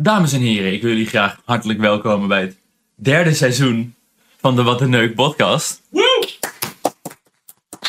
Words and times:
Dames 0.00 0.32
en 0.32 0.40
heren, 0.40 0.72
ik 0.72 0.82
wil 0.82 0.90
jullie 0.90 1.06
graag 1.06 1.40
hartelijk 1.44 1.78
welkomen 1.78 2.28
bij 2.28 2.40
het 2.40 2.56
derde 2.94 3.34
seizoen 3.34 3.94
van 4.40 4.56
de 4.56 4.62
Wat 4.62 4.80
een 4.80 4.90
Neuk 4.90 5.14
podcast. 5.14 5.82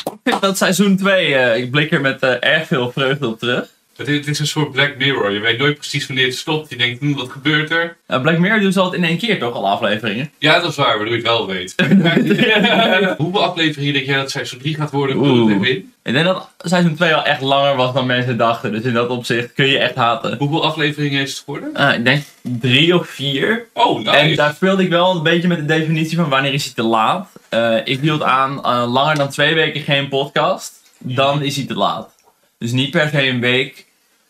Ik 0.04 0.20
vind 0.24 0.42
dat 0.42 0.58
seizoen 0.58 0.98
2, 0.98 1.62
ik 1.62 1.72
blik 1.72 1.92
er 1.92 2.02
met 2.02 2.22
eh, 2.22 2.36
erg 2.40 2.68
veel 2.68 2.92
vreugde 2.92 3.28
op 3.28 3.40
terug. 3.40 3.70
Het 4.00 4.08
is, 4.08 4.18
het 4.18 4.28
is 4.28 4.40
een 4.40 4.48
soort 4.48 4.72
Black 4.72 4.98
Mirror. 4.98 5.32
Je 5.32 5.40
weet 5.40 5.58
nooit 5.58 5.78
precies 5.78 6.08
wanneer 6.08 6.26
het 6.26 6.36
stopt. 6.36 6.70
Je 6.70 6.76
denkt, 6.76 7.00
hm, 7.00 7.14
wat 7.14 7.30
gebeurt 7.30 7.72
er? 7.72 7.98
Black 8.22 8.38
Mirror 8.38 8.60
doen 8.60 8.72
ze 8.72 8.80
altijd 8.80 9.02
in 9.02 9.08
één 9.08 9.18
keer 9.18 9.40
toch, 9.40 9.54
al 9.54 9.70
afleveringen? 9.70 10.32
Ja, 10.38 10.60
dat 10.60 10.70
is 10.70 10.76
waar, 10.76 10.98
waardoor 10.98 11.08
je 11.08 11.22
het 11.22 11.24
wel 11.24 11.48
weet. 11.48 11.76
Hoeveel 13.18 13.44
afleveringen 13.44 13.94
denk 13.94 14.06
jij 14.06 14.18
dat 14.18 14.32
seizoen 14.32 14.60
3 14.60 14.76
gaat 14.76 14.92
worden? 14.92 15.18
Oeh. 15.18 15.68
Ik 16.04 16.16
denk 16.16 16.26
dat 16.26 16.50
seizoen 16.58 16.96
2 16.96 17.14
al 17.14 17.24
echt 17.24 17.42
langer 17.42 17.76
was 17.76 17.94
dan 17.94 18.06
mensen 18.06 18.38
dachten. 18.38 18.72
Dus 18.72 18.84
in 18.84 18.94
dat 18.94 19.10
opzicht 19.10 19.54
kun 19.54 19.66
je 19.66 19.78
echt 19.78 19.96
haten. 19.96 20.38
Hoeveel 20.38 20.64
afleveringen 20.64 21.22
is 21.22 21.30
het 21.30 21.40
geworden? 21.40 21.76
Eh, 21.76 21.94
ik 21.94 22.04
denk 22.04 22.24
drie 22.42 22.96
of 22.96 23.08
vier. 23.08 23.68
Oh, 23.74 23.98
nice. 23.98 24.10
En 24.12 24.36
daar 24.36 24.54
speelde 24.54 24.84
ik 24.84 24.90
wel 24.90 25.16
een 25.16 25.24
beetje 25.24 25.48
met 25.48 25.58
de 25.58 25.66
definitie 25.66 26.18
van 26.18 26.30
wanneer 26.30 26.54
is 26.54 26.66
hij 26.66 26.74
te 26.74 26.84
laat. 26.84 27.30
Eh, 27.50 27.76
ik 27.84 28.00
hield 28.00 28.24
aan 28.24 28.64
eh, 28.64 28.92
langer 28.92 29.16
dan 29.16 29.30
twee 29.30 29.54
weken 29.54 29.82
geen 29.82 30.10
podcast. 30.10 30.74
Dan 30.98 31.42
is 31.42 31.56
hij 31.56 31.66
te 31.66 31.76
laat. 31.76 32.16
Dus 32.58 32.72
niet 32.72 32.92
per 32.92 33.10
se 33.10 33.28
een 33.28 33.40
week. 33.40 33.86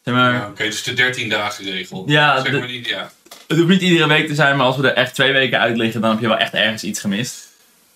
Zeg 0.10 0.18
maar, 0.18 0.34
Ja, 0.34 0.48
Oké, 0.48 0.64
dus 0.64 0.84
de 0.84 0.94
13 0.94 1.30
dagen 1.30 1.66
regel. 1.66 2.04
Ja, 2.08 2.42
zeg 2.44 2.52
maar 2.52 2.68
niet, 2.68 2.88
ja. 2.88 3.12
Het 3.48 3.58
hoeft 3.58 3.70
niet 3.70 3.82
iedere 3.82 4.08
week 4.08 4.28
te 4.28 4.36
zijn, 4.36 4.58
maar 4.58 4.66
als 4.66 4.78
we 4.78 4.88
er 4.90 4.94
echt 4.96 5.14
twee 5.16 5.32
weken 5.32 5.60
uit 5.60 5.78
liggen, 5.78 6.02
dan 6.02 6.12
heb 6.12 6.20
je 6.20 6.28
wel 6.28 6.38
echt 6.38 6.54
ergens 6.54 6.84
iets 6.84 7.00
gemist. 7.00 7.48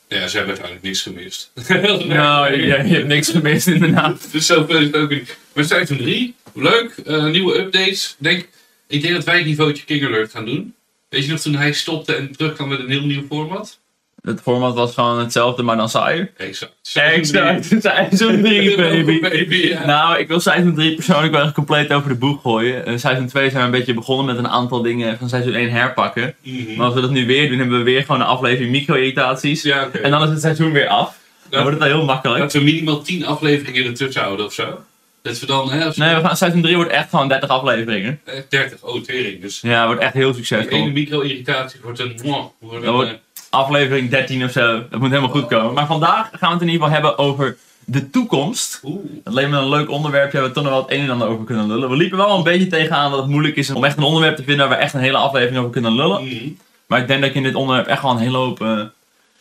Ja, 0.08 0.28
ze 0.28 0.38
hebben 0.38 0.58
uiteindelijk 0.58 0.82
niks 0.86 1.02
gemist. 1.02 1.52
Nou, 2.08 2.56
je, 2.56 2.66
je 2.66 2.94
hebt 2.96 3.08
niks 3.08 3.30
gemist 3.30 3.68
inderdaad. 3.68 4.28
Dus 4.32 4.46
zoveel 4.46 4.78
is 4.78 4.86
het 4.86 4.96
ook 4.96 5.10
niet. 5.10 5.38
Maar 5.54 5.64
seizoen 5.66 5.98
3, 5.98 6.36
leuk. 6.54 6.94
eh, 7.06 7.26
nieuwe 7.26 7.58
updates. 7.58 8.16
Denk, 8.18 8.48
ik 8.88 9.02
denk 9.02 9.14
dat 9.14 9.24
wij 9.24 9.38
het 9.38 9.46
niveautje 9.46 9.84
King 9.84 10.06
Alert 10.06 10.32
gaan 10.32 10.46
doen. 10.46 10.76
Weet 11.10 11.26
je 11.26 11.32
nog 11.32 11.40
toen 11.40 11.56
hij 11.56 11.74
stopte 11.74 12.16
en 12.16 12.32
terug 12.38 12.54
kwam 12.54 12.68
met 12.68 12.80
een 12.80 12.90
heel 12.90 13.06
nieuw 13.06 13.26
format? 13.30 13.80
Het 14.24 14.42
format 14.42 14.74
was 14.76 14.94
gewoon 14.94 15.20
hetzelfde, 15.20 15.64
maar 15.64 15.76
dan 15.78 15.90
saaier. 15.90 16.32
Exact. 16.38 16.74
Exact, 16.94 17.66
seizoen 17.82 18.42
3 18.42 18.76
baby. 18.78 19.20
baby 19.22 19.56
ja. 19.56 19.86
Nou, 19.86 20.18
ik 20.20 20.28
wil 20.28 20.40
seizoen 20.40 20.76
3 20.76 20.96
persoonlijk 20.96 21.34
wel 21.34 21.44
echt 21.44 21.54
compleet 21.54 21.94
over 21.94 22.10
de 22.10 22.16
boeg 22.16 22.42
gooien. 22.42 22.90
Uh, 22.92 22.98
seizoen 22.98 23.28
2 23.28 23.50
zijn 23.50 23.60
we 23.60 23.66
een 23.66 23.72
beetje 23.80 23.94
begonnen 23.94 24.26
met 24.26 24.38
een 24.38 24.48
aantal 24.50 24.82
dingen 24.82 25.18
van 25.18 25.30
seizoen 25.30 25.54
1 25.54 25.70
herpakken. 25.72 26.36
Mhm. 26.42 26.76
Maar 26.76 26.86
als 26.86 26.96
we 26.96 27.02
dat 27.02 27.10
nu 27.12 27.26
weer 27.26 27.50
doen, 27.50 27.58
hebben 27.60 27.78
we 27.78 27.84
weer 27.84 28.02
gewoon 28.02 28.22
een 28.22 28.28
aflevering 28.28 28.72
micro-irritaties. 28.72 29.62
Ja. 29.62 29.90
En 30.02 30.12
dan 30.12 30.24
is 30.24 30.30
het 30.30 30.42
seizoen 30.42 30.72
weer 30.72 30.88
af. 30.88 31.18
Dan 31.50 31.62
wordt 31.64 31.80
het 31.80 31.88
wel 31.88 31.98
heel 31.98 32.06
makkelijk. 32.06 32.40
Laten 32.40 32.60
we 32.60 32.66
minimaal 32.66 33.02
10 33.02 33.26
afleveringen 33.26 33.86
ertussen 33.86 34.22
houden 34.22 34.46
of 34.46 34.54
zo. 34.54 34.80
Dat 35.22 35.40
we 35.40 35.46
dan, 35.46 35.72
hè, 35.72 35.90
Nee, 35.96 36.16
we 36.16 36.22
gaan, 36.22 36.38
seizoen 36.38 36.62
3 36.62 36.76
wordt 36.76 36.92
echt 36.92 37.10
gewoon 37.10 37.28
30 37.28 37.50
afleveringen. 37.50 38.20
eh, 38.24 38.34
30, 38.50 38.82
oh 38.82 39.02
tering. 39.04 39.42
Dus 39.42 39.62
Ja, 39.62 39.86
wordt 39.86 40.02
echt 40.02 40.14
heel 40.14 40.34
succesvol. 40.34 40.78
ene 40.78 40.92
micro-irritatie 40.92 41.80
wordt 41.84 42.00
een, 42.00 42.20
wordt 42.24 42.52
Dat 42.60 42.84
een 42.84 42.92
wordt- 42.92 43.10
eh, 43.10 43.16
Aflevering 43.54 44.10
13 44.10 44.44
of 44.44 44.52
zo. 44.52 44.84
Dat 44.90 45.00
moet 45.00 45.10
helemaal 45.10 45.30
goed 45.30 45.48
komen. 45.48 45.74
Maar 45.74 45.86
vandaag 45.86 46.30
gaan 46.32 46.50
we 46.50 46.54
het 46.54 46.62
in 46.62 46.70
ieder 46.70 46.88
geval 46.88 47.02
hebben 47.02 47.18
over 47.18 47.58
de 47.86 48.10
toekomst. 48.10 48.80
oeh. 48.84 49.00
Dat 49.24 49.34
leek 49.34 49.50
me 49.50 49.58
een 49.58 49.70
leuk 49.70 49.90
onderwerp. 49.90 50.32
Daar 50.32 50.42
hebben 50.42 50.50
we 50.50 50.56
toch 50.56 50.64
nog 50.64 50.74
wel 50.74 50.82
het 50.82 50.92
een 50.92 51.04
en 51.04 51.10
ander 51.10 51.28
over 51.28 51.46
kunnen 51.46 51.68
lullen. 51.68 51.90
We 51.90 51.96
liepen 51.96 52.18
wel 52.18 52.38
een 52.38 52.44
beetje 52.44 52.68
tegenaan 52.68 53.12
dat 53.12 53.20
het 53.20 53.30
moeilijk 53.30 53.56
is 53.56 53.70
om 53.70 53.84
echt 53.84 53.98
een 53.98 54.04
onderwerp 54.04 54.36
te 54.36 54.44
vinden 54.44 54.70
waar 54.70 54.78
we 54.78 54.84
echt 54.84 54.94
een 54.94 55.00
hele 55.00 55.18
aflevering 55.18 55.58
over 55.58 55.72
kunnen 55.72 55.96
lullen. 55.96 56.24
Mhm. 56.24 56.50
Maar 56.88 57.00
ik 57.00 57.08
denk 57.08 57.22
dat 57.22 57.30
ik 57.30 57.36
in 57.36 57.44
dit 57.44 57.56
onderwerp 57.56 57.88
echt 57.88 58.02
wel 58.02 58.12
een 58.12 58.18
hele 58.18 58.38
hoop 58.38 58.62
eh, 58.62 58.82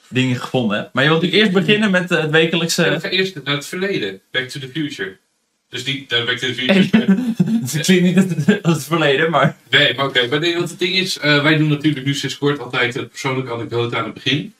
dingen 0.08 0.36
gevonden 0.36 0.76
heb. 0.76 0.90
Maar 0.92 1.02
je 1.02 1.08
wilt 1.08 1.22
natuurlijk 1.22 1.52
eerst 1.52 1.66
beginnen 1.66 1.90
met 1.90 2.10
eh, 2.10 2.20
het 2.20 2.30
wekelijkse... 2.30 2.90
We 2.90 3.00
gaan 3.00 3.10
eerst 3.10 3.40
naar 3.44 3.54
het 3.54 3.66
verleden. 3.66 4.20
Back 4.30 4.48
to 4.48 4.60
the 4.60 4.68
future. 4.68 5.16
Dus 5.68 5.84
niet 5.84 6.10
naar 6.10 6.24
Back 6.24 6.36
to 6.36 6.46
the 6.46 6.54
Future. 6.54 7.06
het 7.72 7.80
klinkt 7.84 8.02
niet 8.02 8.16
als- 8.16 8.62
als 8.62 8.74
het 8.76 8.84
verleden, 8.84 9.30
maar... 9.30 9.56
nee, 9.70 9.94
maar 9.94 10.06
oké. 10.06 10.26
Maar 10.28 10.40
nee, 10.40 10.58
wat 10.58 10.70
het 10.70 10.78
ding 10.78 10.94
is, 10.94 11.18
eh, 11.18 11.42
wij 11.42 11.56
doen 11.56 11.68
natuurlijk 11.68 12.06
nu 12.06 12.14
sinds 12.14 12.38
kort 12.38 12.58
altijd 12.58 12.94
een 12.96 13.08
persoonlijke 13.08 13.52
anekdote 13.52 13.96
aan 13.96 14.04
het 14.04 14.14
begin. 14.14 14.54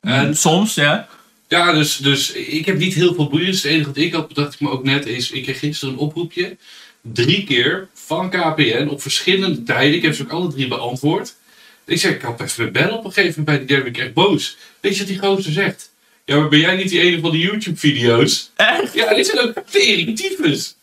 En 0.00 0.36
Soms, 0.36 0.74
ja. 0.74 1.08
Ja, 1.48 1.72
dus, 1.72 1.96
dus 1.96 2.32
ik 2.32 2.66
heb 2.66 2.78
niet 2.78 2.94
heel 2.94 3.14
veel 3.14 3.28
boeiends. 3.28 3.62
Het 3.62 3.72
enige 3.72 3.86
wat 3.86 3.96
ik 3.96 4.12
had, 4.12 4.28
bedacht 4.28 4.54
ik 4.54 4.60
me 4.60 4.70
ook 4.70 4.84
net, 4.84 5.06
is 5.06 5.30
ik 5.30 5.42
kreeg 5.42 5.58
gisteren 5.58 5.94
een 5.94 6.00
oproepje. 6.00 6.56
Drie 7.02 7.44
keer 7.44 7.88
van 7.94 8.30
KPN 8.30 8.86
op 8.90 9.02
verschillende 9.02 9.62
tijden. 9.62 9.94
Ik 9.94 10.02
heb 10.02 10.14
ze 10.14 10.22
ook 10.22 10.30
alle 10.32 10.48
drie 10.52 10.68
beantwoord. 10.68 11.34
Ik 11.86 11.98
zeg, 11.98 12.14
ik 12.14 12.22
had 12.22 12.40
even 12.40 12.72
bellen 12.72 12.98
op 12.98 13.04
een 13.04 13.12
gegeven 13.12 13.42
moment 13.44 13.44
bij 13.46 13.58
die 13.58 13.76
derde. 13.76 13.88
Ik 13.98 14.04
echt 14.04 14.14
boos. 14.14 14.56
Weet 14.80 14.92
je 14.92 14.98
wat 14.98 15.08
die 15.08 15.18
gozer 15.18 15.52
zegt? 15.52 15.89
Ja, 16.30 16.36
maar 16.36 16.48
ben 16.48 16.58
jij 16.58 16.76
niet 16.76 16.88
die 16.88 17.00
ene 17.00 17.20
van 17.20 17.30
de 17.30 17.38
YouTube-video's? 17.38 18.50
Echt? 18.56 18.94
Ja, 18.94 19.14
dit 19.14 19.26
zijn 19.26 19.38
ook 19.48 19.52
tering 19.70 20.16
tyfus. 20.16 20.74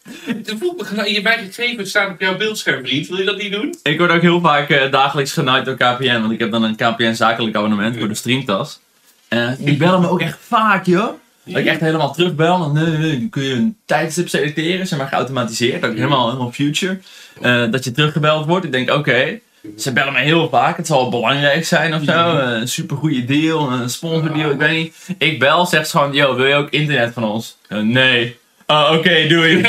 De 0.44 0.58
voel 0.58 0.74
me 0.78 0.84
gelijk- 0.85 1.08
je 1.08 1.22
mijn 1.22 1.40
gegevens 1.52 1.90
staan 1.90 2.12
op 2.12 2.19
jouw 2.19 2.38
beeldscherm, 2.38 2.85
vriend. 2.85 3.08
Wil 3.08 3.18
je 3.18 3.24
dat 3.24 3.38
niet 3.38 3.52
doen? 3.52 3.75
Ik 3.84 3.97
word 3.97 4.12
ook 4.12 4.22
heel 4.22 4.40
vaak 4.41 4.69
eh, 4.69 4.91
dagelijks 4.91 5.31
genaaid 5.34 5.66
door 5.66 5.75
KPN, 5.75 6.19
want 6.19 6.31
ik 6.31 6.40
heb 6.40 6.52
dan 6.52 6.63
een 6.63 6.75
KPN 6.75 7.13
zakelijk 7.13 7.56
abonnement 7.56 7.97
voor 7.97 8.07
de 8.07 8.13
streamtas. 8.16 8.80
En 9.28 9.57
die 9.59 9.78
bellen 9.78 10.02
me 10.02 10.09
ook 10.09 10.22
echt 10.22 10.38
vaak, 10.41 10.86
joh. 10.86 11.13
Dat 11.44 11.57
ik 11.57 11.66
echt 11.66 11.80
helemaal 11.80 12.13
terugbel. 12.13 12.63
En, 12.63 12.74
nee, 12.74 12.86
nee, 12.86 12.97
nee, 12.97 13.19
dan 13.19 13.30
kun 13.30 13.44
je 13.44 13.53
een 13.53 13.78
tijdstip 13.86 14.30
selecteren, 14.30 14.88
zeg 14.88 15.00
maar 15.00 15.07
geautomatiseerd. 15.07 15.86
Ook 15.86 15.96
helemaal, 15.96 16.25
helemaal 16.28 16.52
future. 16.52 17.00
Eh, 17.41 17.72
dat 17.72 17.84
je 17.84 17.91
teruggebeld 17.91 18.46
wordt. 18.46 18.66
Ik 18.66 18.72
denk, 18.72 18.90
oké. 18.91 19.40
Ze 19.78 19.94
bellen 19.94 20.14
me 20.14 20.20
heel 20.20 20.50
vaak. 20.50 20.78
Het 20.78 20.88
zal 20.88 21.10
belangrijk 21.10 21.66
zijn 21.66 21.94
of 21.94 22.04
zo. 22.04 22.12
Eh, 22.38 22.60
Een 22.60 22.68
supergoeie 22.68 23.26
deal, 23.26 23.72
een 23.72 23.90
sponsordeal, 23.90 24.52
ik 24.52 24.58
weet 24.58 24.78
niet. 24.78 24.96
Ik 25.18 25.40
bel, 25.40 25.66
zegt 25.66 25.90
ze 25.90 25.98
gewoon, 25.98 26.14
yo, 26.14 26.36
wil 26.36 26.46
je 26.46 26.56
ook 26.56 26.70
internet 26.70 27.14
van 27.14 27.24
ons? 27.24 27.58
Eh, 27.68 27.80
nee. 27.80 28.38
Oh, 28.68 28.92
oké, 28.94 29.28
doei. 29.28 29.62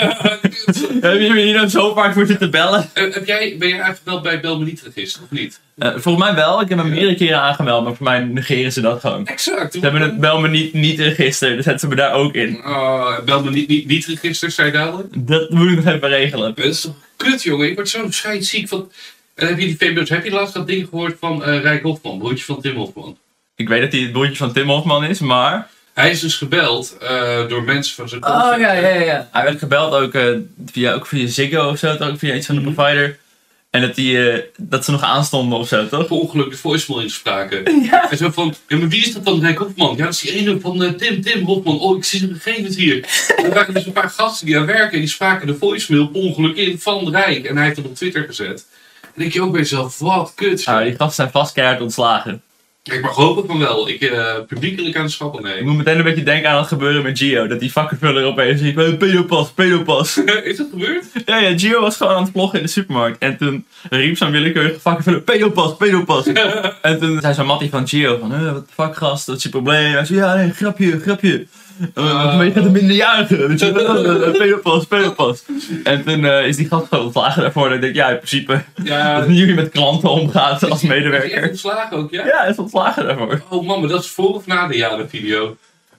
Heb 1.01 1.21
je 1.21 1.31
me 1.35 1.41
hier 1.41 1.55
nou 1.55 1.69
zo 1.69 1.95
vaak 1.95 2.13
voor 2.15 2.27
zitten 2.27 2.51
bellen? 2.51 2.91
Eh, 2.93 3.15
heb 3.15 3.27
jij, 3.27 3.57
ben 3.59 3.69
jij 3.69 3.83
aangemeld 3.83 4.23
bij 4.23 4.41
Belmeniet 4.41 4.83
register 4.95 5.23
of 5.23 5.31
niet? 5.31 5.61
Volgens 5.79 6.25
mij 6.25 6.35
wel. 6.35 6.61
Ik 6.61 6.69
heb 6.69 6.79
hem 6.79 6.89
meerdere 6.91 7.15
keren 7.15 7.41
aangemeld, 7.41 7.85
maar 7.85 7.95
voor 7.95 8.05
mij 8.05 8.21
negeren 8.21 8.73
ze 8.73 8.81
dat 8.81 9.01
gewoon. 9.01 9.27
Exact. 9.27 9.73
Ze 9.73 9.81
hebben 9.81 10.01
het 10.01 10.21
bel 10.21 10.41
me 10.41 10.49
niet, 10.49 10.73
niet 10.73 10.99
register, 11.01 11.57
dus 11.57 11.65
zetten 11.65 11.81
ze 11.81 11.89
me 11.89 11.95
daar 11.95 12.13
ook 12.13 12.35
in. 12.35 12.61
Oh, 12.65 13.19
Belmeniet 13.25 13.69
niet, 13.69 13.87
niet 13.87 14.07
register, 14.07 14.51
zei 14.51 14.67
je 14.67 14.73
dadelijk? 14.73 15.09
Dat 15.17 15.51
moet 15.51 15.71
ik 15.71 15.85
nog 15.85 15.95
even 15.95 16.09
regelen. 16.09 16.53
Dat 16.55 16.65
is 16.65 16.81
toch 16.81 16.95
kut, 17.17 17.43
jongen? 17.43 17.69
Ik 17.69 17.75
word 17.75 17.89
zo 17.89 18.07
scheidsziek 18.11 18.69
van... 18.69 18.91
En 19.39 19.47
heb 19.47 19.59
je 19.59 19.77
die 19.77 20.03
heb 20.05 20.25
je 20.25 20.31
laatst 20.31 20.55
dat 20.55 20.67
ding 20.67 20.89
gehoord 20.89 21.17
van 21.21 21.45
eh 21.45 21.61
Rijk 21.61 21.83
Hofman, 21.83 22.19
broertje 22.19 22.45
van 22.45 22.61
Tim 22.61 22.77
Hofman? 22.77 23.19
Ik 23.57 23.69
weet 23.69 23.81
dat 23.81 23.93
hij 23.93 24.01
het 24.01 24.13
broertje 24.13 24.37
van 24.37 24.53
Tim 24.53 24.69
Hofman 24.69 25.05
is, 25.05 25.19
maar... 25.19 25.69
Hij 25.95 26.11
is 26.11 26.21
dus 26.21 26.35
gebeld 26.37 26.97
eh, 27.01 27.49
door 27.49 27.63
mensen 27.63 27.95
van 27.95 28.09
zijn 28.09 28.25
Oh 28.27 28.55
ja, 28.59 28.73
ja, 28.73 28.89
ja. 28.89 29.29
Hij 29.33 29.45
werd 29.45 29.59
gebeld 29.59 29.93
ook, 29.95 30.15
eh, 30.15 30.29
via, 30.67 30.93
ook 30.93 31.07
via 31.07 31.27
Ziggo 31.27 31.69
of 31.69 31.79
zo, 31.79 31.97
ook 32.01 32.19
via 32.19 32.35
iets 32.35 32.47
van 32.47 32.55
de 32.55 32.61
Mhm. 32.61 32.73
provider. 32.75 33.19
En 33.71 33.81
dat, 33.81 33.95
die, 33.95 34.31
eh, 34.31 34.43
dat 34.57 34.85
ze 34.85 34.91
nog 34.91 35.03
aanstonden 35.03 35.59
of 35.59 35.69
zo, 35.69 35.89
toch? 35.89 36.07
Per 36.07 36.17
ongeluk 36.17 36.51
de 36.51 36.57
voicemail 36.57 37.03
inspraken. 37.03 37.63
Ja. 37.91 38.11
En 38.11 38.17
zo 38.17 38.31
van, 38.31 38.55
ja, 38.69 38.77
maar 38.77 38.89
wie 38.89 39.01
is 39.07 39.13
dat 39.13 39.25
dan, 39.25 39.41
Rijk 39.41 39.59
Hofman? 39.59 39.97
Ja, 39.97 40.05
dat 40.05 40.13
is 40.15 40.21
die 40.21 40.33
ene 40.33 40.61
van 40.61 40.83
eh, 40.83 40.91
Tim, 40.93 41.23
Tim 41.23 41.45
Hofman. 41.45 41.79
Oh, 41.81 41.97
ik 41.97 42.05
zie 42.05 42.19
zijn 42.19 42.35
gegevens 42.41 42.77
hier. 42.77 43.25
En 43.37 43.45
er 43.45 43.55
waren 43.55 43.75
dus 43.75 43.87
een 43.87 43.93
paar 43.93 44.11
gasten 44.11 44.47
die 44.47 44.59
aan 44.59 44.67
werken 44.67 44.93
en 44.93 44.99
die 44.99 45.09
spraken 45.09 45.47
de 45.47 45.55
voicemail 45.55 46.07
per 46.09 46.21
ongeluk 46.21 46.57
in 46.57 46.79
van 46.81 47.11
Rijk. 47.11 47.45
En 47.45 47.57
hij 47.57 47.65
heeft 47.65 47.77
het 47.77 47.87
op 47.87 47.95
Twitter 47.95 48.25
gezet. 48.25 48.67
En 49.19 49.25
denk 49.25 49.37
je 49.37 49.43
ook 49.43 49.53
bij 49.53 49.61
jezelf, 49.61 49.99
wat 49.99 50.33
kut. 50.35 50.57
Die 50.57 50.67
gasten 50.67 51.11
zijn 51.13 51.31
vast 51.31 51.53
keihard 51.53 51.81
ontslagen. 51.81 52.43
Ik 52.83 53.03
mag 53.03 53.15
hopen 53.15 53.47
van 53.47 53.59
wel. 53.59 53.89
Ik 53.89 54.01
uh, 54.01 54.35
publiekelijk 54.49 54.97
aan 54.97 55.05
de 55.05 55.11
schappen 55.11 55.41
Ik 55.41 55.47
nemen. 55.47 55.65
moet 55.67 55.77
meteen 55.77 55.99
een 55.99 56.05
beetje 56.05 56.23
denken 56.23 56.51
aan 56.51 56.59
het 56.59 56.67
gebeuren 56.67 57.03
met 57.03 57.19
Gio. 57.19 57.47
Dat 57.47 57.61
die 57.61 57.73
vakkenvuller 57.73 58.25
opeens 58.25 58.61
riep, 58.61 58.77
"Hey, 58.77 58.97
pedopas, 58.97 59.51
pedopas. 59.51 60.19
is 60.45 60.57
dat 60.57 60.67
gebeurd? 60.71 61.05
Ja, 61.27 61.39
ja, 61.39 61.59
Gio 61.59 61.81
was 61.81 61.97
gewoon 61.97 62.15
aan 62.15 62.23
het 62.23 62.31
vloggen 62.33 62.59
in 62.59 62.65
de 62.65 62.71
supermarkt. 62.71 63.19
En 63.19 63.37
toen 63.37 63.67
riep 63.91 64.17
zo'n 64.17 64.31
willekeurige 64.31 64.81
vakkenvuller, 64.81 65.21
pedopas, 65.21 65.77
pedopas. 65.77 66.27
en 66.83 66.99
toen 66.99 67.21
zei 67.21 67.35
zo'n 67.35 67.47
mattie 67.47 67.71
van 67.71 67.89
Gio 67.89 68.19
van, 68.21 68.35
"Eh, 68.35 68.53
wat 68.53 68.67
de 68.69 68.73
fuck 68.75 68.97
gast, 68.97 69.27
wat 69.27 69.37
is 69.37 69.43
je 69.43 69.49
probleem? 69.49 69.93
Hij 69.93 70.05
zei, 70.05 70.19
ja, 70.19 70.35
nee, 70.35 70.51
grapje, 70.51 71.01
grapje. 71.01 71.47
Uh, 71.95 72.37
maar 72.37 72.45
je 72.45 72.53
gaat 72.53 72.65
een 72.65 72.73
minderjarige, 72.73 73.47
weet 73.47 73.63
Eh, 73.63 74.31
pedopas, 74.39 74.85
pedopas. 74.87 75.45
En 75.85 76.05
toen 76.05 76.25
eh, 76.25 76.47
is 76.47 76.57
die 76.57 76.69
gast 76.69 76.87
gewoon 76.89 77.05
ontslagen 77.05 77.43
daarvoor. 77.43 77.65
Dat 77.65 77.75
ik 77.75 77.81
denk, 77.81 77.95
ja, 77.95 78.09
in 78.09 78.17
principe, 78.17 78.63
Ja, 78.85 79.15
dat 79.19 79.29
nu 79.29 79.47
je 79.47 79.55
met 79.55 79.69
klanten 79.71 80.11
omgaat 80.11 80.63
als 80.71 80.83
Is 80.83 80.89
hij 80.89 80.97
medewerker. 80.99 81.49
ontslagen 81.49 81.97
ook, 81.97 82.11
ja? 82.11 82.27
Ja, 82.27 82.37
hij 82.39 82.51
is 82.51 82.57
ontslagen 82.59 83.05
daarvoor. 83.07 83.43
Oh 83.49 83.67
man, 83.67 83.81
maar 83.81 83.89
dat 83.89 84.03
is 84.05 84.11
voor 84.11 84.35
of 84.35 84.47
na 84.47 84.67
de 84.67 84.77
jaren 84.77 85.09
video? 85.09 85.57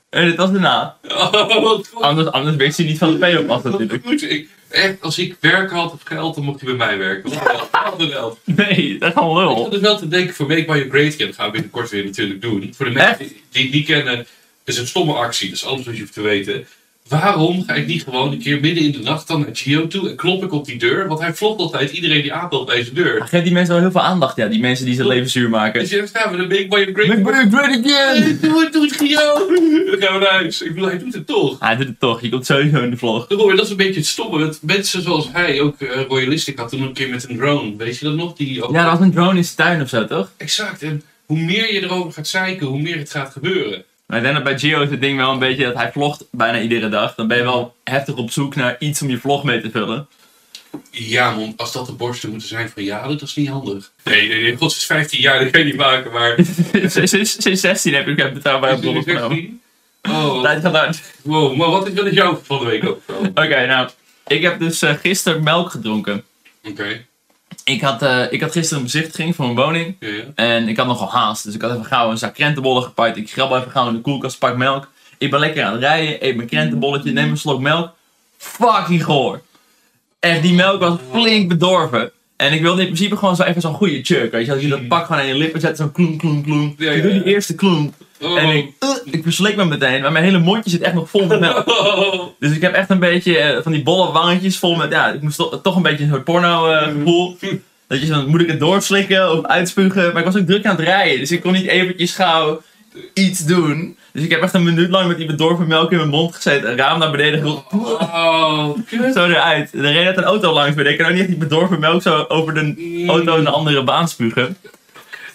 En 0.10 0.26
dit 0.26 0.36
was 0.36 0.52
daarna. 0.52 0.96
Oh. 1.08 1.80
Anders, 1.94 2.28
anders 2.32 2.56
wist 2.56 2.78
hij 2.78 2.86
niet 2.86 2.98
van 2.98 3.12
de 3.12 3.18
pedopas 3.18 3.64
natuurlijk. 3.64 4.06
goed. 4.06 4.32
Ik, 4.32 4.48
echt, 4.70 5.02
als 5.02 5.20
ik 5.20 5.36
werk 5.40 5.72
had 5.72 5.94
of 5.94 6.00
geld, 6.04 6.36
dan 6.36 6.44
mocht 6.44 6.62
hij 6.62 6.76
bij 6.76 6.88
mij 6.88 6.98
werken. 6.98 7.32
Wat. 7.32 8.38
Nee, 8.44 8.98
dat 9.00 9.08
is 9.10 9.14
gewoon 9.18 9.42
Ik 9.42 9.48
lul. 9.48 9.58
zat 9.64 9.72
dus 9.72 9.80
wel 9.82 9.98
te 9.98 10.08
denken 10.08 10.34
voor 10.36 10.48
Make 10.48 10.66
My 10.68 10.88
Great 10.90 11.14
Again. 11.14 11.28
Dat 11.28 11.36
gaan 11.36 11.46
we 11.46 11.52
binnenkort 11.52 11.90
weer 11.90 12.06
natuurlijk 12.06 12.42
doen. 12.42 12.74
Voor 12.76 12.86
de 12.86 12.92
mensen 12.92 13.18
die, 13.28 13.42
die 13.52 13.70
niet 13.72 13.86
kennen, 13.86 14.26
is 14.64 14.78
een 14.78 14.88
stomme 14.88 15.14
actie. 15.14 15.48
Dat 15.50 15.58
is 15.58 15.66
alles 15.66 15.86
wat 15.86 15.96
je 15.96 16.02
hoeft 16.02 16.14
te 16.14 16.22
weten. 16.22 16.68
Waarom 17.10 17.64
ga 17.68 17.74
ik 17.74 17.88
niet 17.88 18.04
gewoon 18.04 18.32
een 18.32 18.40
keer 18.40 18.60
midden 18.60 18.84
in 18.84 18.92
de 18.92 19.00
nacht 19.00 19.28
dan 19.28 19.40
naar 19.40 19.50
Gio 19.54 19.88
toe 19.88 20.10
en 20.10 20.16
klop 20.16 20.44
ik 20.44 20.52
op 20.52 20.66
die 20.66 20.78
deur? 20.78 21.08
Want 21.08 21.20
hij 21.20 21.34
vlogt 21.34 21.60
altijd 21.60 21.92
iedereen 21.92 22.22
die 22.22 22.34
aanbelt 22.34 22.66
bij 22.66 22.84
zijn 22.84 22.96
deur. 22.96 23.28
Geef 23.28 23.44
die 23.44 23.52
mensen 23.52 23.74
wel 23.74 23.82
heel 23.82 23.92
veel 23.92 24.02
aandacht, 24.02 24.36
ja. 24.36 24.48
Die 24.48 24.60
mensen 24.60 24.86
die 24.86 24.96
zijn 24.96 25.08
leven 25.08 25.30
zuur 25.30 25.50
maken. 25.50 25.80
Dus 25.80 25.90
je 25.90 26.08
staan 26.08 26.32
we 26.32 26.38
de 26.38 26.48
Big 26.48 26.68
Boy 26.68 26.90
Great 26.94 27.08
Make 27.08 27.22
Boy 27.22 27.60
great 27.60 27.86
again! 27.86 28.40
Doe 28.42 28.64
het, 28.64 28.74
doe 28.74 28.84
het, 28.84 28.94
Gio! 28.96 29.48
Dan 29.92 30.02
gaan 30.02 30.14
we 30.14 30.20
naar 30.20 30.32
huis. 30.32 30.62
Ik 30.62 30.74
bedoel, 30.74 30.90
hij 30.90 30.98
doet 30.98 31.14
het 31.14 31.28
toch. 31.28 31.60
Hij 31.60 31.76
doet 31.76 31.88
het 31.88 32.00
toch, 32.00 32.22
je 32.22 32.30
komt 32.30 32.46
sowieso 32.46 32.82
in 32.82 32.90
de 32.90 32.98
vlog. 32.98 33.28
Dat 33.28 33.62
is 33.62 33.70
een 33.70 33.78
beetje 33.78 34.00
het 34.00 34.06
stomme. 34.06 34.40
Want 34.40 34.60
mensen 34.62 35.02
zoals 35.02 35.30
hij, 35.32 35.62
ook 35.62 35.80
uh, 35.80 36.02
Royalistic 36.08 36.60
had 36.60 36.70
toen 36.70 36.82
een 36.82 36.94
keer 36.94 37.10
met 37.10 37.30
een 37.30 37.38
drone. 37.38 37.76
Weet 37.78 37.98
je 37.98 38.06
dat 38.06 38.16
nog? 38.16 38.34
Die 38.36 38.64
ook... 38.64 38.74
Ja, 38.74 38.84
dat 38.84 38.98
was 38.98 39.08
een 39.08 39.14
drone 39.14 39.38
in 39.38 39.44
zijn 39.44 39.56
tuin 39.56 39.82
of 39.82 39.90
zo, 39.90 40.06
toch? 40.06 40.32
Exact. 40.38 40.82
En 40.82 41.02
hoe 41.26 41.40
meer 41.40 41.74
je 41.74 41.84
erover 41.84 42.14
gaat 42.14 42.28
zeiken, 42.28 42.68
hoe 42.68 42.82
meer 42.82 42.98
het 42.98 43.12
gaat 43.12 43.32
gebeuren. 43.32 43.84
Maar 44.10 44.18
ik 44.18 44.24
denk 44.24 44.36
dat 44.36 44.44
bij 44.44 44.60
Gio 44.60 44.82
is 44.82 44.90
het 44.90 45.02
ding 45.02 45.18
wel 45.18 45.32
een 45.32 45.40
beetje 45.40 45.64
dat 45.64 45.74
hij 45.74 45.92
vlogt 45.92 46.26
bijna 46.32 46.60
iedere 46.60 46.90
dag. 46.90 47.16
Dan 47.16 47.28
ben 47.28 47.38
je 47.38 47.44
wel 47.44 47.76
heftig 47.84 48.16
op 48.16 48.32
zoek 48.32 48.56
naar 48.56 48.76
iets 48.80 49.02
om 49.02 49.10
je 49.10 49.18
vlog 49.18 49.44
mee 49.44 49.62
te 49.62 49.72
vullen. 49.72 50.08
Ja, 50.92 51.32
man, 51.32 51.54
als 51.58 51.72
dat 51.72 51.86
de 51.86 51.92
borsten 51.92 52.30
moeten 52.30 52.48
zijn 52.48 52.70
van 52.70 52.84
ja, 52.84 53.08
dat 53.08 53.22
is 53.22 53.36
niet 53.36 53.50
handig. 53.50 53.92
Nee, 54.04 54.28
nee, 54.28 54.42
nee, 54.42 54.56
god, 54.58 54.72
is 54.72 54.86
15 54.86 55.20
jaar, 55.20 55.40
dat 55.40 55.50
kan 55.50 55.60
je 55.60 55.66
niet 55.66 55.76
maken, 55.76 56.12
maar... 56.12 56.36
sinds, 56.86 57.42
sinds 57.42 57.62
16 57.62 57.94
heb 57.94 58.08
ik 58.08 58.34
betrouwbare 58.34 58.80
bronnen 58.80 59.04
genomen. 59.04 59.62
Oh, 60.10 60.42
Tijd 60.42 60.62
gaat 60.62 60.76
uit. 60.76 61.02
wow, 61.22 61.56
maar 61.56 61.70
wat 61.70 61.88
is, 61.88 61.94
is 61.94 62.14
jouw 62.14 62.42
van 62.44 62.60
de 62.60 62.66
week 62.66 62.86
ook? 62.86 63.02
Oké. 63.06 63.28
Oké, 63.30 63.66
nou, 63.66 63.90
ik 64.28 64.42
heb 64.42 64.60
dus 64.60 64.84
uh, 64.84 64.94
gisteren 64.94 65.44
melk 65.44 65.72
gedronken. 65.72 66.24
Ik 67.70 67.82
had, 67.82 68.04
uh, 68.04 68.32
ik 68.32 68.42
had 68.42 68.52
gisteren 68.52 68.78
een 68.78 68.84
bezichtiging 68.84 69.36
voor 69.36 69.46
mijn 69.46 69.58
woning. 69.58 69.96
Ja, 70.00 70.08
ja. 70.08 70.24
En 70.36 70.68
ik 70.68 70.78
had 70.78 70.88
nogal 70.88 71.12
haast. 71.12 71.44
Dus 71.44 71.56
ik 71.56 71.62
had 71.62 71.72
even 71.72 71.86
gauw 71.86 72.12
een 72.12 72.18
zak 72.18 72.34
krentenbollen 72.34 72.84
gepakt. 72.84 73.18
Ik 73.18 73.32
grab 73.32 73.52
even 73.52 73.72
gauw 73.72 73.88
in 73.88 73.94
de 73.94 74.02
koelkast, 74.02 74.40
pak 74.40 74.58
melk. 74.58 74.88
Ik 75.18 75.32
ben 75.32 75.40
lekker 75.40 75.64
aan 75.64 75.72
het 75.72 75.82
rijden, 75.82 76.26
eet 76.26 76.36
mijn 76.36 76.48
krentenbolletje, 76.48 77.12
neem 77.12 77.30
een 77.30 77.38
slok 77.38 77.60
melk. 77.60 77.92
Fucking 78.38 79.04
goor. 79.04 79.42
Echt, 80.20 80.42
die 80.42 80.54
melk 80.54 80.80
was 80.80 80.98
flink 81.12 81.50
bedorven. 81.50 82.12
En 82.36 82.54
ik 82.54 82.62
wilde 82.62 82.82
in 82.82 82.88
principe 82.88 83.18
gewoon 83.18 83.36
zo 83.36 83.44
even 83.44 83.62
zo'n 83.62 83.74
goede 83.74 84.00
chug. 84.04 84.32
Weet 84.32 84.46
je, 84.46 84.52
als 84.54 84.62
je 84.62 84.68
dat 84.68 84.88
pak 84.88 85.06
gewoon 85.06 85.22
aan 85.22 85.28
je 85.28 85.36
lippen 85.36 85.62
zet, 85.62 85.78
zo'n 85.78 85.92
kloen, 85.92 86.18
kloen, 86.18 86.44
kloen. 86.44 86.76
Ja, 86.78 86.92
ja, 86.92 86.98
Ik 86.98 87.02
doe 87.02 87.12
die 87.12 87.24
eerste 87.24 87.56
kloen. 87.56 87.94
Oh. 88.22 88.42
En 88.42 88.50
ik, 88.50 88.72
uh, 88.80 88.90
ik 89.14 89.24
verslik 89.24 89.56
me 89.56 89.66
meteen, 89.66 90.02
maar 90.02 90.12
mijn 90.12 90.24
hele 90.24 90.40
mondje 90.40 90.70
zit 90.70 90.82
echt 90.82 90.94
nog 90.94 91.10
vol 91.10 91.26
met 91.26 91.40
melk. 91.40 91.68
Oh. 91.68 92.24
Dus 92.40 92.52
ik 92.56 92.62
heb 92.62 92.74
echt 92.74 92.90
een 92.90 93.00
beetje 93.00 93.38
eh, 93.38 93.64
van 93.64 93.72
die 93.72 93.84
bolle 93.84 94.12
wangetjes 94.12 94.58
vol 94.58 94.76
met, 94.76 94.92
ja, 94.92 95.08
ik 95.12 95.22
moest 95.22 95.38
to- 95.38 95.62
toch 95.62 95.76
een 95.76 95.82
beetje 95.82 96.04
een 96.04 96.10
soort 96.10 96.24
porno 96.24 96.68
eh, 96.72 96.84
gevoel. 96.84 97.38
Dat 97.88 98.00
je 98.00 98.06
zo, 98.06 98.28
moet 98.28 98.42
ik 98.42 98.48
het 98.48 98.60
doorslikken 98.60 99.32
of 99.38 99.46
uitspugen? 99.46 100.04
Maar 100.14 100.18
ik 100.26 100.32
was 100.32 100.38
ook 100.38 100.46
druk 100.48 100.66
aan 100.66 100.76
het 100.76 100.86
rijden, 100.86 101.20
dus 101.20 101.32
ik 101.32 101.42
kon 101.42 101.52
niet 101.54 101.68
eventjes 101.68 102.16
gauw 102.16 102.62
iets 103.14 103.46
doen. 103.46 103.98
Dus 104.14 104.24
ik 104.24 104.30
heb 104.32 104.42
echt 104.42 104.54
een 104.54 104.64
minuut 104.64 104.90
lang 104.90 105.08
met 105.08 105.18
die 105.18 105.26
bedorven 105.26 105.68
melk 105.68 105.92
in 105.92 105.98
mijn 105.98 106.10
mond 106.10 106.36
gezeten, 106.36 106.78
raam 106.78 107.00
naar 107.00 107.12
beneden 107.12 107.40
gerold, 107.40 107.64
Oh, 107.72 108.70
zo 109.14 109.26
eruit. 109.26 109.74
Er 109.74 109.82
reed 109.82 110.04
net 110.04 110.18
een 110.18 110.24
auto 110.24 110.54
langs 110.54 110.76
me, 110.76 110.84
ik 110.84 110.98
kan 110.98 111.06
ook 111.06 111.12
niet 111.12 111.22
echt 111.22 111.30
die 111.30 111.38
bedorven 111.40 111.80
melk 111.80 112.02
zo 112.02 112.26
over 112.28 112.54
de 112.54 113.04
auto 113.08 113.36
in 113.36 113.44
de 113.44 113.50
andere 113.50 113.84
baan 113.84 114.08
spugen. 114.08 114.58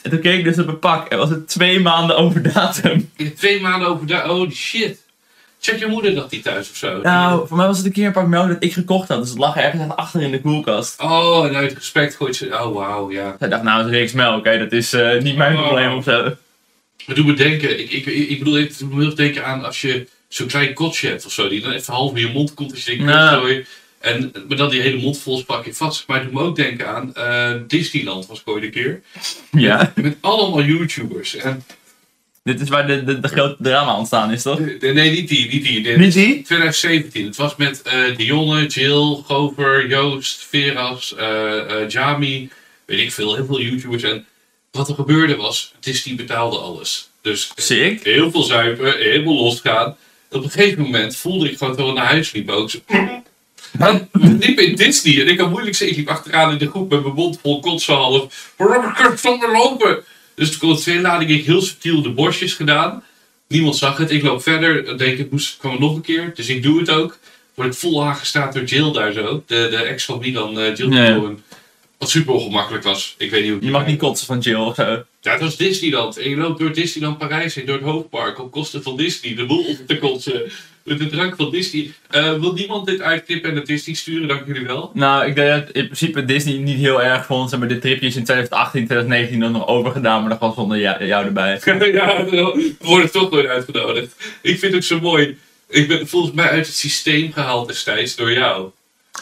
En 0.04 0.10
toen 0.10 0.20
keek 0.20 0.38
ik 0.38 0.44
dus 0.44 0.58
op 0.58 0.66
mijn 0.66 0.78
pak 0.78 1.08
en 1.08 1.18
was 1.18 1.28
het 1.30 1.48
twee 1.48 1.80
maanden 1.80 2.16
over 2.16 2.52
datum. 2.52 3.10
Twee 3.36 3.60
maanden 3.60 3.88
over 3.88 4.06
daar. 4.06 4.30
Oh 4.30 4.50
shit. 4.50 5.02
Check 5.60 5.78
je 5.78 5.86
moeder 5.86 6.14
dat 6.14 6.30
die 6.30 6.40
thuis 6.42 6.70
of 6.70 6.76
zo? 6.76 7.00
Nou, 7.02 7.48
voor 7.48 7.56
mij 7.56 7.66
was 7.66 7.76
het 7.76 7.86
een 7.86 7.92
keer 7.92 8.06
een 8.06 8.12
pak 8.12 8.26
melk 8.26 8.48
dat 8.48 8.56
ik 8.62 8.72
gekocht 8.72 9.08
had, 9.08 9.20
dus 9.20 9.28
het 9.30 9.38
lag 9.38 9.56
ergens 9.56 9.92
achter 9.96 10.22
in 10.22 10.30
de 10.30 10.40
koelkast. 10.40 11.00
Oh, 11.02 11.46
en 11.46 11.54
uit 11.54 11.72
respect 11.72 12.16
gooit 12.16 12.36
ze. 12.36 12.46
Oh, 12.46 12.74
wauw, 12.74 13.10
ja. 13.10 13.36
Zij 13.38 13.48
dacht, 13.48 13.62
nou, 13.62 13.78
het 13.78 13.86
is 13.86 13.92
reeks 13.98 14.12
melk, 14.12 14.44
hè. 14.44 14.58
dat 14.58 14.72
is 14.72 14.92
eh, 14.92 15.20
niet 15.22 15.36
mijn 15.36 15.56
Oh. 15.56 15.62
probleem 15.66 15.96
of 15.96 16.04
zo. 16.04 16.22
Maar 17.06 17.16
doe 17.16 17.24
me 17.24 17.34
denken. 17.34 17.78
Ik, 17.80 17.90
ik, 17.90 18.06
ik 18.06 18.38
bedoel, 18.38 18.58
ik 18.58 18.80
me 18.90 19.02
heel 19.02 19.14
denken 19.14 19.44
aan 19.46 19.64
als 19.64 19.80
je 19.80 20.06
zo'n 20.28 20.46
klein 20.46 20.74
kotje 20.74 21.08
hebt 21.08 21.26
of 21.26 21.32
zo. 21.32 21.48
Die 21.48 21.60
dan 21.60 21.72
even 21.72 21.94
half 21.94 22.14
in 22.14 22.20
je 22.26 22.32
mond 22.32 22.54
komt. 22.54 22.70
Als 22.70 22.84
je 22.84 22.90
denkt, 22.96 23.04
Nou. 23.12 23.64
En 24.04 24.32
maar 24.48 24.56
dan 24.56 24.70
die 24.70 24.80
hele 24.80 24.96
mond 25.00 25.18
vol 25.18 25.44
pak 25.44 25.64
je 25.64 25.74
vast. 25.74 26.06
Maar 26.06 26.16
het 26.20 26.24
doet 26.30 26.34
me 26.40 26.46
ook 26.46 26.56
denken 26.56 26.88
aan 26.88 27.14
eh, 27.14 27.52
Disneyland 27.66 28.26
was 28.26 28.40
ik 28.40 28.48
ooit 28.48 28.64
een 28.64 28.70
keer. 28.70 29.02
Ja. 29.50 29.92
Met 29.94 30.16
allemaal 30.20 30.62
YouTubers. 30.62 31.36
En, 31.36 31.64
Dit 32.42 32.60
is 32.60 32.68
waar 32.68 32.86
de, 32.86 33.04
de, 33.04 33.20
de 33.20 33.28
grote 33.28 33.56
drama 33.62 33.96
ontstaan 33.96 34.32
is, 34.32 34.42
toch? 34.42 34.58
nee, 34.58 34.92
nee, 34.92 35.10
niet 35.10 35.28
die. 35.28 35.50
Niet 35.52 35.62
die. 35.64 35.82
Dit 35.82 35.96
Niet 35.96 36.06
is 36.06 36.14
die? 36.14 36.42
2017. 36.42 37.24
Het 37.26 37.36
was 37.36 37.56
met 37.56 37.82
eh 37.82 38.16
Dionne, 38.16 38.66
Jill, 38.66 39.22
Gover, 39.24 39.88
Joost, 39.88 40.46
Veras, 40.50 41.14
eh 41.14 41.82
eh, 41.82 41.88
Jami. 41.88 42.50
Weet 42.84 43.00
ik 43.00 43.12
veel. 43.12 43.34
Heel 43.34 43.46
veel 43.46 43.60
YouTubers. 43.60 44.02
En 44.02 44.26
wat 44.70 44.88
er 44.88 44.94
gebeurde 44.94 45.36
was, 45.36 45.74
Disney 45.80 46.14
betaalde 46.14 46.58
alles. 46.58 47.08
Dus 47.20 47.52
Sick. 47.56 48.04
heel 48.04 48.30
veel 48.30 48.42
zuipen, 48.42 48.96
helemaal 48.98 49.34
losgaan. 49.34 49.96
Op 50.30 50.44
een 50.44 50.50
gegeven 50.50 50.82
moment 50.82 51.16
voelde 51.16 51.50
ik 51.50 51.58
gewoon 51.58 51.76
dat 51.76 51.86
we 51.86 51.92
naar 51.92 52.06
huis 52.06 52.32
liepen 52.32 52.54
ook 52.54 52.70
zo. 52.70 52.78
En 53.78 54.08
we 54.12 54.28
liepen 54.28 54.66
in 54.66 54.74
Disney 54.74 55.20
en 55.20 55.28
ik 55.28 55.40
had 55.40 55.50
moeilijk 55.50 55.76
zeggen. 55.76 55.98
Ik 55.98 56.02
liep 56.06 56.16
achteraan 56.16 56.50
in 56.50 56.58
de 56.58 56.70
groep 56.70 56.90
met 56.90 57.02
mijn 57.02 57.14
mond 57.14 57.38
vol 57.42 57.60
kotsen 57.60 57.94
half. 57.94 58.52
Waarom 58.56 58.94
kan 58.94 59.12
ik 59.12 59.18
zonder 59.18 59.52
lopen? 59.52 60.04
Dus 60.34 60.50
toen 60.50 60.58
kon 60.58 60.70
het 60.70 60.80
twee 60.80 61.00
lading 61.00 61.30
ik 61.30 61.44
heel 61.44 61.62
subtiel 61.62 62.02
de 62.02 62.10
borstjes 62.10 62.52
gedaan. 62.52 63.02
Niemand 63.48 63.76
zag 63.76 63.96
het. 63.96 64.10
Ik 64.10 64.22
loop 64.22 64.42
verder. 64.42 64.84
Dan 64.84 64.96
denk 64.96 65.18
ik, 65.18 65.30
moest 65.30 65.56
kwam 65.56 65.72
het 65.72 65.80
nog 65.80 65.94
een 65.94 66.02
keer. 66.02 66.32
Dus 66.34 66.48
ik 66.48 66.62
doe 66.62 66.78
het 66.78 66.90
ook. 66.90 67.18
Word 67.54 67.68
ik 67.68 67.74
vol 67.74 68.04
aangestaat 68.04 68.52
door 68.52 68.64
Jill 68.64 68.92
daar 68.92 69.12
zo. 69.12 69.42
De, 69.46 69.66
de 69.70 69.76
ex 69.76 70.04
van 70.04 70.18
Milan, 70.18 70.58
eh 70.58 70.76
Jill. 70.76 70.88
Cohen. 70.88 71.42
Wat 71.98 72.10
super 72.10 72.34
ongemakkelijk 72.34 72.84
was. 72.84 73.14
Ik 73.18 73.30
weet 73.30 73.42
niet 73.42 73.52
hoe 73.52 73.64
Je 73.64 73.70
mag 73.70 73.86
niet 73.86 73.98
kotsen 73.98 74.26
van 74.26 74.38
Jill 74.38 74.54
of 74.54 74.74
zo. 74.74 75.02
Ja, 75.24 75.32
het 75.32 75.40
was 75.40 75.56
Disneyland. 75.56 76.18
En 76.18 76.30
je 76.30 76.36
loopt 76.36 76.58
door 76.58 76.72
Disneyland 76.72 77.18
Parijs 77.18 77.54
heen, 77.54 77.66
door 77.66 77.76
het 77.76 77.84
hoofdpark, 77.84 78.40
op 78.40 78.50
kosten 78.50 78.82
van 78.82 78.96
Disney. 78.96 79.34
De 79.34 79.46
boel 79.46 79.64
op 79.64 79.76
te 79.86 79.98
kotsen. 79.98 80.42
Met 80.82 80.98
de 80.98 81.06
drank 81.06 81.36
van 81.36 81.50
Disney. 81.50 81.92
Eh, 82.10 82.38
wil 82.38 82.52
niemand 82.52 82.86
dit 82.86 83.00
uitknippen 83.00 83.48
en 83.48 83.54
naar 83.56 83.64
Disney 83.64 83.94
sturen? 83.94 84.28
Dank 84.28 84.46
jullie 84.46 84.66
wel. 84.66 84.90
Nou, 84.94 85.26
ik 85.26 85.34
denk 85.34 85.48
dat 85.48 85.74
in 85.74 85.84
principe 85.84 86.24
Disney 86.24 86.56
niet 86.56 86.78
heel 86.78 87.02
erg 87.02 87.26
vond. 87.26 87.50
Zeg 87.50 87.58
maar, 87.58 87.68
de 87.68 87.78
tripjes 87.78 88.16
in 88.16 88.24
2018, 88.24 88.86
2019 88.86 89.40
dan 89.40 89.52
nog 89.52 89.66
overgedaan, 89.66 90.20
maar 90.20 90.30
dat 90.30 90.38
was 90.38 90.54
zonder 90.54 90.78
jou, 90.78 91.04
jou 91.04 91.24
erbij. 91.24 91.60
ja, 91.92 92.24
we 92.24 92.74
worden 92.80 93.10
toch 93.10 93.30
nooit 93.30 93.46
uitgenodigd. 93.46 94.14
Ik 94.42 94.58
vind 94.58 94.74
het 94.74 94.84
zo 94.84 95.00
mooi. 95.00 95.38
Ik 95.68 95.88
ben 95.88 96.08
volgens 96.08 96.32
mij 96.32 96.48
uit 96.48 96.66
het 96.66 96.76
systeem 96.76 97.32
gehaald 97.32 97.68
destijds 97.68 98.16
door 98.16 98.32
jou. 98.32 98.70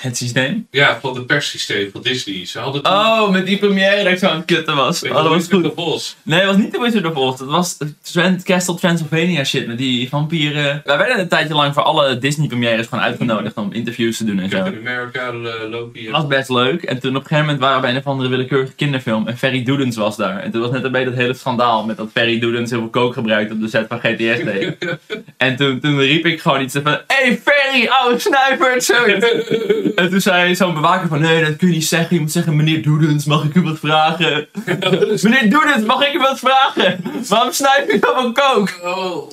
Het 0.00 0.16
systeem? 0.16 0.66
Ja, 0.70 0.98
van 1.00 1.14
het 1.16 1.26
perssysteem 1.26 1.90
van 1.92 2.02
Disney. 2.02 2.46
Ze 2.46 2.58
hadden 2.58 2.82
toen... 2.82 2.92
Oh, 2.92 3.30
met 3.30 3.46
die 3.46 3.58
première 3.58 4.02
dat 4.02 4.12
ik 4.12 4.18
zo 4.18 4.26
aan 4.26 4.36
het 4.36 4.44
kutten 4.44 4.76
was. 4.76 5.00
Weet 5.00 5.12
Oh, 5.12 5.22
dat 5.22 5.28
was 5.28 5.48
goed. 5.48 5.74
Oz. 5.74 6.14
Nee, 6.22 6.38
het 6.38 6.48
was 6.48 6.56
niet 6.56 6.72
de 6.72 6.78
Wizard 6.80 7.04
of 7.06 7.14
Oz. 7.14 7.38
Het 7.40 7.48
was 7.48 7.76
Trent 8.02 8.42
Castle 8.42 8.74
Transylvania 8.74 9.44
shit 9.44 9.66
met 9.66 9.78
die 9.78 10.08
vampieren. 10.08 10.82
Wij 10.84 10.96
werden 10.96 11.18
een 11.18 11.28
tijdje 11.28 11.54
lang 11.54 11.74
voor 11.74 11.82
alle 11.82 12.18
Disney 12.18 12.46
premières 12.46 12.86
gewoon 12.86 13.04
uitgenodigd 13.04 13.56
om 13.56 13.72
interviews 13.72 14.16
te 14.16 14.24
doen 14.24 14.38
en 14.38 14.50
zo. 14.50 14.56
Captain 14.56 14.88
America, 14.88 15.26
eh, 15.26 15.70
Loki. 15.70 16.04
Dat 16.04 16.12
was 16.12 16.26
best 16.26 16.48
leuk. 16.48 16.82
En 16.82 17.00
toen 17.00 17.10
op 17.10 17.22
een 17.22 17.28
gegeven 17.28 17.44
moment 17.44 17.60
waren 17.60 17.76
we 17.76 17.82
bij 17.82 17.90
een 17.90 17.96
of 17.96 18.06
andere 18.06 18.28
willekeurige 18.28 18.72
kinderfilm. 18.72 19.28
En 19.28 19.38
Ferry 19.38 19.62
Doedens 19.62 19.96
was 19.96 20.16
daar. 20.16 20.38
En 20.38 20.50
toen 20.50 20.60
was 20.60 20.70
net 20.70 20.84
een 20.84 20.92
beetje 20.92 21.08
dat 21.10 21.18
hele 21.18 21.34
schandaal. 21.34 21.84
Met 21.84 21.96
dat 21.96 22.08
Ferry 22.12 22.38
Doedens 22.38 22.70
heel 22.70 22.78
veel 22.78 22.90
coke 22.90 23.12
gebruikt 23.12 23.52
op 23.52 23.60
de 23.60 23.68
set 23.68 23.86
van 23.88 23.98
GTS 23.98 24.44
deed. 24.44 24.76
en 25.36 25.56
toen, 25.56 25.80
toen 25.80 25.98
riep 25.98 26.26
ik 26.26 26.40
gewoon 26.40 26.62
iets 26.62 26.76
van... 26.82 26.98
Hey 27.06 27.40
Ferry, 27.44 27.86
oude 27.88 28.18
snuifert! 28.18 28.84
Zoiets. 28.84 29.26
en 29.94 30.10
toen 30.10 30.20
zei 30.20 30.54
zo'n 30.54 30.74
bewaker 30.74 31.08
van... 31.08 31.20
Nee, 31.20 31.44
dat 31.44 31.56
kun 31.56 31.68
je 31.68 31.74
niet 31.74 31.84
zeggen. 31.84 32.16
Je 32.16 32.20
moet 32.20 32.32
zeggen... 32.32 32.56
Meneer 32.56 32.82
Doedens, 32.82 33.24
mag 33.24 33.44
ik 33.44 33.54
u 33.54 33.60
wat 33.60 33.78
vragen? 33.78 34.48
Meneer 35.22 35.50
Doedens, 35.50 35.84
mag 35.84 36.06
ik 36.06 36.14
u 36.14 36.18
wat 36.18 36.38
vragen? 36.38 37.04
Waarom 37.28 37.52
snuif 37.52 37.92
je 37.92 37.98
dan 37.98 38.14
van 38.14 38.34
coke? 38.34 38.72
Oh. 38.82 39.30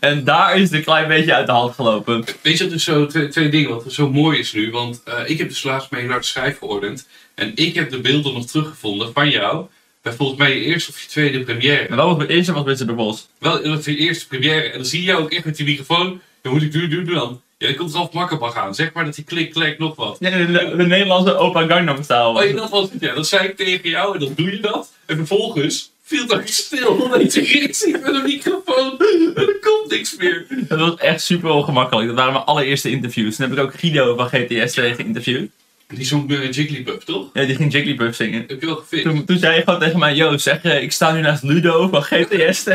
En 0.00 0.24
daar 0.24 0.56
is 0.56 0.62
het 0.62 0.72
een 0.72 0.82
klein 0.82 1.08
beetje 1.08 1.34
uit 1.34 1.46
de 1.46 1.52
hand 1.52 1.74
gelopen. 1.74 2.24
Weet 2.42 2.58
je, 2.58 2.64
dat 2.64 2.72
is 2.72 2.84
zo 2.84 3.06
twee, 3.06 3.28
twee 3.28 3.48
dingen 3.48 3.70
wat 3.70 3.92
zo 3.92 4.10
mooi 4.10 4.38
is 4.38 4.52
nu. 4.52 4.70
Want 4.70 5.02
eh, 5.04 5.14
ik 5.26 5.38
heb 5.38 5.48
dus 5.48 5.62
laatst 5.62 5.90
mee 5.90 6.06
naar 6.06 6.18
de 6.18 6.26
schijf 6.26 6.58
geordend. 6.58 7.08
En 7.34 7.52
ik 7.54 7.74
heb 7.74 7.90
de 7.90 8.00
beelden 8.00 8.32
nog 8.32 8.46
teruggevonden 8.46 9.12
van 9.12 9.30
jou. 9.30 9.66
Bij 10.02 10.12
volgens 10.12 10.38
mij 10.38 10.58
je 10.58 10.64
eerste 10.64 10.90
of 10.90 11.00
je 11.00 11.08
tweede 11.08 11.40
première. 11.40 11.86
En 11.86 11.96
wat 11.96 12.06
was 12.06 12.16
mijn 12.16 12.28
eerste 12.28 12.52
was 12.52 12.64
Wizard 12.64 12.90
of 12.90 12.96
Oz. 12.96 13.26
Wel, 13.38 13.62
dat 13.62 13.74
was 13.74 13.84
je 13.84 13.96
eerste 13.96 14.26
première. 14.26 14.62
En 14.62 14.76
dan 14.76 14.86
zie 14.86 15.00
je 15.00 15.06
jou 15.06 15.22
ook 15.22 15.32
echt 15.32 15.44
met 15.44 15.56
die 15.56 15.66
microfoon. 15.66 16.20
Dan 16.42 16.52
moet 16.52 16.62
ik 16.62 16.72
doen, 16.72 16.90
doen, 16.90 17.04
doen 17.04 17.14
dan. 17.14 17.40
Ja, 17.60 17.66
dan 17.66 17.76
komt 17.76 17.94
Ralf 17.94 18.12
Mak 18.12 18.30
op 18.30 18.54
aan. 18.54 18.74
Zeg 18.74 18.92
maar 18.92 19.04
dat 19.04 19.16
hij 19.16 19.24
klik, 19.24 19.52
klik, 19.52 19.78
nog 19.78 19.96
wat. 19.96 20.16
Ja, 20.20 20.30
de, 20.30 20.46
de, 20.46 20.76
de 20.76 20.86
Nederlandse 20.86 21.36
Opa 21.36 21.66
Gangnam 21.66 22.02
Style. 22.02 22.28
Oh, 22.28 22.44
ja, 22.44 22.52
dat 22.52 22.70
was 22.70 22.90
het. 22.90 23.00
Ja, 23.00 23.14
dat 23.14 23.26
zei 23.26 23.48
ik 23.48 23.56
tegen 23.56 23.90
jou 23.90 24.14
en 24.14 24.20
dan 24.20 24.32
doe 24.36 24.50
je 24.50 24.60
dat. 24.60 24.92
En 25.06 25.16
vervolgens 25.16 25.90
viel 26.02 26.26
dat 26.26 26.48
stil. 26.48 27.18
Je 27.18 27.44
ging 27.44 27.76
zien 27.76 28.00
met 28.02 28.14
een 28.14 28.22
microfoon. 28.22 28.98
En 28.98 29.32
er 29.34 29.58
komt 29.60 29.90
niks 29.90 30.16
meer. 30.16 30.46
Dat 30.68 30.78
was 30.78 30.94
echt 30.96 31.22
super 31.22 31.50
ongemakkelijk. 31.50 32.06
Dat 32.06 32.16
waren 32.16 32.32
mijn 32.32 32.44
allereerste 32.44 32.90
interviews. 32.90 33.36
Toen 33.36 33.48
heb 33.48 33.58
ik 33.58 33.64
ook 33.64 33.78
Guido 33.78 34.16
van 34.16 34.28
GTS 34.28 34.74
tegen 34.74 34.94
geïnterviewd. 34.94 35.50
Die 35.94 36.04
zong 36.04 36.30
uh, 36.30 36.52
Jigglypuff, 36.52 37.04
toch? 37.04 37.30
Ja, 37.32 37.44
die 37.44 37.56
ging 37.56 37.72
Jigglypuff 37.72 38.16
zingen. 38.16 38.44
Heb 38.46 38.60
je 38.60 38.66
wel 38.66 38.76
gefixt? 38.76 39.04
Toen, 39.04 39.24
toen 39.24 39.38
zei 39.38 39.56
je 39.56 39.62
gewoon 39.62 39.80
tegen 39.80 39.98
mij, 39.98 40.14
yo, 40.14 40.36
zeg, 40.36 40.62
eh, 40.62 40.82
ik 40.82 40.92
sta 40.92 41.12
nu 41.12 41.20
naast 41.20 41.42
Ludo 41.42 41.88
van 41.88 42.02
GTS. 42.02 42.66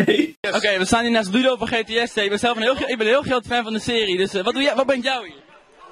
Oké, 0.55 0.77
we 0.77 0.85
staan 0.85 1.01
hier 1.01 1.11
naast 1.11 1.33
Ludo 1.33 1.55
van 1.55 1.67
GTS. 1.67 2.13
Ik 2.15 2.29
ben 2.29 2.39
zelf 2.39 2.55
een 2.55 2.61
heel, 2.61 2.75
ik 2.75 2.97
ben 2.97 3.07
een 3.07 3.13
heel 3.13 3.21
groot 3.21 3.45
fan 3.45 3.63
van 3.63 3.73
de 3.73 3.79
serie. 3.79 4.17
Dus 4.17 4.33
eh, 4.33 4.43
wat, 4.43 4.53
doe 4.53 4.63
jij, 4.63 4.75
wat 4.75 4.85
brengt 4.85 5.05
jou 5.05 5.25
hier? 5.25 5.44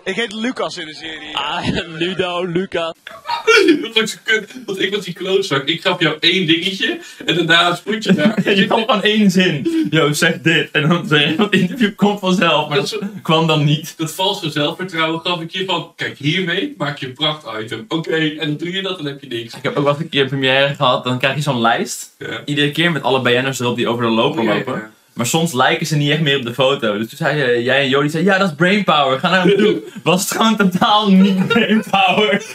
Ik 0.05 0.15
heet 0.15 0.33
Lucas 0.33 0.77
in 0.77 0.85
de 0.85 0.93
serie. 0.93 1.37
Ah, 1.37 1.67
Ludo, 1.99 2.45
Lucas. 2.45 2.93
Dat 3.81 3.93
was 3.93 4.11
zo 4.11 4.17
kut, 4.23 4.55
want 4.65 4.79
ik 4.81 4.95
was 4.95 5.05
die 5.05 5.13
klootzak. 5.13 5.67
Ik 5.67 5.81
gaf 5.81 5.99
jou 5.99 6.17
één 6.19 6.47
dingetje 6.47 6.99
en 7.25 7.35
daarna 7.35 7.75
spoed 7.75 8.03
je 8.03 8.13
daar. 8.13 8.49
Je 8.59 8.65
kwam 8.65 8.79
gewoon 8.79 9.03
één 9.03 9.31
zin. 9.31 9.87
Yo, 9.89 10.13
zeg 10.13 10.41
dit. 10.41 10.71
En 10.71 10.89
dan 10.89 11.07
zeg 11.07 11.21
je, 11.29 11.41
het 11.41 11.53
interview 11.53 11.95
komt 11.95 12.19
vanzelf. 12.19 12.69
Maar 12.69 12.77
Dat 12.77 12.99
kwam 13.21 13.47
dan 13.47 13.63
niet. 13.63 13.93
Dat 13.97 14.11
valse 14.13 14.49
zelfvertrouwen 14.49 15.19
gaf 15.19 15.41
ik 15.41 15.51
je 15.51 15.65
van, 15.65 15.93
kijk 15.95 16.17
hiermee 16.17 16.73
maak 16.77 16.97
je 16.97 17.05
een 17.07 17.13
prachtitem. 17.13 17.85
Oké, 17.87 18.15
en 18.15 18.47
dan 18.47 18.57
doe 18.57 18.71
je 18.71 18.81
dat 18.81 18.97
en 18.97 19.03
dan 19.03 19.13
heb 19.13 19.21
je 19.21 19.27
niks. 19.27 19.55
Ik 19.55 19.63
heb 19.63 19.77
ook 19.77 19.83
wel 19.83 19.93
eens 19.93 20.01
een 20.03 20.09
keer 20.09 20.21
een 20.21 20.27
première 20.27 20.75
gehad. 20.75 21.03
Dan 21.03 21.19
krijg 21.19 21.35
je 21.35 21.41
zo'n 21.41 21.61
lijst. 21.61 22.15
Ja. 22.17 22.41
Iedere 22.45 22.71
keer 22.71 22.91
met 22.91 23.03
alle 23.03 23.21
BN'ers 23.21 23.59
erop 23.59 23.75
die 23.75 23.87
over 23.87 24.03
de 24.03 24.09
loper 24.11 24.43
ja, 24.43 24.53
lopen. 24.53 24.73
ja. 24.73 24.91
Maar 25.13 25.25
soms 25.25 25.53
lijken 25.53 25.85
ze 25.85 25.95
niet 25.95 26.11
echt 26.11 26.21
meer 26.21 26.37
op 26.37 26.43
de 26.43 26.53
foto. 26.53 26.97
Dus 26.97 27.09
toen 27.09 27.17
zei 27.17 27.37
je, 27.37 27.63
jij 27.63 27.81
en 27.81 27.89
Jody 27.89 28.07
zei, 28.07 28.23
ja 28.23 28.37
dat 28.37 28.49
is 28.49 28.55
brainpower, 28.55 29.19
ga 29.19 29.29
naar 29.29 29.45
hem 29.45 29.57
toe. 29.57 29.81
Was 30.03 30.21
het 30.21 30.31
gewoon 30.31 30.57
totaal 30.57 31.11
niet 31.11 31.47
brainpower. 31.47 32.45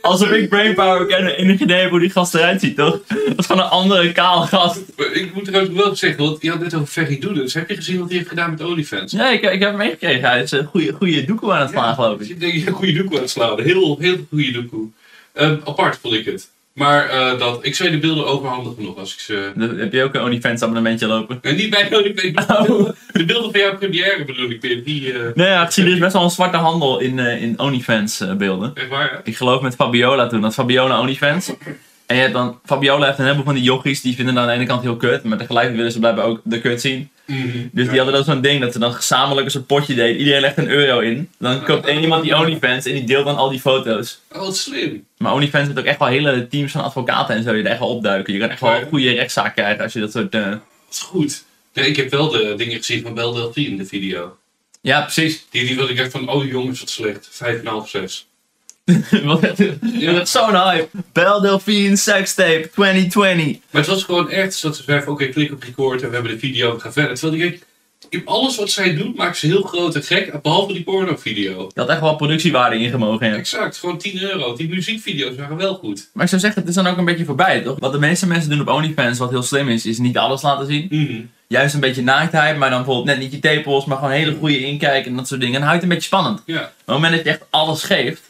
Alsof 0.00 0.30
ik 0.30 0.48
brainpower 0.48 1.06
ken 1.06 1.18
en 1.18 1.34
enig 1.34 1.60
idee 1.60 1.88
hoe 1.88 2.00
die 2.00 2.10
gast 2.10 2.34
eruit 2.34 2.60
ziet, 2.60 2.76
toch? 2.76 2.98
Dat 3.06 3.38
is 3.38 3.46
gewoon 3.46 3.62
een 3.62 3.68
andere 3.68 4.12
kale 4.12 4.46
gast. 4.46 4.80
Ik 5.12 5.34
moet 5.34 5.44
trouwens 5.44 5.74
wel 5.74 5.96
zeggen, 5.96 6.24
want 6.24 6.42
je 6.42 6.50
had 6.50 6.60
net 6.60 6.74
over 6.74 6.86
Ferry 6.86 7.18
Doedens. 7.18 7.54
Heb 7.54 7.68
je 7.68 7.76
gezien 7.76 7.98
wat 7.98 8.08
hij 8.08 8.16
heeft 8.16 8.28
gedaan 8.28 8.50
met 8.50 8.64
OnlyFans? 8.64 9.12
Ja, 9.12 9.30
ik, 9.30 9.42
ik 9.42 9.60
heb 9.60 9.68
hem 9.68 9.76
meegekregen. 9.76 10.28
Hij 10.28 10.42
is 10.42 10.50
een 10.50 10.64
goede, 10.64 10.92
goede 10.92 11.24
doekoe 11.24 11.52
aan 11.52 11.60
het 11.60 11.70
slaan, 11.70 11.94
geloof 11.94 12.20
ik. 12.20 12.28
Ik 12.28 12.40
denk, 12.40 12.66
een 12.66 12.72
goede 12.72 12.92
doekoe 12.92 13.16
aan 13.16 13.22
het 13.22 13.30
slaan. 13.30 13.60
Heel, 13.60 13.98
heel 13.98 14.16
goede 14.28 14.52
doekoe. 14.52 14.88
Ehm, 15.32 15.56
apart 15.64 15.98
vond 16.02 16.14
ik 16.14 16.24
het. 16.24 16.50
Maar 16.80 17.08
eh, 17.08 17.38
dat, 17.38 17.58
ik 17.62 17.74
zou 17.74 17.90
je 17.90 17.94
de 17.94 18.06
beelden 18.06 18.26
overhandigen 18.26 18.84
nog 18.84 18.96
als 18.96 19.12
ik 19.12 19.20
ze... 19.20 19.52
Heb 19.78 19.92
je 19.92 20.02
ook 20.02 20.14
een 20.14 20.22
OnlyFans 20.22 20.62
abonnementje 20.62 21.06
lopen. 21.06 21.38
En 21.42 21.56
niet 21.56 21.70
bij 21.70 21.96
OnlyFans. 21.96 22.46
Oh. 22.70 22.88
De 23.12 23.24
beelden 23.24 23.50
van 23.50 23.60
jouw 23.60 23.76
première 23.76 24.24
bedoel 24.24 24.50
ik 24.50 24.60
weer. 24.60 24.84
Die, 24.84 25.12
eh, 25.12 25.34
Nee, 25.34 25.48
ja, 25.48 25.64
gezien 25.64 25.86
er 25.86 25.92
is 25.92 25.98
best 25.98 26.12
wel 26.12 26.22
een 26.22 26.30
zwarte 26.30 26.56
handel 26.56 27.00
in, 27.00 27.18
eh, 27.18 27.42
in 27.42 27.58
OnlyFans 27.58 28.20
eh, 28.20 28.34
beelden. 28.34 28.70
echt 28.74 28.88
waar, 28.88 29.12
ja? 29.12 29.20
Ik 29.24 29.36
geloof 29.36 29.60
met 29.62 29.74
Fabiola 29.74 30.26
toen, 30.26 30.40
dat 30.40 30.54
Fabiola 30.54 31.00
OnlyFans. 31.00 31.52
En 32.06 32.16
je 32.16 32.22
hebt 32.22 32.34
dan, 32.34 32.58
Fabiola 32.64 33.06
heeft 33.06 33.18
een 33.18 33.24
heleboel 33.24 33.44
van 33.44 33.54
die 33.54 33.62
yogis, 33.62 34.00
die 34.00 34.14
vinden 34.14 34.34
dan 34.34 34.42
aan 34.42 34.48
de 34.48 34.54
ene 34.54 34.66
kant 34.66 34.82
heel 34.82 34.96
kut, 34.96 35.24
maar 35.24 35.38
tegelijk 35.38 35.76
willen 35.76 35.92
ze 35.92 35.98
blijkbaar 35.98 36.24
ook 36.24 36.40
de 36.44 36.60
kut 36.60 36.80
zien. 36.80 37.10
Mhm. 37.30 37.68
Dus 37.72 37.88
die 37.88 37.96
hadden 37.96 38.14
dan 38.14 38.24
zo'n 38.24 38.40
ding 38.40 38.60
dat 38.60 38.72
ze 38.72 38.78
dan 38.78 38.92
gezamenlijk 38.92 39.46
een 39.46 39.52
soort 39.52 39.66
potje 39.66 39.94
deden. 39.94 40.16
Iedereen 40.18 40.40
legt 40.40 40.56
een 40.58 40.68
euro 40.68 40.98
in. 40.98 41.28
Dan 41.38 41.64
koopt 41.64 41.86
één 41.86 42.00
iemand 42.02 42.22
die 42.22 42.36
OnlyFans 42.36 42.86
en 42.86 42.92
die 42.92 43.04
deelt 43.04 43.24
dan 43.24 43.36
al 43.36 43.48
die 43.50 43.60
foto's. 43.60 44.20
Oh, 44.32 44.38
wat 44.38 44.56
slim. 44.56 45.06
Maar 45.18 45.32
OnlyFans 45.32 45.66
heeft 45.66 45.78
ook 45.78 45.84
echt 45.84 45.98
wel 45.98 46.08
hele 46.08 46.46
teams 46.48 46.72
van 46.72 46.82
advocaten 46.82 47.34
en 47.36 47.42
zo 47.42 47.52
die 47.52 47.62
er 47.62 47.70
echt 47.70 47.78
wel 47.78 47.88
opduiken. 47.88 48.32
Je 48.32 48.38
kan 48.38 48.48
echt 48.50 48.60
wel 48.60 48.74
een 48.74 48.88
goede 48.88 49.12
rechtszaak 49.12 49.54
krijgen 49.54 49.82
als 49.82 49.92
je 49.92 50.00
dat 50.00 50.12
soort... 50.12 50.34
eh, 50.34 50.50
Dat 50.50 50.60
is 50.90 50.98
goed. 50.98 51.44
Nee, 51.74 51.86
ik 51.86 51.96
heb 51.96 52.10
wel 52.10 52.28
de 52.30 52.54
dingen 52.56 52.76
gezien 52.76 53.02
van 53.02 53.14
Bel 53.14 53.32
Delphine 53.32 53.68
in 53.68 53.76
de 53.76 53.86
video. 53.86 54.36
Ja, 54.80 55.00
precies. 55.00 55.46
Die, 55.50 55.66
die 55.66 55.76
wilde 55.76 55.92
ik 55.92 55.98
echt 55.98 56.10
van, 56.10 56.28
oh 56.28 56.44
jongens, 56.50 56.80
wat 56.80 56.90
slecht. 56.90 57.28
5,5, 57.84 57.90
6. 57.90 58.26
Dat 60.14 60.22
is 60.22 60.30
zo'n 60.30 60.54
hype. 60.54 60.88
Bel 61.12 61.40
Delphine 61.40 61.96
Sextape 61.96 62.70
2020. 62.74 63.46
Maar 63.70 63.82
het 63.82 63.90
was 63.90 64.04
gewoon 64.04 64.30
echt 64.30 64.62
dat 64.62 64.76
ze 64.76 64.82
zei 64.82 65.02
van, 65.02 65.12
oké, 65.12 65.26
klik 65.26 65.52
op 65.52 65.62
record 65.62 66.02
en 66.02 66.08
we 66.08 66.14
hebben 66.14 66.32
de 66.32 66.38
video, 66.38 66.74
we 66.74 66.80
gaan 66.80 66.92
verder. 66.92 67.14
Terwijl 67.18 67.42
ik 67.42 67.50
denk, 67.50 67.62
ik- 68.08 68.28
alles 68.28 68.56
wat 68.56 68.70
zij 68.70 68.94
doet, 68.96 69.16
maakt 69.16 69.36
ze 69.36 69.46
heel 69.46 69.62
groot 69.62 69.94
en 69.94 70.02
gek, 70.02 70.42
behalve 70.42 70.72
die 70.72 70.82
porno-video. 70.82 71.70
Je 71.74 71.80
had 71.80 71.88
echt 71.88 72.00
wel 72.00 72.16
productiewaarde 72.16 72.76
ingemogen. 72.78 73.26
Ja. 73.26 73.34
Exact, 73.34 73.76
gewoon 73.78 73.98
10 73.98 74.22
euro. 74.22 74.54
Die 74.56 74.68
muziekvideo's 74.68 75.36
waren 75.36 75.56
wel 75.56 75.74
goed. 75.74 76.08
Maar 76.12 76.22
ik 76.24 76.28
zou 76.30 76.40
zeggen, 76.40 76.60
het 76.60 76.68
is 76.70 76.74
dan 76.76 76.86
ook 76.86 76.96
een 76.96 77.04
beetje 77.04 77.24
voorbij, 77.24 77.60
toch? 77.60 77.76
Wat 77.78 77.92
de 77.92 77.98
meeste 77.98 78.26
mensen 78.26 78.50
doen 78.50 78.60
op 78.60 78.68
OnlyFans, 78.68 79.18
wat 79.18 79.30
heel 79.30 79.42
slim 79.42 79.68
is, 79.68 79.86
is 79.86 79.98
niet 79.98 80.18
alles 80.18 80.42
laten 80.42 80.66
zien. 80.66 80.86
Mhm. 80.90 81.20
Juist 81.48 81.74
een 81.74 81.80
beetje 81.80 82.02
naaktheid, 82.02 82.56
maar 82.56 82.70
dan 82.70 82.78
bijvoorbeeld 82.84 83.06
net 83.06 83.18
niet 83.18 83.32
je 83.32 83.38
tepels, 83.38 83.84
maar 83.84 83.96
gewoon 83.96 84.12
hele 84.12 84.36
goede 84.38 84.58
inkijk 84.66 85.06
en 85.06 85.16
dat 85.16 85.28
soort 85.28 85.40
dingen. 85.40 85.54
En 85.54 85.60
dan 85.60 85.68
houdt 85.70 85.82
het 85.82 85.90
een 85.92 85.96
beetje 85.98 86.16
spannend. 86.16 86.42
Ja. 86.46 86.54
Maar 86.54 86.62
op 86.64 86.72
het 86.86 86.94
moment 86.94 87.14
dat 87.14 87.24
je 87.24 87.30
echt 87.30 87.44
alles 87.50 87.82
geeft, 87.82 88.22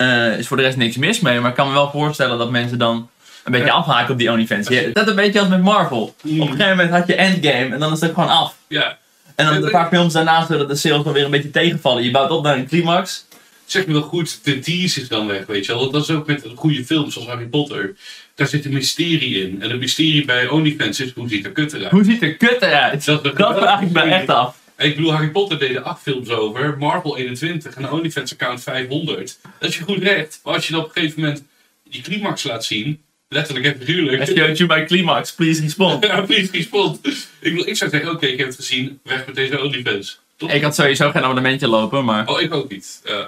eh, 0.00 0.38
is 0.38 0.46
voor 0.46 0.56
de 0.56 0.62
rest 0.62 0.76
niks 0.76 0.96
mis 0.96 1.20
mee. 1.20 1.40
Maar 1.40 1.50
ik 1.50 1.56
kan 1.56 1.66
me 1.66 1.72
wel 1.72 1.90
voorstellen 1.90 2.38
dat 2.38 2.50
mensen 2.50 2.78
dan 2.78 3.08
een 3.44 3.52
beetje 3.52 3.70
afhaken 3.70 4.12
op 4.12 4.18
die 4.18 4.30
OnlyFans. 4.30 4.68
Je, 4.68 4.90
dat 4.92 5.08
een 5.08 5.14
beetje 5.14 5.40
als 5.40 5.48
met 5.48 5.62
Marvel. 5.62 6.14
Mm. 6.22 6.40
Op 6.40 6.46
een 6.46 6.52
gegeven 6.52 6.76
moment 6.76 6.90
had 6.90 7.06
je 7.06 7.14
Endgame 7.14 7.74
en 7.74 7.78
dan 7.78 7.92
is 7.92 8.00
het 8.00 8.12
gewoon 8.14 8.28
af. 8.28 8.54
Ja. 8.68 8.98
En 9.34 9.46
dan 9.46 9.54
een 9.54 9.70
paar 9.70 9.88
films 9.88 10.12
daarna 10.12 10.46
zodat 10.46 10.68
de 10.68 10.74
sales 10.74 11.04
dan 11.04 11.12
weer 11.12 11.24
een 11.24 11.30
beetje 11.30 11.50
tegenvallen. 11.50 12.02
Je 12.02 12.10
bouwt 12.10 12.30
op 12.30 12.42
naar 12.42 12.56
een 12.56 12.66
climax. 12.66 13.26
Zeg 13.64 13.86
me 13.86 13.92
wel 13.92 14.02
goed, 14.02 14.44
de 14.44 14.58
tease 14.58 15.00
is 15.00 15.08
dan 15.08 15.26
weg, 15.26 15.46
weet 15.46 15.66
je 15.66 15.72
wel. 15.72 15.90
Dat 15.90 16.02
is 16.02 16.10
ook 16.10 16.26
met 16.26 16.44
goede 16.54 16.84
films 16.84 17.12
zoals 17.12 17.28
Harry 17.28 17.46
Potter. 17.46 17.96
Daar 18.34 18.46
zit 18.46 18.64
een 18.64 18.72
mysterie 18.72 19.42
in. 19.42 19.62
En 19.62 19.70
het 19.70 19.80
mysterie 19.80 20.24
bij 20.24 20.48
OnlyFans 20.48 21.00
is, 21.00 21.12
hoe 21.14 21.28
ziet 21.28 21.44
er 21.44 21.52
kut 21.52 21.72
eruit? 21.72 21.90
Hoe 21.90 22.04
ziet 22.04 22.22
er 22.22 22.36
kut 22.36 22.62
eruit? 22.62 23.04
Dat, 23.04 23.24
Dat 23.24 23.58
vraag 23.58 23.80
ik 23.80 23.90
me 23.90 24.00
echt 24.00 24.28
af. 24.28 24.56
Ik 24.80 24.96
bedoel, 24.96 25.12
Harry 25.12 25.30
Potter 25.30 25.58
deed 25.58 25.76
er 25.76 25.82
acht 25.82 26.02
films 26.02 26.28
over, 26.28 26.78
Marvel 26.78 27.16
21 27.16 27.74
en 27.74 27.90
OnlyFans 27.90 28.32
account 28.32 28.62
500. 28.62 29.38
Dat 29.58 29.68
is 29.68 29.76
je 29.76 29.84
goed 29.84 30.02
recht. 30.02 30.40
Maar 30.44 30.54
als 30.54 30.66
je 30.66 30.72
dan 30.72 30.80
op 30.80 30.86
een 30.86 30.92
gegeven 30.92 31.20
moment 31.20 31.44
die 31.88 32.02
climax 32.02 32.42
laat 32.42 32.64
zien, 32.64 33.02
letterlijk 33.28 33.66
en 33.66 33.76
figuurlijk. 33.78 34.56
Je 34.56 34.66
by 34.66 34.84
climax, 34.86 35.32
please 35.32 35.62
respond. 35.62 36.04
Ja, 36.06 36.20
please 36.20 36.52
respond. 36.52 37.06
Ik, 37.06 37.26
bedoel, 37.40 37.68
ik 37.68 37.76
zou 37.76 37.90
zeggen, 37.90 38.10
oké, 38.10 38.26
ik 38.26 38.38
heb 38.38 38.46
het 38.46 38.56
gezien, 38.56 39.00
weg 39.02 39.26
met 39.26 39.34
deze 39.34 39.62
OnlyFans. 39.62 40.20
Ik 40.36 40.62
had 40.62 40.74
sowieso 40.74 41.10
geen 41.10 41.22
abonnementje 41.22 41.68
lopen, 41.68 42.04
maar 42.04 42.28
Oh, 42.28 42.40
ik 42.40 42.54
ook 42.54 42.70
niet. 42.70 43.00
Eh, 43.04 43.14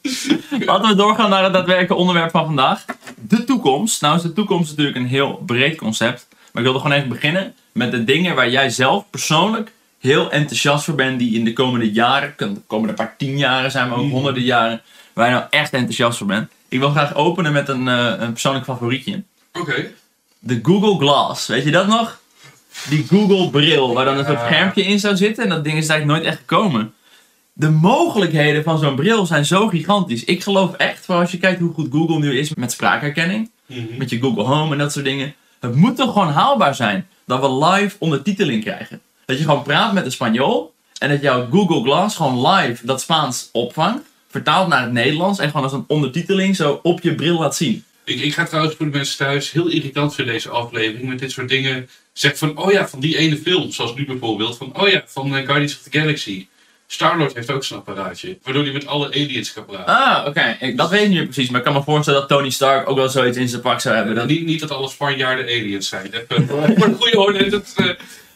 eh, 0.00 0.66
laten 0.66 0.88
we 0.88 0.94
doorgaan 0.94 1.30
naar 1.30 1.44
het 1.44 1.52
daadwerkelijke 1.52 1.94
onderwerp 1.94 2.30
van 2.30 2.44
vandaag. 2.46 2.84
De 3.28 3.44
toekomst. 3.44 4.00
Nou 4.00 4.16
is 4.16 4.22
de 4.22 4.32
toekomst 4.32 4.70
natuurlijk 4.70 4.96
een 4.96 5.06
heel 5.06 5.42
breed 5.46 5.76
concept. 5.76 6.26
Maar 6.30 6.62
ik 6.62 6.68
wilde 6.68 6.78
gewoon 6.78 6.96
even 6.96 7.08
beginnen 7.08 7.54
met 7.72 7.90
de 7.90 8.04
dingen 8.04 8.34
waar 8.34 8.50
jij 8.50 8.70
zelf 8.70 9.04
persoonlijk 9.10 9.72
heel 10.00 10.30
enthousiast 10.30 10.84
voor 10.84 10.94
bent. 10.94 11.18
Die 11.18 11.34
in 11.38 11.44
de 11.44 11.52
komende 11.52 11.92
jaren, 11.92 12.34
de 12.36 12.52
komende 12.66 12.94
paar 12.94 13.14
tien 13.18 13.38
jaren 13.38 13.70
zijn, 13.70 13.88
maar 13.88 13.98
ook 13.98 14.04
Mhm. 14.04 14.12
honderden 14.14 14.42
jaren, 14.42 14.82
waar 15.12 15.26
je 15.28 15.32
nou 15.34 15.44
echt 15.50 15.72
enthousiast 15.72 16.18
voor 16.18 16.26
bent. 16.26 16.50
Ik 16.68 16.78
wil 16.78 16.90
graag 16.90 17.14
openen 17.14 17.52
met 17.52 17.68
een, 17.68 17.88
eh, 17.88 18.12
een 18.18 18.32
persoonlijk 18.32 18.64
favorietje. 18.64 19.22
Oké. 19.52 19.86
De 20.38 20.60
Google 20.62 20.98
Glass. 20.98 21.46
Weet 21.46 21.64
je 21.64 21.70
dat 21.70 21.86
nog? 21.86 22.20
Die 22.88 23.06
Google 23.08 23.50
bril, 23.50 23.94
waar 23.94 24.04
dan 24.04 24.18
een 24.18 24.24
soort 24.24 24.40
schermpje 24.40 24.82
in 24.84 24.98
zou 25.00 25.16
zitten. 25.16 25.44
En 25.44 25.50
dat 25.50 25.64
ding 25.64 25.76
is 25.76 25.88
eigenlijk 25.88 26.20
nooit 26.20 26.32
echt 26.32 26.38
gekomen. 26.38 26.92
De 27.52 27.70
mogelijkheden 27.70 28.62
van 28.62 28.78
zo'n 28.78 28.94
bril 28.94 29.26
zijn 29.26 29.44
zo 29.46 29.68
gigantisch. 29.68 30.24
Ik 30.24 30.42
geloof 30.42 30.74
echt, 30.74 31.04
voor 31.04 31.14
als 31.14 31.30
je 31.30 31.38
kijkt 31.38 31.60
hoe 31.60 31.72
goed 31.72 31.88
Google 31.92 32.18
nu 32.18 32.38
is 32.38 32.54
met 32.54 32.72
spraakherkenning. 32.72 33.50
Mhm. 33.66 33.80
Met 33.98 34.10
je 34.10 34.20
Google 34.20 34.42
Home 34.42 34.72
en 34.72 34.78
dat 34.78 34.92
soort 34.92 35.04
dingen. 35.04 35.34
Het 35.60 35.74
moet 35.74 35.96
toch 35.96 36.12
gewoon 36.12 36.32
haalbaar 36.32 36.74
zijn 36.74 37.08
dat 37.26 37.40
we 37.40 37.64
live 37.64 37.96
ondertiteling 37.98 38.62
krijgen. 38.64 39.00
Dat 39.30 39.38
je 39.38 39.44
gewoon 39.44 39.62
praat 39.62 39.92
met 39.92 40.04
een 40.04 40.12
Spanjool. 40.12 40.74
En 40.98 41.08
dat 41.08 41.20
jouw 41.20 41.48
Google 41.50 41.82
Glass 41.82 42.16
gewoon 42.16 42.48
live 42.48 42.86
dat 42.86 43.00
Spaans 43.00 43.48
opvangt. 43.52 44.02
Vertaalt 44.28 44.68
naar 44.68 44.82
het 44.82 44.92
Nederlands. 44.92 45.38
En 45.38 45.46
gewoon 45.46 45.62
als 45.62 45.72
een 45.72 45.84
ondertiteling 45.86 46.56
zo 46.56 46.80
op 46.82 47.00
je 47.00 47.14
bril 47.14 47.38
laat 47.38 47.56
zien. 47.56 47.84
Ik, 48.04 48.20
ik 48.20 48.34
ga 48.34 48.44
trouwens 48.44 48.76
voor 48.76 48.86
de 48.86 48.96
mensen 48.96 49.16
thuis 49.16 49.50
heel 49.50 49.68
irritant 49.68 50.14
vinden 50.14 50.34
deze 50.34 50.48
aflevering 50.48 51.08
met 51.08 51.18
dit 51.18 51.30
soort 51.30 51.48
dingen. 51.48 51.88
Zeg 52.12 52.38
van, 52.38 52.56
oh 52.56 52.72
ja, 52.72 52.88
van 52.88 53.00
die 53.00 53.16
ene 53.16 53.36
film, 53.36 53.70
zoals 53.70 53.94
nu 53.94 54.06
bijvoorbeeld. 54.06 54.56
Van, 54.56 54.80
oh 54.80 54.88
ja, 54.88 55.02
van 55.06 55.36
eh, 55.36 55.46
Guardians 55.46 55.76
of 55.76 55.82
the 55.82 55.98
Galaxy. 55.98 56.46
Star-Lord 56.86 57.34
heeft 57.34 57.50
ook 57.50 57.64
zo'n 57.64 57.78
apparaatje. 57.78 58.38
Waardoor 58.42 58.62
hij 58.62 58.72
met 58.72 58.86
alle 58.86 59.06
aliens 59.06 59.52
kan 59.52 59.64
praten. 59.64 59.94
Ah, 59.94 60.26
oké. 60.26 60.74
Dat 60.74 60.90
weet 60.90 61.02
ik 61.02 61.08
niet 61.08 61.24
precies. 61.24 61.50
Maar 61.50 61.58
ik 61.60 61.66
kan 61.66 61.74
me 61.74 61.82
voorstellen 61.82 62.20
dat 62.20 62.28
Tony 62.28 62.50
Stark 62.50 62.88
ook 62.88 62.96
wel 62.96 63.08
zoiets 63.08 63.36
in 63.36 63.48
zijn 63.48 63.62
pak 63.62 63.80
zou 63.80 63.96
hebben. 63.96 64.14
Dat... 64.14 64.26
Niet, 64.26 64.44
niet 64.46 64.60
dat 64.60 64.70
alle 64.70 64.88
Spanjaarden 64.88 65.44
aliens 65.44 65.88
zijn. 65.88 66.10
Voor 66.28 66.88
de 66.88 66.96
goede 66.98 67.20
orde. 67.20 67.48
Dat, 67.48 67.72
eh, 67.76 67.86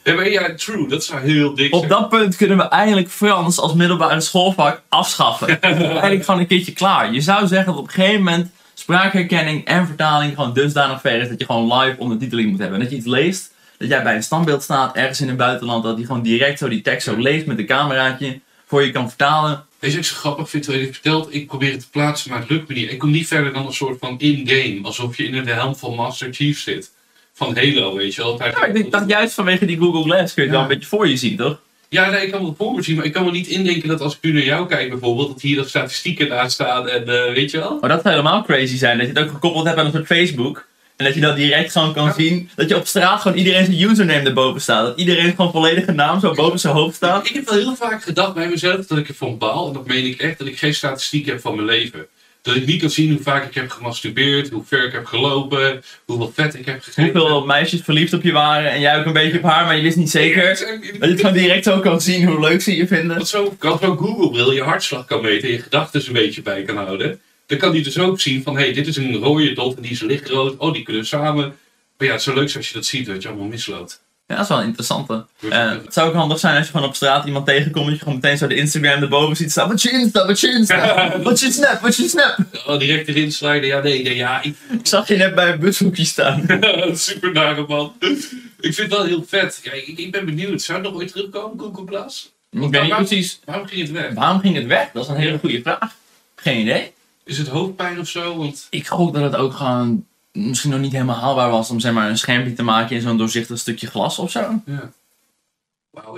ja, 0.04 0.14
maar 0.14 0.30
ja, 0.30 0.54
true. 0.54 0.88
Dat 0.88 1.04
zou 1.04 1.20
heel 1.20 1.54
dik 1.54 1.72
Op 1.72 1.78
zijn. 1.78 1.90
dat 1.90 2.08
punt 2.08 2.36
kunnen 2.36 2.56
we 2.56 2.62
eigenlijk 2.62 3.08
Frans 3.08 3.58
als 3.58 3.74
middelbare 3.74 4.20
schoolvak 4.20 4.82
afschaffen. 4.88 5.60
eigenlijk 5.60 6.24
gewoon 6.24 6.40
een 6.40 6.46
keertje 6.46 6.72
klaar. 6.72 7.12
Je 7.12 7.20
zou 7.20 7.46
zeggen 7.46 7.66
dat 7.66 7.76
op 7.76 7.86
een 7.86 7.92
gegeven 7.92 8.22
moment 8.22 8.50
spraakherkenning 8.74 9.64
en 9.64 9.86
vertaling 9.86 10.34
gewoon 10.34 10.52
dusdanig 10.52 11.00
ver 11.00 11.20
is 11.20 11.28
dat 11.28 11.38
je 11.40 11.46
gewoon 11.46 11.78
live 11.78 11.98
ondertiteling 11.98 12.50
moet 12.50 12.58
hebben. 12.58 12.76
En 12.76 12.82
dat 12.82 12.92
je 12.92 12.98
iets 12.98 13.06
leest, 13.06 13.52
dat 13.78 13.88
jij 13.88 14.02
bij 14.02 14.14
een 14.14 14.22
standbeeld 14.22 14.62
staat 14.62 14.96
ergens 14.96 15.20
in 15.20 15.28
het 15.28 15.36
buitenland, 15.36 15.84
dat 15.84 15.96
hij 15.96 16.04
gewoon 16.04 16.22
direct 16.22 16.58
zo 16.58 16.68
die 16.68 16.82
tekst 16.82 17.06
zo 17.06 17.16
leest 17.16 17.46
met 17.46 17.58
een 17.58 17.66
cameraatje 17.66 18.40
voor 18.66 18.84
je 18.84 18.90
kan 18.90 19.08
vertalen. 19.08 19.64
Weet 19.78 19.90
je 19.90 19.96
wat 19.96 20.06
ik 20.06 20.12
zo 20.12 20.18
grappig 20.18 20.50
vind? 20.50 20.62
Terwijl 20.62 20.84
je 20.84 20.92
vertelt, 20.92 21.34
ik 21.34 21.46
probeer 21.46 21.70
het 21.70 21.80
te 21.80 21.90
plaatsen, 21.90 22.30
maar 22.30 22.40
het 22.40 22.50
lukt 22.50 22.68
me 22.68 22.74
niet. 22.74 22.90
Ik 22.90 22.98
kom 22.98 23.10
niet 23.10 23.26
verder 23.26 23.52
dan 23.52 23.66
een 23.66 23.72
soort 23.72 23.98
van 23.98 24.18
in-game. 24.18 24.80
Alsof 24.82 25.16
je 25.16 25.24
in 25.24 25.44
de 25.44 25.52
helm 25.52 25.76
van 25.76 25.94
Master 25.94 26.34
Chief 26.34 26.60
zit. 26.60 26.92
Van 27.34 27.56
Halo, 27.56 27.94
weet 27.96 28.14
je 28.14 28.22
wel. 28.22 28.38
Ja, 28.42 28.64
ik 28.64 28.74
denk 28.74 28.92
dat 28.92 29.04
juist 29.06 29.34
vanwege 29.34 29.66
die 29.66 29.78
Google 29.78 30.02
Glass 30.02 30.34
kun 30.34 30.42
je 30.42 30.48
het 30.48 30.58
wel 30.58 30.60
een 30.68 30.74
beetje 30.74 30.88
voor 30.88 31.08
je 31.08 31.16
zien, 31.16 31.36
toch? 31.36 31.58
Ja, 31.88 32.10
nee, 32.10 32.24
ik 32.26 32.32
kan 32.32 32.42
wel 32.42 32.54
voor 32.58 32.74
me 32.74 32.82
zien, 32.82 32.96
maar 32.96 33.04
ik 33.04 33.12
kan 33.12 33.24
me 33.24 33.30
niet 33.30 33.46
indenken 33.46 33.88
dat 33.88 34.00
als 34.00 34.12
ik 34.14 34.18
nu 34.22 34.32
naar 34.32 34.42
jou 34.42 34.66
kijk 34.68 34.90
bijvoorbeeld, 34.90 35.28
dat 35.28 35.40
hier 35.40 35.56
de 35.62 35.68
statistieken 35.68 36.28
naast 36.28 36.52
staan 36.52 36.88
en 36.88 37.08
eh, 37.08 37.32
weet 37.34 37.50
je 37.50 37.58
wel? 37.58 37.78
Maar 37.80 37.88
dat 37.90 38.02
zou 38.02 38.14
helemaal 38.14 38.42
crazy 38.44 38.76
zijn. 38.76 38.98
Dat 38.98 39.06
je 39.06 39.12
het 39.12 39.22
ook 39.22 39.30
gekoppeld 39.30 39.66
hebt 39.66 39.78
aan 39.78 39.86
een 39.86 39.92
soort 39.92 40.06
Facebook. 40.06 40.66
En 40.96 41.04
dat 41.04 41.14
je 41.14 41.20
dat 41.20 41.36
direct 41.36 41.72
gewoon 41.72 41.92
kan 41.94 42.04
Ja. 42.04 42.12
zien. 42.12 42.50
Dat 42.56 42.68
je 42.68 42.76
op 42.76 42.86
straat 42.86 43.20
gewoon 43.20 43.36
iedereen 43.38 43.64
zijn 43.64 43.90
username 43.90 44.22
erboven 44.28 44.60
staat. 44.60 44.86
Dat 44.86 44.98
iedereen 44.98 45.30
gewoon 45.34 45.52
volledige 45.52 45.92
naam 45.92 46.20
zo 46.20 46.32
boven 46.34 46.58
zijn 46.58 46.74
hoofd 46.74 46.94
staat. 46.96 47.28
Ik 47.28 47.34
heb 47.34 47.48
wel 47.48 47.58
heel 47.58 47.76
vaak 47.76 48.02
gedacht 48.02 48.34
bij 48.34 48.48
mezelf 48.48 48.86
dat 48.86 48.98
ik 48.98 49.08
ervan 49.08 49.38
baal, 49.38 49.66
en 49.66 49.72
dat 49.72 49.86
meen 49.86 50.04
ik 50.06 50.20
echt, 50.20 50.38
dat 50.38 50.46
ik 50.46 50.58
geen 50.58 50.74
statistiek 50.74 51.26
heb 51.26 51.40
van 51.40 51.54
mijn 51.54 51.66
leven. 51.66 52.06
Dat 52.44 52.56
ik 52.56 52.66
niet 52.66 52.80
kan 52.80 52.90
zien 52.90 53.12
hoe 53.12 53.22
vaak 53.22 53.46
ik 53.46 53.54
heb 53.54 53.70
gemasturbeerd, 53.70 54.50
hoe 54.50 54.64
ver 54.64 54.86
ik 54.86 54.92
heb 54.92 55.04
gelopen, 55.04 55.82
hoeveel 56.04 56.32
vet 56.34 56.54
ik 56.54 56.66
heb 56.66 56.82
gegeten. 56.82 57.20
Hoeveel 57.20 57.46
meisjes 57.46 57.80
verliefd 57.80 58.12
op 58.12 58.22
je 58.22 58.32
waren 58.32 58.70
en 58.70 58.80
jij 58.80 58.98
ook 58.98 59.06
een 59.06 59.12
beetje 59.12 59.38
op 59.38 59.44
haar, 59.44 59.64
maar 59.64 59.76
je 59.76 59.82
wist 59.82 59.96
niet 59.96 60.10
zeker. 60.10 60.48
Dat 60.48 60.58
je 60.58 60.98
het 61.00 61.20
gewoon 61.20 61.32
direct 61.32 61.64
zo 61.64 61.80
kan 61.80 62.00
zien 62.00 62.26
hoe 62.26 62.40
leuk 62.40 62.62
ze 62.62 62.76
je 62.76 62.86
vinden. 62.86 63.26
Zo 63.26 63.54
kan 63.58 63.78
zo'n 63.78 63.96
Google-bril 63.96 64.52
je 64.52 64.62
hartslag 64.62 65.04
kan 65.04 65.22
meten 65.22 65.48
en 65.48 65.54
je 65.54 65.62
gedachten 65.62 66.06
een 66.06 66.12
beetje 66.12 66.42
bij 66.42 66.62
kan 66.62 66.76
houden. 66.76 67.20
Dan 67.46 67.58
kan 67.58 67.72
die 67.72 67.82
dus 67.82 67.98
ook 67.98 68.20
zien 68.20 68.42
van, 68.42 68.56
hé, 68.56 68.62
hey, 68.62 68.72
dit 68.72 68.86
is 68.86 68.96
een 68.96 69.16
rode 69.16 69.52
dot 69.52 69.76
en 69.76 69.82
die 69.82 69.90
is 69.90 70.00
lichtrood. 70.00 70.56
Oh, 70.56 70.72
die 70.72 70.82
kunnen 70.82 71.06
samen. 71.06 71.56
Maar 71.98 72.06
ja, 72.06 72.12
het 72.12 72.20
is 72.20 72.26
zo 72.26 72.34
leuk 72.34 72.56
als 72.56 72.68
je 72.68 72.74
dat 72.74 72.86
ziet, 72.86 73.06
dat 73.06 73.22
je 73.22 73.28
allemaal 73.28 73.46
misloopt. 73.46 74.03
Ja, 74.26 74.34
dat 74.34 74.42
is 74.44 74.48
wel 74.48 74.58
een 74.60 74.66
interessante. 74.66 75.26
Eh, 75.50 75.70
het 75.70 75.92
zou 75.94 76.08
ook 76.08 76.14
handig 76.14 76.38
zijn 76.38 76.56
als 76.56 76.66
je 76.66 76.72
gewoon 76.72 76.88
op 76.88 76.94
straat 76.94 77.26
iemand 77.26 77.46
tegenkomt, 77.46 77.84
dat 77.86 77.94
je 77.94 77.98
gewoon 78.00 78.14
meteen 78.14 78.38
zo 78.38 78.46
de 78.46 78.54
Instagram 78.54 79.02
erboven 79.02 79.36
ziet 79.36 79.50
staan. 79.50 79.68
Wat 79.68 79.82
je 79.82 79.90
Insta, 79.90 80.26
wat 80.26 80.40
je 80.40 80.48
Insta, 80.50 81.12
wat 81.22 81.40
je 81.40 81.50
Snap, 81.52 81.80
wat 81.80 81.96
je 81.96 82.08
Snap. 82.08 82.36
Oh, 82.66 82.78
direct 82.78 83.08
erin 83.08 83.32
sliden. 83.32 83.66
Ja, 83.66 83.80
nee, 83.80 84.02
nee, 84.02 84.16
ja. 84.16 84.42
Ik... 84.42 84.56
Ik 84.70 84.86
zag 84.86 85.08
je 85.08 85.16
net 85.16 85.34
bij 85.34 85.52
een 85.52 85.58
bushoekje 85.58 86.04
staan. 86.04 86.46
Super 86.94 87.32
nare 87.32 87.64
man. 87.68 87.92
Ik 88.00 88.74
vind 88.74 88.76
het 88.76 88.88
wel 88.88 89.04
heel 89.04 89.24
vet. 89.28 89.60
Ja, 89.62 89.72
ik, 89.72 89.86
ik 89.86 90.12
ben 90.12 90.24
benieuwd. 90.24 90.62
Zou 90.62 90.78
het 90.78 90.86
nog 90.90 90.96
ooit 90.96 91.12
terugkomen, 91.12 91.58
Google 91.58 91.86
Glass? 91.86 92.32
Ik 92.50 92.58
weet 92.60 92.70
niet 92.70 92.72
waarom- 92.88 93.06
precies. 93.06 93.40
Waarom 93.44 93.66
ging 93.66 93.80
het 93.80 93.90
weg? 93.90 94.12
Waarom 94.14 94.40
ging 94.40 94.56
het 94.56 94.66
weg? 94.66 94.90
Dat 94.92 95.02
is 95.02 95.08
een 95.08 95.16
hele 95.16 95.38
goede 95.38 95.60
vraag. 95.62 95.94
Geen 96.36 96.60
idee. 96.60 96.92
Is 97.24 97.38
het 97.38 97.48
hoofdpijn 97.48 97.98
of 98.00 98.08
zo? 98.08 98.36
Want 98.36 98.66
Ik 98.70 98.86
gok 98.86 99.14
dat 99.14 99.22
het 99.22 99.36
ook 99.36 99.52
gewoon 99.52 100.06
misschien 100.34 100.70
nog 100.70 100.80
niet 100.80 100.92
helemaal 100.92 101.16
haalbaar 101.16 101.50
was 101.50 101.70
om 101.70 101.80
zeg 101.80 101.92
maar 101.92 102.08
een 102.08 102.18
schermpje 102.18 102.52
te 102.52 102.62
maken 102.62 102.96
in 102.96 103.02
zo'n 103.02 103.18
doorzichtig 103.18 103.58
stukje 103.58 103.86
glas 103.86 104.18
of 104.18 104.30
zo. 104.30 104.40
ja. 104.40 104.62
Ja. 104.66 104.92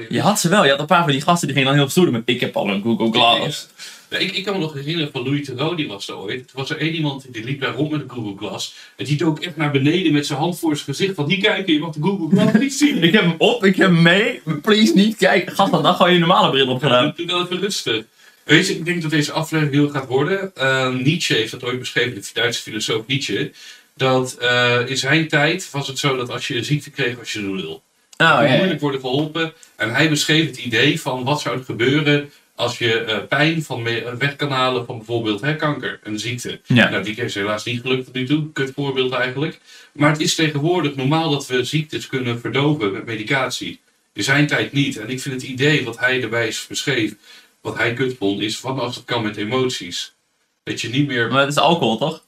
Je 0.08 0.20
had 0.20 0.40
ze 0.40 0.48
wel. 0.48 0.64
Je 0.64 0.70
had 0.70 0.80
een 0.80 0.86
paar 0.86 1.02
van 1.02 1.12
die 1.12 1.20
gasten 1.20 1.48
die 1.48 1.56
gingen 1.56 1.70
dan 1.72 1.80
heel 1.80 1.90
stoer 1.90 2.10
met 2.10 2.22
ik 2.24 2.40
heb 2.40 2.56
al 2.56 2.68
een 2.68 2.82
Google 2.82 3.12
Glass. 3.12 3.68
Ja, 4.10 4.18
ik, 4.18 4.32
ik 4.32 4.44
kan 4.44 4.54
me 4.54 4.60
nog 4.60 4.72
herinneren 4.72 5.12
van 5.12 5.22
Louis 5.22 5.44
Theroux, 5.44 5.76
die 5.76 5.88
was 5.88 6.08
er 6.08 6.16
ooit. 6.16 6.38
Toen 6.38 6.60
was 6.60 6.70
er 6.70 6.78
één 6.78 6.94
iemand 6.94 7.32
die 7.32 7.44
liep 7.44 7.60
daar 7.60 7.74
rond 7.74 7.90
met 7.90 8.00
een 8.00 8.10
Google 8.10 8.36
Glass. 8.36 8.74
En 8.96 9.04
die 9.04 9.16
deed 9.16 9.26
ook 9.26 9.40
echt 9.40 9.56
naar 9.56 9.70
beneden 9.70 10.12
met 10.12 10.26
zijn 10.26 10.38
hand 10.38 10.58
voor 10.58 10.74
zijn 10.74 10.88
gezicht. 10.88 11.14
Van 11.14 11.28
hier 11.28 11.40
kijken, 11.40 11.72
je 11.72 11.78
mag 11.78 11.94
de 11.94 12.02
Google 12.02 12.36
Glass 12.36 12.58
niet 12.58 12.74
zien. 12.74 13.02
Ik 13.06 13.12
heb 13.12 13.22
hem 13.22 13.34
op, 13.38 13.64
ik 13.64 13.76
heb 13.76 13.86
hem 13.86 14.02
mee. 14.02 14.42
Please 14.62 14.92
niet 14.94 15.16
kijken. 15.16 15.52
Gast, 15.52 15.72
dan 15.72 15.94
gewoon 15.94 16.12
je 16.12 16.18
normale 16.18 16.50
bril 16.50 16.68
op 16.68 16.82
gedaan. 16.82 17.12
Doe 17.16 17.26
dan 17.26 17.44
even 17.44 17.58
rustig. 17.58 18.04
Weet 18.44 18.66
je, 18.66 18.74
ik 18.74 18.84
denk 18.84 19.02
dat 19.02 19.10
deze 19.10 19.32
aflevering 19.32 19.74
heel 19.74 19.88
gaat 19.88 20.06
worden. 20.06 20.54
Eh, 20.54 20.88
Nietzsche 20.88 21.34
heeft 21.34 21.50
dat 21.50 21.64
ooit 21.64 21.78
beschreven, 21.78 22.14
de 22.14 22.30
Duitse 22.32 22.62
filosoof 22.62 23.06
Nietzsche. 23.06 23.52
Dat 23.96 24.34
eh, 24.34 24.80
in 24.86 24.96
zijn 24.96 25.28
tijd 25.28 25.70
was 25.70 25.86
het 25.88 25.98
zo 25.98 26.16
dat 26.16 26.30
als 26.30 26.48
je 26.48 26.56
een 26.56 26.64
ziekte 26.64 26.90
kreeg, 26.90 27.16
was 27.16 27.32
je 27.32 27.38
een 27.38 27.54
lul. 27.56 27.72
Oh, 27.72 27.82
ja. 28.18 28.56
moeilijk 28.56 28.80
worden 28.80 29.00
geholpen. 29.00 29.52
En 29.76 29.94
hij 29.94 30.08
beschreef 30.08 30.46
het 30.46 30.56
idee 30.58 31.00
van 31.00 31.24
wat 31.24 31.40
zou 31.40 31.58
er 31.58 31.64
gebeuren 31.64 32.32
als 32.54 32.78
je 32.78 33.00
eh, 33.00 33.18
pijn 33.28 33.62
van 33.62 33.82
me- 33.82 34.04
eh, 34.04 34.14
weg 34.14 34.36
kan 34.36 34.50
halen 34.50 34.86
van 34.86 34.96
bijvoorbeeld 34.96 35.40
hè, 35.40 35.56
kanker, 35.56 36.00
een 36.02 36.18
ziekte. 36.18 36.60
Ja. 36.64 36.88
Nou, 36.88 37.02
die 37.02 37.16
is 37.16 37.34
helaas 37.34 37.64
niet 37.64 37.80
gelukt 37.80 38.04
tot 38.04 38.14
nu 38.14 38.26
toe. 38.26 38.52
Kut 38.52 38.72
voorbeeld 38.74 39.12
eigenlijk. 39.12 39.60
Maar 39.92 40.10
het 40.10 40.20
is 40.20 40.34
tegenwoordig 40.34 40.94
normaal 40.94 41.30
dat 41.30 41.46
we 41.46 41.64
ziektes 41.64 42.06
kunnen 42.06 42.40
verdoven 42.40 42.92
met 42.92 43.04
medicatie. 43.06 43.80
In 44.12 44.22
zijn 44.22 44.46
tijd 44.46 44.72
niet. 44.72 44.96
En 44.96 45.10
ik 45.10 45.20
vind 45.20 45.34
het 45.34 45.50
idee 45.50 45.84
wat 45.84 45.98
hij 45.98 46.22
erbij 46.22 46.54
beschreef, 46.68 47.14
wat 47.60 47.76
hij 47.76 47.92
kut 47.94 48.16
vond, 48.18 48.40
is 48.40 48.58
van 48.58 48.78
als 48.78 48.96
het 48.96 49.04
kan 49.04 49.22
met 49.22 49.36
emoties. 49.36 50.14
Dat 50.62 50.80
je 50.80 50.88
niet 50.88 51.06
meer... 51.06 51.28
Maar 51.30 51.40
het 51.40 51.50
is 51.50 51.58
alcohol, 51.58 51.96
toch? 51.96 52.24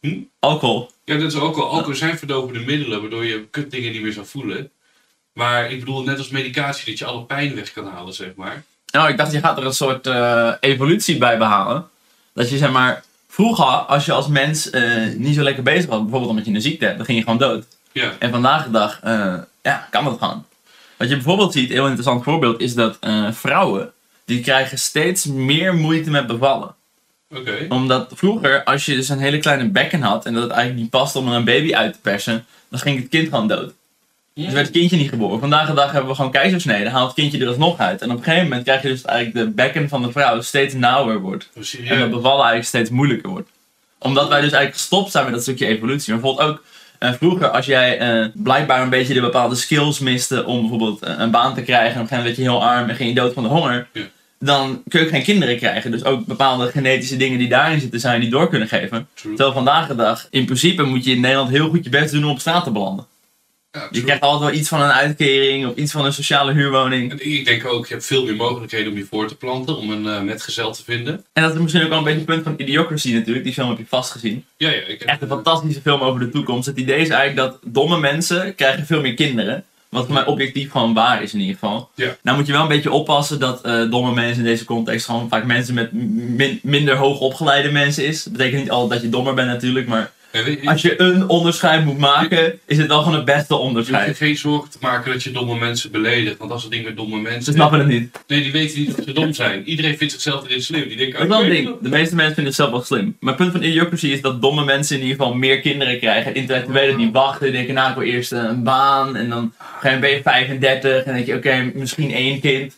Hm? 0.00 0.20
Alcohol. 0.38 0.90
Ja, 1.04 1.16
dat 1.16 1.32
is 1.32 1.38
ook 1.38 1.56
al. 1.56 1.70
Alcohol 1.70 1.94
zijn 1.94 2.18
verdovende 2.18 2.60
middelen, 2.60 3.00
waardoor 3.00 3.24
je 3.24 3.46
kutdingen 3.50 3.92
niet 3.92 4.02
meer 4.02 4.12
zou 4.12 4.26
voelen. 4.26 4.70
Maar 5.32 5.70
ik 5.70 5.78
bedoel, 5.78 6.02
net 6.02 6.18
als 6.18 6.28
medicatie, 6.28 6.86
dat 6.86 6.98
je 6.98 7.04
alle 7.04 7.22
pijn 7.22 7.54
weg 7.54 7.72
kan 7.72 7.86
halen, 7.86 8.14
zeg 8.14 8.34
maar. 8.34 8.64
Nou, 8.92 9.08
ik 9.08 9.16
dacht, 9.16 9.32
je 9.32 9.38
gaat 9.38 9.58
er 9.58 9.64
een 9.64 9.72
soort 9.72 10.06
eh, 10.06 10.52
evolutie 10.60 11.18
bij 11.18 11.38
behalen. 11.38 11.88
Dat 12.32 12.50
je 12.50 12.56
zeg 12.56 12.70
maar, 12.70 13.04
vroeger, 13.28 13.64
als 13.64 14.04
je 14.04 14.12
als 14.12 14.28
mens 14.28 14.70
eh, 14.70 15.06
niet 15.16 15.34
zo 15.34 15.42
lekker 15.42 15.62
bezig 15.62 15.90
was, 15.90 16.00
bijvoorbeeld 16.00 16.30
omdat 16.30 16.46
je 16.46 16.52
een 16.52 16.60
ziekte 16.60 16.84
hebt, 16.84 16.96
dan 16.96 17.06
ging 17.06 17.18
je 17.18 17.24
gewoon 17.24 17.38
dood. 17.38 17.66
Ja, 17.92 18.12
En 18.18 18.30
vandaag 18.30 18.64
de 18.64 18.70
dag, 18.70 19.00
eh, 19.02 19.34
ja, 19.62 19.88
kan 19.90 20.04
dat 20.04 20.18
gewoon. 20.18 20.44
Wat 20.96 21.08
je 21.08 21.14
bijvoorbeeld 21.14 21.52
ziet, 21.52 21.68
een 21.68 21.74
heel 21.74 21.84
interessant 21.84 22.24
voorbeeld, 22.24 22.60
is 22.60 22.74
dat 22.74 22.98
vrouwen, 23.30 23.92
die 24.24 24.40
krijgen 24.40 24.78
steeds 24.78 25.24
meer 25.24 25.74
moeite 25.74 26.10
met 26.10 26.26
bevallen. 26.26 26.74
Omdat 27.68 28.12
vroeger, 28.14 28.64
als 28.64 28.86
je 28.86 28.94
dus 28.94 29.08
een 29.08 29.18
hele 29.18 29.38
kleine 29.38 29.68
bekken 29.68 30.02
had 30.02 30.26
en 30.26 30.32
dat 30.32 30.42
het 30.42 30.52
eigenlijk 30.52 30.80
niet 30.80 30.90
past 30.90 31.16
om 31.16 31.28
er 31.28 31.34
een 31.34 31.44
baby 31.44 31.74
uit 31.74 31.92
te 31.92 31.98
persen, 32.00 32.44
dan 32.68 32.80
ging 32.80 32.98
het 32.98 33.08
kind 33.08 33.28
gewoon 33.28 33.48
dood. 33.48 33.72
Dus 34.34 34.52
werd 34.52 34.66
het 34.66 34.76
kindje 34.76 34.96
niet 34.96 35.08
geboren. 35.08 35.40
Vandaag 35.40 35.66
de 35.68 35.74
dag 35.74 35.92
hebben 35.92 36.10
we 36.10 36.16
gewoon 36.16 36.30
keizersnede, 36.30 36.90
haalt 36.90 37.06
het 37.06 37.14
kindje 37.14 37.40
er 37.40 37.48
alsnog 37.48 37.78
uit. 37.78 38.02
En 38.02 38.10
op 38.10 38.16
een 38.16 38.22
gegeven 38.24 38.44
moment 38.44 38.62
krijg 38.64 38.82
je 38.82 38.88
dus 38.88 39.02
eigenlijk 39.02 39.46
de 39.46 39.52
bekken 39.54 39.88
van 39.88 40.02
de 40.02 40.12
vrouw 40.12 40.40
steeds 40.40 40.74
nauwer 40.74 41.20
wordt. 41.20 41.50
Oh, 41.54 41.90
En 41.90 41.98
dat 41.98 42.10
bevallen 42.10 42.44
eigenlijk 42.44 42.66
steeds 42.66 42.90
moeilijker 42.90 43.30
wordt. 43.30 43.48
Omdat 43.98 44.28
wij 44.28 44.40
dus 44.40 44.52
eigenlijk 44.52 44.80
gestopt 44.80 45.10
zijn 45.10 45.24
met 45.24 45.34
dat 45.34 45.42
stukje 45.42 45.66
evolutie. 45.66 46.12
Maar 46.12 46.22
bijvoorbeeld 46.22 46.50
ook 46.50 46.62
eh, 46.98 47.12
vroeger, 47.12 47.48
als 47.48 47.66
jij 47.66 47.98
eh, 47.98 48.26
blijkbaar 48.34 48.82
een 48.82 48.90
beetje 48.90 49.14
de 49.14 49.20
bepaalde 49.20 49.54
skills 49.54 49.98
miste 49.98 50.44
om 50.44 50.60
bijvoorbeeld 50.60 51.02
eh, 51.02 51.14
een 51.18 51.30
baan 51.30 51.54
te 51.54 51.62
krijgen. 51.62 51.94
En 51.94 52.00
op 52.00 52.10
een 52.10 52.16
gegeven 52.16 52.16
moment 52.16 52.36
werd 52.36 52.36
je 52.36 52.42
heel 52.42 52.76
arm 52.76 52.88
en 52.88 52.96
ging 52.96 53.08
je 53.08 53.14
dood 53.14 53.34
van 53.34 53.42
de 53.42 53.48
honger. 53.48 53.88
Dan 54.38 54.82
kun 54.88 55.00
je 55.00 55.08
geen 55.08 55.22
kinderen 55.22 55.56
krijgen. 55.56 55.90
Dus 55.90 56.04
ook 56.04 56.26
bepaalde 56.26 56.70
genetische 56.70 57.16
dingen 57.16 57.38
die 57.38 57.48
daarin 57.48 57.80
zitten 57.80 58.00
zijn 58.00 58.20
die 58.20 58.30
door 58.30 58.48
kunnen 58.48 58.68
geven. 58.68 59.08
True. 59.14 59.34
Terwijl 59.34 59.54
vandaag 59.54 59.88
de 59.88 59.94
dag, 59.94 60.26
in 60.30 60.44
principe 60.44 60.82
moet 60.82 61.04
je 61.04 61.10
in 61.10 61.20
Nederland 61.20 61.50
heel 61.50 61.68
goed 61.68 61.84
je 61.84 61.90
best 61.90 62.12
doen 62.12 62.24
om 62.24 62.30
op 62.30 62.40
straat 62.40 62.64
te 62.64 62.70
belanden. 62.70 63.06
Ja, 63.76 63.88
Je 63.90 64.02
krijgt 64.02 64.22
altijd 64.22 64.50
wel 64.50 64.60
iets 64.60 64.68
van 64.68 64.80
een 64.80 64.90
uitkering 64.90 65.66
of 65.66 65.76
iets 65.76 65.92
van 65.92 66.04
een 66.04 66.12
sociale 66.12 66.52
huurwoning. 66.52 67.10
En 67.10 67.30
ik 67.30 67.44
denk 67.44 67.64
ook, 67.66 67.86
je 67.86 67.94
hebt 67.94 68.06
veel 68.06 68.24
meer 68.24 68.36
mogelijkheden 68.36 68.92
om 68.92 68.98
je 68.98 69.04
voor 69.04 69.28
te 69.28 69.36
planten, 69.36 69.76
om 69.76 69.90
een 69.90 70.06
eh, 70.06 70.20
metgezel 70.20 70.72
te 70.72 70.84
vinden. 70.84 71.24
En 71.32 71.42
dat 71.42 71.54
is 71.54 71.60
misschien 71.60 71.82
ook 71.82 71.88
wel 71.88 71.98
een 71.98 72.04
beetje 72.04 72.18
het 72.18 72.28
punt 72.28 72.42
van 72.42 72.54
Idiocracy 72.56 73.12
natuurlijk. 73.12 73.44
Die 73.44 73.54
film 73.54 73.68
heb 73.68 73.78
je 73.78 73.84
vast 73.88 74.10
gezien. 74.10 74.44
Ja, 74.56 74.70
ja. 74.70 74.76
Ik 74.76 74.98
heb, 74.98 75.08
Echt 75.08 75.22
een 75.22 75.28
fantastische 75.28 75.80
film 75.80 76.00
over 76.00 76.20
de 76.20 76.28
toekomst. 76.28 76.66
Het 76.66 76.78
idee 76.78 77.00
is 77.00 77.08
eigenlijk 77.08 77.50
dat 77.50 77.72
domme 77.72 77.98
mensen 77.98 78.54
krijgen 78.54 78.86
veel 78.86 79.00
meer 79.00 79.14
kinderen. 79.14 79.64
Wat 79.90 80.04
voor 80.04 80.14
mij 80.14 80.24
objectief 80.26 80.70
gewoon 80.70 80.94
waar 80.94 81.22
is 81.22 81.34
in 81.34 81.40
ieder 81.40 81.54
geval. 81.54 81.90
Ja. 81.94 82.16
Nou 82.22 82.36
moet 82.36 82.46
je 82.46 82.52
wel 82.52 82.62
een 82.62 82.68
beetje 82.68 82.90
oppassen 82.92 83.40
dat 83.40 83.60
eh, 83.62 83.90
domme 83.90 84.12
mensen 84.12 84.38
in 84.38 84.44
deze 84.44 84.64
context 84.64 85.06
gewoon 85.06 85.28
vaak 85.28 85.44
mensen 85.44 85.74
met 85.74 85.92
min- 85.92 86.60
minder 86.62 86.96
hoog 86.96 87.20
opgeleide 87.20 87.70
mensen 87.70 88.06
is. 88.06 88.22
Dat 88.22 88.32
betekent 88.32 88.60
niet 88.60 88.70
altijd 88.70 88.90
dat 88.90 89.02
je 89.02 89.08
dommer 89.08 89.34
bent 89.34 89.48
natuurlijk, 89.48 89.86
maar 89.86 90.10
als 90.64 90.82
je 90.82 91.00
een 91.00 91.28
onderscheid 91.28 91.84
moet 91.84 91.98
maken, 91.98 92.58
is 92.66 92.78
het 92.78 92.86
wel 92.86 92.98
gewoon 93.02 93.14
het 93.14 93.24
beste 93.24 93.54
je 93.54 93.60
hoeft 93.60 93.62
je 93.62 93.66
onderscheid. 93.68 94.16
geen 94.16 94.36
zorgen 94.36 94.70
te 94.70 94.78
maken 94.80 95.12
dat 95.12 95.22
je 95.22 95.30
domme 95.30 95.58
mensen 95.58 95.90
beledigt. 95.90 96.38
Want 96.38 96.50
als 96.50 96.62
het 96.62 96.72
ding 96.72 96.84
met 96.84 96.96
domme 96.96 97.16
Ze 97.16 97.22
mensen... 97.22 97.52
snappen 97.52 97.78
het 97.78 97.88
niet. 97.88 98.18
Nee, 98.26 98.42
die 98.42 98.52
weten 98.52 98.80
niet 98.80 98.96
dat 98.96 99.04
ze 99.04 99.12
dom 99.12 99.32
zijn. 99.32 99.62
Iedereen 99.68 99.96
vindt 99.96 100.12
zichzelf 100.12 100.44
erin 100.44 100.62
slim. 100.62 100.88
Die 100.88 100.96
denken, 100.96 101.12
Dat 101.18 101.22
is 101.22 101.28
wel 101.28 101.38
een 101.38 101.44
"Oké, 101.50 101.54
ding. 101.54 101.76
De 101.80 101.88
meeste 101.88 102.14
mensen 102.14 102.34
vinden 102.34 102.44
het 102.44 102.54
zelf 102.54 102.70
wel 102.70 102.82
slim. 102.82 103.16
Maar 103.20 103.32
het 103.34 103.42
punt 103.42 103.52
van 103.52 103.62
idiocracy 103.62 104.06
is 104.06 104.20
dat 104.20 104.42
domme 104.42 104.64
mensen 104.64 104.96
in 104.96 105.02
ieder 105.02 105.16
geval 105.16 105.34
meer 105.34 105.60
kinderen 105.60 105.98
krijgen. 105.98 106.34
Intellectuelen 106.34 106.96
die 106.96 107.10
wachten, 107.12 107.42
die 107.46 107.52
denken 107.52 107.74
nou 107.74 107.88
ik 107.90 107.96
wil 107.96 108.04
eerst 108.06 108.32
eh, 108.32 108.42
een 108.42 108.62
baan. 108.62 109.16
En 109.16 109.28
dan 109.28 109.52
een 109.82 110.00
ben 110.00 110.10
je 110.10 110.20
35 110.22 110.90
en 110.98 111.02
dan 111.04 111.14
denk 111.14 111.26
je 111.26 111.34
oké, 111.34 111.70
misschien 111.74 112.12
één 112.12 112.40
kind. 112.40 112.76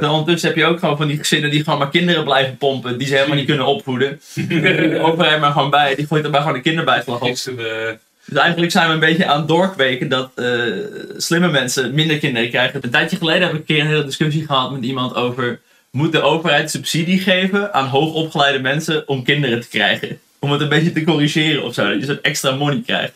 En 0.00 0.08
ondertussen 0.08 0.48
heb 0.48 0.58
je 0.58 0.64
ook 0.64 0.78
gewoon 0.78 0.96
van 0.96 1.06
die 1.06 1.18
gezinnen 1.18 1.50
die 1.50 1.64
gewoon 1.64 1.78
maar 1.78 1.90
kinderen 1.90 2.24
blijven 2.24 2.56
pompen. 2.56 2.98
Die 2.98 3.06
ze 3.06 3.14
helemaal 3.14 3.36
niet 3.36 3.46
kunnen 3.52 3.66
opvoeden. 3.66 4.20
De 4.34 4.98
overheid 5.02 5.40
maar 5.40 5.52
gewoon 5.52 5.70
bij. 5.70 5.94
Die 5.94 6.06
gooit 6.06 6.24
er 6.24 6.30
maar 6.30 6.40
gewoon 6.40 6.56
een 6.56 6.62
op. 7.06 7.22
Eh, 7.58 8.34
Dus 8.34 8.38
eigenlijk 8.38 8.72
zijn 8.72 8.86
we 8.86 8.92
een 8.92 9.00
beetje 9.00 9.26
aan 9.26 9.38
het 9.38 9.48
doorkweken 9.48 10.08
dat 10.08 10.30
eh, 10.34 10.62
slimme 11.16 11.48
mensen 11.48 11.94
minder 11.94 12.18
kinderen 12.18 12.48
krijgen. 12.50 12.80
Een 12.84 12.90
tijdje 12.90 13.16
geleden 13.16 13.42
heb 13.42 13.52
ik 13.52 13.58
een 13.58 13.64
keer 13.64 13.80
een 13.80 13.86
hele 13.86 14.04
discussie 14.04 14.46
gehad 14.46 14.70
met 14.72 14.82
iemand 14.84 15.14
over... 15.14 15.60
Moet 15.90 16.12
de 16.12 16.20
overheid 16.20 16.70
subsidie 16.70 17.18
geven 17.20 17.74
aan 17.74 17.86
hoogopgeleide 17.86 18.58
mensen 18.58 19.08
om 19.08 19.24
kinderen 19.24 19.60
te 19.60 19.68
krijgen? 19.68 20.20
Om 20.38 20.50
het 20.52 20.60
een 20.60 20.68
beetje 20.68 20.92
te 20.92 21.04
corrigeren 21.04 21.62
of 21.62 21.74
zo, 21.74 21.88
dat 21.88 22.00
je 22.00 22.04
zo'n 22.06 22.22
extra 22.22 22.50
money 22.54 22.82
krijgt. 22.86 23.12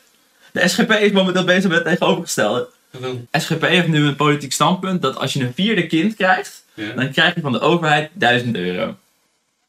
De 0.53 0.69
SGP 0.69 0.91
is 0.93 1.11
momenteel 1.13 1.45
bezig 1.45 1.71
met 1.71 1.79
het 1.79 1.87
tegenovergestelde. 1.87 2.69
dan, 3.01 3.29
SGP 3.33 3.63
heeft 3.63 3.89
nu 3.89 4.07
een 4.07 4.17
politiek 4.17 4.53
standpunt 4.53 5.03
dat 5.03 5.17
als 5.17 5.33
je 5.33 5.41
een 5.41 5.55
vierde 5.55 5.87
kind 5.87 6.17
krijgt, 6.17 6.65
ja, 6.75 6.93
dan 6.93 7.11
krijg 7.11 7.35
je 7.35 7.41
van 7.41 7.53
de 7.53 7.61
overheid 7.61 8.11
1000 8.13 8.57
euro. 8.57 8.97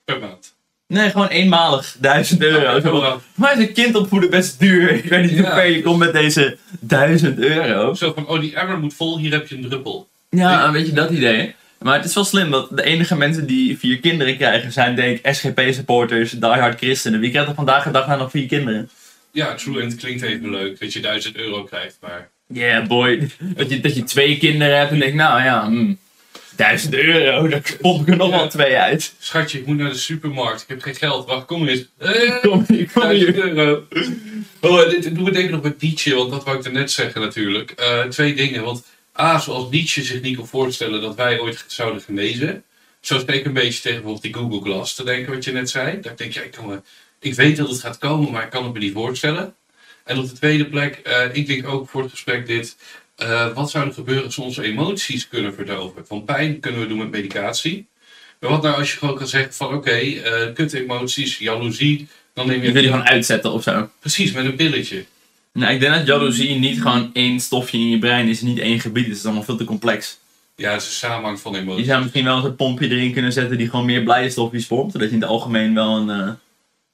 per 0.06 0.20
maand. 0.20 0.54
Nee, 0.88 1.10
gewoon 1.10 1.28
eenmalig 1.28 1.96
1000 2.00 2.42
euro. 2.42 2.80
Zo 2.80 3.22
mij 3.36 3.54
is 3.54 3.60
een 3.60 3.74
kind 3.74 3.96
opvoeden 3.96 4.30
best 4.30 4.60
duur. 4.60 4.92
Ik 4.92 5.04
weet 5.04 5.32
niet 5.32 5.40
hoe 5.40 5.50
ver 5.50 5.66
je 5.66 5.82
komt 5.82 6.00
met 6.00 6.14
deze 6.14 6.58
1000 6.80 7.40
euro. 7.40 7.94
Zo 7.94 8.14
van, 8.14 8.28
oh 8.28 8.40
die 8.40 8.56
emmer 8.56 8.80
moet 8.80 8.94
vol, 8.94 9.18
hier 9.18 9.32
heb 9.32 9.48
je 9.48 9.56
een 9.56 9.70
druppel. 9.70 10.08
Ja, 10.30 10.66
een 10.66 10.72
beetje 10.72 10.94
dat 10.94 11.10
idee. 11.10 11.56
Maar 11.80 11.96
het 11.96 12.06
is 12.06 12.14
wel 12.14 12.26
slim 12.26 12.52
dat 12.52 12.68
de 12.70 12.84
enige 12.84 13.16
mensen 13.16 13.46
die 13.46 13.78
vier 13.78 14.00
kinderen 14.00 14.38
krijgen 14.38 14.72
zijn 14.72 14.96
denk 14.96 15.20
ik 15.20 15.34
SGP-supporters, 15.34 16.32
diehard 16.32 16.78
christenen. 16.78 17.20
Wie 17.20 17.30
krijgt 17.30 17.50
er 17.50 17.56
vandaag 17.56 17.84
de 17.84 17.92
dag 17.92 18.08
nou 18.08 18.20
nog 18.20 18.32
vier 18.32 18.48
kinderen? 18.48 18.90
Ja, 19.32 19.56
true. 19.56 19.82
En 19.82 19.88
het 19.88 19.96
klinkt 19.96 20.22
even 20.22 20.50
leuk 20.50 20.80
dat 20.80 20.94
je 20.94 21.00
1000 21.00 21.36
euro 21.36 21.64
krijgt, 21.64 21.98
maar... 22.02 22.30
Yeah 22.48 22.88
boy. 22.88 23.30
Dat 23.56 23.70
je, 23.70 23.80
dat 23.80 23.96
je 23.96 24.04
twee 24.04 24.38
kinderen 24.38 24.78
hebt 24.78 24.92
en 24.92 25.00
denkt, 25.00 25.16
nou 25.16 25.44
ja, 25.44 25.66
hmm, 25.66 25.98
1000 26.56 26.94
euro, 26.94 27.48
daar 27.48 27.62
pomp 27.82 28.02
ik 28.02 28.08
er 28.08 28.18
nog 28.18 28.30
wel 28.30 28.48
twee 28.50 28.78
uit. 28.78 29.14
Schatje, 29.20 29.60
ik 29.60 29.66
moet 29.66 29.78
naar 29.78 29.90
de 29.90 29.98
supermarkt. 29.98 30.62
Ik 30.62 30.68
heb 30.68 30.82
geen 30.82 30.96
geld. 30.96 31.28
Wacht, 31.28 31.46
kom 31.46 31.68
eens. 31.68 31.86
Eh, 31.98 32.42
Kom 32.42 32.66
hier, 32.68 32.90
kom 32.94 33.02
1000 33.02 33.36
hier. 33.36 33.48
euro. 33.58 33.84
Oh, 34.60 34.90
dit 34.90 35.16
doen 35.16 35.24
we 35.24 35.32
denk 35.32 35.46
ik 35.46 35.52
nog 35.52 35.62
met 35.62 35.82
Nietzsche, 35.82 36.16
want 36.16 36.32
dat 36.32 36.44
wou 36.44 36.58
ik 36.58 36.66
er 36.66 36.72
net 36.72 36.92
zeggen 36.92 37.22
natuurlijk. 37.22 37.72
Eh, 37.72 38.04
twee 38.04 38.34
dingen, 38.36 38.64
want 38.64 38.84
A, 39.20 39.40
zoals 39.40 39.70
Nietzsche 39.72 40.04
zich 40.04 40.22
niet 40.22 40.36
kon 40.38 40.48
voorstellen 40.48 41.02
dat 41.02 41.16
wij 41.16 41.40
ooit 41.40 41.64
zouden 41.68 42.02
genezen. 42.02 42.64
Zo 43.02 43.20
steek 43.20 43.36
ik 43.36 43.46
een 43.46 43.54
beetje 43.54 43.82
tegen 43.82 44.02
bijvoorbeeld 44.02 44.22
die 44.22 44.34
Google 44.34 44.62
Glass 44.72 44.96
te 44.96 45.04
denken, 45.04 45.34
wat 45.34 45.44
je 45.44 45.52
net 45.52 45.70
zei. 45.70 46.00
Dat 46.02 46.12
ik 46.12 46.18
denk, 46.18 46.34
ja, 46.34 46.42
ik 46.42 46.52
kan 46.52 46.66
me 46.68 46.82
Ik 47.20 47.34
weet 47.34 47.58
dat 47.58 47.70
het 47.70 47.80
gaat 47.80 47.98
komen, 47.98 48.32
maar 48.32 48.44
ik 48.44 48.50
kan 48.50 48.64
het 48.64 48.74
me 48.74 48.80
niet 48.80 48.94
voorstellen. 48.94 49.56
En 50.04 50.18
op 50.18 50.30
de 50.30 50.34
tweede 50.36 50.66
plek, 50.66 50.96
eh, 51.04 51.26
ik 51.34 51.48
denk 51.48 51.68
ook 51.68 51.90
voor 51.90 52.02
het 52.02 52.12
gesprek 52.12 52.48
dit. 52.48 52.76
Eh, 53.16 53.54
wat 53.54 53.70
zou 53.70 53.88
er 53.88 53.94
gebeuren 53.94 54.26
als 54.26 54.36
we 54.36 54.42
onze 54.42 54.64
emoties 54.64 55.28
kunnen 55.28 55.54
verdoven? 55.54 56.08
Van 56.08 56.24
pijn 56.26 56.60
kunnen 56.60 56.82
we 56.82 56.88
doen 56.88 56.98
met 56.98 57.12
medicatie. 57.12 57.88
Maar 58.40 58.50
wat 58.50 58.62
nou 58.62 58.78
als 58.78 58.92
je 58.92 58.98
gewoon 58.98 59.16
kan 59.16 59.28
zeggen 59.28 59.54
van 59.54 59.74
oké, 59.74 59.92
eh 59.92 60.54
kut 60.54 60.74
emoties, 60.74 61.38
jaloezie. 61.38 62.08
Dan 62.34 62.48
neem 62.48 62.62
Je 62.62 62.68
je 62.68 62.72
wil 62.72 62.82
die 62.82 62.92
gewoon 62.92 63.08
uitzetten 63.08 63.52
of 63.52 63.64
zo. 63.64 63.90
Precies, 64.00 64.32
met 64.32 64.46
een 64.46 64.56
pilletje. 64.56 65.06
Nou, 65.54 65.74
ik 65.74 65.80
denk 65.80 65.94
dat 65.96 66.06
jaloezie 66.08 66.60
niet 66.60 66.82
gewoon 66.82 67.10
één 67.14 67.40
stofje 67.40 67.78
in 67.78 67.90
je 67.90 68.00
brein 68.00 68.28
is, 68.28 68.42
niet 68.42 68.60
één 68.60 68.80
gebied. 68.80 69.08
Het 69.08 69.16
is 69.18 69.26
allemaal 69.26 69.44
veel 69.44 69.58
te 69.58 69.64
complex. 69.64 70.20
Ja, 70.56 70.72
het 70.72 70.82
is 70.82 70.88
een 70.88 70.94
samenhang 70.94 71.40
van 71.40 71.54
Je 71.54 71.60
emoties. 71.60 71.86
zou 71.86 72.02
misschien 72.02 72.24
wel 72.24 72.36
eens 72.36 72.46
een 72.46 72.56
pompje 72.56 72.90
erin 72.90 73.14
kunnen 73.14 73.34
zetten 73.34 73.58
die 73.58 73.70
gewoon 73.70 73.86
meer 73.86 74.04
blije 74.04 74.30
stofjes 74.30 74.68
vormt. 74.68 74.92
Zodat 74.92 75.08
je 75.10 75.16
in 75.16 75.22
het 75.22 75.30
algemeen 75.30 75.74
wel 75.74 75.98
een... 75.98 76.10
eh, 76.10 76.32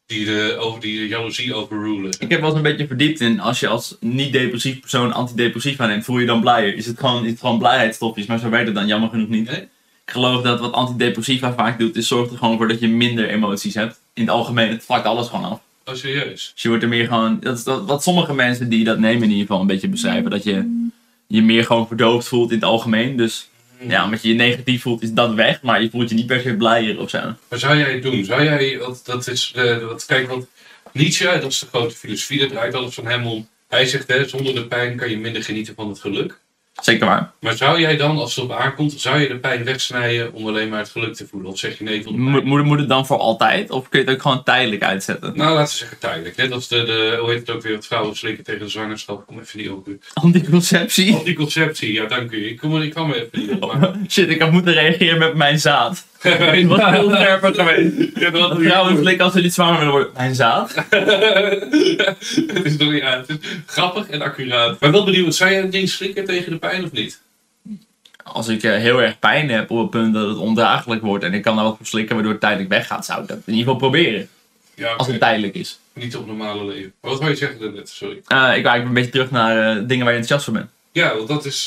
Die, 0.10 0.26
de, 0.26 0.56
over 0.60 0.80
die 0.82 1.08
jaloezie 1.08 1.54
overrulen. 1.54 2.12
Ik 2.19 2.30
heb 2.30 2.39
wel 2.39 2.50
eens 2.50 2.58
een 2.58 2.63
beetje 2.63 2.88
verdiept 2.88 3.19
in 3.19 3.39
als 3.39 3.60
je 3.60 3.67
als 3.67 3.98
niet-depressief 4.00 4.80
persoon 4.80 5.13
antidepressiva 5.13 5.86
neemt, 5.88 6.06
voel 6.06 6.19
je 6.19 6.26
dan 6.26 6.41
blijer. 6.41 6.76
Is 6.76 6.86
het 6.86 7.00
gewoon, 7.00 7.24
is 7.26 7.32
het 7.32 7.39
gewoon 7.39 7.58
blijheidsstofjes, 7.58 8.26
maar 8.26 8.39
zo 8.39 8.50
werkt 8.50 8.65
het 8.65 8.76
dan 8.76 8.88
jammer 8.88 9.10
genoeg 9.10 9.28
niet. 9.30 9.52
Nee? 9.52 9.62
Ik 10.06 10.12
geloof 10.15 10.41
dat 10.41 10.60
wat 10.60 10.72
antidepressiva 10.72 11.54
vaak 11.54 11.80
doet, 11.80 11.95
is 11.95 12.08
zorgt 12.08 12.32
er 12.32 12.38
gewoon 12.38 12.58
voor 12.58 12.67
dat 12.67 12.80
je 12.80 12.88
minder 12.88 13.30
emoties 13.30 13.74
hebt. 13.74 14.00
In 14.13 14.22
het 14.22 14.32
algemeen, 14.32 14.69
het 14.69 14.84
vlakt 14.84 15.06
alles 15.06 15.28
gewoon 15.28 15.45
af. 15.45 15.60
Oh, 15.86 15.95
serieus? 15.95 16.52
Dus 16.54 16.62
je 16.62 16.67
wordt 16.67 16.84
er 16.84 16.89
meer 16.89 17.08
gewoon, 17.08 17.38
dat 17.39 17.58
is 17.58 17.63
dat- 17.63 17.86
wat 17.86 18.04
sommige 18.04 18.34
mensen 18.34 18.69
die 18.69 18.84
dat 18.84 19.00
nemen 19.00 19.24
in 19.24 19.30
ieder 19.30 19.45
geval 19.45 19.62
een 19.62 19.67
beetje 19.67 19.88
beschrijven. 19.89 20.32
Dat 20.32 20.43
je 20.43 20.88
je 21.28 21.41
meer 21.41 21.65
gewoon 21.65 21.88
verdoofd 21.88 22.28
voelt 22.28 22.50
in 22.50 22.56
het 22.56 22.65
algemeen. 22.65 23.17
Dus 23.17 23.50
ja, 23.88 24.04
omdat 24.04 24.22
je 24.22 24.28
je 24.28 24.36
negatief 24.36 24.82
voelt 24.82 25.02
is 25.02 25.12
dat 25.12 25.34
weg, 25.34 25.62
maar 25.62 25.82
je 25.82 25.89
voelt 25.89 26.10
je 26.10 26.15
niet 26.15 26.26
per 26.26 26.42
se 26.42 26.56
blijer 26.56 27.00
of 27.00 27.10
zo. 27.10 27.36
Maar 27.50 27.60
zou 27.60 27.78
jij 27.78 27.94
het 27.94 28.04
doen? 28.04 28.26
Zou 28.26 28.44
jij, 28.44 28.80
dat 29.04 29.28
is, 29.28 29.52
de, 29.56 29.86
wat, 29.86 30.06
kijk, 30.06 30.28
want 30.28 30.48
Nietzsche, 30.94 31.39
dat 31.42 31.52
is 31.52 31.60
de 31.60 31.65
grote 31.65 31.96
filosofie, 31.96 32.39
dat 32.39 32.50
draait 32.50 32.74
alles 32.74 32.94
van 32.94 33.06
hem 33.06 33.28
om. 33.28 33.48
Hij 33.68 33.86
zegt, 33.86 34.08
hè, 34.08 34.28
zonder 34.28 34.56
de 34.56 34.65
pijn 34.65 34.98
kan 34.98 35.10
je 35.10 35.18
minder 35.18 35.44
genieten 35.44 35.76
van 35.76 35.89
het 35.89 36.00
geluk. 36.00 36.39
Zeker 36.82 37.06
waar. 37.06 37.32
Maar 37.39 37.56
zou 37.58 37.80
jij 37.80 37.98
dan, 37.98 38.18
als 38.18 38.36
het 38.36 38.44
op 38.44 38.52
aankomt, 38.52 38.94
zou 38.98 39.20
je 39.20 39.28
de 39.28 39.38
pijn 39.38 39.63
wegsnijden 39.63 40.34
om 40.34 40.48
alleen 40.48 40.70
maar 40.70 40.80
het 40.80 40.89
geluk 40.89 41.15
te 41.15 41.28
voelen? 41.28 41.52
Of 41.52 41.58
zeg 41.58 41.78
je 41.78 41.84
nee 41.84 42.00
tot 42.00 42.15
de 42.15 42.24
pijn? 42.24 42.48
Moet, 42.48 42.63
moet, 42.63 42.80
het 42.80 42.89
dan 42.89 43.06
voor 43.06 43.18
altijd? 43.18 43.70
Of 43.70 43.89
kun 43.89 44.00
je 44.00 44.06
het 44.06 44.15
ook 44.15 44.22
gewoon 44.22 44.44
tijdelijk 44.44 44.84
uitzetten? 44.84 45.34
Nou, 45.36 45.54
laten 45.54 45.72
we 45.72 45.78
zeggen 45.78 46.00
tijdelijk. 46.00 46.36
Net 46.36 46.52
als 46.52 46.68
de, 46.68 46.84
de 46.84 47.18
hoe 47.22 47.30
heet 47.30 47.39
het 47.39 47.50
ook 47.50 47.62
weer, 47.62 47.76
het 47.76 47.86
vrouwen 47.86 48.15
slikken 48.15 48.44
tegen 48.44 48.60
de 48.60 48.70
zwangerschap. 48.70 49.26
Kom 49.26 49.39
even 49.39 49.60
niet 49.60 49.70
op. 49.70 49.88
Anticonceptie? 50.13 51.15
Anticonceptie, 51.15 51.94
ja 51.94 52.06
dank 52.06 52.32
u. 52.32 52.48
Ik, 52.48 52.58
kom, 52.58 52.82
ik 52.82 52.92
kwam 52.92 53.12
er 53.12 53.15
even 53.15 53.39
niet 53.39 53.52
op. 53.52 53.80
Maar... 53.80 53.92
Shit, 54.10 54.30
ik 54.30 54.42
had 54.42 54.52
moeten 54.52 54.74
reageren 54.74 55.20
met 55.20 55.36
mijn 55.36 55.60
zaad. 55.60 56.08
Was 56.68 56.89
heel 56.89 57.10
scherper 57.10 57.54
geweest. 57.54 57.94
Ja, 58.15 58.30
dat 58.30 58.58
Vrouwen 58.60 58.98
flikken 58.98 59.24
als 59.24 59.34
ze 59.34 59.42
niet 59.42 59.54
zwanger 59.54 59.78
willen 59.78 59.92
worden. 59.92 60.12
Mijn 60.15 60.36
zaad? 60.36 60.74
het 62.54 62.63
is 62.63 62.78
nog 62.78 62.94
ja, 62.94 63.18
het 63.18 63.30
is 63.30 63.36
grappig 63.65 64.10
en 64.10 64.22
accuraat. 64.22 64.80
Maar 64.80 64.92
wel 64.92 65.04
benieuwd, 65.04 65.36
zou 65.36 65.52
jij 65.52 65.62
een 65.62 65.70
ding 65.70 65.89
slikken 65.89 66.26
tegen 66.26 66.52
de 66.52 66.58
pijn 66.58 66.68
of 66.77 66.91
niet? 66.91 67.21
Als 68.23 68.47
ik 68.47 68.63
eh, 68.63 68.71
heel 68.75 69.01
erg 69.01 69.19
pijn 69.19 69.49
heb 69.49 69.71
op 69.71 69.77
het 69.79 69.89
punt 69.89 70.13
dat 70.13 70.27
het 70.27 70.38
ondraaglijk 70.38 71.01
wordt 71.01 71.23
en 71.23 71.34
ik 71.34 71.41
kan 71.41 71.55
daar 71.55 71.65
wat 71.65 71.77
voor 71.77 71.86
slikken 71.86 72.13
waardoor 72.15 72.32
het 72.34 72.41
tijdelijk 72.41 72.69
weggaat, 72.69 73.05
zou 73.05 73.21
ik 73.21 73.27
dat 73.27 73.38
in 73.38 73.53
ieder 73.53 73.63
geval 73.63 73.89
proberen. 73.89 74.29
Ja, 74.75 74.93
Als 74.93 75.08
het 75.08 75.19
tijdelijk 75.19 75.55
is. 75.55 75.79
niet 75.93 76.15
op 76.15 76.27
normale 76.27 76.65
leven. 76.65 76.93
Wat 76.99 77.19
wou 77.19 77.29
je 77.32 77.38
zeggen 77.38 77.60
daarnet? 77.60 77.89
Sorry. 77.89 78.13
Eh, 78.15 78.17
ik 78.17 78.23
wou 78.29 78.45
eigenlijk 78.53 78.86
een 78.86 78.93
beetje 78.93 79.12
terug 79.12 79.32
naar 79.32 79.58
eh, 79.58 79.84
dingen 79.88 80.05
waar 80.05 80.13
je 80.13 80.19
enthousiast 80.19 80.43
voor 80.43 80.53
bent. 80.53 80.69
Ja, 80.91 81.15
want 81.15 81.27
dat 81.27 81.45
is 81.45 81.65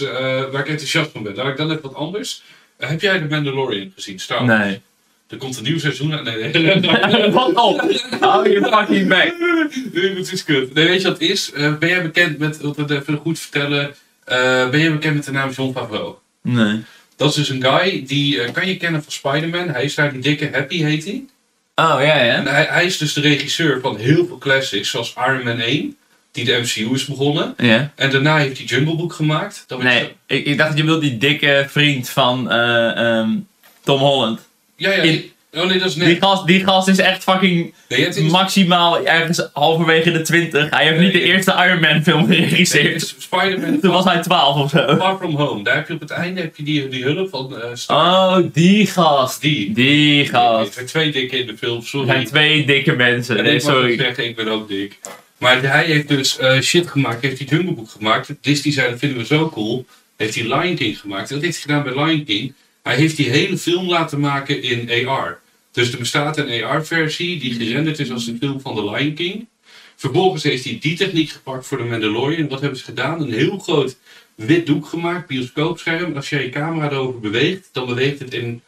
waar 0.51 0.61
ik 0.61 0.69
enthousiast 0.69 1.11
van 1.11 1.23
ben. 1.23 1.35
Laat 1.35 1.49
ik 1.49 1.57
dan 1.57 1.71
even 1.71 1.83
wat 1.83 1.95
anders. 1.95 2.43
Heb 2.77 3.01
jij 3.01 3.19
de 3.19 3.29
Mandalorian 3.29 3.93
gezien? 3.95 4.19
Star 4.21 4.47
Wars? 4.47 4.59
Nee. 4.65 4.81
Er 5.29 5.37
komt 5.39 5.57
een 5.57 5.63
nieuw 5.63 5.79
seizoen 5.79 6.15
aan. 6.15 6.25
Nee, 6.25 6.53
nee. 6.53 7.31
Wat 7.33 7.55
op? 7.55 7.81
Hou 8.21 8.51
je 8.51 8.61
fucking 8.61 9.09
back. 9.09 9.35
nee, 9.93 10.15
dat 10.15 10.33
is 10.33 10.45
kut. 10.45 10.75
Nee, 10.75 10.87
weet 10.87 11.03
je 11.03 11.09
wat 11.09 11.21
het 11.21 11.31
is? 11.31 11.53
Ben 11.79 11.89
jij 11.89 12.03
bekend 12.03 12.39
met, 12.39 12.61
wat 12.61 12.77
we 12.77 12.95
even 12.95 13.17
goed 13.17 13.39
vertellen, 13.39 13.95
eh, 14.25 14.69
ben 14.69 14.81
jij 14.81 14.93
bekend 14.93 15.15
met 15.15 15.25
de 15.25 15.31
naam 15.33 15.51
John 15.51 15.73
Favreau? 15.73 16.15
Nee. 16.43 16.83
Dat 17.17 17.31
is 17.31 17.35
dus 17.37 17.49
een 17.49 17.63
guy, 17.65 18.05
die 18.07 18.41
eh, 18.43 18.53
kan 18.53 18.67
je 18.69 18.77
kennen 18.77 19.03
van 19.03 19.13
Spider-Man. 19.13 19.69
Hij 19.69 19.85
is 19.85 19.95
daar 19.95 20.13
die 20.13 20.21
dikke 20.21 20.49
Happy, 20.53 20.83
heet 20.83 21.05
hij. 21.05 21.25
Oh, 21.75 21.97
ja, 22.01 22.13
En 22.19 22.45
ja. 22.45 22.51
hij, 22.51 22.67
hij 22.71 22.85
is 22.85 22.99
dus 22.99 23.13
de 23.13 23.21
regisseur 23.21 23.81
van 23.81 23.97
heel 23.97 24.27
veel 24.27 24.39
classics, 24.39 24.91
zoals 24.91 25.15
Iron 25.27 25.45
Man 25.45 25.59
1, 25.59 25.97
die 26.33 26.45
de 26.45 26.59
MCU 26.59 26.95
is 26.95 27.05
begonnen. 27.05 27.55
Ja. 27.57 27.93
En 27.95 28.11
daarna 28.11 28.37
heeft 28.39 28.57
hij 28.59 28.67
Jungle 28.67 28.97
Book 28.97 29.13
gemaakt. 29.13 29.65
Dat 29.67 29.83
Nee, 29.83 30.13
ik, 30.27 30.47
ik 30.47 30.57
dacht 30.57 30.69
dat 30.69 30.79
je 30.79 30.85
bedoelt 30.85 31.03
die 31.03 31.19
dikke 31.19 31.67
vriend 31.69 32.09
van 32.09 32.51
eh, 32.51 32.97
ehm, 33.19 33.29
Tom 33.85 33.99
Holland. 34.01 34.41
Ja, 34.77 34.91
ja. 34.93 35.03
In- 35.03 35.31
oh 35.53 35.67
nee, 35.67 35.79
dat 35.79 35.89
is 35.89 35.95
Die 35.95 36.17
gast, 36.21 36.47
die 36.47 36.65
gast 36.65 36.89
is 36.89 36.99
echt 36.99 37.23
fucking 37.23 37.75
Nee, 37.89 38.23
maximaal 38.31 39.07
ergens 39.07 39.49
halverwege 39.53 40.11
de 40.13 40.21
20. 40.23 40.71
Hij 40.71 40.87
heeft 40.87 40.99
niet 41.01 41.13
de 41.13 41.19
Nee. 41.19 41.27
eerste 41.33 41.53
Iron 41.67 41.81
Man 41.81 42.03
film 42.03 42.27
geregisseerd. 42.27 43.15
Spider-Man 43.19 43.81
Toen 43.81 43.91
was 43.93 44.05
hij 44.05 44.23
12 44.23 44.57
of 44.57 44.71
zo. 44.71 44.97
Far 44.97 45.17
From 45.17 45.37
Home. 45.37 45.63
Daar 45.65 45.75
heb 45.75 45.89
je 45.89 45.95
op 45.95 46.01
het 46.01 46.11
einde 46.11 46.41
heb 46.41 46.57
je 46.57 46.63
die, 46.63 46.89
die 46.89 47.05
hulp 47.05 47.29
van 47.31 47.57
eh 47.61 47.69
Star. 47.75 48.37
Oh, 48.39 48.47
die 48.53 48.87
gast. 48.87 49.41
Die. 49.41 49.73
Die 49.73 50.23
Er 50.23 50.29
gast. 50.29 50.75
zijn 50.75 50.87
twee 50.87 51.13
dikke 51.13 51.39
in 51.39 51.47
de 51.47 51.57
film, 51.57 51.77
Er 51.77 51.87
sorry. 51.87 52.07
zijn 52.07 52.25
twee 52.27 52.65
dikke 52.67 52.93
mensen. 52.93 53.37
En 53.39 53.45
Nee, 53.45 53.55
ik 53.55 53.61
sorry. 53.61 53.97
zeggen, 53.99 54.25
ik 54.25 54.37
ben 54.37 54.49
ook 54.49 54.69
dik. 54.69 54.99
Maar 55.39 55.63
hij 55.63 55.85
heeft 55.85 56.09
dus 56.09 56.39
eh, 56.39 56.61
shit 56.61 56.87
gemaakt, 56.89 57.23
heeft 57.23 57.39
hij 57.39 57.47
Jungle 57.47 57.73
Book 57.73 57.91
gemaakt. 57.91 58.35
Disney 58.41 58.73
zei, 58.73 58.91
dat 58.91 58.99
vinden 58.99 59.19
we 59.19 59.25
zo 59.25 59.49
cool. 59.51 59.87
Heeft 60.17 60.35
hij 60.35 60.45
Lion 60.45 60.75
King 60.75 60.99
gemaakt. 61.01 61.29
En 61.31 61.35
dat 61.35 61.45
heeft 61.45 61.65
hij 61.65 61.77
gedaan 61.77 61.95
bij 61.95 62.05
Lion 62.05 62.25
King. 62.25 62.53
Hij 62.83 62.97
heeft 62.97 63.17
die 63.17 63.31
hele 63.31 63.59
film 63.59 63.89
laten 63.89 64.21
maken 64.21 64.63
in 64.63 65.09
AR. 65.09 65.39
Dus 65.73 65.93
er 65.93 65.99
bestaat 65.99 66.37
een 66.39 66.65
AR-versie 66.65 67.39
die 67.41 67.55
gerenderd 67.55 67.99
is 67.99 68.11
als 68.11 68.27
een 68.27 68.37
film 68.41 68.61
van 68.61 68.75
The 68.75 68.91
Lion 68.91 69.15
King. 69.15 69.47
Vervolgens 69.97 70.43
heeft 70.43 70.65
hij 70.65 70.79
die 70.81 70.97
techniek 70.97 71.31
gepakt 71.31 71.67
voor 71.67 71.79
de 71.79 71.85
Mandalorian. 71.85 72.49
Wat 72.49 72.61
hebben 72.61 72.79
ze 72.79 72.85
gedaan? 72.85 73.21
Een 73.23 73.33
heel 73.33 73.59
groot 73.59 73.97
wit 74.35 74.67
doek 74.67 74.87
gemaakt, 74.87 75.27
bioscoopscherm. 75.27 76.17
Als 76.17 76.29
jij 76.29 76.43
je 76.45 76.51
camera 76.51 76.91
erover 76.91 77.21
beweegt, 77.21 77.69
dan 77.73 77.87
beweegt 77.87 78.19
het 78.19 78.35
in 78.35 78.63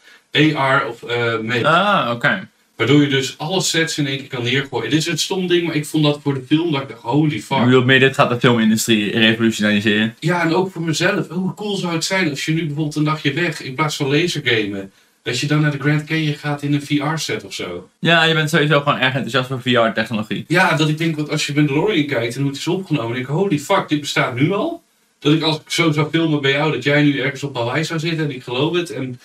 AR 0.57 0.87
of 0.89 1.03
eh 1.03 1.39
mee. 1.39 1.67
Ah, 1.67 2.11
oké. 2.15 2.49
Waardoor 2.77 3.01
je 3.01 3.09
dus 3.09 3.39
alle 3.39 3.61
sets 3.61 3.99
in 3.99 4.07
één 4.07 4.19
keer 4.19 4.27
kan 4.29 4.43
neergooien. 4.43 4.91
Dit 4.91 4.99
is 4.99 5.07
een 5.07 5.19
stom 5.19 5.47
ding, 5.47 5.67
maar 5.67 5.75
ik 5.75 5.87
vond 5.87 6.05
dat 6.05 6.21
voor 6.23 6.35
de 6.35 6.43
film 6.47 6.73
dat 6.73 6.83
ik 6.83 6.89
dacht, 6.89 7.01
holy 7.03 7.35
Ik 7.35 7.43
fuck. 7.45 7.65
bedoel, 7.65 7.85
meer 7.85 8.01
dit 8.01 8.15
gaat 8.15 8.29
de 8.31 8.41
filmindustrie 8.41 9.11
revolutionariseren. 9.11 10.17
Ja, 10.21 10.43
en 10.43 10.55
ook 10.55 10.73
voor 10.73 10.83
mezelf. 10.83 11.29
Hoe 11.29 11.55
cool 11.55 11.77
zou 11.77 11.93
het 11.93 12.05
zijn 12.05 12.31
als 12.31 12.45
je 12.45 12.53
nu 12.53 12.61
bijvoorbeeld 12.67 12.97
een 12.97 13.05
dagje 13.05 13.33
weg, 13.33 13.63
in 13.63 13.75
plaats 13.75 13.97
van 13.97 14.09
lasergamen, 14.09 14.93
dat 15.25 15.39
je 15.39 15.47
dan 15.47 15.61
naar 15.61 15.71
de 15.71 15.79
Grand 15.79 16.05
Canyon 16.05 16.35
gaat 16.35 16.63
in 16.63 16.75
een 16.75 16.83
VR-set 16.83 17.45
of 17.45 17.53
zo. 17.55 17.89
Ja, 17.99 18.25
je 18.25 18.35
bent 18.35 18.51
sowieso 18.51 18.79
gewoon 18.81 18.99
erg 18.99 19.15
enthousiast 19.15 19.49
voor 19.49 19.61
VR-technologie. 19.61 20.45
Ja, 20.49 20.77
dat 20.77 20.89
ik 20.89 20.99
denk, 20.99 21.17
want 21.17 21.31
als 21.31 21.47
je 21.47 21.55
Mandalorian 21.55 22.07
kijkt 22.07 22.35
en 22.35 22.41
hoe 22.41 22.51
het 22.51 22.59
is 22.59 22.67
opgenomen, 22.67 23.13
denk 23.15 23.27
ik, 23.29 23.33
holy 23.35 23.59
fuck, 23.59 23.89
dit 23.89 24.01
bestaat 24.01 24.35
nu 24.35 24.53
al. 24.53 24.83
Dat 25.19 25.33
ik 25.33 25.43
als 25.43 25.57
ik 25.57 25.63
zo 25.71 25.93
zou 25.93 26.11
filmen 26.11 26.41
bij 26.41 26.51
jou, 26.51 26.73
dat 26.73 26.83
jij 26.83 27.03
nu 27.03 27.21
ergens 27.21 27.43
op 27.43 27.57
Hawaii 27.57 27.85
zou 27.85 27.99
zitten 28.01 28.25
en 28.25 28.35
ik 28.35 28.43
geloof 28.43 28.77
het. 28.77 28.91
En 28.91 29.21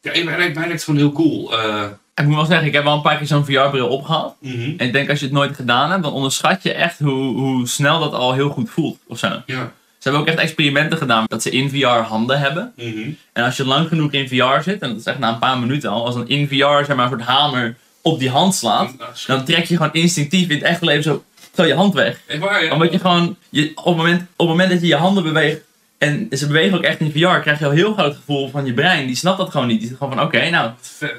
ja, 0.00 0.24
mij 0.24 0.36
lijkt, 0.36 0.54
mij 0.54 0.66
lijkt 0.66 0.72
het 0.72 0.82
gewoon 0.84 1.00
heel 1.00 1.12
cool. 1.12 1.58
Eh, 1.58 1.84
Ik 2.14 2.24
moet 2.26 2.34
wel 2.34 2.44
zeggen, 2.44 2.66
ik 2.66 2.72
heb 2.72 2.84
wel 2.84 2.94
een 2.94 3.02
paar 3.02 3.16
keer 3.18 3.26
zo'n 3.26 3.44
VR-bril 3.44 3.88
opgehad. 3.88 4.34
mhm. 4.40 4.60
En 4.76 4.86
ik 4.86 4.92
denk 4.92 5.10
als 5.10 5.18
je 5.18 5.24
het 5.24 5.34
nooit 5.34 5.54
gedaan 5.56 5.90
hebt, 5.90 6.02
dan 6.02 6.12
onderschat 6.12 6.62
je 6.62 6.72
echt 6.72 6.98
hoe, 6.98 7.36
hoe 7.36 7.68
snel 7.68 8.00
dat 8.00 8.12
al 8.12 8.32
heel 8.34 8.48
goed 8.50 8.70
voelt. 8.70 8.98
Of 9.06 9.18
zo. 9.18 9.42
Ja. 9.46 9.72
Ze 10.00 10.08
hebben 10.08 10.20
ook 10.20 10.26
echt 10.26 10.38
experimenten 10.38 10.98
gedaan 10.98 11.24
dat 11.28 11.42
ze 11.42 11.50
in 11.50 11.70
VR 11.70 11.86
handen 11.86 12.38
hebben. 12.38 12.72
mhm. 12.76 13.10
En 13.32 13.44
als 13.44 13.56
je 13.56 13.64
lang 13.64 13.88
genoeg 13.88 14.12
in 14.12 14.28
VR 14.28 14.62
zit, 14.62 14.80
en 14.82 14.88
dat 14.88 14.98
is 14.98 15.04
echt 15.04 15.18
na 15.18 15.32
een 15.32 15.38
paar 15.38 15.58
minuten 15.58 15.90
al, 15.90 16.06
als 16.06 16.14
een 16.14 16.28
in 16.28 16.48
VR 16.48 16.54
zeg 16.84 16.96
maar, 16.96 17.04
een 17.04 17.10
soort 17.10 17.22
hamer 17.22 17.76
op 18.02 18.18
die 18.18 18.30
hand 18.30 18.54
slaat, 18.54 18.94
dan 19.26 19.44
trek 19.44 19.64
je 19.64 19.76
gewoon 19.76 19.92
instinctief 19.92 20.48
in 20.48 20.54
het 20.54 20.64
echte 20.64 20.84
leven 20.84 21.02
zo, 21.02 21.24
zo 21.54 21.64
je 21.64 21.74
hand 21.74 21.94
weg. 21.94 22.20
Echt 22.26 22.38
waar, 22.38 22.64
ja? 22.64 22.72
Omdat 22.72 22.92
je 22.92 22.98
gewoon, 22.98 23.36
je, 23.48 23.72
op, 23.74 23.84
het 23.84 23.96
moment, 23.96 24.20
op 24.20 24.28
het 24.38 24.48
moment 24.48 24.70
dat 24.70 24.80
je 24.80 24.86
je 24.86 24.96
handen 24.96 25.22
beweegt, 25.22 25.60
en 25.98 26.26
ze 26.30 26.46
bewegen 26.46 26.76
ook 26.76 26.84
echt 26.84 27.00
in 27.00 27.12
VR, 27.12 27.40
krijg 27.40 27.58
je 27.58 27.64
al 27.64 27.70
heel 27.70 27.92
groot 27.92 28.16
gevoel 28.16 28.50
van 28.50 28.66
je 28.66 28.74
brein. 28.74 29.06
Die 29.06 29.16
snapt 29.16 29.38
dat 29.38 29.50
gewoon 29.50 29.66
niet. 29.66 29.78
Die 29.78 29.88
zegt 29.88 29.98
gewoon 29.98 30.14
van, 30.14 30.24
oké, 30.24 30.50
nou, 30.50 30.70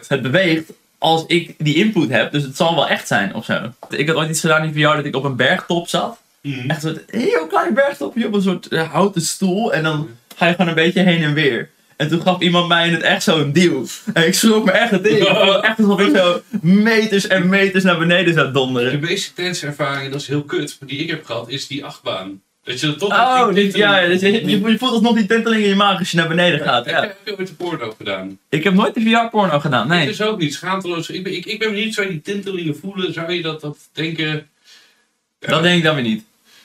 het 0.08 0.22
beweegt 0.22 0.72
als 0.98 1.24
ik 1.28 1.56
die 1.58 1.76
input 1.76 2.10
heb, 2.10 2.32
dus 2.32 2.44
het 2.44 2.56
zal 2.56 2.76
wel 2.76 2.88
echt 2.88 3.08
zijn 3.08 3.36
of 3.36 3.46
zo. 3.46 3.60
Ik 3.89 4.08
had 4.08 4.17
ooit 4.17 4.30
iets 4.30 4.39
gedaan 4.39 4.63
in 4.63 4.74
VR 4.74 4.96
dat 4.96 5.06
ik 5.06 5.15
op 5.15 5.24
een 5.24 5.36
bergtop 5.36 5.88
zat. 5.88 6.17
Mhm. 6.42 6.70
Echt 6.70 6.84
een 6.84 6.90
soort 6.96 7.12
heel 7.12 7.48
klein 7.48 7.74
bergtopje 7.74 8.28
op 8.28 8.34
een 8.34 8.42
soort 8.42 8.68
eh, 8.68 8.92
houten 8.92 9.22
stoel. 9.22 9.74
En 9.74 9.84
dan 9.84 10.10
ga 10.36 10.46
je 10.48 10.52
gewoon 10.52 10.68
een 10.68 10.76
beetje 10.76 11.02
heen 11.02 11.24
en 11.24 11.34
weer. 11.34 11.70
En 11.98 12.08
toen 12.08 12.22
gaf 12.22 12.42
iemand 12.42 12.68
mij 12.68 12.88
in 12.88 12.94
het 12.94 13.02
echt 13.02 13.24
zo'n 13.24 13.52
duw. 13.52 13.86
En 14.14 14.28
ik 14.28 14.34
schrok 14.34 14.66
me 14.66 14.72
echt 14.72 14.92
het 14.92 15.04
ding. 15.04 15.28
Het 15.28 15.64
echt 15.64 15.80
alsof 15.80 16.00
ik 16.00 16.16
zo 16.16 16.42
meters 16.62 17.28
en 17.28 17.50
meters 17.50 17.84
naar 17.84 17.98
beneden 17.98 18.34
zou 18.34 18.46
De 18.46 18.52
donderen. 18.54 19.00
meest 19.00 19.34
intense 19.38 19.66
ervaring, 19.66 20.12
dat 20.12 20.22
is 20.22 20.28
heel 20.28 20.44
kut, 20.44 20.78
die 20.86 21.00
ik 21.00 21.10
heb 21.10 21.26
gehad, 21.26 21.50
is 21.50 21.68
die 21.68 21.86
achtbaan. 21.86 22.42
Dat 22.64 22.80
je 22.80 22.88
er 22.88 22.98
toch 22.98 23.10
Oh, 23.14 23.54
dit, 23.54 23.76
ja, 23.76 24.06
dus 24.08 24.22
je, 24.22 24.32
je, 24.32 24.60
je 24.62 24.78
voelt 24.78 24.92
alsnog 24.92 25.16
die 25.16 25.26
tinteling 25.26 25.64
in 25.64 25.70
je 25.70 25.76
maag 25.76 26.00
als 26.00 26.12
je 26.12 26.18
naar 26.18 26.28
beneden 26.28 26.60
gaat. 26.60 26.86
Ja. 26.86 27.02
heb 27.02 27.18
je 27.26 27.38
ooit 27.38 27.48
de 27.48 27.54
porno 27.54 27.94
gedaan? 27.98 28.40
Ik 28.50 28.64
heb 28.64 28.74
nooit 28.74 28.94
de 28.94 29.02
VR-porno 29.02 29.60
gedaan, 29.60 29.88
Nee. 29.88 30.00
Het 30.00 30.10
is 30.10 30.22
ook 30.22 30.40
niet 30.40 30.54
schaamteloos. 30.54 31.10
Ik 31.10 31.24
ben, 31.24 31.36
ik, 31.36 31.46
ik 31.46 31.60
ben 31.60 31.70
benieuwd, 31.72 31.94
zou 31.94 32.08
je 32.08 32.14
die 32.14 32.22
tintelingen 32.22 32.76
voelen? 32.78 33.14
Zou 33.14 33.32
je 33.34 33.42
dat, 33.42 33.62
dat 33.62 33.78
denken? 33.94 34.48
Ja. 35.40 35.48
Dat 35.48 35.64
denk 35.64 35.78
ik 35.78 35.84
dan 35.84 35.96
weer 35.96 36.04
niet. 36.04 36.24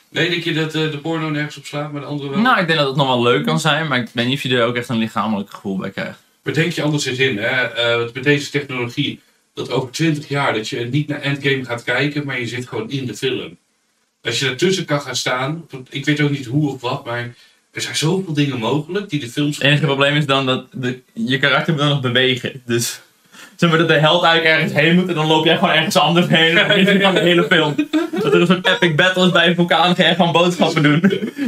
Nee, 0.09 0.29
denk 0.29 0.43
je 0.43 0.53
dat 0.53 0.75
eh, 0.75 0.91
de 0.91 0.97
porno 0.97 1.29
nergens 1.29 1.57
op 1.57 1.65
slaat, 1.65 1.91
maar 1.91 2.01
de 2.01 2.07
andere 2.07 2.29
wel? 2.29 2.39
Nou, 2.39 2.59
ik 2.59 2.67
denk 2.67 2.79
dat 2.79 2.87
het 2.87 2.97
nog 2.97 3.07
wel 3.07 3.23
leuk 3.23 3.45
kan 3.45 3.59
zijn, 3.59 3.87
maar 3.87 3.99
ik 3.99 4.09
weet 4.13 4.25
niet 4.25 4.35
of 4.35 4.41
je 4.41 4.57
er 4.57 4.65
ook 4.65 4.75
echt 4.75 4.89
een 4.89 4.97
lichamelijk 4.97 5.49
gevoel 5.49 5.77
bij 5.77 5.91
krijgt. 5.91 6.19
Maar 6.43 6.53
denk 6.53 6.71
je 6.71 6.81
anders 6.81 7.05
eens 7.05 7.19
in, 7.19 7.37
hè? 7.37 7.63
Eh, 7.63 8.13
met 8.13 8.23
deze 8.23 8.49
technologie, 8.49 9.19
dat 9.53 9.71
over 9.71 9.91
20 9.91 10.27
jaar 10.27 10.53
dat 10.53 10.69
je 10.69 10.79
niet 10.85 11.07
naar 11.07 11.21
Endgame 11.21 11.65
gaat 11.65 11.83
kijken, 11.83 12.25
maar 12.25 12.39
je 12.39 12.47
zit 12.47 12.67
gewoon 12.67 12.89
in 12.89 13.05
de 13.05 13.15
film. 13.15 13.57
Als 14.21 14.39
je 14.39 14.45
daartussen 14.45 14.85
kan 14.85 15.01
gaan 15.01 15.15
staan, 15.15 15.67
ik 15.89 16.05
weet 16.05 16.21
ook 16.21 16.29
niet 16.29 16.45
hoe 16.45 16.71
of 16.71 16.81
wat, 16.81 17.05
maar 17.05 17.35
er 17.71 17.81
zijn 17.81 17.95
zoveel 17.95 18.33
dingen 18.33 18.59
mogelijk 18.59 19.09
die 19.09 19.19
de 19.19 19.29
films. 19.29 19.57
Het 19.57 19.65
enige 19.65 19.85
probleem 19.85 20.15
is 20.15 20.25
dan 20.25 20.45
dat 20.45 20.67
de, 20.71 21.01
je 21.13 21.39
karakter 21.39 21.73
moet 21.73 21.81
dan 21.81 21.91
nog 21.91 22.01
bewegen. 22.01 22.61
Dus 22.65 23.01
zeg 23.57 23.69
maar 23.69 23.79
dat 23.79 23.87
de 23.87 23.93
held 23.93 24.23
eigenlijk 24.23 24.55
ergens 24.55 24.73
heen 24.79 24.95
moet 24.95 25.07
en 25.07 25.15
dan 25.15 25.27
loop 25.27 25.45
jij 25.45 25.57
gewoon 25.57 25.73
ergens 25.73 25.97
anders 25.97 26.27
heen. 26.27 26.57
En 26.57 26.67
dan 26.67 26.77
is 26.77 26.87
het 26.87 26.97
gewoon 26.97 27.13
de 27.13 27.19
hele 27.19 27.43
film. 27.43 27.75
Dat 28.11 28.33
er 28.33 28.41
een 28.41 28.47
soort 28.47 28.67
epic 28.67 28.95
battle 28.95 29.25
is 29.25 29.31
bij 29.31 29.47
een 29.47 29.55
vulkaan, 29.55 29.95
ga 29.95 30.07
je 30.07 30.15
gewoon 30.15 30.31
boodschappen 30.31 30.83
doen. 30.83 30.99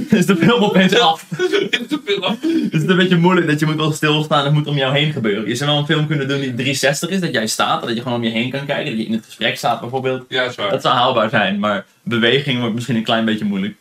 Dan 0.10 0.20
is 0.20 0.26
de 0.26 0.36
film 0.36 0.64
opeens 0.64 1.00
af. 1.00 1.26
de 1.30 2.00
film. 2.06 2.38
Dus 2.42 2.62
het 2.72 2.74
is 2.74 2.88
een 2.90 2.98
beetje 2.98 3.18
moeilijk 3.18 3.48
dat 3.48 3.60
je 3.60 3.66
moet 3.66 3.76
wel 3.76 3.92
stilstaan 3.92 4.40
en 4.40 4.46
het 4.46 4.54
moet 4.54 4.68
om 4.68 4.78
jou 4.78 4.98
heen 4.98 5.12
gebeuren. 5.12 5.48
Je 5.48 5.56
zou 5.56 5.70
wel 5.70 5.80
een 5.80 5.86
film 5.86 6.08
kunnen 6.08 6.28
doen 6.28 6.40
die 6.40 6.54
360 6.54 7.10
is, 7.10 7.20
dat 7.20 7.34
jij 7.34 7.48
staat, 7.48 7.82
dat 7.82 7.96
je 7.96 8.02
gewoon 8.02 8.18
om 8.18 8.24
je 8.24 8.30
heen 8.30 8.52
kan 8.52 8.66
kijken, 8.66 8.86
dat 8.86 9.00
je 9.00 9.06
in 9.06 9.14
het 9.14 9.26
gesprek 9.26 9.58
staat 9.58 9.80
bijvoorbeeld. 9.80 10.26
Ja, 10.30 10.44
is 10.44 10.56
waar. 10.56 10.70
Dat 10.70 10.82
zou 10.82 10.96
haalbaar 10.96 11.30
zijn, 11.30 11.60
maar 11.60 11.86
beweging 12.04 12.60
wordt 12.60 12.76
misschien 12.76 12.96
een 12.96 13.04
klein 13.04 13.26
beetje 13.26 13.46
moeilijk. 13.46 13.76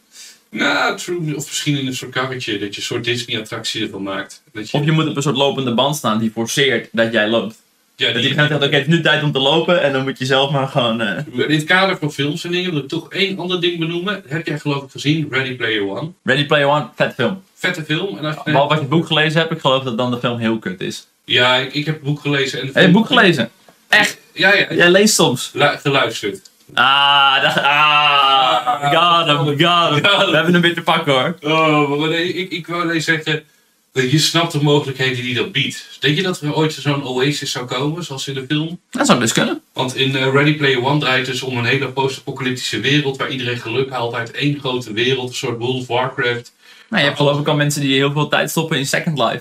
Nou, 0.51 0.97
true. 0.97 1.37
Of 1.37 1.47
misschien 1.47 1.79
in 1.79 1.87
een 1.87 1.95
soort 1.95 2.11
karretje, 2.11 2.59
dat 2.59 2.75
je 2.75 2.81
een 2.81 2.87
soort 2.87 3.05
Disney-attractie 3.05 3.83
ervan 3.83 4.03
maakt. 4.03 4.43
Dat 4.53 4.71
je, 4.71 4.79
Of 4.79 4.85
je 4.85 4.93
moet 4.93 5.09
op 5.09 5.17
een 5.17 5.23
soort 5.23 5.37
lopende 5.37 5.75
band 5.75 5.97
staan 5.97 6.19
die 6.19 6.31
forceert 6.31 6.89
dat 6.93 7.13
jij 7.13 7.29
loopt. 7.29 7.57
Ja, 7.99 8.13
die, 8.13 8.33
oké, 8.55 8.65
het 8.65 8.73
is 8.75 8.87
nu 8.87 9.01
tijd 9.01 9.23
om 9.23 9.33
te 9.33 9.39
lopen 9.39 9.83
en 9.83 9.93
dan 9.93 10.03
moet 10.03 10.19
je 10.19 10.25
zelf 10.25 10.51
maar 10.51 10.69
gewoon... 10.69 11.01
eh, 11.01 11.17
In 11.33 11.51
het 11.51 11.65
kader 11.65 11.97
van 11.99 12.13
films 12.13 12.45
en 12.45 12.51
dingen 12.51 12.71
wil 12.71 12.81
ik 12.81 12.89
toch 12.89 13.11
één 13.13 13.39
ander 13.39 13.61
ding 13.61 13.79
benoemen. 13.79 14.23
Heb 14.29 14.47
jij 14.47 14.59
geloof 14.59 14.83
ik 14.83 14.91
gezien, 14.91 15.27
Ready 15.31 15.57
Player 15.57 15.89
One. 15.89 16.11
Ready 16.25 16.47
Player 16.47 16.67
One, 16.69 16.87
vet 16.97 17.15
film. 17.15 17.43
Vette 17.55 17.85
film. 17.85 18.19
En 18.19 18.25
als 18.25 18.35
je, 18.45 18.53
als 18.53 18.73
je 18.73 18.79
het 18.79 18.89
boek 18.89 19.07
gelezen 19.07 19.41
hebt, 19.41 19.53
ik 19.53 19.61
geloof 19.61 19.83
dat 19.83 19.99
dan 19.99 20.11
de 20.11 20.19
film 20.19 20.39
heel 20.39 20.59
kut 20.59 20.81
is. 20.81 21.07
Ja, 21.25 21.57
ik, 21.57 21.75
ik 21.75 21.85
heb 21.87 21.95
het 21.95 22.05
boek 22.05 22.21
gelezen. 22.21 22.61
En 22.61 22.67
de 22.67 22.73
Heb 22.73 22.75
je 22.75 22.81
het 22.81 22.91
film- 22.91 22.93
boek 22.93 23.07
gelezen? 23.07 23.51
Echt? 23.89 24.19
Ja, 24.33 24.55
ja. 24.55 24.67
Jij 24.75 24.91
leest 24.91 25.15
soms. 25.15 25.51
Lu- 25.53 25.77
geluisterd. 25.83 26.51
Ah, 26.75 27.43
dat, 27.43 27.63
ah, 27.65 28.93
got 28.93 29.27
him, 29.27 29.59
got 29.67 29.91
him. 29.95 30.03
We 30.31 30.35
hebben 30.37 30.53
hem 30.53 30.61
weer 30.61 30.75
te 30.75 30.83
pakken 30.83 31.13
hoor. 31.13 31.37
Oh, 31.43 31.99
maar 32.01 32.09
nee, 32.09 32.33
ik, 32.33 32.51
ik 32.51 32.67
wou 32.67 32.83
alleen 32.83 33.03
zeggen. 33.03 33.43
Je 34.03 34.19
snapt 34.19 34.53
de 34.53 34.63
mogelijkheden 34.63 35.23
die 35.23 35.35
dat 35.35 35.53
biedt. 35.53 35.97
Denk 36.01 36.17
je 36.17 36.23
dat 36.23 36.41
er 36.41 36.55
ooit 36.55 36.73
zo'n 36.73 37.05
Oasis 37.05 37.51
zou 37.51 37.67
komen, 37.67 38.05
zoals 38.05 38.29
in 38.29 38.35
de 38.35 38.45
film? 38.49 38.81
Dat 38.91 39.07
zou 39.07 39.21
dus 39.21 39.33
kunnen. 39.33 39.61
Want 39.73 39.97
in 39.97 40.17
eh, 40.17 40.33
Ready 40.33 40.57
Player 40.57 40.85
One 40.85 41.01
draait 41.01 41.27
het 41.27 41.35
dus 41.35 41.43
om 41.43 41.57
een 41.57 41.65
hele 41.65 41.89
post-apocalyptische 41.89 42.81
wereld. 42.81 43.17
waar 43.17 43.31
iedereen 43.31 43.59
geluk 43.59 43.91
haalt 43.91 44.15
uit 44.15 44.31
één 44.31 44.59
grote 44.61 44.93
wereld. 44.93 45.29
Een 45.29 45.35
soort 45.35 45.59
World 45.59 45.81
of 45.81 45.87
Warcraft. 45.87 46.53
Nou, 46.89 47.03
je 47.03 47.09
hebt 47.09 47.17
geloof 47.17 47.41
ik 47.41 47.49
al 47.49 47.57
mensen 47.57 47.81
die 47.81 47.95
heel 47.95 48.13
veel 48.13 48.29
tijd 48.29 48.51
stoppen 48.51 48.79
in 48.79 48.87
Second 48.87 49.19
Life. 49.19 49.41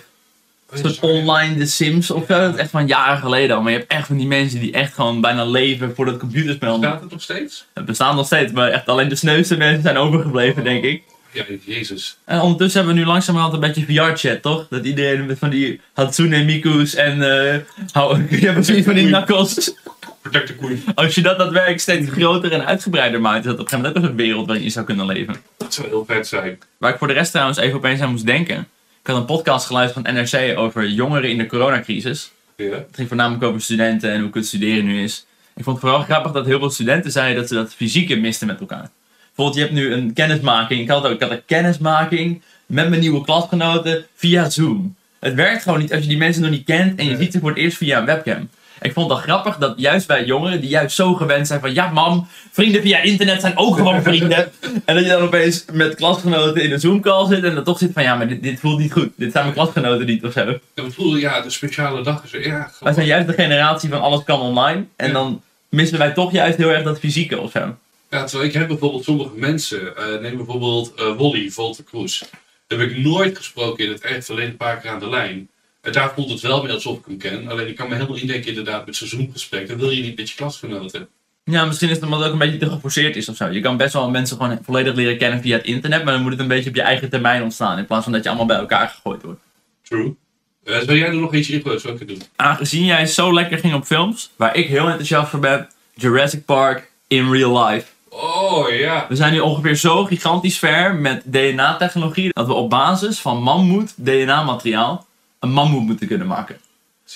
Een 0.69 0.77
soort 0.77 0.99
online 0.99 1.57
The 1.57 1.65
Sims 1.65 2.11
of 2.11 2.25
zo. 2.27 2.39
Dat 2.39 2.53
is 2.53 2.59
echt 2.59 2.69
van 2.69 2.87
jaren 2.87 3.17
geleden 3.17 3.55
al. 3.55 3.61
Maar 3.61 3.71
je 3.71 3.77
hebt 3.77 3.91
echt 3.91 4.07
van 4.07 4.17
die 4.17 4.27
mensen 4.27 4.59
die 4.59 4.71
echt 4.71 4.93
gewoon 4.93 5.21
bijna 5.21 5.45
leven 5.45 5.95
voor 5.95 6.05
dat 6.05 6.17
computerspel. 6.17 6.77
Staat 6.77 7.01
het 7.01 7.11
nog 7.11 7.21
steeds? 7.21 7.65
Het 7.73 7.85
bestaat 7.85 8.15
nog 8.15 8.25
steeds, 8.25 8.51
maar 8.51 8.69
echt 8.69 8.87
alleen 8.87 9.09
de 9.09 9.15
sneuwste 9.15 9.57
mensen 9.57 9.81
zijn 9.81 9.97
overgebleven, 9.97 10.63
denk 10.63 10.83
ik. 10.83 11.03
Ja, 11.31 11.43
jezus. 11.65 12.17
En 12.25 12.41
ondertussen 12.41 12.79
hebben 12.79 12.97
we 12.97 13.03
nu 13.03 13.11
langzamerhand 13.11 13.53
een 13.53 13.59
beetje 13.59 13.85
VR-chat, 13.85 14.41
toch? 14.41 14.67
Dat 14.69 14.85
iedereen 14.85 15.25
met 15.25 15.39
van 15.39 15.49
die 15.49 15.81
Hatsune 15.93 16.43
Miku's 16.43 16.95
en 16.95 17.21
eh 17.21 17.57
hou, 17.91 18.21
je 18.29 18.45
hebt 18.45 18.53
precies 18.53 18.85
van 18.85 18.93
die 18.93 19.07
knuckles. 19.07 19.73
Protect 20.21 20.47
the. 20.47 20.77
Als 20.95 21.15
je 21.15 21.21
dat 21.21 21.37
daadwerkelijk 21.37 21.79
steeds 21.79 22.09
groter 22.09 22.51
en 22.51 22.65
uitgebreider 22.65 23.21
maakt, 23.21 23.37
is 23.37 23.43
dat 23.43 23.53
op 23.53 23.59
een 23.59 23.67
gegeven 23.67 23.91
moment 23.93 24.05
ook 24.05 24.11
een 24.11 24.25
wereld 24.25 24.45
waarin 24.45 24.63
je 24.63 24.69
zou 24.69 24.85
kunnen 24.85 25.05
leven. 25.05 25.35
Dat 25.57 25.73
zou 25.73 25.87
heel 25.87 26.05
vet 26.05 26.27
zijn. 26.27 26.59
Waar 26.77 26.91
ik 26.91 26.97
voor 26.97 27.07
de 27.07 27.13
rest 27.13 27.31
trouwens 27.31 27.57
even 27.57 27.77
opeens 27.77 28.01
aan 28.01 28.11
moest 28.11 28.25
denken. 28.25 28.67
Ik 29.01 29.07
had 29.13 29.15
een 29.15 29.25
podcast 29.25 29.65
geluisterd 29.65 30.05
van 30.05 30.15
NRC 30.15 30.57
over 30.57 30.87
jongeren 30.87 31.29
in 31.29 31.37
de 31.37 31.45
coronacrisis. 31.45 32.31
Ja. 32.57 32.65
Het 32.65 32.87
ging 32.91 33.07
voornamelijk 33.07 33.43
over 33.43 33.61
studenten 33.61 34.11
en 34.11 34.21
hoe 34.21 34.29
kut 34.29 34.45
studeren 34.45 34.85
nu 34.85 35.03
is. 35.03 35.25
Ik 35.55 35.63
vond 35.63 35.77
het 35.77 35.85
vooral 35.85 36.05
grappig 36.05 36.31
dat 36.31 36.45
heel 36.45 36.59
veel 36.59 36.69
studenten 36.69 37.11
zeiden 37.11 37.35
dat 37.35 37.47
ze 37.47 37.53
dat 37.53 37.73
fysieke 37.73 38.15
misten 38.15 38.47
met 38.47 38.59
elkaar. 38.59 38.89
Bijvoorbeeld, 39.37 39.69
je 39.69 39.75
hebt 39.75 39.87
nu 39.87 39.93
een 39.93 40.13
kennismaking. 40.13 40.81
Ik 40.81 40.89
had, 40.89 41.05
ook, 41.05 41.11
ik 41.13 41.21
had 41.21 41.31
een 41.31 41.45
kennismaking 41.45 42.41
met 42.65 42.89
mijn 42.89 43.01
nieuwe 43.01 43.23
klasgenoten 43.25 44.05
via 44.15 44.49
Zoom. 44.49 44.95
Het 45.19 45.33
werkt 45.33 45.63
gewoon 45.63 45.79
niet 45.79 45.93
als 45.93 46.01
je 46.01 46.07
die 46.07 46.17
mensen 46.17 46.41
nog 46.41 46.51
niet 46.51 46.65
kent 46.65 46.99
en 46.99 47.05
je 47.05 47.17
ziet 47.17 47.31
ze 47.31 47.39
voor 47.39 47.49
het 47.49 47.57
eerst 47.57 47.77
via 47.77 47.99
een 47.99 48.05
webcam. 48.05 48.49
Ik 48.81 48.93
vond 48.93 49.11
het 49.11 49.19
grappig 49.19 49.57
dat 49.57 49.73
juist 49.77 50.07
bij 50.07 50.25
jongeren 50.25 50.61
die 50.61 50.69
juist 50.69 50.95
zo 50.95 51.13
gewend 51.13 51.47
zijn 51.47 51.59
van 51.59 51.73
ja 51.73 51.89
mam, 51.89 52.27
vrienden 52.51 52.81
via 52.81 52.99
internet 53.01 53.41
zijn 53.41 53.57
ook 53.57 53.75
gewoon 53.75 54.01
vrienden. 54.03 54.51
en 54.85 54.95
dat 54.95 55.03
je 55.03 55.09
dan 55.09 55.21
opeens 55.21 55.65
met 55.71 55.95
klasgenoten 55.95 56.63
in 56.63 56.71
een 56.71 56.79
Zoom 56.79 57.01
call 57.01 57.27
zit 57.27 57.43
en 57.43 57.55
dan 57.55 57.63
toch 57.63 57.77
zit 57.77 57.91
van 57.93 58.03
ja, 58.03 58.15
maar 58.15 58.27
dit, 58.27 58.43
dit 58.43 58.59
voelt 58.59 58.79
niet 58.79 58.91
goed. 58.91 59.09
Dit 59.15 59.31
zijn 59.31 59.43
mijn 59.43 59.55
klasgenoten 59.55 60.05
niet 60.05 60.23
of 60.23 60.31
zo. 60.31 60.49
Ik 60.49 60.59
bedoel, 60.73 61.15
ja, 61.15 61.41
de 61.41 61.49
speciale 61.49 62.03
dag 62.03 62.23
is 62.23 62.33
er. 62.33 62.47
Ja, 62.47 62.71
Wij 62.79 62.93
zijn 62.93 63.05
juist 63.05 63.27
de 63.27 63.33
generatie 63.33 63.89
van 63.89 64.01
alles 64.01 64.23
kan 64.23 64.39
online. 64.39 64.83
En 64.95 65.07
Ja. 65.07 65.13
dan 65.13 65.41
missen 65.69 65.97
wij 65.97 66.11
toch 66.11 66.31
juist 66.31 66.57
heel 66.57 66.69
erg 66.69 66.83
dat 66.83 66.99
fysieke 66.99 67.39
of 67.39 67.51
zo. 67.51 67.75
Ja, 68.09 68.23
terwijl 68.23 68.49
ik 68.49 68.55
heb 68.55 68.67
bijvoorbeeld 68.67 69.03
sommige 69.03 69.35
mensen, 69.35 69.97
eh, 69.97 70.19
neem 70.19 70.35
bijvoorbeeld 70.37 70.93
eh 70.93 71.17
Wally, 71.17 71.49
Volter 71.49 71.83
Kroes. 71.83 72.23
Heb 72.67 72.79
ik 72.79 72.97
nooit 72.97 73.37
gesproken 73.37 73.85
in 73.85 73.91
het 73.91 74.01
echt, 74.01 74.29
alleen 74.29 74.47
een 74.47 74.57
paar 74.57 74.77
keer 74.77 74.91
aan 74.91 74.99
de 74.99 75.09
lijn. 75.09 75.49
En 75.81 75.91
daar 75.91 76.13
voelt 76.15 76.29
het 76.29 76.41
wel 76.41 76.63
meer 76.63 76.71
alsof 76.71 76.97
ik 76.97 77.05
hem 77.05 77.17
ken. 77.17 77.47
Alleen 77.47 77.67
ik 77.67 77.75
kan 77.75 77.87
me 77.89 77.95
helemaal 77.95 78.17
indenken 78.17 78.49
inderdaad 78.49 78.85
met 78.85 78.95
zo'n 78.95 79.07
Zoom-gesprek. 79.07 79.67
Dat 79.67 79.77
wil 79.77 79.89
je 79.89 80.01
niet 80.01 80.17
met 80.17 80.29
je 80.29 80.35
klasgenoten. 80.35 81.07
Ja, 81.43 81.65
misschien 81.65 81.89
is 81.89 81.95
het 81.95 82.03
omdat 82.03 82.19
het 82.19 82.27
ook 82.27 82.33
een 82.33 82.39
beetje 82.39 82.57
te 82.57 82.69
geforceerd 82.69 83.15
is 83.15 83.29
of 83.29 83.35
zo. 83.35 83.47
Je 83.49 83.59
kan 83.59 83.77
best 83.77 83.93
wel 83.93 84.09
mensen 84.09 84.37
gewoon 84.37 84.59
volledig 84.63 84.95
leren 84.95 85.17
kennen 85.17 85.41
via 85.41 85.57
het 85.57 85.65
internet. 85.65 86.03
Maar 86.03 86.13
dan 86.13 86.21
moet 86.21 86.31
het 86.31 86.39
een 86.39 86.47
beetje 86.47 86.69
op 86.69 86.75
je 86.75 86.81
eigen 86.81 87.09
termijn 87.09 87.43
ontstaan. 87.43 87.77
In 87.77 87.85
plaats 87.85 88.03
van 88.03 88.13
dat 88.13 88.23
je 88.23 88.29
allemaal 88.29 88.47
bij 88.47 88.57
elkaar 88.57 88.87
gegooid 88.89 89.21
wordt. 89.21 89.39
True. 89.83 90.15
Zou 90.63 90.97
jij 90.97 91.07
er 91.07 91.15
nog 91.15 91.33
eentje 91.33 91.53
in 91.53 91.61
gooien, 91.61 91.79
zou 91.79 91.97
ik 91.99 92.07
doen? 92.07 92.21
Aangezien 92.35 92.85
jij 92.85 93.05
zo 93.05 93.33
lekker 93.33 93.57
ging 93.57 93.73
op 93.73 93.85
films, 93.85 94.31
waar 94.35 94.55
ik 94.55 94.67
heel 94.67 94.87
enthousiast 94.87 95.29
voor 95.29 95.39
ben, 95.39 95.69
Jurassic 95.93 96.45
Park 96.45 96.91
in 97.07 97.31
real 97.31 97.65
life. 97.65 97.85
Oh 98.21 98.69
ja. 98.69 99.05
We 99.09 99.15
zijn 99.15 99.33
nu 99.33 99.39
ongeveer 99.39 99.75
zo 99.75 100.05
gigantisch 100.05 100.57
ver 100.57 100.95
met 100.95 101.21
DNA-technologie 101.25 102.29
dat 102.33 102.47
we 102.47 102.53
op 102.53 102.69
basis 102.69 103.19
van 103.19 103.41
mammoet 103.41 103.93
DNA-materiaal 103.95 105.05
een 105.39 105.51
mammoet 105.51 105.85
moeten 105.85 106.07
kunnen 106.07 106.27
maken. 106.27 106.57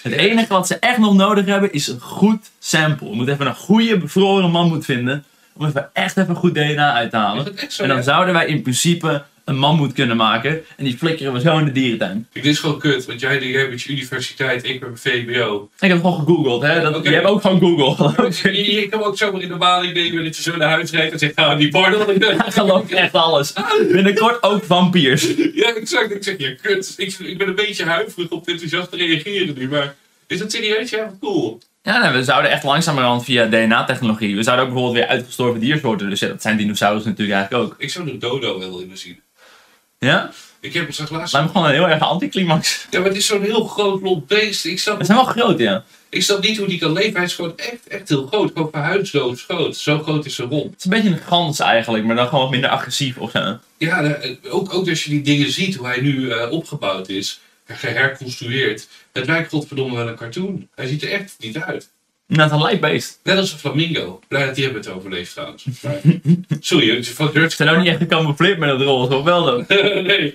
Het 0.01 0.13
enige 0.13 0.53
wat 0.53 0.67
ze 0.67 0.79
echt 0.79 0.97
nog 0.97 1.13
nodig 1.13 1.45
hebben 1.45 1.73
is 1.73 1.87
een 1.87 1.99
goed 1.99 2.51
sample. 2.59 3.09
We 3.09 3.15
moeten 3.15 3.33
even 3.33 3.47
een 3.47 3.55
goede 3.55 3.97
bevroren 3.97 4.51
mammoet 4.51 4.85
vinden 4.85 5.25
om 5.61 5.67
even 5.67 5.89
echt 5.93 6.17
even 6.17 6.35
goed 6.35 6.53
DNA 6.53 6.93
uit 6.93 7.09
te 7.11 7.17
Is 7.17 7.23
halen. 7.23 7.45
dat 7.45 7.53
echt 7.63 7.73
zo? 7.73 7.81
En 7.81 7.87
dan 7.87 7.97
ja? 7.97 8.03
zouden 8.03 8.33
wij 8.33 8.45
in 8.47 8.61
principe 8.61 9.23
een 9.45 9.57
mammoet 9.57 9.93
kunnen 9.93 10.17
maken 10.17 10.61
en 10.77 10.83
die 10.83 10.97
flikkeren 10.97 11.33
we 11.33 11.39
zo 11.39 11.57
in 11.57 11.65
de 11.65 11.71
dierentuin. 11.71 12.27
Dit 12.33 12.45
is 12.45 12.59
gewoon 12.59 12.79
kut, 12.79 13.05
want 13.05 13.19
jij, 13.19 13.47
jij 13.47 13.69
met 13.69 13.81
je 13.81 13.91
universiteit, 13.91 14.63
ik 14.63 14.79
mijn 14.81 14.97
VBO. 14.97 15.69
Ik 15.79 15.89
heb 15.89 15.97
gewoon 15.97 16.19
gegoogeld, 16.19 16.61
hè? 16.61 16.81
Dat, 16.81 16.95
Oké. 16.95 17.09
Je 17.09 17.15
hebt 17.15 17.27
ook 17.27 17.41
gewoon 17.41 17.59
Google, 17.59 17.95
geloof 17.95 18.43
ik. 18.43 18.55
Je, 18.55 18.71
je 18.71 18.87
kan 18.89 19.03
ook 19.03 19.17
zomaar 19.17 19.41
in 19.41 19.47
de 19.47 19.55
maling 19.55 19.93
nemen 19.93 20.23
dat 20.23 20.35
je 20.35 20.41
zo 20.41 20.57
naar 20.57 20.69
huis 20.69 20.91
rijdt 20.91 21.13
en 21.13 21.19
zegt, 21.19 21.35
nou 21.35 21.57
die 21.57 21.69
pardon. 21.69 22.19
Hij 22.19 22.51
gelooft 22.61 22.91
echt 22.91 23.13
alles. 23.13 23.53
Binnenkort 23.91 24.43
ook 24.43 24.63
vampiers. 24.63 25.27
Ja, 25.53 25.75
exact. 25.75 26.11
Ik 26.15 26.23
zeg, 26.23 26.37
ja, 26.37 26.55
kut. 26.61 26.93
Ik, 26.97 27.19
ik 27.19 27.37
ben 27.37 27.47
een 27.47 27.55
beetje 27.55 27.85
huiverig 27.85 28.29
op 28.29 28.47
enthousiast 28.47 28.91
te 28.91 28.97
reageren 28.97 29.55
nu, 29.57 29.69
maar 29.69 29.95
is 30.27 30.39
dat 30.39 30.51
serieus? 30.51 30.89
Ja, 30.89 31.13
cool. 31.19 31.59
Ja, 31.83 31.97
nee, 32.01 32.11
we 32.11 32.23
zouden 32.23 32.51
echt 32.51 32.63
langzamerhand 32.63 33.23
via 33.23 33.45
DNA-technologie. 33.45 34.35
We 34.35 34.43
zouden 34.43 34.65
ook 34.65 34.71
bijvoorbeeld 34.71 35.03
weer 35.03 35.13
uitgestorven 35.15 35.59
diersoorten. 35.59 36.09
Dus 36.09 36.19
ja, 36.19 36.27
dat 36.27 36.41
zijn 36.41 36.57
dinosaurus 36.57 37.03
natuurlijk 37.03 37.37
eigenlijk 37.37 37.71
ook. 37.71 37.75
Ik 37.77 37.89
zou 37.89 38.05
de 38.05 38.17
dodo 38.17 38.59
wel 38.59 38.77
willen 38.77 38.97
zien. 38.97 39.21
Ja? 39.99 40.31
Ik 40.59 40.73
heb 40.73 40.87
het 40.87 41.09
laatst... 41.09 41.33
Lijkt 41.33 41.47
me 41.47 41.53
gewoon 41.53 41.67
een 41.67 41.73
heel 41.73 41.87
erg 41.87 42.01
anticlimax. 42.01 42.87
Ja, 42.89 42.99
maar 42.99 43.07
het 43.07 43.17
is 43.17 43.25
zo'n 43.25 43.41
heel 43.41 43.65
groot 43.65 44.01
lomp 44.01 44.27
beest. 44.27 44.65
Ik 44.65 44.79
snap, 44.79 44.97
We 44.97 45.05
zijn 45.05 45.17
wel 45.17 45.27
groot, 45.27 45.59
ja. 45.59 45.83
ik 46.09 46.23
snap 46.23 46.41
niet 46.41 46.57
hoe 46.57 46.67
die 46.67 46.79
kan 46.79 46.91
leven. 46.93 47.15
Hij 47.15 47.23
is 47.23 47.35
gewoon 47.35 47.57
echt, 47.57 47.87
echt 47.87 48.09
heel 48.09 48.27
groot. 48.27 48.51
Gewoon 48.53 48.69
verhuisdood 48.71 49.41
groot. 49.41 49.77
Zo 49.77 49.99
groot 49.99 50.25
is 50.25 50.35
zijn 50.35 50.49
romp. 50.49 50.71
Het 50.71 50.77
is 50.77 50.83
een 50.83 50.89
beetje 50.91 51.09
een 51.09 51.27
gans 51.27 51.59
eigenlijk, 51.59 52.03
maar 52.05 52.15
dan 52.15 52.27
gewoon 52.27 52.49
minder 52.49 52.69
agressief 52.69 53.17
of 53.17 53.31
zo. 53.31 53.57
Ja, 53.77 54.17
ook, 54.49 54.73
ook 54.73 54.89
als 54.89 55.03
je 55.03 55.09
die 55.09 55.21
dingen 55.21 55.51
ziet, 55.51 55.75
hoe 55.75 55.87
hij 55.87 56.01
nu 56.01 56.29
eh, 56.29 56.51
opgebouwd 56.51 57.09
is. 57.09 57.39
Geherconstrueerd. 57.65 58.87
Het 59.11 59.27
lijkt 59.27 59.49
godverdomme 59.49 59.95
wel 59.95 60.07
een 60.07 60.15
cartoon. 60.15 60.67
Hij 60.75 60.87
ziet 60.87 61.03
er 61.03 61.11
echt 61.11 61.35
niet 61.39 61.57
uit. 61.57 61.89
Het 62.27 62.45
is 62.45 62.51
een 62.51 62.61
lijpbeest. 62.61 63.19
Net 63.23 63.37
als 63.37 63.51
een 63.51 63.59
flamingo. 63.59 64.19
Blij 64.27 64.45
dat 64.45 64.55
die 64.55 64.63
hebben 64.63 64.81
het 64.81 64.91
overleefd 64.91 65.31
trouwens. 65.31 65.65
Maar, 65.81 66.01
sorry, 66.59 67.03
van 67.03 67.27
Ze 67.27 67.33
Jurassic 67.33 67.57
zijn 67.57 67.69
ook 67.69 67.77
niet 67.77 67.87
echt 67.87 67.97
gecamoufleerd 67.97 68.57
met 68.57 68.69
het 68.69 68.81
roze, 68.81 69.15
of 69.15 69.23
wel 69.23 69.43
dan? 69.43 69.65
nee, 70.03 70.33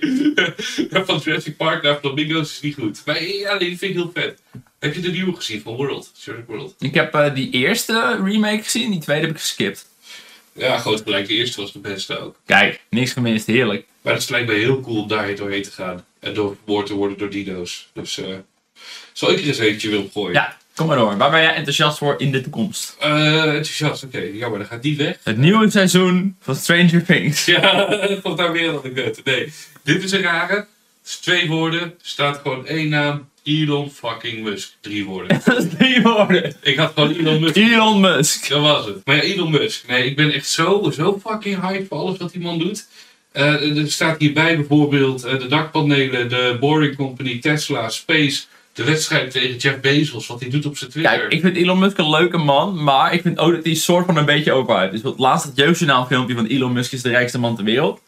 van 1.05 1.17
Jurassic 1.23 1.57
Park 1.57 1.83
naar 1.83 1.99
flamingo's 1.99 2.51
is 2.51 2.61
niet 2.61 2.75
goed. 2.75 3.01
Maar 3.05 3.23
ja, 3.23 3.57
nee, 3.57 3.67
die 3.69 3.77
vind 3.77 3.91
ik 3.91 3.97
heel 3.97 4.11
vet. 4.13 4.41
Heb 4.79 4.93
je 4.93 5.01
de 5.01 5.11
nieuwe 5.11 5.35
gezien 5.35 5.61
van 5.61 5.75
World? 5.75 6.11
Jurassic 6.13 6.47
World? 6.47 6.75
Ik 6.79 6.93
heb 6.93 7.13
eh, 7.13 7.33
die 7.33 7.51
eerste 7.51 8.19
remake 8.23 8.63
gezien, 8.63 8.91
die 8.91 8.99
tweede 8.99 9.25
heb 9.25 9.35
ik 9.35 9.41
geskipt. 9.41 9.87
Ja, 10.53 10.77
groot 10.77 11.01
gelijk. 11.01 11.27
De 11.27 11.33
eerste 11.33 11.61
was 11.61 11.71
de 11.71 11.79
beste 11.79 12.19
ook. 12.19 12.35
Kijk, 12.45 12.81
niks 12.89 13.13
gemist, 13.13 13.47
heerlijk. 13.47 13.85
Maar 14.01 14.13
het 14.13 14.29
lijkt 14.29 14.47
mij 14.47 14.57
heel 14.57 14.81
cool 14.81 15.01
om 15.01 15.07
daar 15.07 15.35
doorheen 15.35 15.63
te 15.63 15.71
gaan. 15.71 16.05
En 16.19 16.33
doorboord 16.33 16.85
te 16.85 16.93
worden 16.93 17.17
door 17.17 17.29
dino's. 17.29 17.89
Dus 17.93 18.17
eh 18.17 18.25
zal 19.17 19.31
ik 19.31 19.39
er 19.39 19.45
eens 19.45 19.57
eentje 19.57 19.89
willen 19.89 20.09
gooien? 20.13 20.33
Ja, 20.33 20.57
kom 20.75 20.87
maar 20.87 20.97
door. 20.97 21.17
Waar 21.17 21.31
ben 21.31 21.41
jij 21.41 21.53
enthousiast 21.53 21.97
voor 21.97 22.15
in 22.17 22.31
de 22.31 22.41
toekomst? 22.41 22.95
Eh, 22.99 23.43
enthousiast, 23.43 24.03
oké. 24.03 24.19
Jammer, 24.19 24.59
dan 24.59 24.67
gaat 24.67 24.81
die 24.81 24.97
weg. 24.97 25.17
Het 25.23 25.37
nieuwe 25.37 25.69
seizoen 25.69 26.35
van 26.41 26.55
Stranger 26.55 27.05
Things. 27.05 27.45
Ja, 27.45 27.85
dat 27.85 28.21
komt 28.23 28.37
daar 28.37 28.51
weer 28.51 28.69
aan 28.69 28.79
de 28.83 28.91
kut. 28.91 29.21
Nee, 29.23 29.53
dit 29.83 30.03
is 30.03 30.11
een 30.11 30.21
rare. 30.21 30.55
Het 30.55 30.67
is 31.03 31.17
twee 31.17 31.47
woorden. 31.47 31.81
Er 31.81 31.93
staat 32.01 32.39
gewoon 32.43 32.67
één 32.67 32.89
naam. 32.89 33.29
Elon 33.43 33.91
fucking 33.91 34.43
Musk. 34.43 34.71
Drie 34.81 35.05
woorden. 35.05 35.41
Drie 35.77 36.01
woorden. 36.01 36.55
Ik 36.61 36.77
had 36.77 36.91
gewoon 36.93 37.15
Elon 37.15 37.39
Musk. 37.39 37.55
Elon 37.55 37.99
Musk. 37.99 38.49
Dat 38.49 38.61
was 38.61 38.85
het. 38.85 39.05
Maar 39.05 39.15
ja, 39.15 39.21
Elon 39.21 39.51
Musk. 39.51 39.87
Nee, 39.87 40.05
ik 40.05 40.15
ben 40.15 40.31
echt 40.31 40.47
zo, 40.49 40.91
zo 40.93 41.19
fucking 41.25 41.61
hyped 41.61 41.87
voor 41.87 41.97
alles 41.97 42.17
wat 42.17 42.31
die 42.31 42.41
man 42.41 42.59
doet. 42.59 42.87
Eh, 43.31 43.77
er 43.77 43.91
staat 43.91 44.19
hierbij 44.19 44.55
bijvoorbeeld 44.55 45.23
eh, 45.23 45.39
de 45.39 45.47
dakpanelen, 45.47 46.29
de 46.29 46.57
Boring 46.59 46.95
Company, 46.95 47.39
Tesla, 47.39 47.89
Space, 47.89 48.43
de 48.77 48.83
wedstrijd 48.83 49.31
tegen 49.31 49.55
Jeff 49.55 49.79
Bezos, 49.79 50.27
wat 50.27 50.39
hij 50.39 50.49
doet 50.49 50.65
op 50.65 50.77
zijn 50.77 50.89
Twitter. 50.89 51.17
Kijk, 51.17 51.31
ik 51.31 51.41
vind 51.41 51.55
Elon 51.55 51.79
Musk 51.79 51.97
een 51.97 52.09
leuke 52.09 52.37
man, 52.37 52.83
maar 52.83 53.13
ik 53.13 53.21
vind 53.21 53.39
ook 53.39 53.53
dat 53.53 53.63
hij 53.63 53.73
soort 53.73 54.05
van 54.05 54.17
een 54.17 54.25
beetje 54.25 54.51
overhyped 54.51 55.03
is. 55.03 55.11
Laatst 55.17 55.45
het 55.45 55.57
Jeugdjournaal 55.57 56.05
filmpje 56.05 56.35
van 56.35 56.45
Elon 56.45 56.73
Musk 56.73 56.91
is 56.91 57.01
de 57.01 57.09
rijkste 57.09 57.39
man 57.39 57.55
ter 57.55 57.63
wereld. 57.63 58.01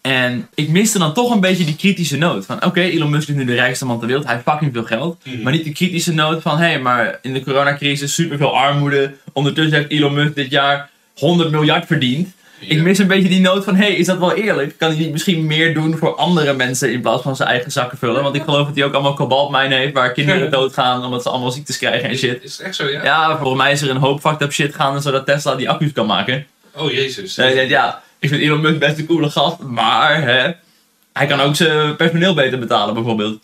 En 0.00 0.48
ik 0.54 0.68
miste 0.68 0.98
dan 0.98 1.14
toch 1.14 1.34
een 1.34 1.40
beetje 1.40 1.64
die 1.64 1.76
kritische 1.76 2.16
noot. 2.16 2.46
Van 2.46 2.64
oké, 2.64 2.80
Elon 2.80 3.10
Musk 3.10 3.28
is 3.28 3.34
nu 3.34 3.44
de 3.44 3.54
rijkste 3.54 3.86
man 3.86 3.98
ter 3.98 4.06
wereld. 4.06 4.24
Hij 4.24 4.34
heeft 4.34 4.48
fucking 4.48 4.72
veel 4.72 4.84
geld. 4.84 5.24
Mhm. 5.24 5.42
Maar 5.42 5.52
niet 5.52 5.64
de 5.64 5.72
kritische 5.72 6.14
noot 6.14 6.42
van 6.42 6.58
hé, 6.58 6.66
hey, 6.66 6.80
maar 6.80 7.18
in 7.22 7.32
de 7.32 7.42
coronacrisis 7.42 8.14
superveel 8.14 8.56
armoede. 8.56 9.14
Ondertussen 9.32 9.78
heeft 9.78 9.90
Elon 9.90 10.14
Musk 10.14 10.34
dit 10.34 10.50
jaar 10.50 10.90
100 11.14 11.50
miljard 11.50 11.86
verdiend. 11.86 12.28
Ik 12.68 12.82
mis 12.82 12.98
een 12.98 13.06
beetje 13.06 13.28
die 13.28 13.40
noot 13.40 13.64
van, 13.64 13.74
hé, 13.74 13.84
hey, 13.84 13.94
is 13.94 14.06
dat 14.06 14.18
wel 14.18 14.34
eerlijk? 14.34 14.78
Kan 14.78 14.88
hij 14.88 14.98
niet 14.98 15.12
misschien 15.12 15.46
meer 15.46 15.74
doen 15.74 15.96
voor 15.96 16.14
andere 16.14 16.52
mensen 16.52 16.92
in 16.92 17.00
plaats 17.00 17.22
van 17.22 17.36
zijn 17.36 17.48
eigen 17.48 17.72
zakken 17.72 17.98
vullen? 17.98 18.22
Want 18.22 18.34
ik 18.34 18.42
geloof 18.42 18.66
dat 18.66 18.76
hij 18.76 18.84
ook 18.84 18.94
allemaal 18.94 19.14
kobaltmijnen 19.14 19.78
heeft 19.78 19.92
waar 19.92 20.12
kinderen 20.12 20.50
doodgaan 20.60 21.04
omdat 21.04 21.22
ze 21.22 21.28
allemaal 21.28 21.50
ziektes 21.50 21.78
krijgen 21.78 22.08
en 22.08 22.16
shit. 22.16 22.42
Is 22.42 22.56
het 22.56 22.66
echt 22.66 22.76
zo, 22.76 22.88
ja? 22.88 23.04
Ja, 23.04 23.36
volgens 23.38 23.62
mij 23.62 23.72
is 23.72 23.82
er 23.82 23.90
een 23.90 23.96
hoop 23.96 24.20
fucked 24.20 24.42
up 24.42 24.52
shit 24.52 24.74
gaande 24.74 25.00
zodat 25.00 25.26
Tesla 25.26 25.54
die 25.54 25.70
accu's 25.70 25.92
kan 25.92 26.06
maken. 26.06 26.46
Oh 26.76 26.90
jezus. 26.90 27.38
Ik 27.38 27.54
denk, 27.54 27.70
ja, 27.70 28.02
ik 28.18 28.28
vind 28.28 28.42
Elon 28.42 28.60
Musk 28.60 28.78
best 28.78 28.98
een 28.98 29.06
coole 29.06 29.30
gast, 29.30 29.58
maar 29.58 30.22
hè, 30.22 30.52
hij 31.12 31.26
kan 31.26 31.40
ook 31.40 31.56
zijn 31.56 31.96
personeel 31.96 32.34
beter 32.34 32.58
betalen 32.58 32.94
bijvoorbeeld. 32.94 33.40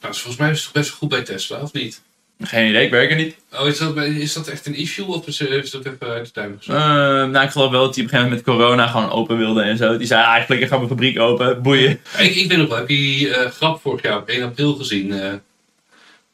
Nou, 0.00 0.14
volgens 0.14 0.36
mij 0.36 0.50
is 0.50 0.56
het 0.56 0.64
toch 0.64 0.82
best 0.82 0.90
goed 0.90 1.08
bij 1.08 1.22
Tesla, 1.22 1.60
of 1.60 1.72
niet? 1.72 2.00
Geen 2.42 2.68
idee, 2.68 2.84
ik 2.84 2.90
werk 2.90 3.10
er 3.10 3.16
niet. 3.16 3.34
Oh, 3.58 3.66
is 3.66 3.78
dat, 3.78 3.96
is 3.96 4.32
dat 4.32 4.48
echt 4.48 4.66
een 4.66 4.74
issue 4.74 5.06
of 5.06 5.26
is, 5.26 5.40
is 5.40 5.70
dat 5.70 5.84
even 5.86 6.06
uit 6.06 6.24
de 6.24 6.30
tuin 6.32 6.50
Eh, 6.50 6.56
gezocht? 6.58 6.78
nou, 7.30 7.44
ik 7.44 7.50
geloof 7.50 7.70
wel 7.70 7.84
dat 7.84 7.94
hij 7.94 8.04
op 8.04 8.10
een 8.12 8.18
gegeven 8.18 8.22
moment 8.30 8.46
met 8.46 8.56
corona 8.56 8.86
gewoon 8.86 9.10
open 9.10 9.38
wilde 9.38 9.62
en 9.62 9.76
zo. 9.76 9.96
Die 9.96 10.06
zei, 10.06 10.24
ah, 10.24 10.38
ik 10.38 10.44
flikker 10.44 10.68
gewoon 10.68 10.82
mijn 10.86 10.98
fabriek 10.98 11.18
open, 11.20 11.62
boeien. 11.62 11.90
Ik, 12.18 12.34
ik 12.34 12.48
weet 12.48 12.58
nog 12.58 12.68
wel, 12.68 12.76
heb 12.78 12.88
je 12.88 12.94
die 12.96 13.34
eh, 13.34 13.50
grap 13.50 13.80
vorig 13.80 14.02
jaar 14.02 14.16
op 14.18 14.28
1 14.28 14.42
april 14.42 14.74
gezien? 14.74 15.12
eh, 15.12 15.32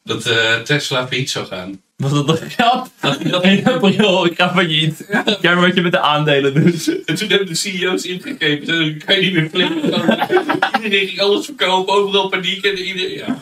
dat 0.05 0.27
eh, 0.27 0.55
Tesla 0.61 1.07
failliet 1.09 1.31
zou 1.31 1.47
gaan. 1.47 1.81
Was 1.97 2.13
dat 2.13 2.27
toch 2.27 2.55
geld? 2.55 2.91
Dat 3.01 3.43
1 3.43 3.65
april, 3.75 4.25
ik 4.27 4.37
ga 4.37 4.53
failliet. 4.53 5.07
Kijk 5.25 5.43
maar 5.43 5.61
wat 5.61 5.75
je 5.75 5.81
met 5.81 5.93
de 5.93 6.01
aandelen 6.01 6.55
doet. 6.55 7.05
En 7.05 7.15
toen 7.15 7.29
hebben 7.29 7.47
de 7.47 7.55
CEO's 7.55 8.03
ingegrepen. 8.05 8.67
Dan 8.67 8.99
kan 9.07 9.15
je 9.17 9.21
niet 9.23 9.33
meer 9.33 9.49
flippen. 9.51 9.91
iedereen 10.83 11.07
ging 11.09 11.21
alles 11.21 11.45
verkopen, 11.45 11.95
overal 11.95 12.29
paniek. 12.29 12.65
En 12.65 12.79
iedereen, 12.79 13.17
ja. 13.17 13.41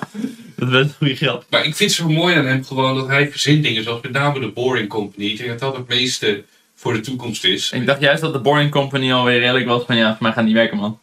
Dat 0.56 0.70
best 0.70 0.84
een 0.84 0.94
goede 0.98 1.16
geld. 1.16 1.44
Maar 1.50 1.64
ik 1.64 1.76
vind 1.76 1.90
het 1.90 1.98
zo 2.00 2.08
mooi 2.08 2.36
aan 2.36 2.46
hem 2.46 2.64
gewoon 2.64 2.94
dat 2.96 3.06
hij 3.06 3.30
verzint 3.30 3.62
dingen 3.62 3.82
zoals 3.82 4.02
met 4.02 4.12
name 4.12 4.40
de 4.40 4.48
Boring 4.48 4.88
Company. 4.88 5.24
Ik 5.26 5.36
denk 5.36 5.48
dat 5.50 5.58
dat 5.58 5.76
het 5.76 5.88
meeste 5.88 6.44
voor 6.74 6.92
de 6.92 7.00
toekomst 7.00 7.44
is. 7.44 7.70
Ik 7.72 7.86
dacht 7.86 8.00
juist 8.00 8.22
dat 8.22 8.32
de 8.32 8.38
Boring 8.38 8.70
Company 8.70 9.12
alweer 9.12 9.38
redelijk 9.38 9.66
was 9.66 9.82
van 9.86 9.96
ja, 9.96 10.08
voor 10.08 10.16
mij 10.22 10.28
gaat 10.30 10.36
het 10.38 10.46
niet 10.46 10.54
werken 10.54 10.76
man. 10.76 10.98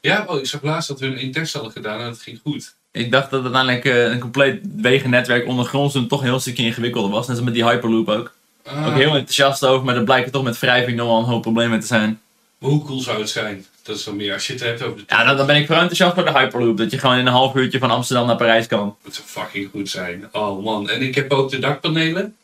Ja, 0.00 0.24
oh, 0.26 0.38
ik 0.38 0.46
zag 0.46 0.62
laatst 0.62 0.88
dat 0.88 1.00
we 1.00 1.06
een 1.06 1.18
intest 1.18 1.52
hadden 1.52 1.72
gedaan 1.72 2.00
en 2.00 2.06
dat 2.06 2.20
ging 2.20 2.40
goed. 2.42 2.74
Ik 2.92 3.10
dacht 3.10 3.30
dat 3.30 3.42
uiteindelijk 3.42 3.84
eh, 3.84 4.04
een 4.10 4.18
compleet 4.18 4.60
wegennetwerk 4.76 5.46
ondergronds 5.46 5.92
toen 5.94 6.08
toch 6.08 6.20
een 6.20 6.26
heel 6.26 6.40
stukje 6.40 6.64
ingewikkelder 6.64 7.10
was. 7.10 7.26
Net 7.26 7.36
als 7.36 7.44
met 7.44 7.54
die 7.54 7.64
Hyperloop 7.64 8.08
ook. 8.08 8.32
Ah, 8.64 8.86
Ook 8.86 8.94
heel 8.94 9.14
enthousiast 9.14 9.64
over, 9.64 9.84
maar 9.84 9.96
er 9.96 10.04
blijken 10.04 10.32
toch 10.32 10.42
met 10.42 10.58
wrijving 10.58 10.96
nog 10.96 11.06
wel 11.06 11.18
een 11.18 11.24
hoop 11.24 11.42
problemen 11.42 11.80
te 11.80 11.86
zijn. 11.86 12.20
maar 12.58 12.70
hoe 12.70 12.84
cool 12.84 13.00
zou 13.00 13.18
het 13.18 13.30
zijn? 13.30 13.66
Dat 13.82 13.96
is 13.96 14.04
dan 14.04 14.16
meer 14.16 14.32
als 14.32 14.46
je 14.46 14.52
het 14.52 14.62
hebt 14.62 14.82
over 14.82 14.98
de 14.98 15.04
Ja, 15.06 15.24
dan, 15.24 15.36
dan 15.36 15.46
ben 15.46 15.56
ik 15.56 15.66
vooral 15.66 15.82
enthousiast 15.82 16.14
voor 16.14 16.24
de 16.24 16.38
Hyperloop. 16.38 16.76
Dat 16.76 16.90
je 16.90 16.98
gewoon 16.98 17.16
in 17.16 17.26
een 17.26 17.32
half 17.32 17.54
uurtje 17.54 17.78
van 17.78 17.90
Amsterdam 17.90 18.26
naar 18.26 18.36
Parijs 18.36 18.66
kan. 18.66 18.96
Dat 19.04 19.14
zou 19.14 19.26
fucking 19.26 19.68
goed 19.70 19.88
zijn. 19.88 20.28
Oh 20.32 20.64
man. 20.64 20.88
En 20.88 21.02
ik 21.02 21.14
heb 21.14 21.32
ook 21.32 21.50
de 21.50 21.58
dakpanelen. 21.58 22.36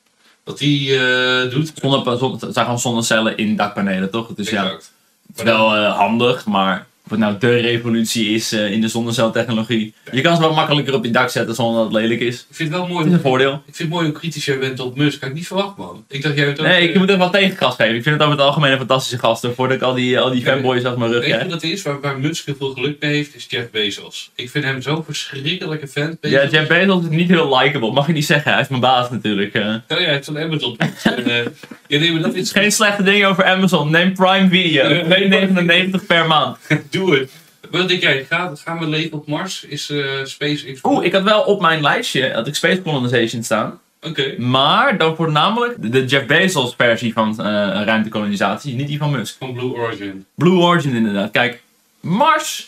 Wat 0.44 0.58
die 0.58 0.98
eh, 0.98 1.50
doet. 1.50 1.72
Zonder, 1.74 2.18
zonder, 2.18 2.40
het 2.40 2.54
zijn 2.54 2.64
gewoon 2.64 2.80
zonnecellen 2.80 3.36
in 3.36 3.56
dakpanelen, 3.56 4.10
toch? 4.10 4.28
Ja, 4.36 4.64
het 4.72 4.90
is 5.36 5.42
wel 5.42 5.74
eh, 5.74 5.96
handig, 5.96 6.46
maar 6.46 6.86
of 7.10 7.16
het 7.18 7.26
nou 7.26 7.38
de 7.38 7.56
revolutie 7.60 8.28
is 8.34 8.52
eh, 8.52 8.70
in 8.72 8.80
de 8.80 8.88
zonneceltechnologie. 8.88 9.94
Je 10.12 10.20
kan 10.20 10.34
ze 10.34 10.40
wel 10.40 10.54
makkelijker 10.54 10.94
op 10.94 11.04
je 11.04 11.10
dak 11.10 11.30
zetten 11.30 11.54
zonder 11.54 11.74
dat 11.82 11.92
het 11.92 12.02
lelijk 12.02 12.20
is. 12.20 12.46
Ik 12.50 12.56
vind 12.56 12.68
het 12.68 12.78
wel 12.78 12.88
mooi. 12.88 13.06
is 13.06 13.12
een 13.12 13.20
voordeel. 13.20 13.52
Ik 13.52 13.60
vind 13.74 13.78
het 13.78 13.88
mooi 13.88 14.04
hoe 14.04 14.14
kritisch 14.14 14.44
jij 14.44 14.58
bent 14.58 14.80
op 14.80 14.96
Musk. 14.96 15.20
Had 15.20 15.28
ik 15.30 15.34
niet 15.34 15.46
verwacht, 15.46 15.76
man. 15.76 16.04
Ik 16.08 16.22
dacht 16.22 16.36
jij 16.36 16.46
het 16.46 16.60
ook. 16.60 16.66
Nee, 16.66 16.76
eh, 16.76 16.88
ik 16.88 16.94
moet 16.98 17.08
even 17.08 17.18
wat 17.20 17.32
tegengas 17.32 17.74
geven. 17.74 17.94
Ik 17.94 18.02
vind 18.02 18.14
het 18.14 18.24
over 18.24 18.36
het 18.38 18.46
algemeen 18.46 18.72
een 18.72 18.78
fantastische 18.78 19.18
gast. 19.18 19.46
Voordat 19.54 19.76
ik 19.76 19.82
al 19.82 19.94
die, 19.94 20.20
al 20.20 20.30
die 20.30 20.40
Ja, 20.44 20.52
fanboys 20.52 20.84
achter 20.84 20.98
mijn 20.98 21.12
rug 21.12 21.20
Weet 21.24 21.30
je 21.30 21.38
wat 21.42 21.52
het 21.52 21.62
is? 21.62 21.82
Waar, 21.82 22.00
waar 22.00 22.18
Musk 22.18 22.46
heel 22.46 22.54
veel 22.58 22.70
geluk 22.72 22.96
mee 23.00 23.14
heeft, 23.14 23.34
is 23.34 23.46
Jeff 23.48 23.70
Bezos. 23.70 24.30
Ik 24.34 24.50
vind 24.50 24.64
hem 24.64 24.82
zo'n 24.82 25.04
verschrikkelijke 25.04 25.88
fan. 25.88 26.16
Ja, 26.20 26.48
Jeff 26.48 26.68
Bezos 26.68 27.02
is 27.02 27.08
niet 27.10 27.28
heel 27.28 27.58
likable. 27.58 27.92
Mag 27.92 28.06
je 28.06 28.12
niet 28.12 28.26
zeggen. 28.26 28.52
Hij 28.52 28.60
is 28.60 28.68
mijn 28.68 28.80
baas 28.80 29.10
natuurlijk. 29.10 29.54
eh. 29.54 29.62
Oh 29.66 29.72
ja, 29.88 29.96
hij 29.96 30.12
heeft 30.12 30.24
van 30.24 30.38
Amazon. 30.38 30.76
en, 31.02 31.26
eh, 31.26 31.44
ja, 31.86 31.98
nee, 31.98 32.12
maar 32.12 32.22
dat 32.22 32.34
is 32.34 32.52
Geen 32.52 32.72
slechte 32.72 33.02
dingen 33.02 33.28
over 33.28 33.44
Amazon. 33.44 33.90
Neem 33.90 34.12
Prime 34.14 34.48
Video. 34.48 35.04
2,99 35.04 36.06
per 36.06 36.26
maand. 36.26 36.56
Doe 36.98 37.18
het. 37.18 37.32
Wat 37.70 37.88
denk 37.88 38.02
jij? 38.02 38.24
Gaan, 38.24 38.56
gaan 38.56 38.78
we 38.78 38.86
leven 38.86 39.18
op 39.18 39.26
Mars? 39.26 39.64
Is 39.64 39.90
eh 39.90 40.24
SpaceX... 40.24 40.80
Oeh, 40.82 41.04
ik 41.04 41.12
had 41.12 41.22
wel 41.22 41.42
op 41.42 41.60
mijn 41.60 41.82
lijstje 41.82 42.32
had 42.32 42.46
ik 42.46 42.54
Space 42.54 42.82
Colonization 42.82 43.42
staan. 43.42 43.80
Oké. 44.02 44.34
Maar 44.38 44.98
dan 44.98 45.16
voornamelijk 45.16 45.82
de, 45.82 45.88
de 45.88 46.04
Jeff 46.04 46.26
Bezos 46.26 46.74
versie 46.76 47.12
van 47.12 47.30
eh, 47.40 47.44
ruimtekolonisatie. 47.84 48.74
Niet 48.74 48.86
die 48.86 48.98
van 48.98 49.10
Musk. 49.10 49.36
Van 49.38 49.52
Blue 49.52 49.72
Origin. 49.74 50.24
Blue 50.34 50.58
Origin 50.58 50.94
inderdaad. 50.94 51.30
Kijk, 51.30 51.62
Mars, 52.00 52.67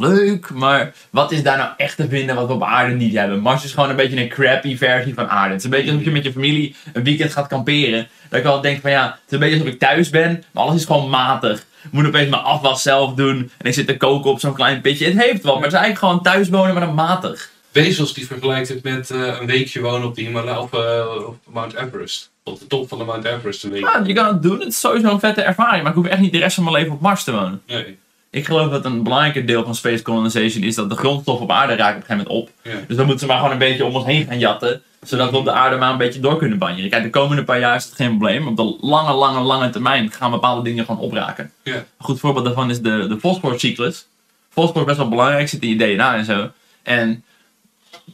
leuk, 0.00 0.50
maar 0.50 0.94
wat 1.10 1.32
is 1.32 1.42
daar 1.42 1.56
nou 1.56 1.70
echt 1.76 1.96
te 1.96 2.08
vinden 2.08 2.34
wat 2.34 2.46
we 2.46 2.52
op 2.52 2.62
aarde 2.62 2.94
niet 2.94 3.14
hebben? 3.14 3.40
Mars 3.40 3.64
is 3.64 3.72
gewoon 3.72 3.90
een 3.90 3.96
beetje 3.96 4.20
een 4.20 4.28
crappy 4.28 4.76
versie 4.76 5.14
van 5.14 5.28
aarde. 5.28 5.48
Het 5.48 5.58
is 5.58 5.64
een 5.64 5.70
beetje 5.70 5.90
alsof 5.90 6.04
je 6.04 6.10
met 6.10 6.24
je 6.24 6.32
familie 6.32 6.76
een 6.92 7.04
weekend 7.04 7.32
gaat 7.32 7.46
kamperen. 7.46 8.08
Dat 8.28 8.38
ik 8.38 8.44
wel 8.44 8.60
denk 8.60 8.80
van 8.80 8.90
ja, 8.90 9.04
het 9.04 9.20
is 9.26 9.32
een 9.32 9.38
beetje 9.38 9.58
alsof 9.58 9.72
ik 9.72 9.78
thuis 9.78 10.10
ben, 10.10 10.44
maar 10.50 10.62
alles 10.62 10.74
is 10.74 10.84
gewoon 10.84 11.10
matig. 11.10 11.58
Ik 11.58 11.92
moet 11.92 12.06
opeens 12.06 12.30
mijn 12.30 12.42
afwas 12.42 12.82
zelf 12.82 13.14
doen 13.14 13.50
en 13.58 13.66
ik 13.66 13.74
zit 13.74 13.86
te 13.86 13.96
koken 13.96 14.30
op 14.30 14.40
zo'n 14.40 14.54
klein 14.54 14.80
pitje. 14.80 15.04
Het 15.04 15.22
heeft 15.22 15.42
wel, 15.42 15.54
maar 15.54 15.62
het 15.62 15.72
is 15.72 15.78
eigenlijk 15.78 15.98
gewoon 15.98 16.22
thuis 16.22 16.48
wonen, 16.48 16.74
maar 16.74 16.86
dan 16.86 16.94
matig. 16.94 17.52
Bezos 17.72 18.14
die 18.14 18.26
vergelijkt 18.26 18.68
het 18.68 18.82
met 18.82 19.10
eh, 19.10 19.36
een 19.40 19.46
weekje 19.46 19.80
wonen 19.80 20.08
op 20.08 20.14
de 20.14 20.22
Himalaya 20.22 20.60
of 20.60 20.72
eh, 20.72 21.26
op 21.26 21.36
Mount 21.52 21.74
Everest. 21.74 22.30
Op 22.42 22.58
de 22.58 22.66
top 22.66 22.88
van 22.88 22.98
de 22.98 23.04
Mount 23.04 23.24
Everest 23.24 23.64
een 23.64 23.70
week. 23.70 23.80
Ja, 23.80 24.02
je 24.06 24.12
kan 24.12 24.26
het 24.26 24.42
doen, 24.42 24.58
het 24.58 24.68
is 24.68 24.80
sowieso 24.80 25.08
een 25.08 25.20
vette 25.20 25.42
ervaring, 25.42 25.82
maar 25.82 25.92
ik 25.92 25.98
hoef 25.98 26.06
echt 26.06 26.20
niet 26.20 26.32
de 26.32 26.38
rest 26.38 26.54
van 26.54 26.64
mijn 26.64 26.76
leven 26.76 26.92
op 26.92 27.00
Mars 27.00 27.24
te 27.24 27.32
wonen. 27.32 27.62
Nee. 27.66 27.98
Ik 28.34 28.46
geloof 28.46 28.70
dat 28.70 28.84
een 28.84 29.02
belangrijker 29.02 29.46
deel 29.46 29.64
van 29.64 29.74
space 29.74 30.02
colonization 30.02 30.62
is 30.62 30.74
dat 30.74 30.90
de 30.90 30.96
grondstof 30.96 31.40
op 31.40 31.50
aarde 31.50 31.74
raakt 31.74 31.96
op 31.96 32.00
een 32.00 32.06
gegeven 32.06 32.32
moment 32.32 32.48
op. 32.48 32.50
Ja. 32.62 32.84
Dus 32.86 32.96
dan 32.96 33.06
moeten 33.06 33.18
ze 33.18 33.26
maar 33.26 33.36
gewoon 33.36 33.52
een 33.52 33.58
beetje 33.58 33.84
om 33.84 33.94
ons 33.94 34.04
heen 34.04 34.26
gaan 34.26 34.38
jatten. 34.38 34.82
Zodat 35.02 35.30
we 35.30 35.36
op 35.36 35.44
de 35.44 35.52
aarde 35.52 35.76
maar 35.76 35.90
een 35.90 35.98
beetje 35.98 36.20
door 36.20 36.38
kunnen 36.38 36.58
banjeren. 36.58 36.90
Kijk, 36.90 37.02
de 37.02 37.10
komende 37.10 37.44
paar 37.44 37.58
jaar 37.58 37.76
is 37.76 37.84
het 37.84 37.94
geen 37.94 38.08
probleem. 38.08 38.46
Op 38.46 38.56
de 38.56 38.76
lange, 38.80 39.12
lange, 39.12 39.40
lange 39.40 39.70
termijn 39.70 40.10
gaan 40.10 40.30
bepaalde 40.30 40.62
dingen 40.62 40.84
gewoon 40.84 41.00
opraken. 41.00 41.50
Ja. 41.62 41.74
Een 41.74 41.84
goed 41.98 42.20
voorbeeld 42.20 42.44
daarvan 42.44 42.70
is 42.70 42.80
de, 42.80 43.06
de 43.08 43.18
fosforcyclus. 43.18 44.06
Fosfor 44.50 44.80
is 44.80 44.86
best 44.86 44.98
wel 44.98 45.08
belangrijk, 45.08 45.48
zit 45.48 45.62
in 45.62 45.68
je 45.68 45.76
DNA 45.76 46.16
en 46.16 46.24
zo. 46.24 46.50
En 46.82 47.24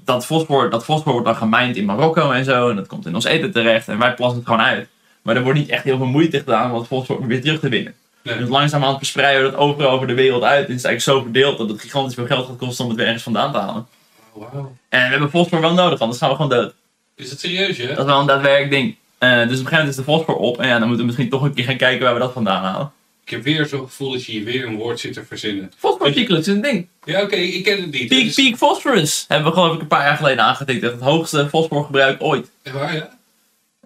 dat 0.04 0.26
fosfor, 0.26 0.70
dat 0.70 0.84
fosfor 0.84 1.12
wordt 1.12 1.26
dan 1.26 1.36
gemijnd 1.36 1.76
in 1.76 1.84
Marokko 1.84 2.30
en 2.30 2.44
zo. 2.44 2.70
En 2.70 2.76
dat 2.76 2.86
komt 2.86 3.06
in 3.06 3.14
ons 3.14 3.24
eten 3.24 3.52
terecht. 3.52 3.88
En 3.88 3.98
wij 3.98 4.14
plassen 4.14 4.38
het 4.38 4.48
gewoon 4.48 4.64
uit. 4.64 4.88
Maar 5.22 5.36
er 5.36 5.42
wordt 5.42 5.58
niet 5.58 5.68
echt 5.68 5.84
heel 5.84 5.96
veel 5.96 6.06
moeite 6.06 6.38
gedaan 6.38 6.70
om 6.70 6.78
dat 6.78 6.86
fosfor 6.86 7.26
weer 7.26 7.40
terug 7.40 7.60
te 7.60 7.68
winnen. 7.68 7.94
Nee. 8.22 8.38
Dus 8.38 8.48
langzamerhand 8.48 8.98
verspreiden 8.98 9.44
we 9.44 9.50
dat 9.50 9.60
overal 9.60 9.90
over 9.90 10.06
de 10.06 10.14
wereld 10.14 10.42
uit. 10.42 10.64
En 10.66 10.70
het 10.72 10.78
is 10.78 10.84
eigenlijk 10.84 11.02
zo 11.18 11.22
verdeeld 11.22 11.58
dat 11.58 11.68
het 11.68 11.80
gigantisch 11.80 12.14
veel 12.14 12.26
geld 12.26 12.46
gaat 12.46 12.56
kosten 12.56 12.84
om 12.84 12.90
het 12.90 12.98
weer 12.98 13.06
ergens 13.06 13.24
vandaan 13.24 13.52
te 13.52 13.58
halen. 13.58 13.86
Wauw. 14.32 14.76
En 14.88 15.02
we 15.04 15.10
hebben 15.10 15.30
fosfor 15.30 15.60
wel 15.60 15.72
nodig, 15.74 16.00
anders 16.00 16.18
gaan 16.18 16.28
we 16.30 16.34
gewoon 16.36 16.50
dood. 16.50 16.72
Is 17.16 17.30
het 17.30 17.40
serieus, 17.40 17.76
hè? 17.76 17.86
Dat 17.86 17.98
is 17.98 18.04
wel 18.04 18.20
een 18.20 18.26
daadwerkelijk 18.26 18.70
ding. 18.70 18.96
Eh, 19.18 19.30
dus 19.30 19.40
op 19.40 19.48
een 19.48 19.48
gegeven 19.56 19.70
moment 19.76 19.88
is 19.88 19.96
de 19.96 20.02
fosfor 20.02 20.34
op. 20.34 20.60
En 20.60 20.66
ja, 20.68 20.72
dan 20.78 20.80
moeten 20.88 20.98
we 20.98 21.04
misschien 21.06 21.28
toch 21.30 21.42
een 21.42 21.54
keer 21.54 21.64
gaan 21.64 21.76
kijken 21.76 22.04
waar 22.04 22.14
we 22.14 22.20
dat 22.20 22.32
vandaan 22.32 22.62
halen. 22.64 22.92
Ik 23.24 23.30
heb 23.30 23.42
weer 23.44 23.66
zo'n 23.66 23.80
gevoel 23.86 24.10
dat 24.12 24.24
je 24.24 24.32
hier 24.32 24.44
weer 24.44 24.66
een 24.66 24.76
woord 24.76 25.00
zit 25.00 25.12
te 25.12 25.24
verzinnen. 25.24 25.72
Fosforcyclus 25.78 26.38
is 26.38 26.46
een 26.46 26.60
ding. 26.60 26.86
Ja, 27.04 27.22
oké, 27.22 27.36
ik 27.36 27.64
ken 27.64 27.80
het 27.80 27.90
niet. 27.90 28.08
Peak, 28.08 28.20
is- 28.24 28.34
peak 28.34 28.56
phosphorus 28.56 29.24
hebben 29.28 29.48
we 29.48 29.54
geloof 29.58 29.74
ik 29.74 29.80
een 29.80 29.86
paar 29.86 30.04
jaar 30.04 30.16
geleden 30.16 30.44
aangetikt. 30.44 30.82
Dat 30.82 30.92
het 30.92 31.00
hoogste 31.00 31.48
fosforgebruik 31.48 32.22
ooit. 32.22 32.50
Echt 32.62 32.74
waar, 32.74 32.94
ja? 32.94 33.18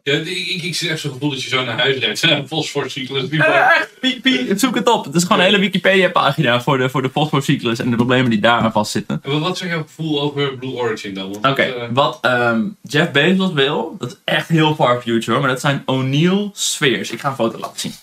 Ja, 0.04 0.12
ik, 0.12 0.62
ik, 0.62 0.80
echt 0.80 1.00
zo'n 1.00 1.12
gevoel 1.12 1.30
dat 1.30 1.42
je 1.42 1.48
zo 1.48 1.64
naar 1.64 1.78
huis 1.78 1.96
rijdt. 1.96 2.26
Fosforcyclus. 2.48 3.28
Eh, 3.28 3.48
echt, 3.56 3.90
peak, 4.00 4.20
peak, 4.22 4.58
zoek 4.58 4.74
het 4.74 4.88
op. 4.88 5.04
Het 5.04 5.14
is 5.14 5.22
gewoon 5.22 5.38
een 5.38 5.44
hele 5.44 5.58
Wikipedia 5.58 6.08
pagina 6.10 6.62
voor 6.62 6.78
de, 6.78 6.88
voor 6.90 7.02
de 7.02 7.10
fosforcyclus 7.10 7.78
en 7.78 7.90
de 7.90 7.96
problemen 7.96 8.30
die 8.30 8.40
daaraan 8.40 8.72
vastzitten. 8.72 9.20
En 9.22 9.30
wat- 9.30 9.40
wat 9.40 9.62
is 9.62 9.68
jouw 9.68 9.82
gevoel 9.82 10.20
over 10.20 10.58
Blue 10.58 10.72
Origin 10.72 11.14
dan? 11.14 11.34
Oké, 11.36 11.62
eh, 11.62 11.88
wat 11.92 12.18
ehm, 12.20 12.62
Jeff 12.82 13.10
Bezos 13.10 13.52
wil, 13.52 13.96
dat 13.98 14.10
is 14.10 14.16
echt 14.24 14.48
heel 14.48 14.74
far 14.74 15.00
future 15.02 15.38
maar 15.40 15.48
dat 15.48 15.60
zijn 15.60 15.82
O'Neill 15.86 16.50
spheres. 16.52 17.10
Ik 17.10 17.20
ga 17.20 17.28
een 17.28 17.34
foto 17.34 17.58
laten 17.58 17.80
zien. 17.80 17.94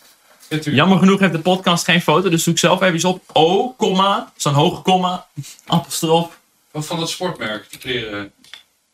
Jammer 0.76 0.98
genoeg 0.98 1.20
heeft 1.20 1.34
de 1.34 1.40
podcast 1.40 1.84
geen 1.84 2.02
foto, 2.02 2.30
dus 2.30 2.44
zoek 2.44 2.58
zelf 2.58 2.82
even 2.82 2.94
eens 2.94 3.06
op. 3.06 3.24
O, 3.34 3.70
komma, 3.70 4.32
zo'n 4.36 4.54
hoge 4.54 4.82
komma, 4.82 5.26
apostrof, 5.66 6.40
Wat 6.72 6.86
van 6.86 7.00
dat 7.00 7.10
sportmerk, 7.10 7.66
die 7.70 7.80
kleren. 7.80 8.32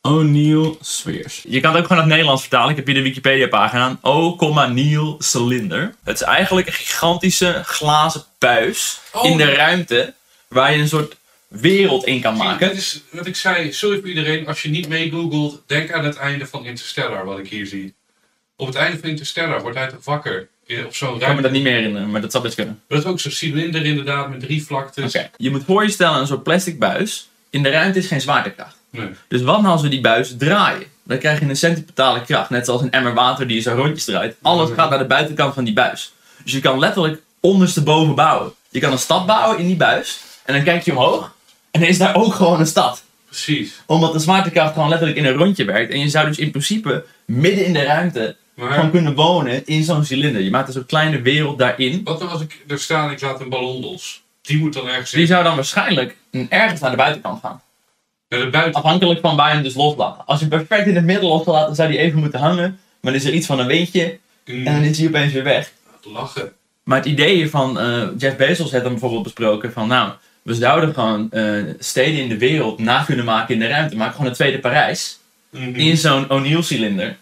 O'Neill 0.02 0.76
spheres. 0.82 1.44
Je 1.48 1.60
kan 1.60 1.72
het 1.72 1.80
ook 1.82 1.88
gewoon 1.88 1.98
naar 1.98 1.98
het 1.98 2.08
Nederlands 2.08 2.42
vertalen. 2.42 2.70
Ik 2.70 2.76
heb 2.76 2.86
hier 2.86 2.96
de 2.96 3.02
Wikipedia 3.02 3.48
pagina. 3.48 3.98
O, 4.02 4.36
Neil 4.70 5.16
cilinder. 5.20 5.94
Het 6.04 6.16
is 6.16 6.22
eigenlijk 6.22 6.68
een 6.68 6.74
gigantische 6.74 7.62
glazen 7.66 8.24
buis 8.40 9.00
Oh. 9.14 9.26
in 9.26 9.38
de 9.38 9.54
ruimte, 9.54 10.14
waar 10.48 10.74
je 10.74 10.80
een 10.82 10.88
soort 10.88 11.16
wereld 11.48 12.06
in 12.06 12.22
kan 12.22 12.38
maken. 12.38 12.68
Dit 12.68 12.78
is 12.78 13.02
wat 13.12 13.26
ik 13.26 13.36
zei, 13.36 13.74
sorry 13.74 14.00
voor 14.00 14.08
iedereen, 14.08 14.48
als 14.48 14.62
je 14.62 14.70
niet 14.70 14.88
mee 14.88 15.10
googelt, 15.12 15.62
denk 15.68 15.92
aan 15.92 16.06
het 16.06 16.16
einde 16.18 16.46
van 16.48 16.66
Interstellar, 16.66 17.26
wat 17.26 17.40
ik 17.40 17.48
hier 17.50 17.66
zie. 17.66 17.94
Op 18.56 18.68
het 18.68 18.76
einde 18.76 19.00
van 19.00 19.10
Interstellar 19.10 19.62
wordt 19.62 19.78
hij 19.78 19.88
toch 19.88 20.04
wakker 20.04 20.48
in- 20.66 20.86
op 20.86 20.96
zo'n 20.96 21.14
Ik 21.14 21.20
kan 21.20 21.36
me 21.36 21.42
dat 21.42 21.52
niet 21.52 21.64
meer 21.64 21.74
herinneren, 21.74 22.12
maar 22.12 22.22
dat 22.22 22.32
zou 22.32 22.44
best 22.44 22.56
kunnen. 22.56 22.82
Dat 22.88 23.00
is 23.00 23.06
ook 23.06 23.20
zo'n 23.20 23.32
cilinder 23.32 23.86
inderdaad, 23.86 24.30
met 24.30 24.40
drie 24.40 24.64
vlaktes. 24.66 25.16
Oké. 25.16 25.30
Je 25.38 25.50
moet 25.52 25.64
voor 25.66 25.84
je 25.84 25.90
stellen 25.90 26.20
een 26.20 26.28
soort 26.28 26.44
plastic 26.44 26.80
buis. 26.80 27.28
In 27.50 27.64
de 27.64 27.70
ruimte 27.70 28.00
is 28.00 28.08
geen 28.08 28.22
zwaartekracht. 28.22 28.76
Nee. 28.90 29.10
Dus 29.28 29.42
wat 29.42 29.62
nou 29.62 29.72
als 29.72 29.82
we 29.82 29.90
die 29.90 30.02
buis 30.02 30.36
draaien? 30.38 30.88
Dan 31.04 31.18
krijg 31.18 31.40
je 31.40 31.46
een 31.46 31.56
centripetale 31.56 32.22
kracht, 32.22 32.50
net 32.50 32.66
zoals 32.66 32.82
een 32.82 32.92
emmer 32.92 33.14
water 33.14 33.48
die 33.48 33.62
zo 33.62 33.74
rondjes 33.76 34.06
draait. 34.06 34.36
Alles 34.42 34.70
gaat 34.76 34.90
naar 34.90 35.00
de 35.00 35.06
buitenkant 35.06 35.54
van 35.54 35.64
die 35.64 35.74
buis. 35.74 36.14
Dus 36.44 36.52
je 36.52 36.60
kan 36.60 36.80
letterlijk 36.80 37.22
ondersteboven 37.40 38.16
bouwen. 38.16 38.54
Je 38.70 38.80
kan 38.80 38.92
een 38.92 38.98
stad 38.98 39.26
bouwen 39.26 39.60
in 39.60 39.68
die 39.68 39.76
buis. 39.76 40.20
En 40.46 40.54
dan 40.54 40.64
kijk 40.64 40.84
je 40.84 40.92
omhoog. 40.92 41.36
En 41.72 41.80
dan 41.80 41.90
is 41.90 41.98
daar 41.98 42.16
ook 42.16 42.34
gewoon 42.34 42.60
een 42.60 42.68
stad. 42.68 43.04
Precies. 43.26 43.82
Omdat 43.86 44.14
de 44.14 44.20
zwaartekracht 44.20 44.74
gewoon 44.74 44.90
letterlijk 44.90 45.20
in 45.20 45.26
een 45.26 45.38
rondje 45.38 45.66
werkt. 45.66 45.92
En 45.92 46.00
je 46.00 46.10
zou 46.10 46.28
dus 46.28 46.38
in 46.38 46.52
principe 46.52 47.06
midden 47.26 47.66
in 47.66 47.74
de 47.74 47.84
ruimte 47.84 48.36
gewoon 48.56 48.78
Maar 48.78 48.90
kunnen 48.90 49.16
wonen 49.16 49.66
in 49.66 49.84
zo'n 49.84 50.06
cilinder. 50.06 50.42
Je 50.42 50.50
maakt 50.50 50.68
een 50.68 50.74
soort 50.74 50.86
kleine 50.86 51.22
wereld 51.22 51.58
daarin. 51.58 52.02
wat 52.04 52.20
nou 52.20 52.32
als 52.32 52.42
ik 52.42 52.64
er 52.68 52.80
sta 52.80 53.06
en 53.06 53.12
ik 53.12 53.22
laat 53.22 53.42
een 53.42 53.50
ballon 53.50 53.82
los? 53.82 54.22
Die 54.42 54.58
moet 54.58 54.74
dan 54.74 54.88
ergens 54.88 55.12
Die 55.12 55.26
zou 55.26 55.44
dan 55.44 55.56
waarschijnlijk 55.56 56.16
ergens 56.50 56.82
naar 56.82 56.92
de 56.92 56.98
buitenkant 56.98 57.42
gaan. 57.42 57.62
Buiten. 58.28 58.74
Afhankelijk 58.74 59.20
van 59.20 59.36
waar 59.36 59.48
je 59.48 59.54
hem 59.54 59.64
dus 59.64 59.76
loslaat. 59.76 60.22
Als 60.26 60.40
je 60.40 60.46
hem 60.50 60.58
perfect 60.58 60.88
in 60.88 60.96
het 60.96 61.06
midden 61.06 61.30
loslaat, 61.30 61.66
dan 61.66 61.76
zou 61.76 61.90
die 61.90 61.98
even 61.98 62.20
moeten 62.20 62.40
hangen. 62.40 62.80
Maar 63.02 63.12
dan 63.12 63.22
is 63.22 63.26
er 63.28 63.34
iets 63.34 63.46
van 63.46 63.60
een 63.60 63.68
windje 63.68 64.18
en 64.46 64.64
dan 64.64 64.82
is 64.82 64.98
hij 64.98 65.08
opeens 65.08 65.34
weer 65.34 65.44
weg. 65.44 65.72
Lachen. 66.04 66.52
Maar 66.84 66.98
het 66.98 67.06
idee 67.08 67.50
van 67.50 67.80
eh, 67.80 68.04
Jeff 68.18 68.36
Bezos 68.36 68.72
heeft 68.72 68.84
dan 68.84 68.92
bijvoorbeeld 68.92 69.24
besproken 69.24 69.72
van 69.74 69.88
nou, 69.88 70.12
we 70.42 70.54
zouden 70.54 70.94
gewoon 70.94 71.32
eh, 71.32 71.54
steden 71.80 72.22
in 72.22 72.30
de 72.30 72.38
wereld 72.38 72.80
na 72.80 73.04
kunnen 73.04 73.26
maken 73.26 73.54
in 73.54 73.60
de 73.60 73.68
ruimte. 73.68 73.96
Maak 73.96 74.12
gewoon 74.12 74.28
een 74.28 74.34
tweede 74.34 74.60
Parijs 74.60 75.20
Mhm. 75.50 75.76
in 75.76 75.98
zo'n 75.98 76.30
O'Neill 76.30 76.62
cilinder. 76.62 77.18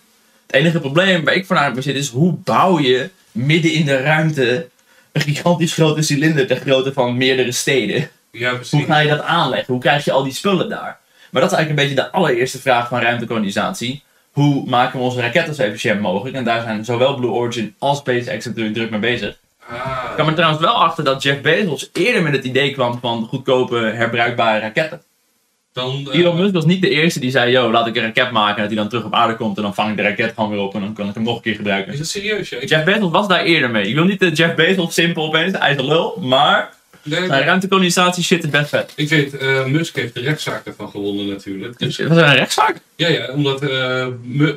Het 0.46 0.56
enige 0.56 0.80
probleem 0.80 1.24
waar 1.24 1.34
ik 1.34 1.46
voornamelijk 1.46 1.84
bij 1.84 1.94
zit 1.94 2.04
is 2.04 2.10
hoe 2.10 2.34
bouw 2.44 2.80
je 2.80 3.10
midden 3.32 3.72
in 3.72 3.86
de 3.86 3.98
ruimte 4.02 4.68
een 5.12 5.22
gigantisch 5.22 5.74
grote 5.74 6.02
cilinder 6.02 6.48
ter 6.48 6.58
grootte 6.58 6.94
van 6.94 7.18
meerdere 7.18 7.52
steden. 7.52 8.10
Ja, 8.38 8.54
Hoe 8.70 8.86
ga 8.86 9.00
je 9.00 9.10
dat 9.10 9.22
aanleggen? 9.22 9.74
Hoe 9.74 9.82
krijg 9.82 10.06
je 10.06 10.12
al 10.12 10.24
die 10.24 10.34
spullen 10.34 10.70
daar? 10.70 11.00
Maar 11.32 11.42
dat 11.42 11.52
is 11.52 11.58
eigenlijk 11.58 11.70
een 11.70 11.96
beetje 11.96 12.10
de 12.10 12.12
allereerste 12.18 12.60
vraag 12.60 12.88
van 12.88 13.00
ruimtekolonisatie. 13.00 14.04
Hoe 14.32 14.70
maken 14.70 15.00
we 15.00 15.06
onze 15.06 15.22
raketten 15.22 15.56
zo 15.56 15.62
efficiënt 15.62 16.02
mogelijk? 16.02 16.36
En 16.36 16.44
daar 16.44 16.62
zijn 16.62 16.86
zowel 16.86 17.16
Blue 17.16 17.30
Origin 17.30 17.76
als 17.80 17.98
SpaceX 17.98 18.46
natuurlijk 18.46 18.76
druk 18.76 18.90
mee 18.90 19.00
bezig. 19.00 19.38
Ah, 19.70 20.04
Ik 20.10 20.14
kwam 20.16 20.28
er 20.28 20.34
trouwens 20.34 20.62
wel 20.62 20.74
achter 20.74 21.04
dat 21.04 21.24
Jeff 21.24 21.42
Bezos 21.42 21.90
eerder 21.94 22.22
met 22.24 22.34
het 22.34 22.44
idee 22.46 22.72
kwam 22.72 23.00
van 23.02 23.26
goedkope 23.30 23.76
herbruikbare 23.78 24.60
raketten. 24.60 25.02
dan, 25.74 26.10
eh, 26.12 26.20
Elon 26.20 26.36
Musk 26.36 26.54
was 26.54 26.66
niet 26.66 26.82
de 26.82 26.90
eerste 26.90 27.20
die 27.20 27.32
zei, 27.32 27.52
yo, 27.52 27.72
laat 27.72 27.88
ik 27.88 27.96
een 27.96 28.02
raket 28.04 28.32
maken. 28.32 28.56
En 28.56 28.62
dat 28.62 28.68
hij 28.72 28.76
dan 28.82 28.90
terug 28.90 29.06
op 29.06 29.14
aarde 29.14 29.36
komt 29.36 29.58
en 29.58 29.64
dan 29.64 29.74
vang 29.74 29.90
ik 29.90 29.98
de 29.98 30.04
raket 30.04 30.34
gewoon 30.36 30.50
weer 30.50 30.60
op 30.60 30.74
en 30.74 30.80
dan 30.82 30.94
kan 30.94 31.08
ik 31.08 31.14
hem 31.14 31.24
nog 31.24 31.36
een 31.36 31.42
keer 31.42 31.56
gebruiken. 31.56 31.92
Is 31.94 31.98
dat 31.98 32.08
serieus? 32.08 32.50
Ja? 32.50 32.60
Jeff 32.60 32.84
Bezos 32.84 33.12
was 33.12 33.28
daar 33.28 33.44
eerder 33.44 33.70
mee. 33.70 33.88
Ik 33.88 33.96
wil 33.96 34.04
niet 34.04 34.20
de 34.20 34.32
Jeff 34.32 34.56
Bezos 34.56 34.94
simpel 34.94 35.26
opeens, 35.26 35.54
een 35.60 35.86
lul, 35.86 36.18
maar 36.22 36.74
nee, 37.06 37.28
zijn 37.28 37.44
ruimtekolonisatie 37.44 38.24
shit 38.24 38.44
is 38.44 38.50
best 38.50 38.70
vet. 38.70 38.92
ik 38.96 39.10
weet, 39.10 39.38
eh, 39.38 39.66
Musk 39.66 39.96
heeft 39.96 40.14
de 40.14 40.20
rechtszaak 40.20 40.66
daarvan 40.66 40.90
gewonnen 40.90 41.28
natuurlijk. 41.28 41.80
Dus, 41.80 41.98
was 41.98 42.18
er 42.18 42.24
een 42.24 42.36
rechtszaak? 42.36 42.78
ja, 42.96 43.08
ja, 43.08 43.32
omdat 43.32 43.62
eh, 43.62 44.08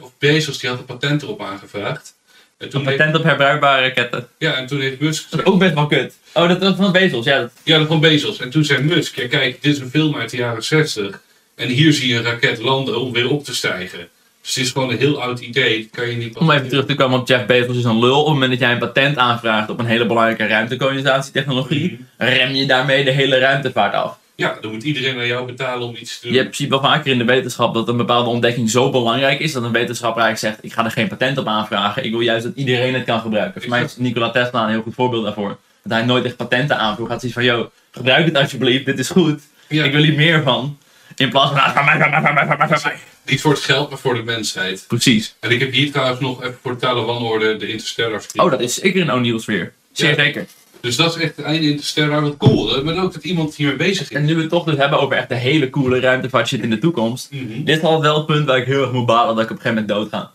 of 0.01 0.13
Bezos 0.19 0.59
die 0.59 0.71
had 0.71 0.79
een 0.79 0.85
patent 0.85 1.23
erop 1.23 1.43
aangevraagd. 1.43 2.17
En 2.59 2.69
toen, 2.69 2.81
Een 2.81 2.87
heeft, 2.87 2.99
patent 2.99 3.17
op 3.17 3.23
herbruikbare 3.25 3.83
raketten. 3.83 4.29
ja, 4.39 4.55
en 4.55 4.67
toen 4.67 4.81
heeft 4.81 5.01
Musk 5.01 5.23
Dat 5.23 5.31
gezegd, 5.31 5.47
is 5.49 5.53
ook 5.53 5.59
best 5.59 5.75
wel 5.75 5.87
kut. 5.87 6.15
Oh, 6.33 6.49
dat 6.49 6.59
was 6.59 6.75
van 6.77 6.93
Bezos, 6.93 7.25
ja. 7.25 7.41
Dat... 7.41 7.51
ja, 7.63 7.79
dat 7.79 7.87
van 7.87 8.01
Bezos. 8.01 8.39
En 8.39 8.51
toen 8.51 8.65
zei 8.65 8.83
Musk, 8.83 9.17
ja 9.17 9.29
kijk, 9.29 9.63
dit 9.63 9.75
is 9.75 9.81
een 9.81 9.91
film 9.91 10.17
uit 10.17 10.31
de 10.31 10.37
jaren 10.37 10.65
60. 10.65 11.21
En 11.55 11.69
hier 11.69 11.93
zie 11.93 12.09
je 12.09 12.15
een 12.17 12.23
raket 12.23 12.59
landen 12.59 13.01
om 13.01 13.13
weer 13.13 13.31
op 13.31 13.45
te 13.45 13.55
stijgen. 13.55 14.09
Dus 14.49 14.57
het 14.57 14.67
is 14.67 14.73
gewoon 14.73 14.91
een 14.91 14.99
heel 14.99 15.23
oud 15.23 15.41
idee. 15.41 15.79
Dat 15.79 15.91
kan 15.91 16.11
je 16.11 16.17
niet 16.17 16.37
Om 16.37 16.51
even 16.51 16.69
terug 16.69 16.87
te 16.87 16.95
komen 16.95 17.19
op 17.19 17.29
Jeff 17.29 17.47
Bezos 17.47 17.77
is 17.77 17.85
een 17.85 17.99
lul. 17.99 18.19
Op 18.21 18.25
het 18.25 18.35
moment 18.35 18.51
dat 18.51 18.61
jij 18.61 18.73
een 18.73 18.79
patent 18.79 19.17
aanvraagt 19.17 19.71
op 19.71 19.79
een 19.79 19.87
hele 19.87 20.07
belangrijke 20.07 20.47
ruimtekolonisatietechnologie, 20.47 22.05
rem 22.17 22.55
je 22.55 22.67
daarmee 22.67 23.05
de 23.05 23.11
hele 23.11 23.39
ruimtevaart 23.39 23.95
af. 23.95 24.19
Ja, 24.35 24.59
dan 24.61 24.71
moet 24.73 24.83
iedereen 24.83 25.19
aan 25.19 25.27
jou 25.27 25.47
betalen 25.47 25.89
om 25.89 25.97
iets 25.97 26.19
te 26.19 26.27
doen. 26.27 26.35
Je 26.37 26.43
hebt 26.43 26.57
ziet 26.57 26.69
wel 26.69 26.81
vaker 26.81 27.13
in 27.13 27.19
de 27.19 27.25
wetenschap 27.25 27.75
dat 27.75 27.89
een 27.89 27.97
bepaalde 27.97 28.31
ontdekking 28.31 28.71
zo 28.71 28.91
belangrijk 28.91 29.41
is 29.41 29.53
dat 29.53 29.63
een 29.63 29.73
wetenschapper 29.73 30.23
eigenlijk 30.23 30.55
zegt: 30.55 30.65
Ik 30.71 30.79
ga 30.79 30.85
er 30.85 30.91
geen 30.91 31.09
patent 31.09 31.39
op 31.39 31.47
aanvragen. 31.47 32.05
Ik 32.05 32.11
wil 32.11 32.21
juist 32.21 32.45
dat 32.45 32.53
iedereen 32.55 32.95
het 32.95 33.05
kan 33.05 33.21
gebruiken. 33.21 33.61
Voor 33.61 33.71
mij 33.71 33.85
is 33.85 33.97
Nikola 33.97 34.31
Tesla 34.31 34.63
een 34.63 34.71
heel 34.71 34.83
goed 34.83 34.95
voorbeeld 34.95 35.25
daarvoor. 35.25 35.59
Dat 35.83 35.93
hij 35.93 36.05
nooit 36.05 36.25
echt 36.25 36.37
patenten 36.37 36.79
aanvroeg. 36.79 37.09
Had 37.09 37.21
zoiets 37.21 37.39
van: 37.39 37.47
Yo, 37.47 37.71
gebruik 37.91 38.25
het 38.25 38.37
alsjeblieft, 38.37 38.87
dit 38.87 38.99
is 38.99 39.11
goed. 39.11 39.41
Ja. 39.69 39.85
Ik 39.85 39.93
wil 39.93 40.03
hier 40.03 40.15
meer 40.15 40.43
van. 40.43 40.79
In 41.19 41.31
plaats 41.31 41.51
van: 41.53 41.61
"Ah, 41.61 41.75
van 41.77 41.85
mij, 41.85 41.99
van 41.99 42.11
mij, 42.11 42.21
van 42.23 42.35
mij, 42.35 42.47
van 42.47 42.59
mij, 42.59 42.69
van 42.69 42.79
mij." 42.83 42.97
Niet 43.27 43.41
voor 43.41 43.53
het 43.53 43.61
geld, 43.63 43.89
maar 43.91 43.99
voor 43.99 44.15
de 44.15 44.23
mensheid. 44.23 44.85
Precies. 44.89 45.35
En 45.41 45.51
ik 45.51 45.61
heb 45.61 45.73
hier 45.73 45.91
trouwens 45.91 46.21
nog 46.21 46.43
even 46.43 46.59
voor 46.63 46.77
totale 46.77 47.03
wanorde 47.05 47.57
de 47.57 47.69
Interstellar 47.69 48.21
script. 48.23 48.45
Oh, 48.45 48.51
dat 48.51 48.61
is 48.61 48.75
zeker 48.75 49.01
een 49.01 49.13
O'Neill 49.13 49.39
sfeer. 49.39 49.73
Zeer 49.93 50.09
Ja. 50.09 50.15
zeker. 50.15 50.47
Dus 50.81 50.97
dat 50.97 51.17
is 51.17 51.23
echt 51.23 51.37
het 51.37 51.45
einde 51.45 51.71
Interstellar. 51.71 52.23
Wat 52.23 52.37
cool, 52.37 52.75
hè? 52.75 52.83
maar 52.83 53.03
ook 53.03 53.13
dat 53.13 53.25
iemand 53.25 53.55
hiermee 53.57 53.77
bezig 53.77 54.11
is. 54.11 54.17
En 54.17 54.25
nu 54.25 54.35
we 54.35 54.41
het 54.41 54.51
toch 54.51 54.65
dus 54.65 54.77
hebben 54.77 55.01
over 55.01 55.17
echt 55.17 55.29
de 55.29 55.35
hele 55.35 55.71
coole 55.71 56.01
ruimtevaart 56.01 56.49
shit 56.49 56.63
in 56.63 56.71
de 56.71 56.79
toekomst. 56.79 57.31
Mhm. 57.31 57.65
Dit 57.65 57.77
is 57.77 57.83
al 57.83 58.01
wel 58.01 58.17
het 58.17 58.27
punt 58.27 58.47
waar 58.47 58.59
ik 58.59 58.67
heel 58.67 58.83
erg 58.83 58.93
moet 58.93 59.07
balen 59.07 59.35
dat 59.35 59.45
ik 59.45 59.51
op 59.51 59.57
een 59.57 59.63
gegeven 59.63 59.87
moment 59.87 60.11
dood 60.11 60.21
ga. 60.21 60.31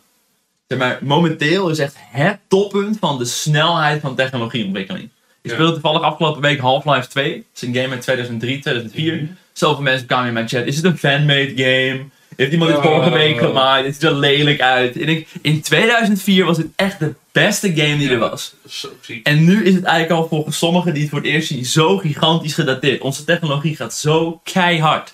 Zeg 0.67 0.77
maar, 0.79 0.97
momenteel 1.01 1.69
is 1.69 1.79
echt 1.79 1.95
het 1.97 2.39
toppunt 2.47 2.97
van 2.99 3.17
de 3.17 3.25
snelheid 3.25 4.01
van 4.01 4.15
technologieontwikkeling. 4.15 5.03
Ik 5.41 5.49
Ja. 5.49 5.53
speelde 5.53 5.71
toevallig 5.73 6.01
afgelopen 6.01 6.41
week 6.41 6.59
Half-Life 6.59 7.07
2. 7.07 7.33
Dat 7.33 7.43
is 7.55 7.61
een 7.61 7.73
game 7.75 7.93
uit 7.93 8.01
2003, 8.01 8.59
2004. 8.59 9.13
Mhm. 9.15 9.25
Zoveel 9.53 9.83
mensen 9.83 10.07
kwamen 10.07 10.27
in 10.27 10.33
mijn 10.33 10.47
chat. 10.47 10.65
Is 10.65 10.75
het 10.75 10.85
een 10.85 10.97
fanmade 10.97 11.53
game? 11.55 12.01
Heeft 12.35 12.51
iemand 12.51 12.69
dit 12.71 12.79
Oh. 12.79 12.85
vorige 12.85 13.09
week 13.11 13.37
gemaakt? 13.37 13.85
Het 13.85 13.93
ziet 13.93 14.03
er 14.03 14.15
lelijk 14.15 14.61
uit. 14.61 14.99
En 15.01 15.09
ik, 15.09 15.27
in 15.41 15.61
2004 15.61 16.45
was 16.45 16.57
het 16.57 16.67
echt 16.75 16.99
de 16.99 17.13
beste 17.31 17.67
game 17.75 17.97
die 17.97 18.09
er 18.09 18.17
was. 18.19 18.53
Zo 18.67 18.87
ziek. 19.01 19.27
En 19.27 19.43
nu 19.45 19.65
is 19.65 19.73
het 19.73 19.83
eigenlijk 19.83 20.21
al 20.21 20.27
volgens 20.27 20.57
sommigen 20.57 20.93
die 20.93 21.01
het 21.01 21.11
voor 21.11 21.19
het 21.19 21.27
eerst 21.27 21.47
zien 21.47 21.65
zo 21.65 21.97
gigantisch 21.97 22.53
gedateerd. 22.53 23.01
Onze 23.01 23.23
technologie 23.23 23.75
gaat 23.75 23.93
zo 23.93 24.41
keihard. 24.43 25.13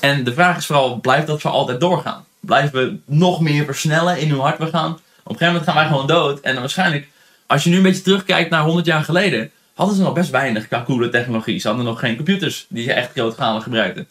En 0.00 0.24
de 0.24 0.32
vraag 0.32 0.56
is 0.56 0.66
vooral, 0.66 1.00
blijft 1.00 1.26
dat 1.26 1.40
voor 1.40 1.50
altijd 1.50 1.80
doorgaan? 1.80 2.24
Blijven 2.40 2.72
we 2.84 2.96
nog 3.06 3.40
meer 3.40 3.64
versnellen 3.64 4.18
in 4.18 4.30
hoe 4.30 4.42
hard 4.42 4.58
we 4.58 4.66
gaan? 4.66 4.92
Op 4.92 5.00
een 5.32 5.38
gegeven 5.38 5.46
moment 5.46 5.64
gaan 5.64 5.74
wij 5.74 5.86
gewoon 5.86 6.06
dood. 6.06 6.40
En 6.40 6.52
dan 6.52 6.60
waarschijnlijk, 6.60 7.06
als 7.46 7.64
je 7.64 7.70
nu 7.70 7.76
een 7.76 7.82
beetje 7.82 8.02
terugkijkt 8.02 8.50
naar 8.50 8.62
100 8.64 8.86
jaar 8.86 9.04
geleden, 9.04 9.50
hadden 9.76 9.96
ze 9.96 10.02
nog 10.02 10.12
best 10.12 10.30
weinig 10.30 10.66
qua 10.66 10.82
coole 10.86 11.08
technologie. 11.08 11.58
Ze 11.58 11.68
hadden 11.68 11.86
nog 11.86 12.00
geen 12.00 12.16
computers 12.16 12.66
die 12.68 12.84
ze 12.84 12.92
echt 12.92 13.10
grootschalig 13.12 13.62
gebruikten. 13.62 14.08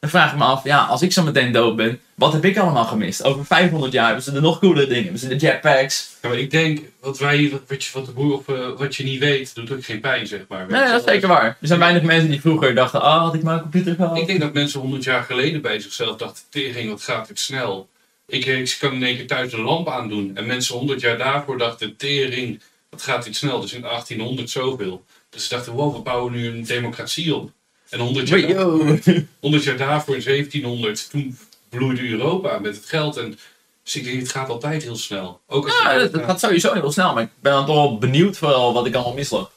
Dan 0.00 0.10
vraag 0.10 0.32
ik 0.32 0.38
me 0.38 0.44
af, 0.44 0.64
ja, 0.64 0.84
als 0.84 1.02
ik 1.02 1.12
zo 1.12 1.22
meteen 1.22 1.52
dood 1.52 1.76
ben, 1.76 2.00
wat 2.14 2.32
heb 2.32 2.44
ik 2.44 2.58
allemaal 2.58 2.84
gemist? 2.84 3.24
Over 3.24 3.44
500 3.44 3.92
jaar 3.92 4.06
hebben 4.06 4.24
ze 4.24 4.32
er 4.32 4.40
nog 4.40 4.58
coolere 4.58 4.86
dingen. 4.86 5.02
Hebben 5.02 5.20
ze 5.20 5.28
de 5.28 5.36
jetpacks, 5.36 6.16
Ja, 6.22 6.28
maar 6.28 6.38
ik 6.38 6.50
denk, 6.50 6.80
wat, 7.00 7.18
wij, 7.18 7.48
wat, 7.50 7.60
wat, 7.68 7.84
je, 7.84 7.90
wat, 7.92 8.06
de 8.06 8.12
boer, 8.12 8.34
of, 8.34 8.48
eh, 8.48 8.68
wat 8.76 8.96
je 8.96 9.04
niet 9.04 9.18
weet, 9.18 9.54
doet 9.54 9.72
ook 9.72 9.84
geen 9.84 10.00
pijn, 10.00 10.26
zeg 10.26 10.40
maar. 10.48 10.66
Nee, 10.68 10.90
dat 10.90 11.06
is 11.06 11.12
zeker 11.12 11.28
waar. 11.28 11.44
Er 11.60 11.66
zijn 11.66 11.78
weinig 11.78 12.02
mensen 12.02 12.30
die 12.30 12.40
vroeger 12.40 12.74
dachten, 12.74 13.02
ah, 13.02 13.22
had 13.22 13.34
ik 13.34 13.42
maar 13.42 13.54
een 13.54 13.60
computer 13.60 13.94
gehad. 13.94 14.18
Ik 14.18 14.26
denk 14.26 14.40
dat 14.40 14.52
mensen 14.52 14.80
100 14.80 15.04
jaar 15.04 15.22
geleden 15.22 15.60
bij 15.62 15.80
zichzelf 15.80 16.16
dachten, 16.16 16.42
tering, 16.50 16.90
wat 16.90 17.02
gaat 17.02 17.28
dit 17.28 17.38
snel. 17.38 17.88
Ik, 18.26 18.46
ik 18.46 18.76
kan 18.80 18.92
in 18.92 19.02
één 19.02 19.16
keer 19.16 19.26
thuis 19.26 19.52
een 19.52 19.60
lamp 19.60 19.88
aandoen. 19.88 20.30
En 20.34 20.46
mensen 20.46 20.74
100 20.74 21.00
jaar 21.00 21.18
daarvoor 21.18 21.58
dachten, 21.58 21.96
tering, 21.96 22.60
wat 22.90 23.02
gaat 23.02 23.24
dit 23.24 23.36
snel. 23.36 23.60
Dus 23.60 23.72
in 23.72 23.80
1800 23.80 24.50
zoveel. 24.50 25.04
Dus 25.30 25.48
ze 25.48 25.54
dachten, 25.54 25.72
wow, 25.72 25.94
we 25.94 26.00
bouwen 26.00 26.32
nu 26.32 26.46
een 26.46 26.64
democratie 26.64 27.34
op. 27.34 27.50
En 27.88 27.98
100 27.98 28.28
jaar, 28.28 28.40
Wait, 28.40 29.04
yo. 29.04 29.24
100 29.40 29.64
jaar 29.64 29.76
daarvoor, 29.76 30.14
in 30.16 30.22
1700, 30.22 31.10
toen 31.10 31.38
bloeide 31.68 32.08
Europa 32.08 32.58
met 32.58 32.76
het 32.76 32.84
geld. 32.84 33.16
En, 33.16 33.38
dus 33.82 33.96
ik 33.96 34.04
denk, 34.04 34.20
het 34.20 34.30
gaat 34.30 34.48
altijd 34.48 34.82
heel 34.82 34.96
snel. 34.96 35.40
Ook 35.46 35.64
als 35.64 35.78
je 35.78 35.82
Ja, 35.82 35.98
dat, 35.98 36.12
dat 36.12 36.24
gaat 36.24 36.40
sowieso 36.40 36.72
heel 36.72 36.92
snel, 36.92 37.14
maar 37.14 37.22
ik 37.22 37.30
ben 37.40 37.52
dan 37.52 37.66
toch 37.66 37.74
wel 37.74 37.98
benieuwd 37.98 38.36
vooral 38.36 38.72
wat 38.72 38.86
ik 38.86 38.94
allemaal 38.94 39.14
misloop. 39.14 39.50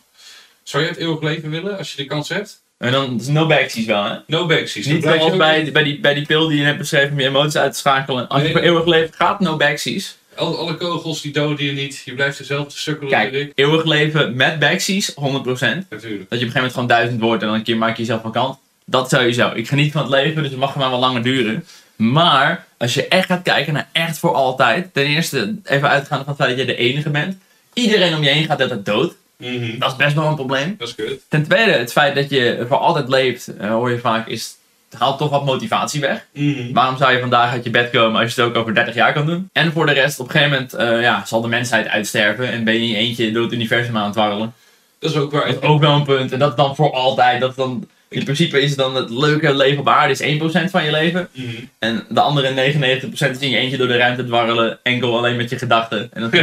Zou 0.63 0.83
jij 0.83 0.91
het 0.91 1.01
eeuwig 1.01 1.21
leven 1.21 1.49
willen, 1.49 1.77
als 1.77 1.91
je 1.91 1.97
de 1.97 2.05
kans 2.05 2.29
hebt? 2.29 2.61
En 2.77 2.91
dan 2.91 3.19
is 3.19 3.27
no 3.27 3.47
backsies 3.47 3.85
wel, 3.85 4.03
hè? 4.03 4.17
No 4.27 4.45
backsies. 4.45 4.85
Niet 4.85 5.03
je 5.03 5.09
zoals 5.09 5.37
bij, 5.37 5.71
bij, 5.71 5.83
die, 5.83 5.99
bij 5.99 6.13
die 6.13 6.25
pil 6.25 6.47
die 6.47 6.57
je 6.57 6.63
net 6.63 6.77
beschreven 6.77 7.11
om 7.11 7.19
je 7.19 7.27
emoties 7.27 7.57
uit 7.57 7.73
te 7.73 7.79
schakelen. 7.79 8.27
Als 8.27 8.37
je 8.37 8.43
Nee, 8.43 8.51
voor 8.51 8.61
nee. 8.61 8.69
eeuwig 8.69 8.85
leeft, 8.85 9.15
gaat 9.15 9.39
no 9.39 9.57
backsies. 9.57 10.17
Alle, 10.41 10.55
alle 10.55 10.75
kogels 10.77 11.21
die 11.21 11.31
doden 11.33 11.65
je 11.65 11.71
niet. 11.71 12.01
Je 12.05 12.13
blijft 12.13 12.37
dezelfde 12.37 12.77
sukkelen, 12.77 13.09
Kijk, 13.11 13.33
Erik. 13.33 13.51
eeuwig 13.55 13.85
leven 13.85 14.35
met 14.35 14.59
backsies, 14.59 15.13
100%. 15.13 15.15
Dat 15.15 15.21
je 15.21 15.27
op 15.27 15.39
een 15.63 15.87
Natuurlijk. 15.89 16.29
gegeven 16.29 16.53
moment 16.53 16.73
gewoon 16.73 16.87
duizend 16.87 17.21
wordt 17.21 17.41
en 17.41 17.47
dan 17.47 17.57
een 17.57 17.63
keer 17.63 17.77
maak 17.77 17.95
je 17.95 18.01
jezelf 18.01 18.21
van 18.21 18.31
kant. 18.31 18.57
Dat 18.85 19.09
sowieso. 19.09 19.51
Ik 19.53 19.67
geniet 19.67 19.91
van 19.91 20.01
het 20.01 20.11
leven, 20.11 20.41
dus 20.41 20.51
het 20.51 20.59
mag 20.59 20.75
maar 20.75 20.89
wel 20.89 20.99
langer 20.99 21.23
duren. 21.23 21.65
Maar, 21.95 22.65
als 22.77 22.93
je 22.93 23.07
echt 23.07 23.25
gaat 23.25 23.41
kijken 23.41 23.73
naar 23.73 23.89
echt 23.91 24.17
voor 24.19 24.33
altijd. 24.33 24.93
Ten 24.93 25.05
eerste, 25.05 25.55
even 25.63 25.89
uitgaande 25.89 26.23
van 26.23 26.33
het 26.33 26.43
feit 26.43 26.57
dat 26.57 26.65
jij 26.65 26.75
de 26.75 26.81
enige 26.81 27.09
bent. 27.09 27.37
Iedereen 27.73 28.15
om 28.15 28.23
je 28.23 28.29
heen 28.29 28.45
gaat 28.45 28.61
altijd 28.61 28.85
dood. 28.85 29.13
Mhm. 29.37 29.79
Dat 29.79 29.91
is 29.91 29.97
best 29.97 30.15
wel 30.15 30.25
een 30.27 30.35
probleem. 30.35 30.75
Dat 30.77 30.87
is 30.87 30.95
kut. 30.95 31.21
Ten 31.27 31.43
tweede, 31.43 31.71
het 31.71 31.91
feit 31.91 32.15
dat 32.15 32.29
je 32.29 32.65
voor 32.67 32.77
altijd 32.77 33.09
leeft, 33.09 33.47
eh, 33.57 33.69
hoor 33.69 33.91
je 33.91 33.99
vaak, 33.99 34.27
is, 34.27 34.55
haalt 34.97 35.17
toch 35.17 35.29
wat 35.29 35.45
motivatie 35.45 36.01
weg. 36.01 36.25
Mhm. 36.33 36.73
Waarom 36.73 36.97
zou 36.97 37.11
je 37.11 37.19
vandaag 37.19 37.51
uit 37.51 37.63
je 37.63 37.69
bed 37.69 37.89
komen 37.89 38.21
als 38.21 38.35
je 38.35 38.41
het 38.41 38.49
ook 38.49 38.57
over 38.57 38.73
30 38.73 38.95
jaar 38.95 39.13
kan 39.13 39.25
doen? 39.25 39.49
En 39.53 39.71
voor 39.71 39.85
de 39.85 39.91
rest, 39.91 40.19
op 40.19 40.25
een 40.25 40.31
gegeven 40.31 40.51
moment 40.53 40.73
eh, 40.73 41.01
ja, 41.01 41.25
zal 41.25 41.41
de 41.41 41.47
mensheid 41.47 41.87
uitsterven 41.87 42.47
en 42.51 42.63
ben 42.63 42.73
je 42.73 42.79
in 42.79 42.87
je 42.87 42.95
eentje 42.95 43.31
door 43.31 43.43
het 43.43 43.53
universum 43.53 43.97
aan 43.97 44.03
het 44.03 44.13
dwarrelen. 44.13 44.53
Dat 44.99 45.11
is 45.11 45.17
ook 45.17 45.31
waar. 45.31 45.45
Dat 45.45 45.63
is 45.63 45.69
ook 45.69 45.79
wel 45.81 45.95
een 45.95 46.03
punt. 46.03 46.31
En 46.31 46.39
dat 46.39 46.57
dan 46.57 46.75
voor 46.75 46.91
altijd. 46.93 47.41
Dat 47.41 47.55
dan 47.55 47.87
In 48.09 48.23
principe 48.23 48.61
is 48.61 48.75
dan 48.75 48.95
het 48.95 49.09
leuke 49.09 49.55
leven 49.55 49.79
op 49.79 49.87
aarde 49.87 50.13
is 50.13 50.21
1% 50.21 50.69
van 50.71 50.83
je 50.85 50.91
leven. 50.91 51.29
Mhm. 51.31 51.47
En 51.79 52.05
de 52.09 52.21
andere 52.21 52.49
99% 52.53 53.31
is 53.35 53.39
in 53.39 53.49
je 53.49 53.57
eentje 53.57 53.77
door 53.77 53.87
de 53.87 53.97
ruimte 53.97 54.25
dwarrelen. 54.25 54.79
Enkel 54.83 55.17
alleen 55.17 55.35
met 55.35 55.49
je 55.49 55.57
gedachten. 55.57 56.09
En 56.13 56.21
dat 56.21 56.33
is 56.33 56.39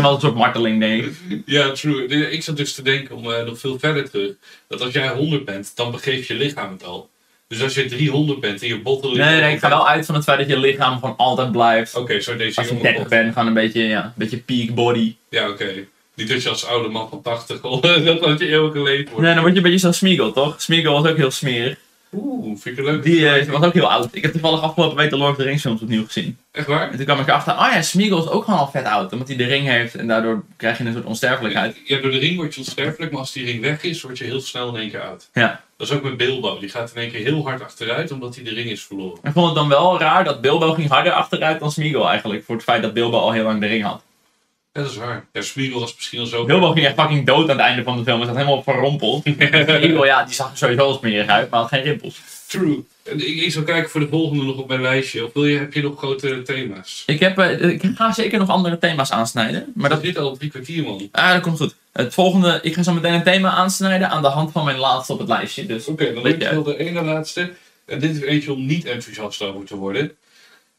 wel 0.00 0.14
een 0.14 0.20
soort- 0.20 0.34
marteling, 0.34 0.80
denk 0.80 1.04
ik. 1.04 1.42
Ja, 1.46 1.70
true. 1.72 2.06
Ik 2.30 2.42
zat 2.42 2.56
dus 2.56 2.74
te 2.74 2.82
denken, 2.82 3.16
om 3.16 3.30
eh, 3.32 3.44
nog 3.44 3.58
veel 3.58 3.78
verder 3.78 4.10
terug, 4.10 4.30
dat 4.68 4.80
als 4.80 4.92
jij 4.92 5.08
100 5.08 5.44
bent, 5.44 5.72
dan 5.74 5.90
begeeft 5.90 6.26
je 6.26 6.34
lichaam 6.34 6.72
het 6.72 6.84
al. 6.84 7.08
Dus 7.48 7.62
als 7.62 7.74
je 7.74 7.84
300 7.84 8.40
bent 8.40 8.62
en 8.62 8.68
je 8.68 8.80
botten 8.80 9.16
Nee, 9.16 9.40
nee, 9.40 9.52
ik 9.54 9.58
ga 9.58 9.68
wel 9.68 9.88
uit 9.88 10.06
van 10.06 10.14
het 10.14 10.24
feit 10.24 10.38
dat 10.38 10.48
je 10.48 10.58
lichaam 10.58 10.98
gewoon 10.98 11.16
altijd 11.16 11.52
blijft. 11.52 11.94
Oké, 11.96 12.20
zo 12.20 12.36
deze 12.36 12.58
Als 12.58 12.66
je 12.68 12.72
jonge 12.72 12.84
30 12.84 13.00
pot. 13.00 13.10
bent, 13.10 13.32
gewoon 13.32 13.48
een 13.48 13.54
beetje, 13.54 13.82
ja, 13.82 14.04
een 14.04 14.12
beetje 14.14 14.38
peak 14.38 14.74
body. 14.74 15.14
Ja, 15.30 15.48
oké. 15.48 15.72
Niet 16.14 16.28
dat 16.28 16.42
je 16.42 16.48
als 16.48 16.66
oude 16.66 16.88
man 16.88 17.08
van 17.08 17.22
80 17.22 17.62
al 17.62 17.80
dat 17.80 18.38
je 18.38 18.48
eeuwig 18.48 18.72
geleefd 18.72 19.08
wordt. 19.08 19.24
Nee, 19.24 19.32
dan 19.34 19.42
word 19.42 19.52
je 19.52 19.58
een 19.58 19.64
beetje 19.64 19.78
zoals 19.78 19.96
Smeagol, 19.96 20.32
toch? 20.32 20.62
Smeagol 20.62 21.02
was 21.02 21.10
ook 21.10 21.16
heel 21.16 21.30
smerig. 21.30 21.76
Oeh, 22.16 22.58
vind 22.58 22.78
ik 22.78 22.84
leuk. 22.84 23.02
Die 23.02 23.28
eh, 23.28 23.48
was 23.48 23.62
ook 23.62 23.72
heel 23.72 23.90
oud. 23.90 24.08
Ik 24.12 24.22
heb 24.22 24.32
toevallig 24.32 24.60
afgelopen 24.60 24.96
week 24.96 25.10
de 25.10 25.16
Lord 25.16 25.30
of 25.30 25.36
the 25.36 25.42
Rings 25.42 25.62
films 25.62 25.80
opnieuw 25.80 26.04
gezien. 26.04 26.38
Echt 26.50 26.66
waar? 26.66 26.90
En 26.90 26.96
toen 26.96 27.04
kwam 27.04 27.20
ik 27.20 27.28
erachter, 27.28 27.52
oh 27.52 27.68
ja, 27.72 27.82
Smeagol 27.82 28.24
is 28.24 28.28
ook 28.28 28.44
gewoon 28.44 28.60
al 28.60 28.68
vet 28.68 28.84
oud. 28.84 29.12
Omdat 29.12 29.28
hij 29.28 29.36
de 29.36 29.44
ring 29.44 29.66
heeft 29.66 29.94
en 29.94 30.06
daardoor 30.06 30.44
krijg 30.56 30.78
je 30.78 30.84
een 30.84 30.92
soort 30.92 31.04
onsterfelijkheid. 31.04 31.80
Ja, 31.84 32.00
door 32.00 32.10
de 32.10 32.18
ring 32.18 32.36
word 32.36 32.54
je 32.54 32.60
onsterfelijk, 32.60 33.10
maar 33.10 33.20
als 33.20 33.32
die 33.32 33.44
ring 33.44 33.60
weg 33.60 33.82
is, 33.82 34.02
word 34.02 34.18
je 34.18 34.24
heel 34.24 34.40
snel 34.40 34.68
in 34.68 34.80
één 34.80 34.90
keer 34.90 35.02
oud. 35.02 35.28
Ja. 35.32 35.64
Dat 35.76 35.88
is 35.88 35.94
ook 35.94 36.02
met 36.02 36.16
Bilbo. 36.16 36.58
Die 36.58 36.68
gaat 36.68 36.92
in 36.94 37.00
één 37.00 37.10
keer 37.10 37.24
heel 37.24 37.44
hard 37.44 37.62
achteruit, 37.62 38.10
omdat 38.10 38.34
hij 38.34 38.44
de 38.44 38.54
ring 38.54 38.70
is 38.70 38.84
verloren. 38.84 39.18
Ik 39.22 39.32
vond 39.32 39.46
het 39.46 39.54
dan 39.54 39.68
wel 39.68 39.98
raar 39.98 40.24
dat 40.24 40.40
Bilbo 40.40 40.72
ging 40.72 40.88
harder 40.88 41.12
achteruit 41.12 41.60
dan 41.60 41.72
Smeagol 41.72 42.08
eigenlijk. 42.08 42.44
Voor 42.44 42.54
het 42.54 42.64
feit 42.64 42.82
dat 42.82 42.92
Bilbo 42.92 43.18
al 43.18 43.32
heel 43.32 43.44
lang 43.44 43.60
de 43.60 43.66
ring 43.66 43.84
had. 43.84 44.02
Dat 44.76 44.90
is 44.90 44.96
waar. 44.96 45.24
Ja, 45.32 45.42
Smeagol 45.42 45.80
was 45.80 45.94
misschien 45.94 46.20
al 46.20 46.26
zo... 46.26 46.44
Bilbo 46.44 46.72
ging 46.72 46.86
echt 46.86 47.00
fucking 47.00 47.26
dood 47.26 47.50
aan 47.50 47.56
het 47.56 47.66
einde 47.66 47.82
van 47.82 47.96
de 47.96 48.04
film. 48.04 48.16
Hij 48.16 48.26
zat 48.26 48.36
helemaal 48.36 48.62
verrompeld. 48.62 49.22
Smeagol, 49.24 50.04
ja, 50.04 50.24
die 50.24 50.34
zag 50.34 50.50
er 50.50 50.56
sowieso 50.56 50.82
al 50.82 50.94
smerig 50.94 51.26
uit, 51.26 51.50
maar 51.50 51.60
had 51.60 51.68
geen 51.68 51.82
rimpels. 51.82 52.20
True. 52.46 52.84
Ik, 53.02 53.22
ik 53.22 53.52
zal 53.52 53.62
kijken 53.62 53.90
voor 53.90 54.00
de 54.00 54.08
volgende 54.08 54.44
nog 54.44 54.56
op 54.56 54.68
mijn 54.68 54.82
lijstje. 54.82 55.24
Of 55.24 55.32
wil 55.32 55.46
je, 55.46 55.58
heb 55.58 55.72
je 55.72 55.82
nog 55.82 55.98
grote 55.98 56.42
thema's? 56.42 57.02
Ik, 57.06 57.20
heb, 57.20 57.38
eh, 57.38 57.68
ik 57.70 57.82
ga 57.94 58.12
zeker 58.12 58.38
nog 58.38 58.48
andere 58.48 58.78
thema's 58.78 59.10
aansnijden. 59.10 59.72
Maar 59.74 59.90
dat, 59.90 60.00
zit 60.02 60.18
al 60.18 60.36
drie 60.36 60.50
kwartier, 60.50 60.82
man. 60.82 61.08
ah, 61.12 61.32
dat 61.32 61.40
komt 61.40 61.58
goed. 61.58 61.74
Het 61.92 62.14
volgende, 62.14 62.58
ik 62.62 62.74
ga 62.74 62.82
zo 62.82 62.92
meteen 62.92 63.14
een 63.14 63.22
thema 63.22 63.50
aansnijden 63.50 64.10
aan 64.10 64.22
de 64.22 64.28
hand 64.28 64.52
van 64.52 64.64
mijn 64.64 64.78
laatste 64.78 65.12
op 65.12 65.18
het 65.18 65.28
lijstje. 65.28 65.66
Dus 65.66 65.86
Oké, 65.86 66.14
dan 66.14 66.26
heb 66.26 66.42
ik 66.42 66.50
wel 66.50 66.62
de 66.62 66.78
ene 66.78 67.02
laatste. 67.02 67.52
En 67.84 67.98
dit 67.98 68.16
is 68.16 68.20
eentje 68.20 68.52
om 68.52 68.66
niet 68.66 68.84
enthousiast 68.84 69.42
over 69.42 69.64
te 69.64 69.76
worden. 69.76 70.16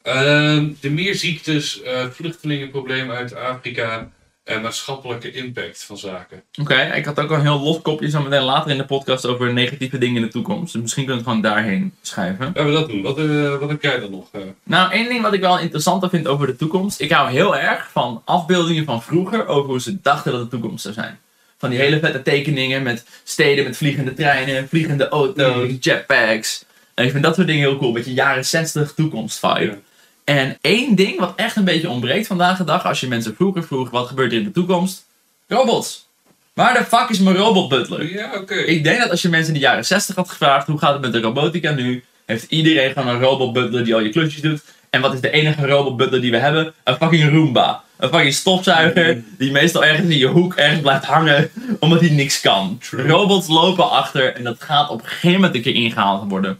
Ehm, 0.08 0.68
de 0.80 0.90
meerziektes, 0.90 1.82
eh 1.82 2.06
vluchtelingenproblemen 2.10 3.16
uit 3.16 3.34
Afrika 3.34 4.10
en 4.44 4.60
maatschappelijke 4.62 5.32
impact 5.32 5.84
van 5.84 5.98
zaken. 5.98 6.42
Oké, 6.60 6.80
ik 6.94 7.04
had 7.04 7.20
ook 7.20 7.30
al 7.30 7.36
een 7.36 7.42
heel 7.42 7.60
los 7.60 7.82
kopje 7.82 8.10
zo 8.10 8.22
meteen 8.22 8.42
later 8.42 8.70
in 8.70 8.76
de 8.76 8.84
podcast 8.84 9.26
over 9.26 9.52
negatieve 9.52 9.98
dingen 9.98 10.16
in 10.16 10.22
de 10.22 10.28
toekomst. 10.28 10.72
Dus 10.72 10.82
misschien 10.82 11.04
kunnen 11.04 11.24
we 11.24 11.30
het 11.30 11.38
gewoon 11.42 11.54
daarheen 11.54 11.94
schuiven. 12.02 12.44
Laten 12.46 12.66
we 12.66 12.72
dat 12.72 12.88
doen. 12.88 13.02
Wat, 13.02 13.18
eh, 13.18 13.58
wat 13.58 13.68
heb 13.68 13.82
jij 13.82 14.00
dan 14.00 14.10
nog? 14.10 14.28
eh? 14.32 14.40
Nou, 14.62 14.92
één 14.92 15.08
ding 15.08 15.22
wat 15.22 15.32
ik 15.32 15.40
wel 15.40 15.58
interessanter 15.58 16.08
vind 16.08 16.26
over 16.26 16.46
de 16.46 16.56
toekomst. 16.56 17.00
Ik 17.00 17.10
hou 17.12 17.30
heel 17.30 17.56
erg 17.56 17.88
van 17.92 18.22
afbeeldingen 18.24 18.84
van 18.84 19.02
vroeger 19.02 19.46
over 19.46 19.70
hoe 19.70 19.80
ze 19.80 20.00
dachten 20.02 20.32
dat 20.32 20.40
de 20.40 20.48
toekomst 20.48 20.82
zou 20.82 20.94
zijn. 20.94 21.18
Van 21.58 21.70
die 21.70 21.78
hele 21.78 21.98
vette 21.98 22.22
tekeningen 22.22 22.82
met 22.82 23.06
steden 23.24 23.64
met 23.64 23.76
vliegende 23.76 24.14
treinen, 24.14 24.68
vliegende 24.68 25.08
auto's, 25.08 25.68
Mm. 25.68 25.76
jetpacks. 25.80 26.64
En 26.94 27.04
ik 27.04 27.10
vind 27.10 27.22
dat 27.22 27.34
soort 27.34 27.46
dingen 27.46 27.68
heel 27.68 27.78
cool. 27.78 27.92
Beetje 27.92 28.12
jaren 28.14 28.44
60 28.44 28.92
toekomst 28.94 29.38
vibe. 29.38 29.60
Ja. 29.64 29.76
En 30.28 30.58
één 30.60 30.94
ding 30.94 31.18
wat 31.18 31.32
echt 31.36 31.56
een 31.56 31.64
beetje 31.64 31.88
ontbreekt 31.88 32.26
vandaag 32.26 32.58
de 32.58 32.64
dag, 32.64 32.84
als 32.84 33.00
je 33.00 33.08
mensen 33.08 33.34
vroeger 33.34 33.64
vroeg 33.64 33.90
wat 33.90 34.06
gebeurt 34.06 34.32
er 34.32 34.38
in 34.38 34.44
de 34.44 34.50
toekomst? 34.50 35.04
Robots. 35.46 36.06
Waar 36.54 36.74
de 36.74 36.84
fuck 36.84 37.08
is 37.08 37.18
mijn 37.18 37.36
robot 37.36 37.68
butler? 37.68 38.12
Ja, 38.12 38.34
oké. 38.34 38.54
Ik 38.54 38.84
denk 38.84 39.00
dat 39.00 39.10
als 39.10 39.22
je 39.22 39.28
mensen 39.28 39.54
in 39.54 39.60
de 39.60 39.66
jaren 39.66 39.84
60 39.84 40.14
had 40.14 40.28
gevraagd 40.28 40.66
hoe 40.66 40.78
gaat 40.78 40.92
het 40.92 41.00
met 41.00 41.12
de 41.12 41.20
robotica 41.20 41.70
nu, 41.70 42.04
heeft 42.26 42.44
iedereen 42.48 42.92
gewoon 42.92 43.14
een 43.14 43.20
robot 43.20 43.52
butler 43.52 43.84
die 43.84 43.94
al 43.94 44.00
je 44.00 44.08
klusjes 44.08 44.42
doet. 44.42 44.62
En 44.90 45.00
wat 45.00 45.14
is 45.14 45.20
de 45.20 45.30
enige 45.30 45.66
robot 45.66 45.96
butler 45.96 46.20
die 46.20 46.30
we 46.30 46.38
hebben? 46.38 46.74
Een 46.84 46.96
fucking 46.96 47.30
Roomba. 47.30 47.82
Een 47.96 48.08
fucking 48.08 48.34
stofzuiger 48.34 49.22
die 49.38 49.50
meestal 49.50 49.84
ergens 49.84 50.08
in 50.08 50.18
je 50.18 50.26
hoek 50.26 50.54
ergens 50.54 50.80
blijft 50.80 51.04
hangen 51.04 51.50
omdat 51.78 52.00
hij 52.00 52.10
niks 52.10 52.40
kan. 52.40 52.80
Robots 52.90 53.48
lopen 53.48 53.90
achter 53.90 54.34
en 54.34 54.44
dat 54.44 54.62
gaat 54.62 54.90
op 54.90 55.00
een 55.00 55.08
gegeven 55.08 55.32
moment 55.32 55.54
een 55.54 55.62
keer 55.62 55.74
ingehaald 55.74 56.30
worden. 56.30 56.58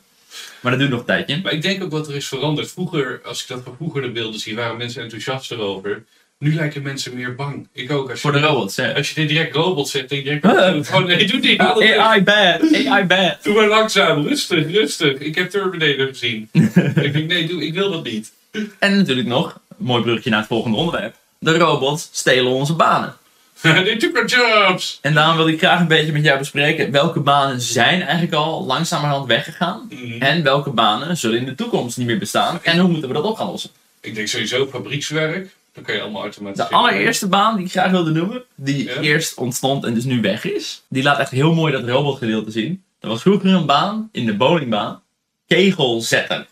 Maar 0.61 0.71
dat 0.71 0.81
duurt 0.81 0.91
nog 0.91 1.01
een 1.01 1.07
tijdje. 1.07 1.41
Maar 1.43 1.53
ik 1.53 1.63
denk 1.63 1.83
ook 1.83 1.91
wat 1.91 2.09
er 2.09 2.15
is 2.15 2.29
veranderd. 2.29 2.71
Vroeger, 2.71 3.21
als 3.25 3.43
ik 3.43 3.49
dat 3.49 3.61
van 3.65 3.75
vroeger 3.77 4.03
de 4.03 4.11
beelden 4.11 4.41
zie, 4.41 4.57
waren 4.57 4.77
mensen 4.77 5.03
enthousiast 5.03 5.51
erover. 5.51 6.05
Nu 6.39 6.55
lijken 6.55 6.83
mensen 6.83 7.15
meer 7.15 7.35
bang. 7.35 7.69
Ik 7.73 7.91
ook. 7.91 8.11
Als 8.11 8.23
je, 8.23 8.29
Voor 8.29 8.41
de 8.41 8.47
robots, 8.47 8.77
hè. 8.77 8.95
Als 8.95 9.11
je 9.11 9.27
direct 9.27 9.55
robot 9.55 9.89
zegt, 9.89 10.09
denk 10.09 10.25
je 10.25 10.41
direct... 10.41 10.91
Oh 10.95 11.05
nee, 11.05 11.27
doe 11.27 11.57
weg. 11.57 11.97
AI 12.07 12.23
bad, 12.23 12.87
AI 12.87 13.05
bad. 13.05 13.43
Doe 13.43 13.55
maar 13.55 13.69
langzaam, 13.69 14.27
rustig, 14.27 14.71
rustig. 14.71 15.19
Ik 15.19 15.35
heb 15.35 15.51
Terminator 15.51 16.07
gezien. 16.07 16.49
ik 17.07 17.13
denk, 17.13 17.27
nee, 17.27 17.47
doe, 17.47 17.67
ik 17.67 17.75
wil 17.75 17.91
dat 17.91 18.05
niet. 18.05 18.33
En 18.79 18.97
natuurlijk 18.97 19.29
nog, 19.29 19.61
mooi 19.77 20.03
brugje 20.03 20.31
naar 20.31 20.39
het 20.39 20.49
volgende 20.49 20.77
onderwerp. 20.77 21.15
De 21.39 21.59
robots 21.59 22.09
stelen 22.13 22.53
onze 22.53 22.75
banen. 22.75 23.17
They 23.85 23.97
took 23.97 24.17
our 24.17 24.27
jobs! 24.27 24.99
En 25.03 25.15
daarom 25.15 25.37
wil 25.37 25.49
ik 25.49 25.59
graag 25.59 25.81
een 25.81 25.87
beetje 25.89 26.13
met 26.13 26.25
jou 26.25 26.39
bespreken 26.39 26.91
welke 26.91 27.21
banen 27.21 27.61
zijn 27.61 28.03
eigenlijk 28.03 28.33
al 28.33 28.65
langzamerhand 28.65 29.27
weggegaan. 29.27 29.89
Mhm. 29.91 30.23
En 30.23 30.43
welke 30.43 30.71
banen 30.71 31.17
zullen 31.17 31.39
in 31.39 31.45
de 31.45 31.55
toekomst 31.55 31.97
niet 31.99 32.07
meer 32.07 32.19
bestaan. 32.19 32.59
En 32.63 32.79
hoe 32.79 32.89
moeten 32.91 33.09
we 33.09 33.15
dat 33.15 33.25
op 33.25 33.37
gaan 33.37 33.47
lossen? 33.47 33.71
Ik 34.01 34.15
denk 34.15 34.29
sowieso 34.29 34.67
fabriekswerk. 34.67 35.57
Dan 35.73 35.85
kan 35.85 35.95
je 35.95 36.01
allemaal 36.01 36.23
De 36.23 36.29
automatiseren. 36.29 36.77
allereerste 36.79 37.29
baan 37.29 37.57
die 37.57 37.65
ik 37.65 37.71
graag 37.71 37.91
wilde 37.91 38.11
noemen, 38.11 38.43
die 38.55 39.01
eerst 39.01 39.35
ontstond 39.35 39.85
en 39.85 39.95
dus 39.95 40.05
nu 40.05 40.21
weg 40.21 40.45
is. 40.45 40.83
Die 40.89 41.03
laat 41.03 41.19
echt 41.19 41.31
heel 41.31 41.55
mooi 41.55 41.73
dat 41.73 41.85
robotgedeelte 41.89 42.51
zien. 42.51 42.83
Er 43.01 43.09
was 43.09 43.23
vroeger 43.23 43.51
een 43.55 43.67
baan 43.67 44.09
in 44.13 44.27
de 44.27 44.35
bowlingbaan. 44.35 45.03
Kegel 45.47 46.01
zetten. 46.01 46.47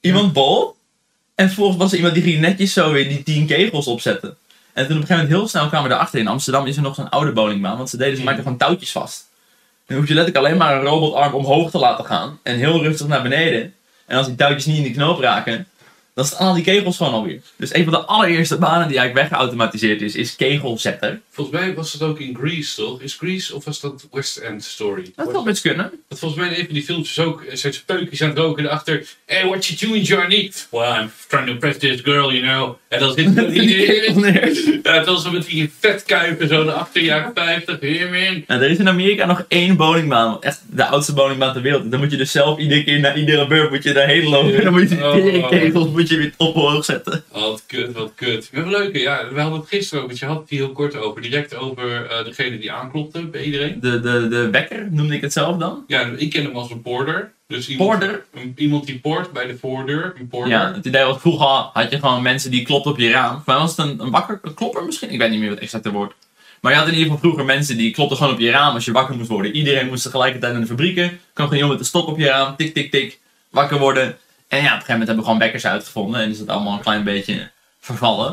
Iemand 0.00 0.32
bol. 0.32 0.76
En 1.34 1.46
vervolgens 1.46 1.78
was 1.78 1.90
er 1.90 1.96
iemand 1.96 2.14
die 2.14 2.22
ging 2.22 2.40
netjes 2.40 2.72
zo 2.72 2.92
weer 2.92 3.08
die 3.08 3.22
10 3.22 3.46
kegels 3.46 3.86
opzetten. 3.86 4.36
En 4.76 4.86
toen 4.86 4.96
op 4.96 5.00
een 5.02 5.06
gegeven 5.06 5.16
moment 5.16 5.28
heel 5.28 5.48
snel 5.48 5.68
kwamen 5.68 5.88
we 5.88 5.94
erachter 5.94 6.18
in 6.18 6.26
Amsterdam 6.28 6.66
is 6.66 6.76
er 6.76 6.82
nog 6.82 6.94
zo'n 6.94 7.08
oude 7.08 7.32
bowlingbaan. 7.32 7.76
Want 7.76 7.90
ze 7.90 7.96
deden 7.96 8.10
ze 8.12 8.16
Mhm. 8.16 8.24
maakten 8.24 8.44
gewoon 8.44 8.58
touwtjes 8.58 8.92
vast. 8.92 9.24
Dan 9.86 9.96
hoef 9.96 10.08
je 10.08 10.14
letterlijk 10.14 10.44
alleen 10.46 10.58
maar 10.58 10.76
een 10.76 10.82
robotarm 10.82 11.34
omhoog 11.34 11.70
te 11.70 11.78
laten 11.78 12.04
gaan. 12.04 12.38
En 12.42 12.56
heel 12.56 12.82
rustig 12.82 13.06
naar 13.06 13.22
beneden. 13.22 13.74
En 14.06 14.16
als 14.16 14.26
die 14.26 14.34
touwtjes 14.36 14.64
niet 14.66 14.76
in 14.76 14.82
de 14.82 14.90
knoop 14.90 15.20
raken, 15.20 15.66
dan 16.16 16.24
staan 16.24 16.46
al 16.48 16.54
die 16.54 16.62
kegels 16.64 16.96
gewoon 16.96 17.12
alweer. 17.12 17.40
Dus 17.56 17.74
een 17.74 17.84
van 17.84 17.92
de 17.92 17.98
allereerste 17.98 18.58
banen 18.58 18.88
die 18.88 18.98
eigenlijk 18.98 19.28
weggeautomatiseerd 19.28 20.02
is, 20.02 20.14
is 20.14 20.36
kegelzetter. 20.36 21.20
Volgens 21.30 21.56
mij 21.60 21.74
was 21.74 21.92
het 21.92 22.02
ook 22.02 22.20
in 22.20 22.36
Greece, 22.40 22.74
toch? 22.74 23.00
Is 23.00 23.14
Greece 23.14 23.54
of 23.54 23.64
was 23.64 23.80
dat 23.80 24.06
West 24.12 24.36
End 24.36 24.64
Story? 24.64 25.12
Dat 25.16 25.28
zou 25.30 25.44
best 25.44 25.62
kunnen. 25.62 25.90
Dat 26.08 26.18
volgens 26.18 26.40
mij 26.40 26.50
in 26.50 26.58
een 26.58 26.64
van 26.64 26.74
die 26.74 26.82
filmpjes 26.82 27.18
ook 27.18 27.42
eh, 27.42 27.56
zijn 27.56 27.72
speukjes 27.72 28.22
aan 28.22 28.28
het 28.28 28.38
roken 28.38 28.64
erachter. 28.64 29.04
Hey, 29.26 29.46
what 29.46 29.66
you 29.66 29.90
doing, 29.90 30.06
Johnny? 30.06 30.52
Well, 30.70 31.00
I'm 31.00 31.10
trying 31.28 31.46
to 31.46 31.52
impress 31.52 31.78
this 31.78 32.00
girl, 32.04 32.32
you 32.32 32.42
know. 32.42 32.76
En 32.88 33.00
dan 33.00 33.12
zit 33.14 33.36
Die 33.52 33.62
neer. 34.14 34.80
Ja, 34.82 34.92
het 34.92 35.06
was 35.06 35.30
met 35.30 35.46
die 35.46 35.72
vetkuipen 35.80 36.48
zo 36.48 36.64
de 36.64 36.72
achter 36.72 37.02
jaren 37.02 37.30
50. 37.34 37.80
Here, 37.80 38.04
man. 38.10 38.44
Nou, 38.46 38.62
er 38.62 38.70
is 38.70 38.78
in 38.78 38.88
Amerika 38.88 39.26
nog 39.26 39.44
één 39.48 39.76
bowlingbaan, 39.76 40.30
wat 40.30 40.44
echt 40.44 40.62
de 40.70 40.84
oudste 40.86 41.12
bowlingbaan 41.12 41.52
ter 41.52 41.62
wereld. 41.62 41.90
Dan 41.90 42.00
moet 42.00 42.10
je 42.10 42.16
dus 42.16 42.30
zelf 42.30 42.58
iedere 42.58 42.84
keer 42.84 43.00
na 43.00 43.14
iedere 43.14 43.46
beurt 43.46 43.70
moet 43.70 43.82
je 43.82 43.92
daarheen 43.92 44.28
lopen. 44.28 44.54
En 44.56 44.62
dan 44.64 44.72
moet 44.72 44.82
je 44.82 44.88
die 44.88 45.04
Oh. 45.04 45.12
teringkegels 45.48 45.88
moet 46.06 46.18
je 46.18 46.24
weer 46.24 46.34
ophoog 46.48 46.84
zetten. 46.84 47.24
Oh, 47.32 47.42
wat 47.42 47.62
kut, 47.66 47.92
wat 47.92 48.12
kut. 48.14 48.48
Maar 48.52 48.68
wel 48.70 48.78
leuk, 48.80 48.96
ja. 48.96 49.28
We 49.32 49.40
hadden 49.40 49.60
het 49.60 49.68
gisteren 49.68 50.02
ook, 50.02 50.08
want 50.08 50.18
je 50.18 50.26
had 50.26 50.38
het 50.40 50.50
hier 50.50 50.58
heel 50.58 50.72
kort 50.72 50.96
over. 50.96 51.22
Direct 51.22 51.54
over 51.56 52.06
eh, 52.06 52.24
degene 52.24 52.58
die 52.58 52.72
aanklopte 52.72 53.26
bij 53.26 53.42
iedereen. 53.42 53.80
De, 53.80 54.00
de, 54.00 54.28
de 54.28 54.50
wekker 54.50 54.88
noemde 54.90 55.14
ik 55.14 55.20
het 55.20 55.32
zelf 55.32 55.56
dan. 55.56 55.84
Ja, 55.86 56.10
ik 56.16 56.30
ken 56.30 56.44
hem 56.44 56.56
als 56.56 56.70
een 56.70 56.82
porter. 56.82 57.32
Dus 57.48 57.68
iemand, 57.68 57.90
Porter? 57.98 58.24
een- 58.34 58.52
iemand 58.56 58.86
die 58.86 58.98
poort 58.98 59.32
bij 59.32 59.46
de 59.46 59.56
voordeur. 59.58 60.14
Een 60.18 60.28
porter. 60.28 60.50
Ja, 60.50 60.72
het 60.74 60.86
idee 60.86 61.04
was 61.04 61.20
vroeger 61.20 61.46
had 61.72 61.90
je 61.90 61.98
gewoon 61.98 62.22
mensen 62.22 62.50
die 62.50 62.62
klopten 62.64 62.90
op 62.90 62.98
je 62.98 63.10
raam. 63.10 63.42
Mij 63.46 63.56
was 63.56 63.76
het 63.76 63.86
een, 63.86 64.00
een 64.00 64.10
wakker, 64.10 64.38
een 64.42 64.54
klopper 64.54 64.84
misschien? 64.84 65.10
Ik 65.10 65.18
weet 65.18 65.30
niet 65.30 65.38
meer 65.38 65.48
wat 65.48 65.54
het 65.58 65.64
exacte 65.64 65.90
woord. 65.90 66.12
Maar 66.60 66.72
je 66.72 66.78
had 66.78 66.86
in 66.88 66.92
ieder 66.94 67.06
geval 67.08 67.22
vroeger 67.22 67.44
mensen 67.44 67.76
die 67.76 67.90
klopten 67.90 68.16
gewoon 68.16 68.32
op 68.32 68.38
je 68.40 68.50
raam 68.50 68.74
als 68.74 68.84
je 68.84 68.92
wakker 68.92 69.16
moest 69.16 69.28
worden. 69.28 69.54
Iedereen 69.56 69.86
moest 69.86 70.02
tegelijkertijd 70.02 70.54
in 70.54 70.60
de 70.60 70.66
fabrieken. 70.66 71.08
kwam 71.32 71.46
gewoon 71.48 71.54
iemand 71.54 71.70
met 71.72 71.80
een 71.80 71.86
stok 71.86 72.06
op 72.06 72.18
je 72.18 72.26
raam, 72.26 72.56
tik 72.56 72.74
tik 72.74 72.90
tik, 72.90 73.18
wakker 73.50 73.78
worden. 73.78 74.16
En 74.48 74.58
ja, 74.58 74.64
op 74.64 74.64
een 74.64 74.70
gegeven 74.70 74.92
moment 74.92 75.06
hebben 75.06 75.16
we 75.16 75.22
gewoon 75.22 75.38
wekkers 75.38 75.66
uitgevonden 75.66 76.20
en 76.20 76.30
is 76.30 76.38
het 76.38 76.48
allemaal 76.48 76.72
een 76.72 76.80
klein 76.80 77.04
beetje 77.04 77.50
vervallen. 77.80 78.30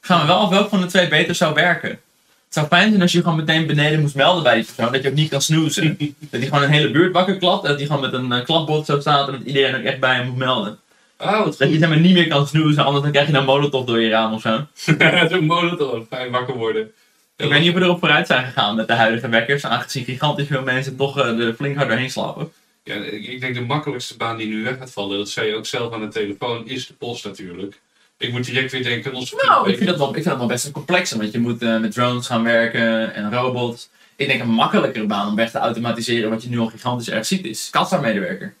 Ik 0.00 0.06
vraag 0.06 0.20
me 0.20 0.26
wel 0.26 0.38
af 0.38 0.48
welke 0.48 0.68
van 0.68 0.80
de 0.80 0.86
twee 0.86 1.08
beter 1.08 1.34
zou 1.34 1.54
werken. 1.54 1.90
Het 1.90 2.54
zou 2.54 2.66
fijn 2.66 2.88
zijn 2.88 3.02
als 3.02 3.12
je 3.12 3.22
gewoon 3.22 3.36
meteen 3.36 3.66
beneden 3.66 4.00
moest 4.00 4.14
melden 4.14 4.42
bij 4.42 4.54
die 4.54 4.64
persoon, 4.64 4.92
dat 4.92 5.02
je 5.02 5.08
ook 5.08 5.14
niet 5.14 5.30
kan 5.30 5.42
snoezen. 5.42 5.96
dat 5.98 6.40
hij 6.40 6.48
gewoon 6.48 6.62
een 6.62 6.70
hele 6.70 6.90
buurt 6.90 7.12
wakker 7.12 7.36
klapt, 7.36 7.62
en 7.62 7.68
dat 7.68 7.78
hij 7.78 7.86
gewoon 7.86 8.02
met 8.02 8.12
een 8.12 8.32
eh, 8.32 8.44
klapbord 8.44 8.86
zo 8.86 9.00
staat 9.00 9.28
en 9.28 9.32
dat 9.32 9.42
iedereen 9.42 9.76
ook 9.76 9.82
echt 9.82 10.00
bij 10.00 10.14
hem 10.14 10.26
moet 10.26 10.36
melden. 10.36 10.78
Wat 11.16 11.58
Dat 11.58 11.72
je 11.72 11.86
maar 11.86 11.98
niet 11.98 12.14
meer 12.14 12.28
kan 12.28 12.46
snoezen, 12.46 12.84
anders 12.84 13.02
dan 13.02 13.12
krijg 13.12 13.26
je 13.26 13.32
dan 13.32 13.44
molotov 13.44 13.86
door 13.86 14.00
je 14.00 14.08
raam 14.08 14.32
of 14.32 14.40
zo. 14.40 14.66
Zo'n 15.30 15.44
molotov. 15.44 16.06
Fijn 16.10 16.30
wakker 16.30 16.54
worden. 16.54 16.92
Ik 17.36 17.48
weet 17.48 17.60
niet 17.60 17.68
of 17.68 17.74
we 17.74 17.84
erop 17.84 17.98
vooruit 17.98 18.26
zijn 18.26 18.44
gegaan 18.44 18.76
met 18.76 18.86
de 18.86 18.94
huidige 18.94 19.28
wekkers, 19.28 19.64
aangezien 19.64 20.04
gigantisch 20.04 20.46
veel 20.46 20.62
mensen 20.62 20.96
toch 20.96 21.18
eh, 21.18 21.38
er 21.38 21.54
flink 21.54 21.76
hard 21.76 21.88
doorheen 21.88 22.10
slapen. 22.10 22.52
Ja, 22.86 22.94
ik 22.94 23.40
denk 23.40 23.54
de 23.54 23.60
makkelijkste 23.60 24.16
baan 24.16 24.36
die 24.36 24.46
nu 24.46 24.62
weg 24.62 24.78
gaat 24.78 24.92
vallen, 24.92 25.18
dat 25.18 25.28
zei 25.28 25.48
je 25.48 25.54
ook 25.54 25.66
zelf 25.66 25.92
aan 25.92 26.00
de 26.00 26.08
telefoon, 26.08 26.68
is 26.68 26.86
de 26.86 26.94
post 26.94 27.24
natuurlijk. 27.24 27.80
Ik 28.18 28.32
moet 28.32 28.44
direct 28.44 28.72
weer 28.72 28.82
denken 28.82 29.10
aan 29.10 29.16
onze 29.16 29.42
Nou, 29.46 29.68
ik 29.70 29.76
vind 29.76 29.88
dat 29.88 29.98
wel, 29.98 30.08
ik 30.08 30.14
vind 30.14 30.24
dat 30.24 30.38
wel 30.38 30.46
best 30.46 30.64
een 30.64 30.72
complexe, 30.72 31.18
want 31.18 31.32
je 31.32 31.38
moet 31.38 31.62
eh, 31.62 31.78
met 31.78 31.92
drones 31.92 32.26
gaan 32.26 32.42
werken 32.42 33.14
en 33.14 33.32
robots. 33.32 33.88
Ik 34.16 34.26
denk 34.26 34.40
een 34.40 34.48
makkelijkere 34.48 35.06
baan 35.06 35.28
om 35.28 35.34
weg 35.34 35.50
te 35.50 35.58
automatiseren 35.58 36.30
wat 36.30 36.42
je 36.42 36.48
nu 36.48 36.58
al 36.58 36.66
gigantisch 36.66 37.10
erg 37.10 37.26
ziet 37.26 37.44
is 37.44 37.70
kassa-medewerker. 37.70 38.54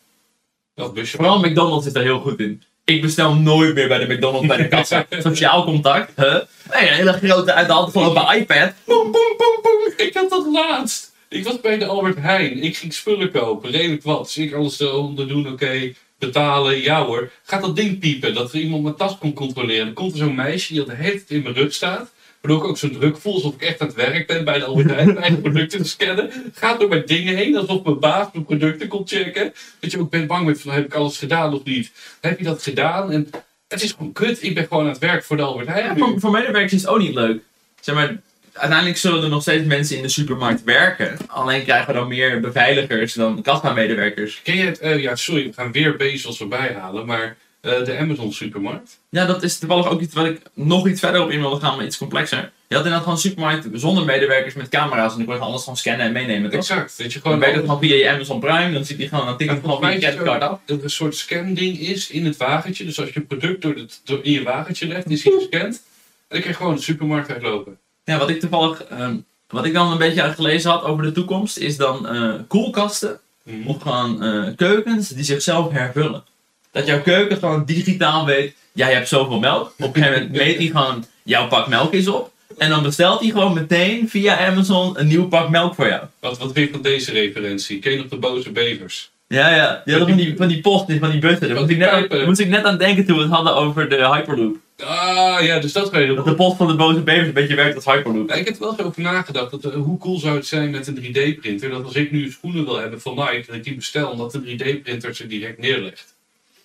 Dat 0.74 0.94
busje. 0.94 1.16
Vooral 1.16 1.40
McDonald's 1.40 1.86
is 1.86 1.92
daar 1.92 2.02
heel 2.02 2.20
goed 2.20 2.40
in. 2.40 2.62
Ik 2.84 3.02
bestel 3.02 3.34
nooit 3.34 3.74
meer 3.74 3.88
bij 3.88 3.98
de 3.98 4.14
McDonald's 4.14 4.46
bij 4.46 4.56
de 4.56 4.68
kassa. 4.68 5.06
Sociaal 5.18 5.64
contact. 5.64 6.12
Huh? 6.16 6.34
Nee, 6.72 6.88
een 6.88 6.94
hele 6.94 7.12
grote 7.12 7.52
uit 7.52 7.66
de 7.66 7.72
hand 7.72 7.92
gelopen 7.92 8.36
iPad. 8.36 8.72
Boem, 8.84 9.12
boem, 9.12 9.34
boem, 9.36 9.58
boem. 9.62 9.92
Ik 9.96 10.14
had 10.14 10.30
dat 10.30 10.46
laatst. 10.46 11.05
Ik 11.28 11.44
was 11.44 11.60
bij 11.60 11.78
de 11.78 11.86
Albert 11.86 12.16
Heijn. 12.18 12.62
Ik 12.62 12.76
ging 12.76 12.92
spullen 12.94 13.30
kopen. 13.30 13.70
Redelijk 13.70 14.02
wat. 14.02 14.24
Dus 14.24 14.36
ik 14.36 14.54
alles 14.54 14.80
eronder 14.80 15.28
doen. 15.28 15.48
Oké. 15.48 15.92
betalen. 16.18 16.80
Ja 16.82 17.04
hoor. 17.04 17.30
Gaat 17.42 17.62
dat 17.62 17.76
ding 17.76 17.98
piepen. 17.98 18.34
Dat 18.34 18.52
er 18.52 18.60
iemand 18.60 18.82
mijn 18.82 18.94
tas 18.94 19.18
kon 19.18 19.32
controleren. 19.32 19.84
Dan 19.84 19.94
komt 19.94 20.12
er 20.12 20.18
zo'n 20.18 20.34
meisje 20.34 20.72
die 20.72 20.80
al 20.80 20.86
de 20.86 20.94
hele 20.94 21.10
tijd 21.10 21.30
in 21.30 21.42
mijn 21.42 21.54
rug 21.54 21.72
staat. 21.72 22.12
Waardoor 22.40 22.62
ik 22.62 22.68
ook 22.68 22.78
zo 22.78 22.90
druk 22.90 23.18
voel 23.18 23.34
alsof 23.34 23.54
ik 23.54 23.62
echt 23.62 23.80
aan 23.80 23.86
het 23.86 23.96
werk 23.96 24.26
ben 24.26 24.44
bij 24.44 24.58
de 24.58 24.64
Albert 24.64 24.90
Heijn. 24.90 25.06
Mijn 25.06 25.18
eigen 25.18 25.40
producten 25.40 25.82
te 25.82 25.88
scannen. 25.88 26.30
Gaat 26.54 26.80
door 26.80 26.88
mijn 26.88 27.06
dingen 27.06 27.36
heen. 27.36 27.56
Alsof 27.56 27.82
mijn 27.82 27.98
baas 27.98 28.28
mijn 28.32 28.44
producten 28.44 28.88
komt 28.88 29.08
checken. 29.10 29.52
Dat 29.80 29.90
je 29.90 29.98
ook 29.98 30.10
bent 30.10 30.26
bang 30.26 30.46
bent 30.46 30.60
van 30.60 30.72
heb 30.72 30.84
ik 30.84 30.94
alles 30.94 31.18
gedaan 31.18 31.54
of 31.54 31.64
niet. 31.64 31.92
Heb 32.20 32.38
je 32.38 32.44
dat 32.44 32.62
gedaan. 32.62 33.12
En 33.12 33.30
het 33.68 33.82
is 33.82 33.92
gewoon 33.92 34.12
kut. 34.12 34.42
Ik 34.42 34.54
ben 34.54 34.66
gewoon 34.66 34.84
aan 34.84 34.90
het 34.90 34.98
werk 34.98 35.24
voor 35.24 35.36
de 35.36 35.42
Albert 35.42 35.68
Heijn. 35.68 35.86
Ja, 35.86 35.96
voor, 35.96 36.20
voor 36.20 36.30
medewerkers 36.30 36.72
is 36.72 36.80
het 36.80 36.90
ook 36.90 36.98
niet 36.98 37.14
leuk. 37.14 37.42
Zeg 37.80 37.94
maar, 37.94 38.16
uiteindelijk 38.56 38.98
zullen 38.98 39.22
er 39.22 39.28
nog 39.28 39.42
steeds 39.42 39.64
mensen 39.64 39.96
in 39.96 40.02
de 40.02 40.08
supermarkt 40.08 40.64
werken. 40.64 41.16
Alleen 41.26 41.64
krijgen 41.64 41.86
we 41.86 41.92
dan 41.92 42.08
meer 42.08 42.40
beveiligers 42.40 43.12
dan 43.14 43.42
kassa-medewerkers. 43.42 44.40
Ken 44.42 44.56
je 44.56 44.64
het? 44.64 44.78
eh, 44.78 44.98
ja, 45.02 45.16
sorry, 45.16 45.44
we 45.46 45.52
gaan 45.52 45.72
weer 45.72 45.96
Bezos 45.96 46.40
erbij 46.40 46.76
halen, 46.80 47.06
maar 47.06 47.36
eh, 47.60 47.84
de 47.84 47.98
Amazon 47.98 48.32
supermarkt. 48.32 48.98
Ja, 49.10 49.26
dat 49.26 49.42
is 49.42 49.58
toevallig 49.58 49.88
ook 49.88 50.00
iets 50.00 50.14
wat 50.14 50.26
ik 50.26 50.40
nog 50.54 50.88
iets 50.88 51.00
verder 51.00 51.22
op 51.22 51.30
in 51.30 51.40
wilde 51.40 51.60
gaan, 51.60 51.76
maar 51.76 51.84
iets 51.84 51.98
complexer. 51.98 52.50
Je 52.68 52.74
had 52.74 52.84
inderdaad 52.84 52.98
gewoon 52.98 53.14
een 53.14 53.20
supermarkt 53.20 53.66
zonder 53.72 54.04
medewerkers 54.04 54.54
met 54.54 54.68
camera's 54.68 55.10
en 55.10 55.16
dan 55.16 55.26
kon 55.26 55.34
je 55.34 55.40
alles 55.40 55.60
gewoon 55.62 55.76
scannen 55.76 56.06
en 56.06 56.12
meenemen, 56.12 56.50
toch? 56.50 56.60
Exact, 56.60 56.98
dat 56.98 57.12
je 57.12 57.12
Dan 57.12 57.22
gewoon 57.22 57.38
weet 57.38 57.48
je 57.48 57.56
het 57.56 57.64
gewoon 57.64 57.80
via 57.80 57.94
je 57.94 58.10
Amazon 58.10 58.40
Prime, 58.40 58.72
dan 58.72 58.84
ziet 58.84 58.98
hij 58.98 59.08
gewoon 59.08 59.28
een 59.28 59.36
ticket 59.36 59.58
van 59.62 59.92
je 59.92 59.98
creditcard 59.98 60.42
af. 60.42 60.58
dat 60.66 60.78
er 60.78 60.84
een 60.84 60.90
soort 60.90 61.16
scanding 61.16 61.78
is 61.78 62.10
in 62.10 62.24
het 62.24 62.36
wagentje. 62.36 62.84
Dus 62.84 63.00
als 63.00 63.08
je 63.08 63.16
een 63.16 63.26
product 63.26 63.62
door, 63.62 63.74
het, 63.74 64.00
door 64.04 64.20
in 64.22 64.32
je 64.32 64.42
wagentje 64.42 64.86
legt, 64.86 65.10
is 65.10 65.24
hij 65.24 65.32
gescand. 65.32 65.74
En 65.74 65.82
dan 66.28 66.40
kan 66.40 66.50
je 66.50 66.56
gewoon 66.56 66.74
de 66.74 66.82
supermarkt 66.82 67.30
uitlopen. 67.30 67.78
Ja, 68.06 68.18
wat 68.18 68.28
ik 68.28 68.40
toevallig, 68.40 68.82
ehm, 68.84 69.16
wat 69.48 69.64
ik 69.64 69.72
dan 69.72 69.92
een 69.92 69.98
beetje 69.98 70.22
gelezen 70.22 70.70
had 70.70 70.82
over 70.82 71.04
de 71.04 71.12
toekomst, 71.12 71.56
is 71.56 71.76
dan 71.76 72.08
eh, 72.08 72.34
koelkasten 72.48 73.20
Mhm. 73.42 73.66
of 73.68 73.82
gewoon 73.82 74.22
eh, 74.22 74.42
keukens 74.56 75.08
die 75.08 75.24
zichzelf 75.24 75.72
hervullen. 75.72 76.24
Dat 76.72 76.86
jouw 76.86 77.02
keuken 77.02 77.36
gewoon 77.36 77.64
digitaal 77.64 78.24
weet, 78.26 78.54
jij 78.72 78.92
hebt 78.92 79.08
zoveel 79.08 79.38
melk. 79.38 79.72
Op 79.78 79.96
een 79.96 80.02
gegeven 80.02 80.22
moment 80.22 80.36
meet 80.44 80.56
hij 80.56 80.66
gewoon, 80.66 81.04
jouw 81.22 81.48
pak 81.48 81.68
melk 81.68 81.92
is 81.92 82.08
op. 82.08 82.30
En 82.58 82.70
dan 82.70 82.82
bestelt 82.82 83.20
hij 83.20 83.30
gewoon 83.30 83.54
meteen 83.54 84.08
via 84.08 84.46
Amazon 84.46 84.98
een 84.98 85.06
nieuw 85.06 85.28
pak 85.28 85.50
melk 85.50 85.74
voor 85.74 85.86
jou. 85.88 86.02
Wat, 86.20 86.38
wat 86.38 86.50
je 86.54 86.68
van 86.72 86.82
deze 86.82 87.10
referentie? 87.12 87.78
Ken 87.78 87.92
je 87.92 87.98
nog 87.98 88.08
de 88.08 88.16
boze 88.16 88.50
bevers? 88.50 89.10
Ja, 89.28 89.54
ja. 89.54 89.82
Die 89.84 89.94
hadden 89.96 90.14
van 90.14 90.24
die, 90.24 90.36
van 90.36 90.48
die 90.48 90.60
post, 90.60 90.84
van 91.00 91.10
die 91.10 91.20
bussen. 91.20 91.48
Daar 91.48 91.56
moest 91.58 91.70
ik, 91.70 91.78
net 91.78 92.10
aan, 92.10 92.24
moest 92.26 92.40
ik 92.40 92.48
net 92.48 92.64
aan 92.64 92.78
denken 92.78 93.06
toen 93.06 93.16
we 93.16 93.22
het 93.22 93.32
hadden 93.32 93.54
over 93.54 93.88
de 93.88 93.96
Hyperloop. 93.96 94.56
Ah 94.84 95.42
ja, 95.42 95.58
dus 95.58 95.72
dat 95.72 95.90
kan 95.90 96.00
je 96.00 96.14
Dat 96.14 96.24
de 96.24 96.34
post 96.34 96.56
van 96.56 96.66
de 96.66 96.74
boze 96.74 97.00
bevers 97.00 97.26
een 97.26 97.32
beetje 97.32 97.54
werkt 97.54 97.74
als 97.74 97.84
Hyperloop. 97.84 98.28
Ja, 98.28 98.34
ik 98.34 98.44
heb 98.44 98.54
er 98.54 98.60
wel 98.60 98.70
eens 98.70 98.80
over 98.80 99.02
nagedacht. 99.02 99.50
Dat, 99.50 99.64
eh, 99.64 99.72
hoe 99.74 99.98
cool 99.98 100.18
zou 100.18 100.36
het 100.36 100.46
zijn 100.46 100.70
met 100.70 100.86
een 100.86 100.94
3D-printer? 100.94 101.70
Dat 101.70 101.84
als 101.84 101.94
ik 101.94 102.12
nu 102.12 102.30
schoenen 102.30 102.64
wil 102.64 102.78
hebben 102.80 103.00
van 103.00 103.14
Nike, 103.14 103.44
dat 103.46 103.56
ik 103.56 103.64
die 103.64 103.74
bestel, 103.74 104.08
omdat 104.10 104.32
de 104.32 104.40
3D-printer 104.40 105.14
ze 105.14 105.26
direct 105.26 105.58
neerlegt. 105.58 106.14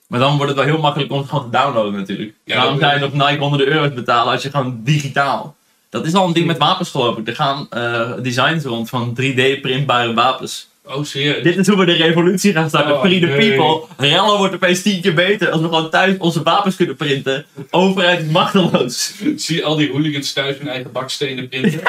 Maar 0.08 0.20
dan 0.20 0.32
wordt 0.38 0.48
het 0.48 0.56
wel 0.56 0.70
heel 0.74 0.82
makkelijk 0.82 1.12
om 1.12 1.18
het 1.18 1.30
gewoon 1.30 1.52
te 1.52 1.58
downloaden 1.58 1.94
natuurlijk. 2.00 2.34
Ja, 2.44 2.56
Waarom 2.56 2.80
dat- 2.80 2.90
zou 2.90 2.94
je 2.94 3.10
nog 3.10 3.28
Nike 3.30 3.40
honderden 3.42 3.68
euro's 3.68 3.94
betalen 3.94 4.34
als 4.34 4.44
je 4.44 4.50
gewoon 4.50 4.80
digitaal... 4.84 5.56
Dat 5.90 6.06
is 6.06 6.14
al 6.14 6.28
een 6.28 6.34
ding 6.34 6.46
met 6.48 6.58
wapens 6.58 6.90
geloof 6.90 7.18
ik. 7.18 7.28
Er 7.28 7.36
gaan 7.36 7.68
eh, 7.70 8.12
designs 8.22 8.64
rond 8.64 8.90
van 8.90 9.18
3D-printbare 9.22 10.14
wapens. 10.14 10.70
Oh, 10.94 11.04
serieus? 11.04 11.44
Dit 11.44 11.58
is 11.58 11.68
hoe 11.68 11.78
we 11.78 11.86
de 11.86 11.94
revolutie 11.94 12.54
gaan 12.54 12.70
starten. 12.70 12.94
Oh, 12.94 13.02
Free 13.02 13.20
the 13.20 13.26
nee. 13.26 13.56
people. 13.56 13.88
Rellen 13.98 14.38
wordt 14.38 14.54
opeens 14.54 14.82
tien 14.82 15.02
keer 15.02 15.14
beter 15.14 15.50
als 15.50 15.62
we 15.62 15.68
gewoon 15.68 15.90
thuis 15.90 16.18
onze 16.18 16.44
wapens 16.44 16.76
kunnen 16.76 16.96
printen. 16.96 17.46
Overheid 17.70 18.32
machteloos. 18.32 19.14
Zie 19.36 19.56
je 19.56 19.64
al 19.64 19.76
die 19.76 19.92
hooligans 19.92 20.34
thuis 20.34 20.58
hun 20.58 20.68
eigen 20.68 20.92
bakstenen 20.92 21.50
printen? 21.50 21.82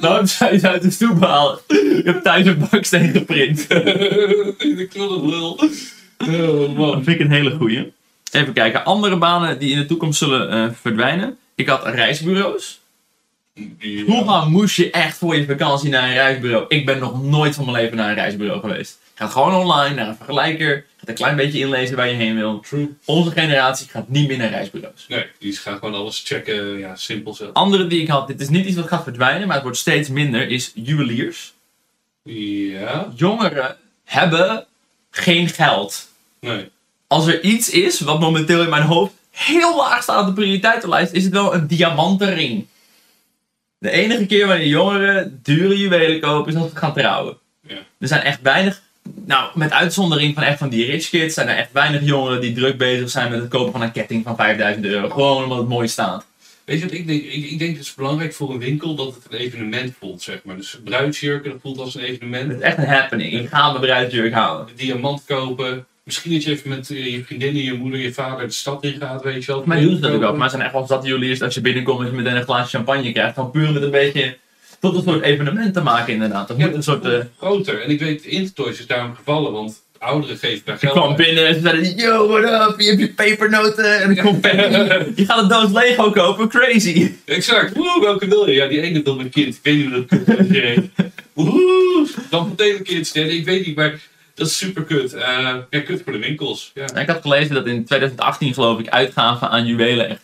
Zou 0.28 0.52
je 0.52 0.58
ze 0.58 0.68
uit 0.68 0.82
de 0.82 0.90
stoep 0.90 1.22
halen? 1.22 1.58
Je 1.66 2.02
hebt 2.04 2.24
thuis 2.24 2.46
een 2.46 2.66
baksteen 2.70 3.10
geprint. 3.10 3.68
de 3.68 4.88
knullig 4.90 5.22
lul. 5.22 5.60
Oh, 6.18 6.76
man. 6.76 6.90
Dat 6.90 7.04
vind 7.04 7.08
ik 7.08 7.20
een 7.20 7.32
hele 7.32 7.50
goeie. 7.50 7.92
Even 8.30 8.52
kijken. 8.52 8.84
Andere 8.84 9.16
banen 9.16 9.58
die 9.58 9.70
in 9.70 9.78
de 9.78 9.86
toekomst 9.86 10.18
zullen 10.18 10.50
eh, 10.50 10.68
verdwijnen. 10.80 11.36
Ik 11.54 11.68
had 11.68 11.86
reisbureaus. 11.86 12.80
Ja. 13.54 14.04
Vroeger 14.04 14.50
moest 14.50 14.76
je 14.76 14.90
echt 14.90 15.18
voor 15.18 15.36
je 15.36 15.46
vakantie 15.46 15.90
naar 15.90 16.08
een 16.08 16.14
reisbureau. 16.14 16.64
Ik 16.68 16.86
ben 16.86 16.98
nog 16.98 17.22
nooit 17.22 17.54
van 17.54 17.64
mijn 17.64 17.76
leven 17.76 17.96
naar 17.96 18.08
een 18.08 18.14
reisbureau 18.14 18.60
geweest. 18.60 18.98
Gaat 19.14 19.30
gewoon 19.30 19.54
online 19.54 19.94
naar 19.94 20.08
een 20.08 20.16
vergelijker. 20.16 20.86
Gaat 20.96 21.08
een 21.08 21.14
klein 21.14 21.36
beetje 21.36 21.58
inlezen 21.58 21.96
waar 21.96 22.08
je 22.08 22.14
heen 22.14 22.34
wil. 22.34 22.60
True. 22.60 22.96
Onze 23.04 23.30
generatie 23.30 23.88
gaat 23.88 24.08
niet 24.08 24.28
meer 24.28 24.38
naar 24.38 24.50
reisbureaus. 24.50 25.06
Nee, 25.08 25.26
die 25.38 25.52
gaan 25.52 25.78
gewoon 25.78 25.94
alles 25.94 26.22
checken. 26.24 26.78
Ja, 26.78 26.96
simpel 26.96 27.34
zo. 27.34 27.50
Andere 27.52 27.86
die 27.86 28.02
ik 28.02 28.08
had, 28.08 28.26
dit 28.26 28.40
is 28.40 28.48
niet 28.48 28.66
iets 28.66 28.76
wat 28.76 28.88
gaat 28.88 29.02
verdwijnen, 29.02 29.46
maar 29.46 29.54
het 29.54 29.64
wordt 29.64 29.78
steeds 29.78 30.08
minder, 30.08 30.48
is 30.48 30.72
juweliers. 30.74 31.52
Ja? 32.22 33.12
Jongeren 33.16 33.76
hebben 34.04 34.66
geen 35.10 35.48
geld. 35.48 36.08
Nee. 36.40 36.70
Als 37.06 37.26
er 37.26 37.42
iets 37.42 37.70
is 37.70 38.00
wat 38.00 38.20
momenteel 38.20 38.62
in 38.62 38.70
mijn 38.70 38.82
hoofd 38.82 39.12
heel 39.30 39.76
laag 39.76 40.02
staat 40.02 40.20
op 40.20 40.26
de 40.26 40.40
prioriteitenlijst, 40.40 41.12
is 41.12 41.24
het 41.24 41.32
wel 41.32 41.54
een 41.54 41.66
diamanten 41.66 42.34
ring. 42.34 42.66
De 43.84 43.90
enige 43.90 44.26
keer 44.26 44.46
wanneer 44.46 44.66
jongeren 44.66 45.40
dure 45.42 45.78
juwelen 45.78 46.20
kopen 46.20 46.52
is 46.52 46.58
als 46.58 46.70
ze 46.70 46.76
gaan 46.76 46.94
trouwen. 46.94 47.36
Ja. 47.66 47.76
Er 47.98 48.08
zijn 48.08 48.22
echt 48.22 48.42
weinig, 48.42 48.82
nou 49.24 49.50
met 49.54 49.72
uitzondering 49.72 50.34
van 50.34 50.42
echt 50.42 50.58
van 50.58 50.68
die 50.68 50.86
rich 50.86 51.08
kids, 51.08 51.34
zijn 51.34 51.48
er 51.48 51.56
echt 51.56 51.72
weinig 51.72 52.04
jongeren 52.04 52.40
die 52.40 52.52
druk 52.52 52.78
bezig 52.78 53.10
zijn 53.10 53.30
met 53.30 53.40
het 53.40 53.48
kopen 53.48 53.72
van 53.72 53.82
een 53.82 53.92
ketting 53.92 54.24
van 54.24 54.36
5000 54.36 54.84
euro. 54.84 55.08
Gewoon 55.08 55.42
omdat 55.42 55.58
het 55.58 55.68
mooi 55.68 55.88
staat. 55.88 56.26
Weet 56.64 56.78
je 56.78 56.84
wat 56.84 56.94
ik 56.94 57.06
denk? 57.06 57.22
Ik, 57.22 57.50
ik 57.50 57.58
denk 57.58 57.76
het 57.76 57.84
is 57.84 57.94
belangrijk 57.94 58.34
voor 58.34 58.50
een 58.50 58.58
winkel 58.58 58.94
dat 58.94 59.14
het 59.14 59.24
een 59.28 59.38
evenement 59.38 59.94
voelt, 59.98 60.22
zeg 60.22 60.40
maar. 60.44 60.56
Dus 60.56 60.78
bruidsjurken, 60.84 61.50
dat 61.50 61.60
voelt 61.60 61.78
als 61.78 61.94
een 61.94 62.02
evenement. 62.02 62.48
Het 62.48 62.56
is 62.56 62.62
echt 62.62 62.78
een 62.78 62.86
happening. 62.86 63.32
Ik 63.32 63.48
ga 63.48 63.68
mijn 63.68 63.80
bruidsjurk 63.80 64.32
halen. 64.32 64.66
Een 64.68 64.76
diamant 64.76 65.24
kopen. 65.26 65.86
Misschien 66.04 66.32
dat 66.32 66.42
je 66.44 66.50
even 66.50 66.68
met 66.70 66.90
eh, 66.90 67.12
je 67.12 67.24
vriendinnen, 67.24 67.62
je 67.62 67.74
moeder, 67.74 68.00
je 68.00 68.12
vader 68.12 68.46
de 68.46 68.52
stad 68.52 68.84
in 68.84 68.96
gaat, 69.00 69.22
weet 69.22 69.44
je 69.44 69.52
wel. 69.52 69.62
Maar 69.66 69.80
doen 69.80 69.94
ze 69.94 70.00
dat 70.00 70.10
ook 70.12 70.20
wel. 70.20 70.36
Maar 70.36 70.50
zijn 70.50 70.62
echt 70.62 70.72
wel 70.72 70.86
zat 70.86 71.04
juweliers 71.06 71.42
als 71.42 71.54
je 71.54 71.60
binnenkomt 71.60 72.00
en 72.00 72.06
je 72.06 72.12
meteen 72.12 72.36
een 72.36 72.42
glaasje 72.42 72.76
champagne 72.76 73.12
krijgt. 73.12 73.34
Gewoon 73.34 73.50
puur 73.50 73.72
met 73.72 73.82
een 73.82 73.90
beetje 73.90 74.36
tot 74.80 74.96
een 74.96 75.02
soort 75.02 75.22
evenement 75.22 75.74
te 75.74 75.80
maken 75.82 76.12
inderdaad. 76.12 76.48
Dat 76.48 76.56
Ja, 76.58 76.66
moet 76.66 76.74
een 76.74 76.82
soort... 76.82 77.04
eh, 77.04 77.18
groter. 77.38 77.82
En 77.82 77.90
ik 77.90 78.00
weet, 78.00 78.24
Intertoys 78.24 78.78
is 78.78 78.86
daarom 78.86 79.14
gevallen, 79.14 79.52
want 79.52 79.82
ouderen 79.98 80.36
geven 80.36 80.62
daar 80.64 80.74
Ik 80.74 80.80
geld 80.80 80.92
kwam 80.92 81.10
aan. 81.10 81.16
binnen 81.16 81.46
en 81.46 81.54
ze 81.54 81.60
zeiden, 81.60 81.96
yo, 81.96 82.28
what 82.28 82.70
up? 82.70 82.80
Je 82.80 82.86
hebt 82.88 83.00
je 83.00 83.08
pepernoten 83.08 84.00
en 84.00 84.08
een 84.08 84.14
je 85.16 85.24
gaat 85.26 85.42
een 85.42 85.48
doos 85.48 85.70
Lego 85.72 86.10
kopen, 86.10 86.48
crazy. 86.48 87.12
Exact. 87.24 87.74
Woe, 87.76 88.00
welke 88.00 88.26
wil 88.28 88.46
je? 88.48 88.54
Ja, 88.54 88.66
die 88.66 88.80
ene 88.80 89.02
wil 89.02 89.16
mijn 89.16 89.30
kind. 89.30 89.54
Ik 89.54 89.60
weet 89.62 89.76
niet 89.76 89.90
hoe 89.90 90.06
dat 90.26 90.46
heet. 90.48 90.80
Woe, 91.32 92.06
dan 92.30 92.48
meteen 92.48 92.76
een 92.76 92.82
kind 92.82 93.06
stellen. 93.06 93.32
Ik 93.34 93.44
weet 93.44 93.66
niet, 93.66 93.76
maar 93.76 94.00
dat 94.34 94.46
is 94.46 94.56
super 94.58 94.82
kut. 94.82 95.12
Eh, 95.14 95.56
ja, 95.70 95.80
kut 95.80 96.02
voor 96.04 96.12
de 96.12 96.18
winkels. 96.18 96.70
Ja. 96.74 96.94
Ik 96.94 97.08
had 97.08 97.20
gelezen 97.20 97.54
dat 97.54 97.66
in 97.66 97.84
2018 97.84 98.54
geloof 98.54 98.78
ik 98.78 98.88
uitgaven 98.88 99.50
aan 99.50 99.66
juwelen 99.66 100.08
echt 100.08 100.20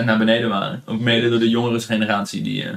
6% 0.00 0.04
naar 0.04 0.18
beneden 0.18 0.48
waren. 0.48 0.82
Ook 0.86 1.00
mede 1.00 1.28
door 1.30 1.38
de 1.38 1.48
jongere 1.48 1.80
generatie 1.80 2.42
die 2.42 2.64
eh, 2.64 2.72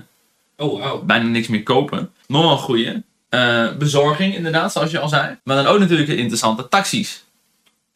Oh, 0.57 0.79
wauw. 0.79 1.01
bijna 1.03 1.25
niks 1.25 1.47
meer 1.47 1.63
kopen. 1.63 2.09
Nog 2.27 2.41
wel 2.41 2.51
een 2.51 2.57
goeie. 2.57 3.03
Eh, 3.29 3.67
bezorging 3.77 4.35
inderdaad, 4.35 4.71
zoals 4.71 4.91
je 4.91 4.99
al 4.99 5.09
zei. 5.09 5.37
Maar 5.43 5.55
dan 5.55 5.65
ook 5.65 5.79
natuurlijk 5.79 6.09
interessante 6.09 6.67
taxis. 6.67 7.23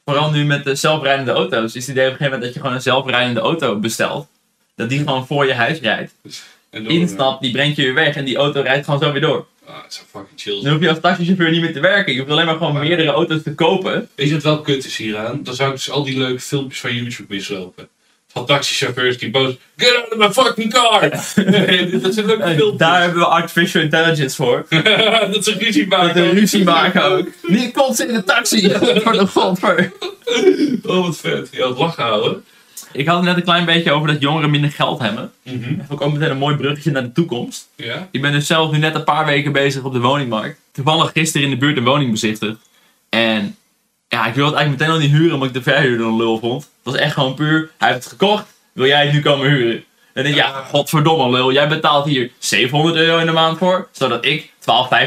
Vooral 0.05 0.31
nu 0.31 0.45
met 0.45 0.63
de 0.63 0.75
zelfrijdende 0.75 1.31
auto's. 1.31 1.75
Is 1.75 1.87
het 1.87 1.95
idee 1.95 2.05
op 2.05 2.11
een 2.11 2.17
gegeven 2.17 2.23
moment 2.39 2.41
dat 2.43 2.53
je 2.53 2.59
gewoon 2.59 2.75
een 2.75 2.81
zelfrijdende 2.81 3.39
auto 3.39 3.79
bestelt. 3.79 4.27
Dat 4.75 4.89
die 4.89 4.99
gewoon 4.99 5.27
voor 5.27 5.45
je 5.45 5.53
huis 5.53 5.79
rijdt. 5.79 6.13
Instapt, 6.71 7.41
die 7.41 7.51
brengt 7.51 7.75
je 7.75 7.81
weer 7.81 7.93
weg 7.93 8.15
en 8.15 8.25
die 8.25 8.37
auto 8.37 8.61
rijdt 8.61 8.85
gewoon 8.85 8.99
zo 8.99 9.11
weer 9.11 9.21
door. 9.21 9.47
Eh, 9.67 9.73
Ah, 9.75 9.83
het 9.83 9.93
zou 9.93 10.05
fucking 10.11 10.39
chill 10.39 10.53
Dan 10.53 10.61
zijn. 10.61 10.73
hoef 10.73 10.83
je 10.83 10.89
als 10.89 10.99
taxichauffeur 11.01 11.51
niet 11.51 11.61
meer 11.61 11.73
te 11.73 11.79
werken. 11.79 12.13
Je 12.13 12.19
hoeft 12.19 12.31
alleen 12.31 12.45
maar 12.45 12.55
gewoon 12.57 12.73
Maar- 12.73 12.83
meerdere 12.83 13.09
auto's 13.11 13.43
te 13.43 13.53
kopen. 13.55 14.09
Weet 14.15 14.27
je 14.27 14.33
wat 14.33 14.43
wel 14.43 14.61
kut 14.61 14.85
is 14.85 14.97
hieraan? 14.97 15.39
Dan 15.43 15.55
zou 15.55 15.69
ik 15.69 15.75
dus 15.75 15.89
al 15.91 16.03
die 16.03 16.17
leuke 16.17 16.39
filmpjes 16.39 16.79
van 16.79 16.93
YouTube 16.95 17.33
mislopen. 17.33 17.87
Van 18.27 18.45
taxichauffeurs 18.45 19.17
die 19.17 19.29
boos... 19.31 19.53
Get 19.77 19.95
out 19.95 20.11
of 20.11 20.17
my 20.17 20.31
fucking 20.43 20.73
car! 20.73 21.09
dat 22.01 22.13
zijn 22.13 22.25
leuke 22.25 22.43
En 22.43 22.55
filmpjes. 22.55 22.77
daar 22.77 23.01
hebben 23.01 23.19
we 23.19 23.25
artificial 23.25 23.81
intelligence 23.83 24.35
voor. 24.35 24.65
dat 25.31 25.43
ze 25.43 25.55
ruzie 25.59 25.87
Dat 25.87 25.99
maken. 25.99 26.23
de 26.23 26.29
ruzie 26.29 26.63
maken 26.63 27.03
ook. 27.03 27.27
Niet 27.41 27.71
kotsen 27.73 28.07
in 28.07 28.13
de 28.13 28.23
taxi. 28.23 28.69
Voor 29.03 29.11
de 29.11 29.27
godver. 29.27 29.91
Oh, 30.85 31.05
wat 31.05 31.17
vet. 31.17 31.47
Ja, 31.51 31.67
het 31.67 31.77
lachen 31.77 32.03
houden. 32.03 32.43
Ik 32.91 33.07
had 33.07 33.15
het 33.15 33.25
net 33.25 33.35
een 33.35 33.43
klein 33.43 33.65
beetje 33.65 33.91
over 33.91 34.07
dat 34.07 34.21
jongeren 34.21 34.49
minder 34.49 34.71
geld 34.71 34.99
hebben. 34.99 35.31
Mhm. 35.43 35.77
Dat 35.77 35.85
vond 35.87 35.99
ik 36.01 36.07
ook 36.07 36.13
meteen 36.13 36.29
een 36.29 36.37
mooi 36.37 36.55
bruggetje 36.55 36.91
naar 36.91 37.03
de 37.03 37.11
toekomst. 37.11 37.67
Ik 38.11 38.21
ben 38.21 38.31
dus 38.31 38.47
zelf 38.47 38.71
nu 38.71 38.77
net 38.77 38.95
een 38.95 39.03
paar 39.03 39.25
weken 39.25 39.51
bezig 39.51 39.83
op 39.83 39.93
de 39.93 39.99
woningmarkt. 39.99 40.59
Toevallig 40.71 41.11
gisteren 41.11 41.47
in 41.47 41.53
de 41.53 41.59
buurt 41.59 41.77
een 41.77 41.83
woning 41.83 42.11
bezichtigd. 42.11 42.57
En 43.09 43.55
ja, 44.07 44.25
ik 44.25 44.33
wil 44.33 44.45
het 44.45 44.55
eigenlijk 44.55 44.69
meteen 44.69 45.01
al 45.01 45.07
niet 45.07 45.17
huren 45.17 45.33
omdat 45.33 45.47
ik 45.47 45.53
de 45.53 45.61
verhuurder 45.71 46.05
een 46.05 46.17
lul 46.17 46.39
vond. 46.39 46.61
Het 46.61 46.93
was 46.93 46.95
echt 46.95 47.13
gewoon 47.13 47.33
puur, 47.35 47.69
hij 47.77 47.89
heeft 47.91 48.03
het 48.03 48.11
gekocht, 48.11 48.45
wil 48.73 48.85
jij 48.85 49.03
het 49.03 49.13
nu 49.13 49.21
komen 49.21 49.47
huren? 49.47 49.83
Dan 50.13 50.23
denk 50.23 50.35
je, 50.35 50.41
ja, 50.41 50.63
godverdomme 50.63 51.29
lul, 51.29 51.51
jij 51.51 51.67
betaalt 51.67 52.05
hier 52.05 52.31
700 52.37 52.95
euro 52.95 53.17
in 53.17 53.25
de 53.25 53.31
maand 53.31 53.57
voor, 53.57 53.87
zodat 53.91 54.25
ik 54.25 54.51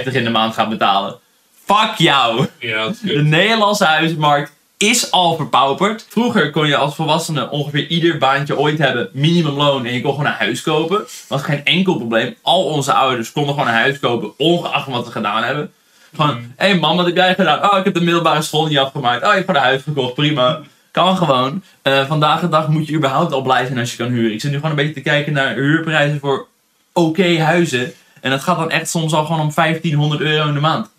12,50 0.06 0.12
in 0.12 0.24
de 0.24 0.30
maand 0.30 0.54
ga 0.54 0.68
betalen. 0.68 1.18
Fuck 1.64 1.94
jou! 1.96 2.46
Ja, 2.58 2.92
De. 3.02 3.22
Nederlandse 3.22 3.84
huizenmarkt 3.84 4.52
is 4.78 5.10
al 5.10 5.36
verpauperd. 5.36 6.06
Vroeger 6.08 6.50
kon 6.50 6.66
je 6.66 6.76
als 6.76 6.94
volwassene 6.94 7.50
ongeveer 7.50 7.86
ieder 7.86 8.18
baantje 8.18 8.58
ooit 8.58 8.78
hebben, 8.78 9.08
minimumloon, 9.12 9.84
en 9.84 9.94
je 9.94 10.00
kon 10.00 10.10
gewoon 10.10 10.26
een 10.26 10.32
huis 10.32 10.62
kopen. 10.62 11.04
Was 11.28 11.42
geen 11.42 11.64
enkel 11.64 11.96
probleem. 11.96 12.36
Al 12.42 12.64
onze 12.64 12.92
ouders 12.92 13.32
konden 13.32 13.54
gewoon 13.54 13.68
een 13.68 13.74
huis 13.74 13.98
kopen, 13.98 14.38
ongeacht 14.38 14.88
wat 14.88 15.04
ze 15.04 15.10
gedaan 15.10 15.42
hebben. 15.42 15.72
Gewoon, 16.14 16.36
hé 16.56 16.66
hey 16.66 16.78
man, 16.78 16.96
wat 16.96 17.06
heb 17.06 17.16
jij 17.16 17.34
gedaan? 17.34 17.70
Oh, 17.70 17.78
ik 17.78 17.84
heb 17.84 17.94
de 17.94 18.00
middelbare 18.00 18.42
school 18.42 18.66
niet 18.66 18.78
afgemaakt. 18.78 19.22
Oh, 19.22 19.28
je 19.28 19.34
hebt 19.34 19.46
gewoon 19.46 19.60
een 19.60 19.68
huis 19.68 19.82
gekocht, 19.82 20.14
prima. 20.14 20.60
Kan 20.90 21.16
gewoon. 21.16 21.62
Eh, 21.82 22.06
vandaag 22.06 22.40
de 22.40 22.48
dag 22.48 22.68
moet 22.68 22.86
je 22.86 22.94
überhaupt 22.94 23.32
al 23.32 23.42
blij 23.42 23.66
zijn 23.66 23.78
als 23.78 23.90
je 23.90 23.96
kan 23.96 24.06
huren. 24.06 24.32
Ik 24.32 24.40
zit 24.40 24.50
nu 24.50 24.56
gewoon 24.56 24.70
een 24.70 24.76
beetje 24.76 24.94
te 24.94 25.00
kijken 25.00 25.32
naar 25.32 25.54
huurprijzen 25.54 26.20
voor 26.20 26.46
oké 26.92 27.38
huizen. 27.38 27.92
En 28.20 28.30
dat 28.30 28.40
gaat 28.40 28.58
dan 28.58 28.70
echt 28.70 28.88
soms 28.88 29.12
al 29.12 29.24
gewoon 29.24 29.40
om 29.40 29.52
1500 29.54 30.20
euro 30.20 30.48
in 30.48 30.54
de 30.54 30.60
maand. 30.60 30.90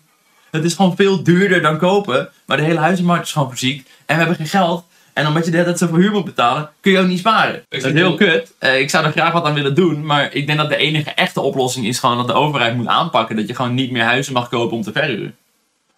Het 0.50 0.64
is 0.64 0.74
gewoon 0.74 0.96
veel 0.96 1.22
duurder 1.22 1.62
dan 1.62 1.78
kopen. 1.78 2.28
Maar 2.46 2.56
de 2.56 2.62
hele 2.62 2.78
huizenmarkt 2.78 3.26
is 3.26 3.32
gewoon 3.32 3.48
verziekt. 3.48 3.88
En 4.06 4.16
we 4.16 4.22
hebben 4.22 4.36
geen 4.36 4.46
geld. 4.46 4.84
En 5.12 5.26
omdat 5.26 5.44
je 5.44 5.50
de 5.50 5.56
hele 5.56 5.68
tijd 5.68 5.78
zoveel 5.78 5.96
huur 5.96 6.10
moet 6.10 6.24
betalen, 6.24 6.70
kun 6.80 6.92
je 6.92 6.98
ook 6.98 7.06
niet 7.06 7.18
sparen. 7.18 7.64
Dat 7.68 7.84
is 7.84 7.92
heel 7.92 8.14
kut. 8.14 8.52
Eh, 8.58 8.80
ik 8.80 8.90
zou 8.90 9.04
er 9.04 9.12
graag 9.12 9.32
wat 9.32 9.44
aan 9.44 9.54
willen 9.54 9.74
doen. 9.74 10.06
Maar 10.06 10.34
ik 10.34 10.46
denk 10.46 10.58
dat 10.58 10.68
de 10.68 10.76
enige 10.76 11.10
echte 11.10 11.40
oplossing 11.40 11.86
is 11.86 11.98
gewoon 11.98 12.16
dat 12.16 12.26
de 12.26 12.32
overheid 12.32 12.76
moet 12.76 12.86
aanpakken. 12.86 13.36
Dat 13.36 13.48
je 13.48 13.54
gewoon 13.54 13.74
niet 13.74 13.90
meer 13.90 14.02
huizen 14.02 14.32
mag 14.32 14.48
kopen 14.48 14.76
om 14.76 14.82
te 14.82 14.92
verhuren. 14.92 15.36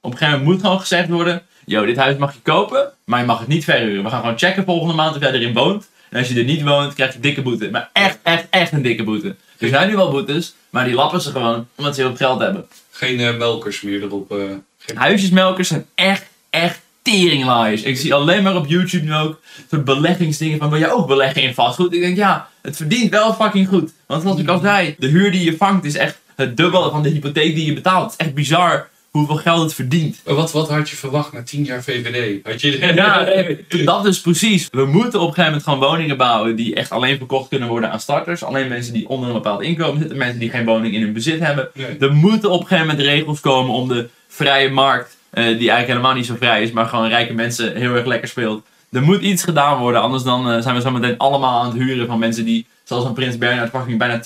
Op 0.00 0.11
een 0.12 0.18
gegeven 0.18 0.38
moment 0.38 0.55
moet 0.55 0.64
gewoon 0.64 0.80
gezegd 0.80 1.09
worden. 1.09 1.42
Yo, 1.64 1.84
dit 1.84 1.96
huis 1.96 2.16
mag 2.16 2.34
je 2.34 2.40
kopen, 2.42 2.92
maar 3.05 3.20
je 3.20 3.26
mag 3.26 3.38
het 3.38 3.48
niet 3.48 3.64
verhuren. 3.64 4.05
We 4.05 4.11
gaan 4.11 4.20
gewoon 4.20 4.38
checken 4.38 4.64
volgende 4.64 4.94
maand 4.94 5.16
of 5.16 5.22
jij 5.22 5.32
erin 5.32 5.55
woont. 5.55 5.88
En 6.11 6.18
als 6.18 6.28
je 6.28 6.38
er 6.38 6.44
niet 6.44 6.62
woont, 6.62 6.94
krijg 6.94 7.12
je 7.12 7.20
dikke 7.20 7.42
boete. 7.42 7.70
Maar 7.70 7.90
echt, 7.92 8.18
echt, 8.22 8.46
echt 8.50 8.72
een 8.72 8.82
dikke 8.82 9.05
boete. 9.05 9.36
Er 9.59 9.68
zijn 9.68 9.88
nu 9.88 9.96
wel 9.96 10.11
boetes, 10.11 10.55
maar 10.70 10.84
die 10.84 10.94
lappen 10.94 11.20
ze 11.20 11.30
gewoon 11.30 11.68
omdat 11.76 11.94
ze 11.94 12.00
heel 12.00 12.16
veel 12.16 12.26
geld 12.26 12.40
hebben. 12.40 12.66
Geen 13.03 13.20
eh, 13.20 13.36
melkers 13.36 13.80
meer 13.80 14.03
erop. 14.03 14.30
eh, 14.30 14.38
geen... 14.78 14.96
Huisjesmelkers 14.96 15.68
zijn 15.68 15.86
echt, 15.94 16.24
echt 16.50 16.80
teringlaaiers. 17.03 17.82
Ik 17.82 17.96
zie 17.96 18.14
alleen 18.14 18.42
maar 18.42 18.57
op 18.57 18.66
YouTube 18.66 19.05
nu 19.05 19.14
ook 19.14 19.40
soort 19.70 19.84
beleggingsdingen 19.84 20.59
van 20.59 20.70
wil 20.70 20.78
je 20.78 20.92
ook 20.92 21.07
beleggen 21.07 21.42
in 21.42 21.55
vastgoed? 21.55 21.92
Ik 21.92 22.00
denk 22.00 22.16
ja, 22.16 22.48
het 22.62 22.76
verdient 22.76 23.11
wel 23.11 23.34
fucking 23.34 23.68
goed. 23.68 23.92
Want 24.07 24.22
zoals 24.22 24.40
ik 24.40 24.48
al 24.48 24.59
zei, 24.59 24.94
de 24.98 25.07
huur 25.07 25.32
die 25.32 25.44
je 25.44 25.57
vangt 25.57 25.84
is 25.84 25.94
echt 25.94 26.18
het 26.36 26.57
dubbele 26.57 26.90
van 26.90 27.03
de 27.03 27.09
hypotheek 27.09 27.55
die 27.55 27.66
je 27.66 27.72
betaalt. 27.72 28.11
Het 28.11 28.20
is 28.20 28.26
echt 28.26 28.34
bizar 28.34 28.88
hoeveel 29.12 29.36
geld 29.36 29.62
het 29.62 29.74
verdient. 29.74 30.20
Wat, 30.24 30.52
wat 30.52 30.68
had 30.68 30.90
je 30.90 30.96
verwacht 30.96 31.32
na 31.32 31.42
10 31.42 31.64
jaar 31.64 31.82
VVD? 31.82 32.44
Had 32.46 32.60
je... 32.60 32.78
Ja, 32.94 33.22
nee, 33.22 33.84
dat 33.84 34.06
is 34.06 34.20
precies. 34.20 34.68
We 34.70 34.84
moeten 34.84 35.20
op 35.20 35.28
een 35.28 35.34
gegeven 35.34 35.44
moment 35.44 35.62
gewoon 35.62 35.90
woningen 35.90 36.16
bouwen 36.16 36.56
die 36.56 36.74
echt 36.74 36.90
alleen 36.90 37.16
verkocht 37.16 37.48
kunnen 37.48 37.68
worden 37.68 37.90
aan 37.90 38.00
starters. 38.00 38.44
Alleen 38.44 38.68
mensen 38.68 38.92
die 38.92 39.08
onder 39.08 39.28
een 39.28 39.34
bepaald 39.34 39.62
inkomen 39.62 39.98
zitten, 40.00 40.18
mensen 40.18 40.38
die 40.38 40.50
geen 40.50 40.64
woning 40.64 40.94
in 40.94 41.02
hun 41.02 41.12
bezit 41.12 41.40
hebben. 41.40 41.70
Nee. 41.74 41.96
Er 41.98 42.12
moeten 42.12 42.50
op 42.50 42.60
een 42.60 42.66
gegeven 42.66 42.86
moment 42.86 43.06
regels 43.06 43.40
komen 43.40 43.74
om 43.74 43.88
de 43.88 44.08
vrije 44.28 44.70
markt, 44.70 45.16
eh, 45.30 45.44
die 45.44 45.52
eigenlijk 45.52 45.88
helemaal 45.88 46.14
niet 46.14 46.26
zo 46.26 46.34
vrij 46.38 46.62
is, 46.62 46.70
maar 46.70 46.86
gewoon 46.86 47.08
rijke 47.08 47.32
mensen 47.32 47.76
heel 47.76 47.94
erg 47.94 48.06
lekker 48.06 48.28
speelt. 48.28 48.64
Er 48.90 49.02
moet 49.02 49.22
iets 49.22 49.44
gedaan 49.44 49.78
worden, 49.78 50.00
anders 50.00 50.22
dan 50.22 50.50
eh, 50.50 50.62
zijn 50.62 50.74
we 50.74 50.80
zo 50.80 50.90
meteen 50.90 51.18
allemaal 51.18 51.60
aan 51.60 51.66
het 51.70 51.82
huren 51.82 52.06
van 52.06 52.18
mensen 52.18 52.44
die, 52.44 52.66
zoals 52.84 53.04
een 53.04 53.12
Prins 53.12 53.38
Bernhard, 53.38 53.70
fucking 53.70 53.98
bijna 53.98 54.20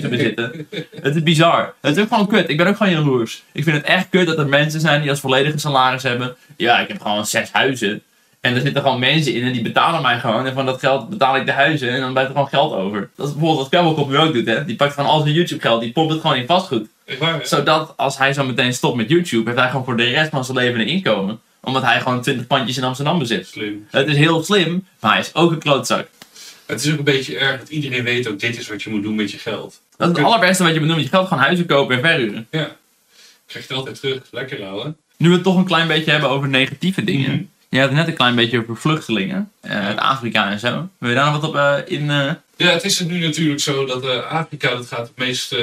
200.000 0.00 0.08
bezitten. 0.08 0.66
Het 1.02 1.16
is 1.16 1.22
bizar. 1.22 1.74
Het 1.80 1.96
is 1.96 2.02
ook 2.02 2.08
gewoon 2.08 2.26
kut. 2.26 2.48
Ik 2.48 2.56
ben 2.56 2.66
ook 2.66 2.76
gewoon 2.76 2.92
jaloers. 2.92 3.42
Ik 3.52 3.64
vind 3.64 3.76
het 3.76 3.86
echt 3.86 4.06
kut 4.10 4.26
dat 4.26 4.38
er 4.38 4.46
mensen 4.46 4.80
zijn 4.80 5.00
die 5.00 5.10
als 5.10 5.20
volledige 5.20 5.58
salaris 5.58 6.02
hebben. 6.02 6.36
Ja, 6.56 6.78
ik 6.78 6.88
heb 6.88 7.00
gewoon 7.00 7.26
zes 7.26 7.52
huizen. 7.52 8.02
En 8.40 8.54
er 8.54 8.60
zitten 8.60 8.82
gewoon 8.82 8.98
mensen 8.98 9.34
in 9.34 9.42
en 9.42 9.52
die 9.52 9.62
betalen 9.62 10.02
mij 10.02 10.18
gewoon. 10.18 10.46
En 10.46 10.54
van 10.54 10.66
dat 10.66 10.80
geld 10.80 11.08
betaal 11.08 11.36
ik 11.36 11.46
de 11.46 11.52
huizen 11.52 11.90
en 11.90 12.00
dan 12.00 12.12
blijft 12.12 12.30
er 12.30 12.36
gewoon 12.36 12.50
geld 12.50 12.72
over. 12.72 13.10
Dat 13.16 13.26
is 13.26 13.32
bijvoorbeeld 13.32 13.60
wat 13.60 13.80
Kabelkop 13.80 14.10
nu 14.10 14.18
ook 14.18 14.32
doet, 14.32 14.46
hè. 14.46 14.64
Die 14.64 14.76
pakt 14.76 14.94
gewoon 14.94 15.10
al 15.10 15.20
zijn 15.20 15.34
YouTube 15.34 15.60
geld, 15.60 15.80
die 15.80 15.92
pompt 15.92 16.12
het 16.12 16.20
gewoon 16.20 16.36
in 16.36 16.46
vastgoed. 16.46 16.88
Waar? 17.18 17.40
Zodat 17.46 17.94
als 17.96 18.18
hij 18.18 18.32
zo 18.32 18.44
meteen 18.44 18.72
stopt 18.72 18.96
met 18.96 19.08
YouTube, 19.08 19.44
heeft 19.44 19.60
hij 19.60 19.68
gewoon 19.68 19.84
voor 19.84 19.96
de 19.96 20.04
rest 20.04 20.30
van 20.30 20.44
zijn 20.44 20.56
leven 20.56 20.80
een 20.80 20.86
inkomen. 20.86 21.40
Omdat 21.60 21.82
hij 21.82 22.00
gewoon 22.00 22.20
20 22.20 22.46
pandjes 22.46 22.76
in 22.76 22.84
Amsterdam 22.84 23.18
bezit. 23.18 23.46
Slim. 23.46 23.86
Het 23.90 24.08
is 24.08 24.16
heel 24.16 24.44
slim, 24.44 24.86
maar 25.00 25.10
hij 25.10 25.20
is 25.20 25.34
ook 25.34 25.50
een 25.50 25.58
klootzak. 25.58 26.08
Het 26.68 26.84
is 26.84 26.92
ook 26.92 26.98
een 26.98 27.04
beetje 27.04 27.38
erg 27.38 27.58
dat 27.58 27.68
iedereen 27.68 28.04
weet 28.04 28.28
ook 28.28 28.40
dit 28.40 28.58
is 28.58 28.68
wat 28.68 28.82
je 28.82 28.90
moet 28.90 29.02
doen 29.02 29.14
met 29.14 29.30
je 29.30 29.38
geld. 29.38 29.80
Dat 29.96 30.10
is 30.10 30.16
het 30.16 30.26
allerbeste 30.26 30.62
wat 30.64 30.72
je 30.74 30.80
moet 30.80 30.88
doen. 30.88 31.00
Je 31.00 31.08
geld 31.08 31.28
gewoon 31.28 31.42
huizen 31.42 31.66
kopen 31.66 31.96
en 31.96 32.02
verhuren. 32.02 32.46
Ja. 32.50 32.76
Krijg 33.46 33.66
je 33.66 33.74
het 33.74 33.78
altijd 33.78 34.00
terug. 34.00 34.22
Lekker 34.30 34.62
houden. 34.64 34.96
Nu 35.16 35.28
we 35.28 35.34
het 35.34 35.42
toch 35.44 35.56
een 35.56 35.64
klein 35.64 35.88
beetje 35.88 36.10
hebben 36.10 36.30
over 36.30 36.48
negatieve 36.48 37.04
dingen. 37.04 37.30
Mhm. 37.32 37.42
Je 37.68 37.78
had 37.78 37.88
het 37.88 37.98
net 37.98 38.08
een 38.08 38.14
klein 38.14 38.34
beetje 38.34 38.58
over 38.58 38.76
vluchtelingen. 38.76 39.50
eh, 39.60 39.86
uit 39.86 39.98
Afrika 39.98 40.50
en 40.50 40.58
zo. 40.58 40.88
Wil 40.98 41.08
je 41.08 41.14
daar 41.16 41.30
nog 41.32 41.40
wat 41.40 41.50
op 41.50 41.56
eh, 41.56 41.76
in... 41.84 42.10
eh, 42.10 42.32
Ja, 42.56 42.70
het 42.72 42.84
is 42.84 43.00
nu 43.00 43.18
natuurlijk 43.18 43.60
zo 43.60 43.84
dat 43.86 44.24
Afrika 44.24 44.70
dat 44.74 44.86
gaat 44.86 45.06
het 45.06 45.16
meest, 45.16 45.52
eh, 45.52 45.58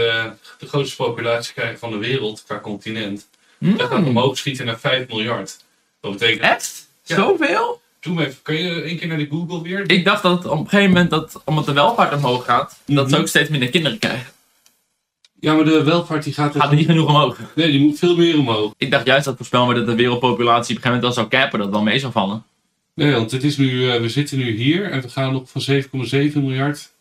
de 0.59 0.67
grootste 0.67 0.95
populatie 0.95 1.53
krijgen 1.53 1.79
van 1.79 1.91
de 1.91 1.97
wereld 1.97 2.43
qua 2.45 2.59
continent. 2.59 3.27
Dat 3.57 3.81
gaat 3.87 3.97
hmm, 3.97 4.07
omhoog 4.07 4.37
schieten 4.37 4.65
naar 4.65 4.79
5 4.79 5.07
miljard. 5.07 5.57
Dat 6.01 6.11
betekent... 6.11 6.41
Echt? 6.41 6.87
Ja. 7.03 7.15
Zoveel? 7.15 7.81
Doe 8.05 8.25
even, 8.25 8.41
kan 8.41 8.55
je 8.55 8.81
één 8.81 8.97
keer 8.97 9.07
naar 9.07 9.17
de 9.17 9.27
Google 9.29 9.61
weer? 9.61 9.83
Ik 9.91 10.05
dacht 10.05 10.23
dat 10.23 10.45
op 10.45 10.59
een 10.59 10.69
gegeven 10.69 10.91
moment, 10.91 11.09
dat, 11.09 11.41
omdat 11.45 11.65
de 11.65 11.73
welvaart 11.73 12.13
omhoog 12.13 12.45
gaat, 12.45 12.79
dat 12.85 13.05
ze 13.09 13.11
Mhm. 13.13 13.21
ook 13.21 13.27
steeds 13.27 13.49
minder 13.49 13.69
kinderen 13.69 13.99
krijgen. 13.99 14.27
Ja, 15.39 15.53
maar 15.53 15.65
de 15.65 15.83
welvaart 15.83 16.23
die 16.23 16.33
gaat... 16.33 16.55
Gaat 16.55 16.71
niet 16.71 16.85
genoeg 16.85 17.07
omhoog. 17.07 17.39
Nee, 17.55 17.71
die 17.71 17.79
moet 17.79 17.99
veel 17.99 18.15
meer 18.15 18.39
omhoog. 18.39 18.73
Ik 18.77 18.91
dacht 18.91 19.05
juist 19.05 19.25
dat 19.25 19.37
voorspel 19.37 19.65
maar 19.65 19.75
dat 19.75 19.85
de 19.85 19.95
wereldpopulatie 19.95 20.77
op 20.77 20.83
een 20.83 20.89
gegeven 20.89 20.89
moment 21.01 21.03
wel 21.03 21.13
zou 21.13 21.27
cappen, 21.27 21.57
dat 21.59 21.67
het 21.67 21.75
wel 21.75 21.85
mee 21.85 21.99
zou 21.99 22.11
vallen. 22.11 22.43
Nee, 22.93 23.11
want 23.13 23.31
het 23.31 23.43
is 23.43 23.57
nu, 23.57 23.89
eh, 23.89 24.01
we 24.01 24.09
zitten 24.09 24.37
nu 24.37 24.51
hier 24.57 24.91
en 24.91 25.01
we 25.01 25.09
gaan 25.09 25.33
nog 25.33 25.49
van 25.49 25.61
7,7 25.61 26.41
miljard. 26.41 26.91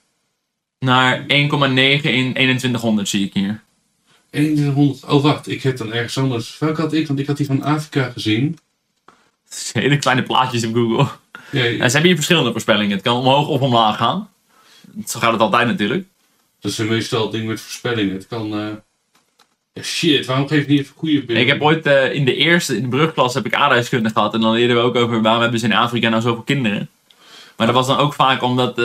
Naar 0.79 1.25
1,9 1.27 2.13
in 2.13 2.33
2100 2.33 3.09
zie 3.09 3.25
ik 3.27 3.35
hier. 3.35 3.63
2100. 4.31 5.05
Oh, 5.05 5.23
wacht, 5.23 5.49
ik 5.49 5.63
heb 5.63 5.77
dan 5.77 5.93
ergens 5.93 6.19
anders. 6.19 6.59
Welke 6.59 6.81
had 6.81 6.93
ik? 6.93 7.07
Want 7.07 7.19
ik 7.19 7.27
had 7.27 7.37
die 7.37 7.47
van 7.47 7.63
Afrika 7.63 8.11
gezien. 8.11 8.59
Het 9.73 9.83
hele 9.83 9.97
kleine 9.99 10.23
plaatjes 10.23 10.65
op 10.67 10.75
Google. 10.75 11.07
Ja, 11.51 11.65
En 11.65 11.77
ze 11.77 11.83
hebben 11.83 12.03
hier 12.03 12.15
verschillende 12.15 12.53
voorspellingen. 12.53 12.91
Het 12.97 13.03
kan 13.03 13.17
omhoog 13.17 13.49
of 13.49 13.61
omlaag 13.61 13.97
gaan. 13.97 14.29
Zo 15.07 15.19
gaat 15.19 15.33
het 15.33 15.41
altijd 15.41 15.67
natuurlijk. 15.67 16.05
dat 16.61 16.71
is 16.71 16.79
meestal 16.79 17.23
het 17.23 17.33
ding 17.33 17.47
met 17.47 17.61
voorspellingen. 17.61 18.15
Het 18.15 18.27
kan. 18.27 18.53
eh, 18.53 18.67
Ja, 19.73 19.83
shit, 19.83 20.27
waarom 20.27 20.49
geef 20.49 20.65
je 20.65 20.71
niet 20.71 20.81
even 20.81 20.95
goede 20.97 21.19
beelden? 21.19 21.37
Ik 21.37 21.47
heb 21.49 21.63
ooit 21.63 21.87
eh, 21.87 22.13
in 22.15 22.25
de 22.25 22.35
eerste, 22.37 22.77
in 22.77 22.83
de 22.83 22.89
brugklas, 22.89 23.35
heb 23.35 23.47
ik 23.47 23.55
aardrijkskunde 23.55 24.11
gehad. 24.11 24.35
En 24.35 24.41
dan 24.41 24.53
leerden 24.53 24.77
we 24.77 24.83
ook 24.83 24.95
over 24.97 25.23
waarom 25.23 25.43
hebben 25.43 25.61
ze 25.61 25.67
in 25.67 25.73
Afrika 25.73 26.09
nou 26.09 26.23
zoveel 26.23 26.43
kinderen. 26.43 26.89
Maar 27.57 27.67
dat 27.67 27.77
was 27.77 27.87
dan 27.87 27.97
ook 27.99 28.15
vaak 28.15 28.43
omdat, 28.43 28.79
eh, 28.79 28.85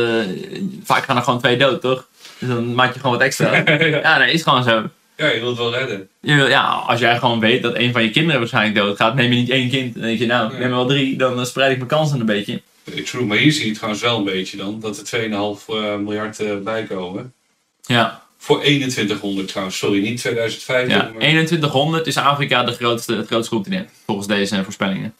vaak 0.83 1.03
gaan 1.03 1.17
er 1.17 1.23
gewoon 1.23 1.39
twee 1.39 1.57
dood, 1.57 1.81
toch? 1.81 2.07
Dus 2.39 2.49
dan 2.49 2.75
maak 2.75 2.93
je 2.93 2.99
gewoon 2.99 3.15
wat 3.17 3.25
extra. 3.25 3.55
ja. 3.65 3.73
Ja, 3.85 4.17
dat 4.17 4.27
is 4.27 4.43
gewoon 4.43 4.63
zo. 4.63 4.83
Ja, 5.19 5.27
je 5.27 5.39
wilt 5.39 5.57
wel 5.57 5.73
redden. 5.73 6.09
Je 6.21 6.35
wil, 6.35 6.47
ja, 6.47 6.63
als 6.63 6.99
jij 6.99 7.17
gewoon 7.17 7.39
weet 7.39 7.61
dat 7.61 7.75
een 7.75 7.91
van 7.91 8.03
je 8.03 8.09
kinderen 8.09 8.39
waarschijnlijk 8.39 8.75
doodgaat, 8.75 9.15
neem 9.15 9.31
je 9.31 9.39
niet 9.39 9.49
één 9.49 9.69
kind. 9.69 9.93
Dan 9.93 10.03
denk 10.03 10.19
je, 10.19 10.25
nou, 10.25 10.45
ik 10.53 10.59
neem 10.59 10.61
er 10.61 10.69
wel 10.69 10.85
drie, 10.85 11.17
dan 11.17 11.39
eh, 11.39 11.45
spreid 11.45 11.71
ik 11.71 11.77
mijn 11.77 11.89
kansen 11.89 12.19
een 12.19 12.25
beetje. 12.25 12.61
Ik 12.83 13.05
true, 13.05 13.25
maar 13.25 13.37
hier 13.37 13.51
zie 13.51 13.61
je 13.61 13.67
het 13.67 13.75
trouwens 13.75 14.03
wel 14.03 14.17
een 14.17 14.23
beetje 14.23 14.57
dan. 14.57 14.79
Dat 14.79 15.11
er 15.11 15.21
2,5 15.21 15.29
eh, 15.67 15.95
miljard 15.95 16.39
eh, 16.39 16.55
bijkomen. 16.57 17.33
Ja, 17.81 18.23
Voor 18.37 18.59
2100 18.61 19.47
trouwens, 19.47 19.77
sorry, 19.77 20.01
niet 20.01 20.17
2050. 20.19 20.91
ja. 20.93 20.97
maar- 21.03 21.19
2100 21.19 22.07
is 22.07 22.17
Afrika 22.17 22.63
de 22.63 22.71
grootste, 22.71 23.15
het 23.15 23.27
grootste 23.27 23.55
continent, 23.55 23.89
volgens 24.05 24.27
deze 24.27 24.63
voorspellingen. 24.63 25.13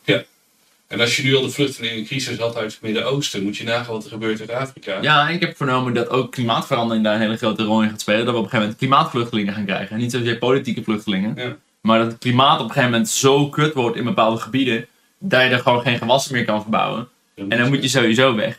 En 0.89 0.99
als 0.99 1.15
je 1.15 1.23
nu 1.23 1.35
al 1.35 1.41
de 1.41 1.49
vluchtelingencrisis 1.49 2.37
had 2.37 2.55
uit 2.55 2.71
het 2.71 2.81
Midden-Oosten, 2.81 3.43
moet 3.43 3.57
je 3.57 3.63
nagaan 3.63 3.93
wat 3.93 4.03
er 4.03 4.09
gebeurt 4.09 4.39
in 4.39 4.51
Afrika. 4.51 5.01
Ja, 5.01 5.27
en 5.27 5.33
ik 5.33 5.39
heb 5.41 5.57
vernomen 5.57 5.93
dat 5.93 6.09
ook 6.09 6.31
klimaatverandering 6.31 7.03
daar 7.03 7.13
een 7.13 7.21
hele 7.21 7.37
grote 7.37 7.63
rol 7.63 7.83
in 7.83 7.89
gaat 7.89 8.01
spelen. 8.01 8.25
Dat 8.25 8.33
we 8.33 8.39
op 8.39 8.43
een 8.43 8.49
gegeven 8.49 8.59
moment 8.59 8.77
klimaatvluchtelingen 8.77 9.53
gaan 9.53 9.65
krijgen. 9.65 9.95
En 9.95 10.01
niet 10.01 10.11
zozeer 10.11 10.37
politieke 10.37 10.83
vluchtelingen. 10.83 11.33
Ja. 11.35 11.55
Maar 11.81 11.99
dat 11.99 12.07
het 12.07 12.17
klimaat 12.17 12.59
op 12.59 12.65
een 12.65 12.71
gegeven 12.71 12.91
moment 12.91 13.09
zo 13.09 13.49
kut 13.49 13.73
wordt 13.73 13.97
in 13.97 14.03
bepaalde 14.03 14.39
gebieden. 14.39 14.87
Dat 15.19 15.41
je 15.41 15.47
er 15.47 15.59
gewoon 15.59 15.81
geen 15.81 15.97
gewassen 15.97 16.33
meer 16.33 16.45
kan 16.45 16.61
verbouwen. 16.61 17.07
En 17.35 17.49
dan 17.49 17.69
moet 17.69 17.83
je 17.83 17.89
sowieso 17.89 18.35
weg. 18.35 18.57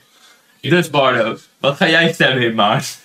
Dus 0.61 0.91
Bardo, 0.91 1.39
wat 1.59 1.77
ga 1.77 1.89
jij 1.89 2.13
stemmen 2.13 2.43
in 2.43 2.55
maart? 2.55 2.99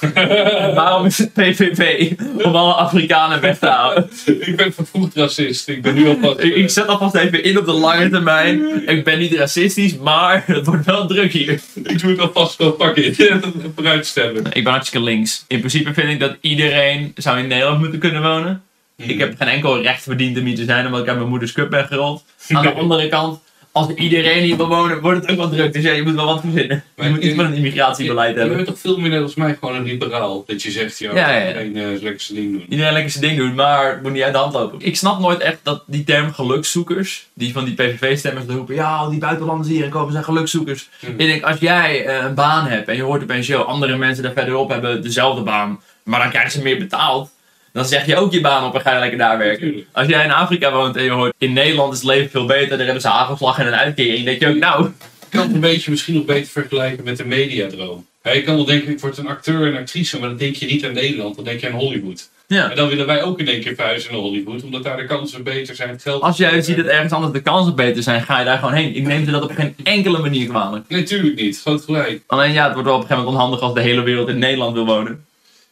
Waarom 0.74 1.06
is 1.06 1.18
het 1.18 1.32
PVV 1.32 2.12
om 2.42 2.54
alle 2.54 2.72
Afrikanen 2.72 3.40
weg 3.40 3.58
te 3.58 3.66
halen? 3.66 4.10
ik 4.48 4.56
ben 4.56 4.72
vervroegd 4.72 5.14
racist. 5.14 5.68
Ik 5.68 5.82
ben 5.82 5.94
nu 5.94 6.08
alvast... 6.08 6.38
Ik, 6.38 6.54
ik 6.54 6.70
zet 6.70 6.86
alvast 6.86 7.14
even 7.14 7.44
in 7.44 7.58
op 7.58 7.64
de 7.64 7.72
lange 7.72 8.08
termijn. 8.08 8.88
Ik 8.88 9.04
ben 9.04 9.18
niet 9.18 9.34
racistisch, 9.34 9.96
maar 9.96 10.42
het 10.46 10.66
wordt 10.66 10.86
wel 10.86 11.06
druk 11.06 11.32
hier. 11.32 11.60
ik 11.74 12.00
doe 12.00 12.10
het 12.10 12.20
alvast 12.20 12.56
wel 12.56 12.72
pakken. 12.72 13.14
Vooruit 13.74 14.06
stemmen. 14.06 14.44
Ik 14.52 14.64
ben 14.64 14.72
hartstikke 14.72 15.06
links. 15.06 15.44
In 15.48 15.58
principe 15.58 15.94
vind 15.94 16.08
ik 16.08 16.20
dat 16.20 16.36
iedereen 16.40 17.12
zou 17.16 17.38
in 17.38 17.46
Nederland 17.46 17.78
moeten 17.78 17.98
kunnen 17.98 18.22
wonen. 18.22 18.62
Ik 18.96 19.18
heb 19.18 19.34
geen 19.38 19.48
enkel 19.48 19.82
recht 19.82 20.02
verdiend 20.02 20.38
om 20.38 20.44
hier 20.44 20.56
te 20.56 20.64
zijn, 20.64 20.86
omdat 20.86 21.00
ik 21.00 21.08
uit 21.08 21.16
mijn 21.16 21.28
moeders 21.28 21.52
cup 21.52 21.70
ben 21.70 21.86
gerold. 21.86 22.24
Aan 22.48 22.62
de 22.62 22.72
andere 22.72 23.08
kant, 23.08 23.40
als 23.72 23.88
iedereen 23.94 24.42
hier 24.42 24.56
wil 24.56 24.68
wonen, 24.68 25.00
wordt 25.00 25.20
het 25.20 25.30
ook 25.30 25.36
wel 25.36 25.48
druk. 25.48 25.72
Dus 25.72 25.82
ja, 25.82 25.92
je 25.92 26.02
moet 26.02 26.14
wel 26.14 26.24
wat 26.26 26.40
verzinnen. 26.40 26.84
Je 26.96 27.08
moet 27.08 27.18
iets 27.18 27.26
je- 27.26 27.34
van 27.34 27.44
een 27.44 27.54
immigratiebeleid 27.54 28.32
Je 28.34 28.38
hebben. 28.38 28.56
bent 28.56 28.68
toch 28.68 28.78
veel 28.78 28.98
meer 28.98 29.10
net 29.10 29.22
als 29.22 29.34
mij 29.34 29.56
gewoon 29.60 29.74
een 29.76 29.82
liberaal. 29.84 30.44
Dat 30.46 30.62
je 30.62 30.70
zegt, 30.70 30.98
ja, 30.98 31.14
Ja, 31.14 31.30
ja, 31.30 31.46
iedereen 31.62 31.76
eh, 31.76 32.02
lekker 32.02 32.20
zijn 32.20 32.38
ding 32.38 32.52
doen. 32.52 32.66
Iedereen 32.68 32.92
lekker 32.92 33.10
zijn 33.10 33.24
ding 33.24 33.36
doen, 33.38 33.54
maar 33.54 33.90
het 33.90 34.02
moet 34.02 34.12
niet 34.12 34.22
uit 34.22 34.32
de 34.32 34.38
hand 34.38 34.52
lopen. 34.54 34.78
Ik 34.80 34.96
snap 34.96 35.20
nooit 35.20 35.40
echt 35.40 35.58
dat 35.62 35.82
die 35.86 36.04
term 36.04 36.32
gelukszoekers, 36.32 37.26
die 37.34 37.52
van 37.52 37.64
die 37.64 37.74
PVV-stemmers 37.74 38.46
roepen, 38.48 38.74
ja, 38.74 39.08
die 39.08 39.18
buitenlanders 39.18 39.68
die 39.68 39.76
hier 39.82 39.88
komen 39.88 40.12
zijn 40.12 40.24
gelukszoekers. 40.24 40.88
Hmm. 41.00 41.08
Ik 41.10 41.18
denk, 41.26 41.42
als 41.44 41.58
jij 41.60 42.04
eh, 42.06 42.24
een 42.24 42.34
baan 42.34 42.66
hebt 42.66 42.88
en 42.88 42.96
je 42.96 43.02
hoort 43.02 43.22
opeens, 43.22 43.46
joh, 43.46 43.66
andere 43.68 43.96
mensen 43.96 44.22
daar 44.22 44.32
verderop 44.32 44.68
hebben 44.70 45.02
dezelfde 45.02 45.42
baan, 45.42 45.80
maar 46.04 46.20
dan 46.20 46.30
krijgen 46.30 46.50
ze 46.50 46.62
meer 46.62 46.78
betaald. 46.78 47.30
Dan 47.72 47.84
zeg 47.84 48.06
je 48.06 48.16
ook 48.16 48.32
je 48.32 48.40
baan 48.40 48.64
op 48.64 48.74
en 48.74 48.80
ga 48.80 48.92
je 48.92 48.98
lekker 48.98 49.18
daar 49.18 49.38
werken. 49.38 49.60
Natuurlijk. 49.66 49.88
Als 49.92 50.06
jij 50.06 50.24
in 50.24 50.30
Afrika 50.30 50.72
woont 50.72 50.96
en 50.96 51.02
je 51.04 51.10
hoort, 51.10 51.34
in 51.38 51.52
Nederland 51.52 51.92
is 51.92 51.98
het 51.98 52.08
leven 52.08 52.30
veel 52.30 52.46
beter, 52.46 52.68
daar 52.68 52.84
hebben 52.84 53.02
ze 53.02 53.08
hagelslag 53.08 53.58
en 53.58 53.66
een 53.66 53.74
uitkering. 53.74 54.16
Dan 54.16 54.24
denk 54.24 54.40
je 54.40 54.48
ook, 54.48 54.56
nou, 54.56 54.84
Ik 54.86 55.30
kan 55.30 55.40
het 55.40 55.54
een 55.54 55.60
beetje 55.60 55.90
misschien 55.90 56.14
nog 56.14 56.24
beter 56.24 56.50
vergelijken 56.50 57.04
met 57.04 57.16
de 57.16 57.24
mediadroom. 57.26 58.06
Ja, 58.22 58.32
je 58.32 58.42
kan 58.42 58.54
wel 58.56 58.64
denken, 58.64 58.90
ik 58.90 59.00
word 59.00 59.18
een 59.18 59.28
acteur 59.28 59.66
en 59.72 59.78
actrice, 59.78 60.18
maar 60.18 60.28
dan 60.28 60.38
denk 60.38 60.54
je 60.54 60.66
niet 60.66 60.84
aan 60.84 60.92
Nederland, 60.92 61.36
dan 61.36 61.44
denk 61.44 61.60
je 61.60 61.66
aan 61.66 61.78
Hollywood. 61.78 62.30
ja. 62.46 62.70
En 62.70 62.76
dan 62.76 62.88
willen 62.88 63.06
wij 63.06 63.22
ook 63.22 63.38
in 63.38 63.48
één 63.48 63.60
keer 63.60 63.74
verhuizen 63.74 64.12
naar 64.12 64.20
Hollywood, 64.20 64.62
omdat 64.62 64.82
daar 64.82 64.96
de 64.96 65.06
kansen 65.06 65.42
beter 65.42 65.74
zijn, 65.74 65.88
het 65.88 66.02
geld... 66.02 66.22
Als 66.22 66.36
jij 66.36 66.62
ziet 66.62 66.76
dat 66.76 66.86
ergens 66.86 67.12
anders 67.12 67.32
de 67.32 67.40
kansen 67.40 67.74
beter 67.74 68.02
zijn, 68.02 68.22
ga 68.22 68.38
je 68.38 68.44
daar 68.44 68.58
gewoon 68.58 68.74
heen. 68.74 68.96
Ik 68.96 69.06
neem 69.06 69.24
ze 69.24 69.30
dat 69.30 69.42
op 69.42 69.50
geen 69.52 69.74
enkele 69.82 70.18
manier 70.18 70.48
kwalijk. 70.48 70.84
Nee, 70.88 71.02
tuurlijk 71.02 71.40
niet. 71.40 71.60
Groot 71.60 71.84
gelijk. 71.84 72.22
Alleen 72.26 72.52
ja, 72.52 72.64
het 72.64 72.72
wordt 72.72 72.88
wel 72.88 72.96
op 72.96 73.02
een 73.02 73.08
gegeven 73.08 73.24
moment 73.30 73.42
onhandig 73.42 73.60
als 73.60 73.74
de 73.74 73.88
hele 73.88 74.02
wereld 74.02 74.28
in 74.28 74.38
Nederland 74.38 74.74
wil 74.74 74.86
wonen. 74.86 75.24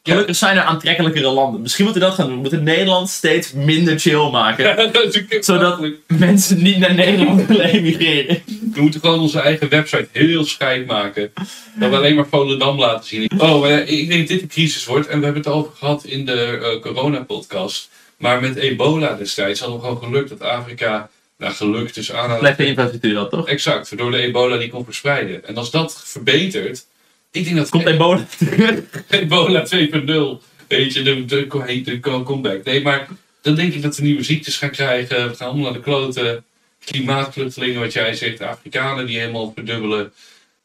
Gelukkig 0.02 0.36
zijn 0.36 0.56
er 0.56 0.62
aantrekkelijkere 0.62 1.28
landen. 1.28 1.60
Misschien 1.60 1.84
moeten 1.84 2.02
we 2.02 2.08
dat 2.08 2.16
gaan 2.16 2.26
doen. 2.26 2.34
We 2.34 2.40
moeten 2.40 2.62
Nederland 2.62 3.08
steeds 3.08 3.52
minder 3.52 3.98
chill 3.98 4.30
maken. 4.30 4.92
Zodat 5.44 5.80
mensen 6.06 6.62
niet 6.62 6.78
naar 6.78 6.94
Nederland 6.94 7.46
willen 7.46 7.64
emigreren. 7.78 8.42
We 8.74 8.80
moeten 8.80 9.00
gewoon 9.00 9.20
onze 9.20 9.40
eigen 9.40 9.68
website 9.68 10.08
heel 10.12 10.44
scheid 10.44 10.86
maken. 10.86 11.32
Dat 11.74 11.90
we 11.90 11.96
alleen 11.96 12.14
maar 12.14 12.26
Volendam 12.30 12.78
laten 12.78 13.08
zien. 13.08 13.30
Oh, 13.38 13.68
ik 13.68 14.08
denk 14.08 14.20
dat 14.20 14.28
dit 14.28 14.42
een 14.42 14.48
crisis 14.48 14.84
wordt. 14.84 15.06
En 15.06 15.18
we 15.18 15.24
hebben 15.24 15.42
het 15.42 15.52
over 15.52 15.72
gehad 15.76 16.04
in 16.04 16.26
de 16.26 16.58
eh, 16.62 16.80
corona-podcast. 16.80 17.88
Maar 18.16 18.40
met 18.40 18.56
ebola 18.56 19.14
destijds 19.14 19.60
hadden 19.60 19.78
we 19.78 19.86
gewoon 19.86 20.02
geluk 20.02 20.28
dat 20.28 20.40
Afrika... 20.40 21.10
Nou, 21.38 21.52
geluk 21.52 21.94
dus 21.94 22.12
aan... 22.12 22.38
Slechte 22.38 22.66
infrastructuur 22.66 23.14
dat 23.14 23.30
toch? 23.30 23.46
Exact, 23.46 23.88
waardoor 23.88 24.10
de 24.10 24.18
ebola 24.18 24.56
die 24.56 24.68
kon 24.68 24.84
verspreiden. 24.84 25.46
En 25.46 25.56
als 25.56 25.70
dat 25.70 26.02
verbetert... 26.04 26.86
Ik 27.30 27.44
denk 27.44 27.56
dat 27.56 27.68
Komt 27.68 27.86
ebola 27.86 28.24
terug? 28.38 28.80
ebola 29.08 29.66
2.0, 29.74 30.44
weet 30.68 30.94
je, 30.94 31.02
de, 31.02 31.24
de, 31.24 31.46
de, 31.46 31.84
de 31.84 32.00
comeback. 32.00 32.64
Nee, 32.64 32.82
maar 32.82 33.08
dan 33.42 33.54
denk 33.54 33.74
ik 33.74 33.82
dat 33.82 33.96
we 33.96 34.02
nieuwe 34.02 34.22
ziektes 34.22 34.56
gaan 34.56 34.70
krijgen. 34.70 35.28
We 35.28 35.34
gaan 35.34 35.46
allemaal 35.48 35.64
naar 35.64 35.72
de 35.72 35.80
kloten. 35.80 36.44
Klimaatvluchtelingen, 36.84 37.80
wat 37.80 37.92
jij 37.92 38.14
zegt. 38.14 38.40
Afrikanen 38.42 39.06
die 39.06 39.18
helemaal 39.18 39.52
verdubbelen. 39.54 40.12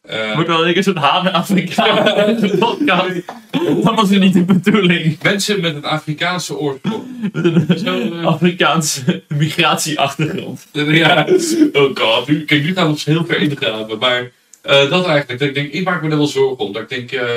Eh, 0.02 0.34
Wordt 0.34 0.48
wel 0.50 0.68
een 0.68 0.84
soort 0.84 0.98
haven 0.98 1.34
Afrikaan 1.34 2.36
podcast. 2.60 3.22
Dat 3.84 3.96
was 3.96 4.10
niet 4.10 4.34
de 4.34 4.44
bedoeling. 4.44 5.18
mensen 5.24 5.62
met 5.62 5.76
een 5.76 5.86
Afrikaanse 5.86 6.58
oorsprong. 6.58 7.04
Eh, 7.34 8.26
Afrikaanse 8.26 9.24
migratieachtergrond. 9.28 10.68
Ja, 10.72 11.28
oh 11.74 11.96
god. 11.96 12.26
Kijk, 12.46 12.64
nu 12.64 12.74
gaan 12.74 12.86
we 12.86 12.92
ons 12.92 13.06
heel 13.06 13.26
ver 13.26 13.38
ingraven. 13.42 13.98
Maar 14.00 14.32
eh, 14.64 14.90
dat 14.90 15.06
eigenlijk. 15.06 15.40
Dat 15.40 15.48
ik 15.48 15.54
denk, 15.54 15.72
ik 15.72 15.84
maak 15.84 16.02
me 16.02 16.10
er 16.10 16.18
wel 16.18 16.28
zorgen 16.28 16.66
om. 16.66 16.74
Dat 16.74 16.82
ik 16.82 16.90
denk, 16.90 17.12
eh, 17.12 17.28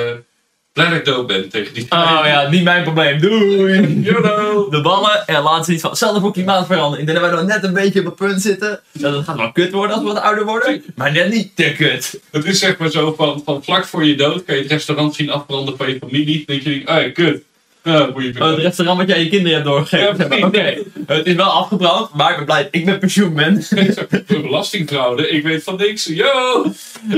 blij 0.73 0.89
dat 0.89 0.97
ik 0.97 1.05
dood 1.05 1.27
ben 1.27 1.49
tegen 1.49 1.73
die 1.73 1.85
Oh 1.89 2.21
ja, 2.23 2.49
niet 2.49 2.63
mijn 2.63 2.83
probleem. 2.83 3.19
Doei! 3.19 3.99
Jawel. 4.01 4.69
De 4.69 4.81
ballen 4.81 5.27
en 5.27 5.41
laatst 5.41 5.69
iets 5.69 5.81
van. 5.81 5.89
Hetzelfde 5.89 6.19
voor 6.19 6.33
klimaatverandering. 6.33 6.99
Ik 6.99 7.05
denk 7.05 7.19
dat 7.19 7.29
wij 7.29 7.39
nog 7.39 7.49
net 7.49 7.63
een 7.63 7.73
beetje 7.73 7.99
op 7.99 8.05
het 8.05 8.15
punt 8.15 8.41
zitten. 8.41 8.79
Dat 8.91 9.13
het 9.13 9.25
gaat 9.25 9.37
wel 9.37 9.51
kut 9.51 9.71
worden 9.71 9.95
als 9.95 10.03
we 10.05 10.13
wat 10.13 10.21
ouder 10.21 10.45
worden. 10.45 10.83
Maar 10.95 11.11
net 11.11 11.29
niet 11.29 11.55
te 11.55 11.73
kut. 11.77 12.19
Het 12.31 12.45
is 12.45 12.59
zeg 12.59 12.77
maar 12.77 12.89
zo 12.89 13.13
van, 13.17 13.41
van 13.45 13.63
vlak 13.63 13.85
voor 13.85 14.05
je 14.05 14.15
dood 14.15 14.43
kan 14.45 14.55
je 14.55 14.61
het 14.61 14.71
restaurant 14.71 15.15
zien 15.15 15.29
afbranden 15.29 15.77
van 15.77 15.89
je 15.89 15.97
familie. 15.99 16.43
Dan 16.45 16.59
denk 16.59 16.61
je, 16.61 16.85
ah 16.85 17.01
ja, 17.01 17.11
kut. 17.11 17.43
Ja, 17.83 18.07
Oh, 18.07 18.15
het 18.49 18.57
restaurant 18.57 18.97
wat 18.99 19.07
jij 19.07 19.23
je 19.23 19.29
kinderen 19.29 19.53
hebt 19.53 19.65
doorgegeven. 19.65 20.37
Ja, 20.39 20.45
Oké, 20.47 20.49
precies. 20.49 20.83
het 21.07 21.25
is 21.25 21.33
wel 21.35 21.45
afgebrand, 21.49 22.13
maar 22.13 22.29
ik 22.31 22.35
ben 22.37 22.45
blij 22.45 22.67
ik 22.71 22.85
ben. 23.35 23.63
Belastingfraude, 24.41 25.29
ik 25.29 25.43
weet 25.43 25.63
van 25.63 25.75
niks. 25.77 26.05
Yo! 26.05 26.63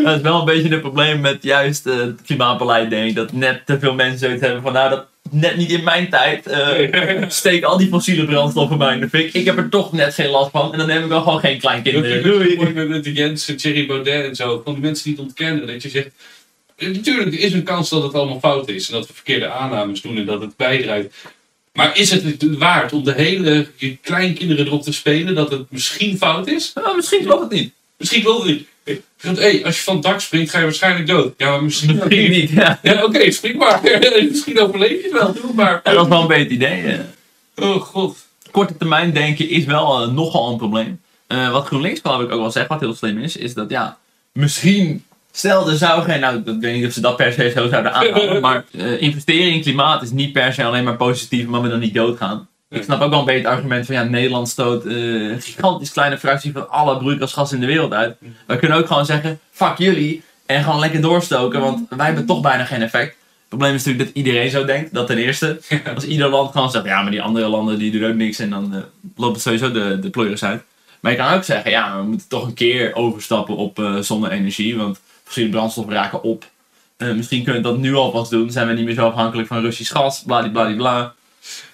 dat 0.03 0.15
is 0.15 0.21
wel 0.21 0.39
een 0.39 0.45
beetje 0.45 0.69
het 0.69 0.81
probleem 0.81 1.19
met 1.21 1.37
juist 1.43 1.85
eh, 1.85 1.97
het 1.97 2.21
klimaatbeleid, 2.25 2.89
denk 2.89 3.09
ik. 3.09 3.15
Dat 3.15 3.31
net 3.31 3.65
te 3.65 3.79
veel 3.79 3.93
mensen 3.93 4.19
zoiets 4.19 4.41
hebben 4.41 4.61
van, 4.61 4.73
nou, 4.73 4.89
dat 4.89 5.05
net 5.31 5.57
niet 5.57 5.71
in 5.71 5.83
mijn 5.83 6.09
tijd. 6.09 6.47
eh 6.47 7.23
steek 7.27 7.63
al 7.63 7.77
die 7.77 7.87
fossiele 7.87 8.25
brandstoffen 8.25 8.77
maar 8.77 8.93
in 8.93 8.99
de 8.99 9.09
fik. 9.09 9.33
Ik 9.33 9.45
heb 9.45 9.57
er 9.57 9.69
toch 9.69 9.91
net 9.91 10.13
geen 10.13 10.29
last 10.29 10.51
van. 10.51 10.71
En 10.71 10.77
dan 10.77 10.87
neem 10.87 11.01
ik 11.03 11.09
wel 11.09 11.21
gewoon 11.21 11.39
geen 11.39 11.59
kleinkinderen. 11.59 12.17
ook 12.17 12.23
Doei. 12.23 12.55
mooi 12.55 12.87
met, 12.87 13.03
de 13.03 13.13
Jensen, 13.13 13.57
Thierry 13.57 13.85
Baudet 13.85 14.25
en 14.25 14.35
zo. 14.35 14.61
Van 14.63 14.73
die 14.73 14.81
mensen 14.83 15.03
die 15.03 15.13
het 15.13 15.21
ontkennen. 15.23 15.67
Dat 15.67 15.83
je 15.83 15.89
zegt, 15.89 16.09
natuurlijk 16.79 17.33
er 17.33 17.39
is 17.39 17.53
een 17.53 17.63
kans 17.63 17.89
dat 17.89 18.03
het 18.03 18.13
allemaal 18.13 18.39
fout 18.39 18.69
is. 18.69 18.87
En 18.87 18.93
dat 18.93 19.07
we 19.07 19.13
verkeerde 19.13 19.49
aannames 19.51 20.01
doen 20.01 20.17
en 20.17 20.25
dat 20.25 20.41
het 20.41 20.55
bijdraagt. 20.55 21.05
Maar 21.73 21.97
is 21.97 22.11
het 22.11 22.23
het 22.23 22.57
waard 22.57 22.93
om 22.93 23.03
de 23.03 23.13
hele 23.13 23.67
je 23.75 23.97
kleinkinderen 23.97 24.65
erop 24.65 24.83
te 24.83 24.93
spelen 24.93 25.35
dat 25.35 25.51
het 25.51 25.71
misschien 25.71 26.17
fout 26.17 26.47
is? 26.47 26.71
Nou, 26.73 26.95
misschien 26.95 27.25
klopt 27.25 27.41
het 27.41 27.51
niet. 27.51 27.73
Misschien 27.97 28.23
wel 28.23 28.43
niet. 28.45 28.67
Want 29.21 29.37
hey, 29.37 29.65
als 29.65 29.77
je 29.77 29.83
van 29.83 29.93
het 29.93 30.03
dak 30.03 30.19
springt, 30.21 30.49
ga 30.51 30.57
je 30.57 30.63
waarschijnlijk 30.63 31.07
dood. 31.07 31.33
Ja, 31.37 31.49
maar 31.49 31.63
misschien, 31.63 32.01
niet. 32.07 32.29
niet, 32.29 32.49
ja. 32.49 32.79
Ja, 32.83 33.03
oké, 33.03 33.31
spring 33.31 33.57
maar. 33.57 33.81
misschien 34.29 34.59
overleef 34.59 34.89
je 34.89 35.03
het 35.03 35.11
wel, 35.11 35.33
doe 35.33 35.53
maar. 35.53 35.81
Ja, 35.83 35.93
dat 35.93 36.03
is 36.03 36.09
wel 36.09 36.21
een 36.21 36.27
beter 36.27 36.51
idee. 36.51 36.81
eh. 36.81 36.99
Oh 37.55 37.81
god. 37.81 38.17
korte 38.51 38.77
termijn 38.77 39.13
denken 39.13 39.49
is 39.49 39.65
wel 39.65 40.01
eh, 40.01 40.11
nogal 40.11 40.51
een 40.51 40.57
probleem. 40.57 41.01
Eh, 41.27 41.51
wat 41.51 41.65
GroenLinks 41.65 41.99
geloof 41.99 42.21
ik 42.21 42.31
ook 42.31 42.39
wel 42.39 42.51
zegt, 42.51 42.67
wat 42.67 42.79
heel 42.79 42.95
slim 42.95 43.19
is, 43.19 43.35
is 43.37 43.53
dat 43.53 43.69
ja, 43.69 43.97
misschien, 44.31 45.03
stel 45.31 45.69
er 45.69 45.77
zou 45.77 46.03
geen, 46.03 46.19
nou 46.19 46.37
ik 46.37 46.59
weet 46.59 46.75
niet 46.75 46.85
of 46.85 46.93
ze 46.93 47.01
dat 47.01 47.15
per 47.15 47.33
se 47.33 47.51
zo 47.55 47.67
zouden 47.67 47.93
aanhouden, 47.93 48.41
maar 48.47 48.65
eh, 48.71 49.01
investeren 49.01 49.53
in 49.53 49.61
klimaat 49.61 50.01
is 50.01 50.11
niet 50.11 50.33
per 50.33 50.53
se 50.53 50.63
alleen 50.63 50.83
maar 50.83 50.95
positief, 50.95 51.45
maar 51.47 51.61
we 51.61 51.69
dan 51.69 51.79
niet 51.79 51.93
doodgaan. 51.93 52.47
Ik 52.69 52.83
snap 52.83 53.01
ook 53.01 53.09
wel 53.09 53.19
een 53.19 53.25
beetje 53.25 53.41
het 53.41 53.49
argument 53.49 53.85
van 53.85 53.95
ja, 53.95 54.03
Nederland 54.03 54.49
stoot 54.49 54.85
eh, 54.85 54.93
een 54.93 55.41
gigantisch 55.41 55.91
kleine 55.91 56.17
fractie 56.17 56.51
van 56.51 56.69
alle 56.69 56.97
broeikasgassen 56.97 57.57
in 57.57 57.61
de 57.61 57.71
wereld 57.71 57.93
uit. 57.93 58.17
We 58.47 58.57
kunnen 58.57 58.77
ook 58.77 58.87
gewoon 58.87 59.05
zeggen, 59.05 59.39
fuck 59.51 59.77
jullie, 59.77 60.23
en 60.45 60.63
gewoon 60.63 60.79
lekker 60.79 61.01
doorstoken, 61.01 61.59
want 61.59 61.89
wij 61.89 62.05
hebben 62.05 62.25
toch 62.25 62.41
bijna 62.41 62.65
geen 62.65 62.81
effect. 62.81 63.07
Het 63.17 63.57
probleem 63.57 63.73
is 63.73 63.83
natuurlijk 63.83 64.09
dat 64.09 64.17
iedereen 64.17 64.49
zo 64.49 64.65
denkt, 64.65 64.93
dat 64.93 65.07
ten 65.07 65.17
eerste. 65.17 65.59
Als 65.95 66.05
ieder 66.05 66.29
land 66.29 66.51
gewoon 66.51 66.71
zegt, 66.71 66.85
ja, 66.85 67.01
maar 67.01 67.11
die 67.11 67.21
andere 67.21 67.47
landen 67.47 67.79
die 67.79 67.91
doen 67.91 68.09
ook 68.09 68.15
niks 68.15 68.39
en 68.39 68.49
dan 68.49 68.73
eh, 68.73 68.81
loopt 69.15 69.33
het 69.33 69.43
sowieso 69.43 69.71
de, 69.71 69.99
de 69.99 70.09
pleuris 70.09 70.43
uit. 70.43 70.61
Maar 70.99 71.11
je 71.11 71.17
kan 71.17 71.33
ook 71.33 71.43
zeggen, 71.43 71.71
ja, 71.71 71.97
we 71.97 72.03
moeten 72.03 72.27
toch 72.27 72.45
een 72.45 72.53
keer 72.53 72.95
overstappen 72.95 73.55
op 73.55 73.97
zonne-energie, 73.99 74.77
want 74.77 74.99
fossiele 75.29 75.49
brandstoffen 75.49 75.93
raken 75.93 76.23
op. 76.23 76.45
Eh, 76.97 77.11
misschien 77.13 77.43
kunnen 77.43 77.61
we 77.61 77.67
dat 77.67 77.77
nu 77.77 77.95
alvast 77.95 78.31
doen, 78.31 78.51
zijn 78.51 78.67
we 78.67 78.73
niet 78.73 78.85
meer 78.85 78.93
zo 78.93 79.07
afhankelijk 79.07 79.47
van 79.47 79.61
Russisch 79.61 79.91
gas, 79.91 80.23
bladibladibla. 80.25 81.13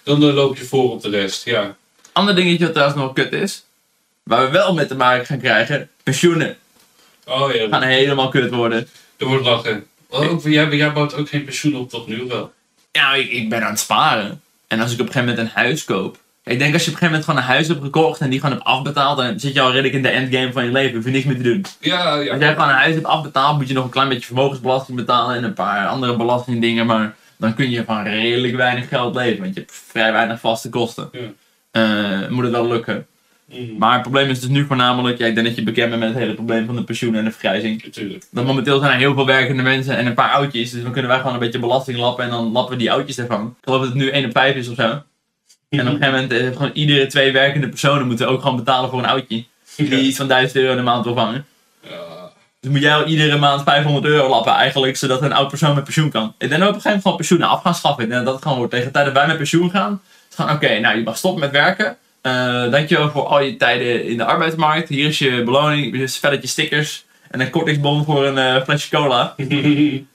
Dan 0.03 0.23
eh, 0.23 0.33
loop 0.33 0.57
je 0.57 0.65
voor 0.65 0.91
op 0.91 1.01
de 1.01 1.09
rest, 1.09 1.45
ja. 1.45 1.75
Ander 2.11 2.35
dingetje 2.35 2.63
wat 2.63 2.73
trouwens 2.73 2.99
nog 2.99 3.13
kut 3.13 3.33
is, 3.33 3.63
waar 4.23 4.45
we 4.45 4.51
wel 4.51 4.73
mee 4.73 4.85
te 4.85 4.95
maken 4.95 5.25
gaan 5.25 5.39
krijgen, 5.39 5.89
pensioenen 6.03 6.57
Oh 7.25 7.53
ja, 7.53 7.67
gaan 7.69 7.81
helemaal 7.81 8.29
kut 8.29 8.51
worden. 8.51 8.87
er 9.17 9.27
wordt 9.27 9.45
lachen. 9.45 9.87
Oh, 10.09 10.31
ook, 10.31 10.43
jij, 10.43 10.69
jij 10.69 10.93
bouwt 10.93 11.13
ook 11.13 11.29
geen 11.29 11.43
pensioen 11.43 11.75
op 11.75 11.89
tot 11.89 12.07
nu 12.07 12.23
wel? 12.27 12.53
Ja, 12.91 13.13
ik, 13.13 13.31
ik 13.31 13.49
ben 13.49 13.63
aan 13.63 13.71
het 13.71 13.79
sparen. 13.79 14.41
En 14.67 14.79
als 14.79 14.93
ik 14.93 14.99
op 14.99 15.05
een 15.05 15.11
gegeven 15.11 15.35
moment 15.35 15.47
een 15.47 15.61
huis 15.63 15.83
koop. 15.83 16.17
Ik 16.47 16.59
denk 16.59 16.73
als 16.73 16.83
je 16.85 16.89
op 16.91 16.93
een 16.93 16.99
gegeven 17.01 17.05
moment 17.05 17.23
gewoon 17.25 17.39
een 17.39 17.45
huis 17.47 17.67
hebt 17.67 17.81
gekocht 17.83 18.19
en 18.19 18.29
die 18.29 18.39
gewoon 18.39 18.55
hebt 18.55 18.67
afbetaald, 18.67 19.17
dan 19.17 19.39
zit 19.39 19.53
je 19.53 19.61
al 19.61 19.69
redelijk 19.71 19.93
in 19.93 20.01
de 20.01 20.09
endgame 20.09 20.51
van 20.51 20.65
je 20.65 20.71
leven. 20.71 20.95
Hoef 20.95 21.05
je 21.05 21.11
niks 21.11 21.25
meer 21.25 21.37
te 21.37 21.43
doen. 21.43 21.65
Ja, 21.79 22.15
ja. 22.15 22.31
Als 22.31 22.41
jij 22.41 22.53
gewoon 22.53 22.69
een 22.69 22.75
huis 22.75 22.93
hebt 22.93 23.05
afbetaald, 23.05 23.57
moet 23.57 23.67
je 23.67 23.73
nog 23.73 23.83
een 23.83 23.89
klein 23.89 24.09
beetje 24.09 24.25
vermogensbelasting 24.25 24.97
betalen 24.97 25.35
en 25.35 25.43
een 25.43 25.53
paar 25.53 25.87
andere 25.87 26.15
belastingdingen. 26.15 26.85
Maar 26.85 27.15
dan 27.37 27.53
kun 27.53 27.69
je 27.69 27.83
van 27.83 28.03
redelijk 28.03 28.55
weinig 28.55 28.87
geld 28.87 29.15
leven, 29.15 29.41
want 29.41 29.53
je 29.53 29.59
hebt 29.59 29.73
vrij 29.87 30.11
weinig 30.11 30.39
vaste 30.39 30.69
kosten. 30.69 31.09
Ja. 31.11 31.19
Eh, 31.71 32.29
moet 32.29 32.43
het 32.43 32.51
wel 32.51 32.67
lukken. 32.67 33.05
Mm, 33.45 33.77
Maar 33.77 33.93
het 33.93 34.01
probleem 34.01 34.29
is 34.29 34.39
dus 34.39 34.49
nu 34.49 34.65
voornamelijk, 34.65 35.17
ja, 35.17 35.25
ik 35.25 35.35
denk 35.35 35.47
dat 35.47 35.55
je 35.55 35.63
bekend 35.63 35.89
bent 35.89 36.01
met 36.01 36.09
het 36.09 36.17
hele 36.17 36.33
probleem 36.33 36.65
van 36.65 36.75
de 36.75 36.83
pensioen 36.83 37.15
en 37.15 37.23
de 37.23 37.31
vergrijzing. 37.31 37.83
natuurlijk. 37.83 38.23
Dat 38.31 38.45
momenteel 38.45 38.79
zijn 38.79 38.91
er 38.91 38.97
heel 38.97 39.13
veel 39.13 39.25
werkende 39.25 39.63
mensen 39.63 39.97
en 39.97 40.05
een 40.05 40.13
paar 40.13 40.31
oudjes. 40.31 40.71
Dus 40.71 40.83
dan 40.83 40.91
kunnen 40.91 41.11
wij 41.11 41.19
gewoon 41.19 41.33
een 41.33 41.39
beetje 41.39 41.59
belasting 41.59 41.97
lappen 41.97 42.23
en 42.23 42.29
dan 42.29 42.51
lappen 42.51 42.73
we 42.73 42.79
die 42.79 42.91
oudjes 42.91 43.17
ervan. 43.17 43.45
Ik 43.45 43.63
geloof 43.63 43.79
dat 43.79 43.89
het 43.89 43.97
nu 43.97 44.09
1 44.09 44.25
op 44.25 44.31
5 44.31 44.55
is 44.55 44.69
of 44.69 44.75
zo. 44.75 45.01
En 45.69 45.79
op 45.79 45.85
een 45.85 45.91
gegeven 45.91 46.13
moment, 46.13 46.31
eh, 46.31 46.57
gewoon 46.57 46.71
iedere 46.73 47.07
twee 47.07 47.31
werkende 47.31 47.69
personen 47.69 48.07
moeten 48.07 48.27
ook 48.27 48.41
gewoon 48.41 48.55
betalen 48.55 48.89
voor 48.89 48.99
een 48.99 49.05
oudje. 49.05 49.45
Die 49.75 50.01
iets 50.01 50.17
van 50.17 50.27
1000 50.27 50.55
euro 50.55 50.71
in 50.71 50.77
de 50.77 50.83
maand 50.83 51.05
wil 51.05 51.13
vangen. 51.13 51.45
Ja. 51.81 52.15
Dus 52.59 52.71
moet 52.71 52.81
jij 52.81 52.95
al 52.95 53.05
iedere 53.05 53.37
maand 53.37 53.63
500 53.63 54.05
euro 54.05 54.29
lappen 54.29 54.53
eigenlijk, 54.53 54.97
zodat 54.97 55.21
een 55.21 55.33
oud 55.33 55.49
persoon 55.49 55.75
met 55.75 55.83
pensioen 55.83 56.09
kan. 56.09 56.33
Ik 56.37 56.49
denk 56.49 56.51
dat 56.51 56.59
we 56.59 56.67
op 56.67 56.67
een 56.67 56.73
gegeven 56.73 56.89
moment 56.89 57.01
gewoon 57.01 57.17
pensioenen 57.17 57.47
af 57.47 57.61
gaan 57.61 57.75
schaffen. 57.75 58.09
Denk 58.09 58.25
dat 58.25 58.33
het 58.33 58.43
gewoon 58.43 58.57
wordt 58.57 58.71
tegen 58.71 58.87
de 58.87 58.93
tijd 58.93 59.05
dat 59.05 59.13
wij 59.13 59.27
met 59.27 59.37
pensioen 59.37 59.69
gaan. 59.69 60.01
Het 60.25 60.35
gaan, 60.35 60.55
oké, 60.55 60.79
nou 60.79 60.97
je 60.97 61.03
mag 61.03 61.17
stoppen 61.17 61.41
met 61.41 61.51
werken. 61.51 61.97
Eh 62.21 62.71
dankjewel 62.71 63.09
voor 63.09 63.25
al 63.25 63.41
je 63.41 63.57
tijden 63.57 64.05
in 64.05 64.17
de 64.17 64.25
arbeidsmarkt. 64.25 64.89
Hier 64.89 65.07
is 65.07 65.19
je 65.19 65.43
beloning, 65.43 65.93
een 65.93 66.09
spelletje 66.09 66.47
stickers 66.47 67.05
en 67.29 67.41
een 67.41 67.49
kortingsbon 67.49 68.05
voor 68.05 68.25
een 68.25 68.37
eh, 68.37 68.63
flesje 68.63 68.89
cola. 68.89 69.35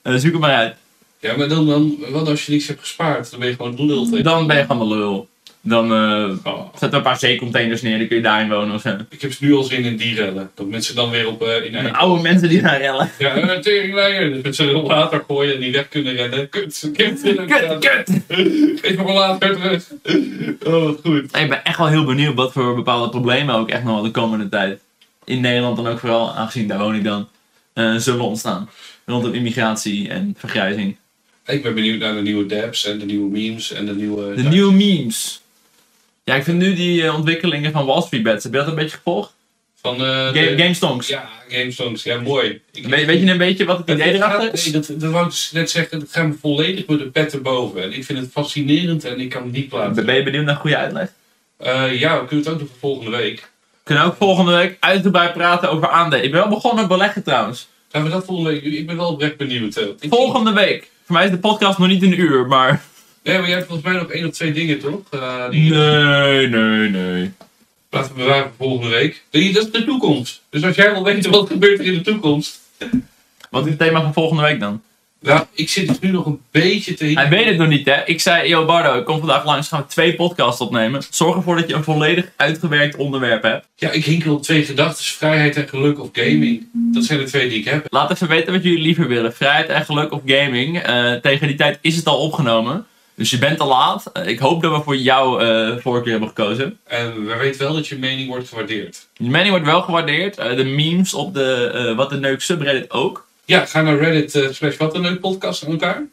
Eh, 0.01 0.15
zoek 0.15 0.31
het 0.31 0.41
maar 0.41 0.55
uit. 0.55 0.75
ja, 1.19 1.37
maar 1.37 1.47
dan, 1.47 1.67
dan, 1.67 1.95
wat 2.09 2.27
als 2.27 2.45
je 2.45 2.51
niks 2.51 2.67
hebt 2.67 2.79
gespaard? 2.79 3.31
Dan 3.31 3.39
ben 3.39 3.49
je 3.49 3.55
gewoon 3.55 3.77
een 3.77 3.85
lul 3.85 4.05
tegen. 4.05 4.23
Dan 4.23 4.47
ben 4.47 4.57
je 4.57 4.65
gewoon 4.65 4.89
de 4.89 4.95
lul. 4.95 5.29
Dan 5.63 5.93
eh 5.93 6.29
Oh. 6.43 6.69
zetten 6.71 6.89
we 6.89 6.95
een 6.95 7.01
paar 7.01 7.19
zeecontainers 7.19 7.81
neer, 7.81 7.97
dan 7.97 8.07
kun 8.07 8.15
je 8.17 8.23
daarin 8.23 8.49
wonen 8.49 8.75
of 8.75 8.81
zo. 8.81 8.95
Ik 9.09 9.21
heb 9.21 9.31
nu 9.39 9.53
al 9.53 9.63
zin 9.63 9.83
in 9.83 9.97
die 9.97 10.15
rellen. 10.15 10.51
Dat 10.55 10.67
mensen 10.67 10.95
dan 10.95 11.09
weer 11.09 11.27
op 11.27 11.43
eh 11.43 11.55
in 11.55 11.63
En 11.63 11.73
eigen... 11.75 11.95
oude 11.95 12.21
mensen 12.21 12.49
die 12.49 12.59
gaan 12.59 12.77
rellen. 12.77 13.11
Ja, 13.19 13.37
een 13.37 13.61
teringleier. 13.61 14.33
Dus 14.33 14.43
met 14.43 14.55
z'n 14.55 14.63
rollator 14.63 15.23
gooien 15.27 15.53
en 15.53 15.59
die 15.59 15.71
weg 15.71 15.87
kunnen 15.87 16.13
rennen. 16.13 16.49
Kut, 16.49 16.89
kut, 16.93 17.21
kut. 17.21 17.45
Kut, 17.45 17.79
kut! 17.79 18.21
Geef 18.81 18.97
me 18.97 19.03
rollator 19.03 19.55
terug. 19.55 19.83
Oh, 20.65 20.83
wat 20.83 20.99
goed. 21.03 21.23
Ik 21.37 21.49
ben 21.49 21.63
echt 21.63 21.77
wel 21.77 21.87
heel 21.87 22.05
benieuwd 22.05 22.35
wat 22.35 22.51
voor 22.51 22.75
bepaalde 22.75 23.09
problemen 23.09 23.55
ook 23.55 23.69
echt 23.69 23.83
nog 23.83 23.93
wel 23.93 24.03
de 24.03 24.11
komende 24.11 24.49
tijd 24.49 24.79
in 25.25 25.41
Nederland 25.41 25.75
dan 25.75 25.87
ook 25.87 25.99
vooral, 25.99 26.33
aangezien 26.33 26.67
daar 26.67 26.79
woon 26.79 26.95
ik 26.95 27.03
dan, 27.03 27.27
eh, 27.73 27.95
zullen 27.95 28.25
ontstaan. 28.25 28.69
Rondom 29.05 29.33
immigratie 29.33 30.09
en 30.09 30.35
vergrijzing. 30.37 30.95
Ik 31.45 31.63
ben 31.63 31.73
benieuwd 31.73 31.99
naar 31.99 32.13
de 32.15 32.21
nieuwe 32.21 32.45
dabs 32.45 32.85
en 32.85 32.99
de 32.99 33.05
nieuwe 33.05 33.29
memes 33.29 33.71
en 33.71 33.85
de 33.85 33.95
nieuwe... 33.95 34.35
De 34.35 34.43
nieuwe 34.43 34.73
memes. 34.73 35.41
Ja, 36.31 36.37
ik 36.37 36.43
vind 36.43 36.57
nu 36.57 36.73
die 36.73 37.03
eh, 37.03 37.15
ontwikkelingen 37.15 37.71
van 37.71 37.85
Wall 37.85 38.01
Street 38.01 38.23
Bets, 38.23 38.43
heb 38.43 38.53
je 38.53 38.59
dat 38.59 38.67
een 38.67 38.75
beetje 38.75 38.95
gevolgd? 38.97 39.33
Van 39.81 39.95
eh 39.95 40.25
Game, 40.25 40.31
de- 40.31 40.53
GameStonks. 40.57 41.07
Ja, 41.07 41.29
GameStongs. 41.49 42.03
Ja, 42.03 42.19
mooi. 42.21 42.61
Ik- 42.71 42.87
weet, 42.87 43.05
weet 43.05 43.21
je 43.21 43.31
een 43.31 43.37
beetje 43.37 43.65
wat 43.65 43.77
het 43.77 43.89
idee 43.89 44.17
gaat- 44.17 44.29
erachter 44.33 44.53
is? 44.53 44.63
Nee, 44.63 44.73
dat, 44.73 44.87
dat 45.01 45.11
wou 45.11 45.23
ik 45.25 45.31
dus 45.31 45.51
net 45.51 45.69
zeggen. 45.69 45.99
Dat 45.99 46.07
gaat 46.11 46.27
me 46.27 46.33
volledig 46.41 46.87
met 46.87 46.99
de 46.99 47.05
pet 47.05 47.33
erboven. 47.33 47.83
En 47.83 47.93
ik 47.93 48.05
vind 48.05 48.19
het 48.19 48.29
fascinerend 48.31 49.03
en 49.05 49.19
ik 49.19 49.29
kan 49.29 49.43
het 49.43 49.51
niet 49.51 49.69
plaatsen. 49.69 50.05
Ben 50.05 50.15
je 50.15 50.23
benieuwd 50.23 50.45
naar 50.45 50.53
een 50.53 50.59
goede 50.61 50.77
uitleg? 50.77 51.09
Eh, 51.57 51.99
ja, 51.99 52.19
we 52.21 52.25
kunnen 52.27 52.45
het 52.45 52.53
ook 52.53 52.59
doen 52.59 52.67
voor 52.67 52.77
volgende 52.79 53.17
week. 53.17 53.39
We 53.39 53.77
kunnen 53.83 54.03
ook 54.03 54.15
volgende 54.15 54.51
week 54.55 54.77
uitgebreid 54.79 55.33
praten 55.33 55.69
over 55.71 55.89
aandelen. 55.89 56.25
Ik 56.25 56.31
ben 56.31 56.39
wel 56.39 56.49
begonnen 56.49 56.79
met 56.79 56.87
beleggen 56.97 57.23
trouwens. 57.23 57.67
Gaan 57.91 58.03
we 58.03 58.09
dat 58.09 58.25
volgende 58.25 58.49
week 58.51 58.63
doen? 58.63 58.73
Ik 58.73 58.87
ben 58.87 58.97
wel 58.97 59.07
oprecht 59.11 59.37
benieuwd. 59.37 59.75
eh. 59.75 59.85
Ik- 59.99 60.09
Volgende 60.13 60.53
week. 60.53 60.89
Voor 61.05 61.15
mij 61.15 61.25
is 61.25 61.31
de 61.31 61.37
podcast 61.37 61.77
nog 61.77 61.87
niet 61.87 62.03
een 62.03 62.19
uur, 62.19 62.47
maar... 62.47 62.83
Nee, 63.23 63.37
maar 63.37 63.47
jij 63.47 63.55
hebt 63.55 63.67
volgens 63.67 63.87
mij 63.91 64.01
nog 64.01 64.11
één 64.11 64.27
of 64.27 64.33
twee 64.33 64.51
dingen, 64.51 64.79
toch? 64.79 64.99
Eh, 65.11 65.49
die 65.49 65.71
Nee, 65.73 66.47
nee, 66.47 66.89
nee. 66.89 67.31
laten 67.89 68.11
we 68.15 68.17
bewaren 68.21 68.43
voor 68.57 68.67
volgende 68.67 68.95
week. 68.95 69.23
Die- 69.29 69.53
Dat 69.53 69.65
is 69.65 69.71
de 69.71 69.85
toekomst. 69.85 70.41
Dus 70.49 70.63
als 70.63 70.75
jij 70.75 70.91
wil 70.91 71.03
weten 71.03 71.31
wat 71.31 71.47
gebeurt 71.47 71.79
er 71.79 71.85
in 71.85 71.93
de 71.93 72.01
toekomst. 72.01 72.59
Wat 73.49 73.63
is 73.63 73.69
het 73.69 73.79
thema 73.79 74.01
van 74.01 74.13
volgende 74.13 74.43
week 74.43 74.59
dan? 74.59 74.81
Nou, 75.19 75.45
ik 75.53 75.69
zit 75.69 75.87
dus 75.87 75.99
nu 75.99 76.11
nog 76.11 76.25
een 76.25 76.39
beetje 76.51 76.93
te... 76.93 77.05
Hij 77.05 77.29
weet 77.29 77.45
het 77.45 77.57
nog 77.57 77.67
niet, 77.67 77.85
hè? 77.85 78.05
Ik 78.05 78.21
zei, 78.21 78.47
yo 78.49 78.65
Bardo, 78.65 78.99
ik 78.99 79.05
kom 79.05 79.19
vandaag 79.19 79.45
langs, 79.45 79.67
gaan 79.67 79.79
we 79.81 79.85
twee 79.87 80.15
podcasts 80.15 80.61
opnemen. 80.61 81.01
Zorg 81.09 81.35
ervoor 81.35 81.55
dat 81.55 81.67
je 81.67 81.73
een 81.73 81.83
volledig 81.83 82.25
uitgewerkt 82.35 82.95
onderwerp 82.95 83.43
hebt. 83.43 83.65
Ja, 83.75 83.91
ik 83.91 84.05
hinkel 84.05 84.33
op 84.35 84.43
twee 84.43 84.63
gedachten. 84.65 85.03
Vrijheid 85.05 85.55
en 85.55 85.67
geluk 85.67 85.99
of 85.99 86.09
gaming. 86.13 86.67
Dat 86.73 87.03
zijn 87.03 87.19
de 87.19 87.25
twee 87.25 87.49
die 87.49 87.59
ik 87.59 87.65
heb. 87.65 87.85
Laat 87.89 88.11
even 88.11 88.27
weten 88.27 88.53
wat 88.53 88.63
jullie 88.63 88.81
liever 88.81 89.07
willen. 89.07 89.33
Vrijheid 89.33 89.67
en 89.69 89.85
geluk 89.85 90.11
of 90.11 90.21
gaming. 90.25 90.79
Eh, 90.79 91.13
tegen 91.13 91.47
die 91.47 91.55
tijd 91.57 91.77
is 91.81 91.95
het 91.95 92.05
al 92.07 92.19
opgenomen. 92.19 92.85
Dus 93.15 93.29
je 93.29 93.37
bent 93.37 93.57
te 93.57 93.63
laat. 93.63 94.11
Eh, 94.13 94.27
ik 94.27 94.39
hoop 94.39 94.61
dat 94.61 94.71
we 94.77 94.83
voor 94.83 94.95
jouw 94.95 95.39
eh 95.39 95.77
voorkeur 95.77 96.11
hebben 96.11 96.29
gekozen. 96.29 96.79
En 96.83 97.25
we 97.25 97.35
weten 97.35 97.61
wel 97.61 97.73
dat 97.73 97.87
je 97.87 97.97
mening 97.97 98.27
wordt 98.29 98.49
gewaardeerd. 98.49 99.07
Je 99.13 99.29
mening 99.29 99.49
wordt 99.49 99.65
wel 99.65 99.81
gewaardeerd. 99.81 100.37
Eh, 100.37 100.55
de 100.55 100.63
memes 100.63 101.13
op 101.13 101.33
de 101.33 101.71
eh, 101.73 101.95
Wat 101.95 102.09
de 102.09 102.17
Neuk 102.17 102.41
subreddit 102.41 102.91
ook. 102.91 103.27
Ja, 103.45 103.65
ga 103.65 103.81
naar 103.81 103.97
Reddit 103.97 104.55
slash 104.55 104.77
wat 104.77 104.95
een 104.95 105.01
leuk 105.01 105.19
podcast 105.19 105.65
aan 105.65 105.71
elkaar. 105.71 106.03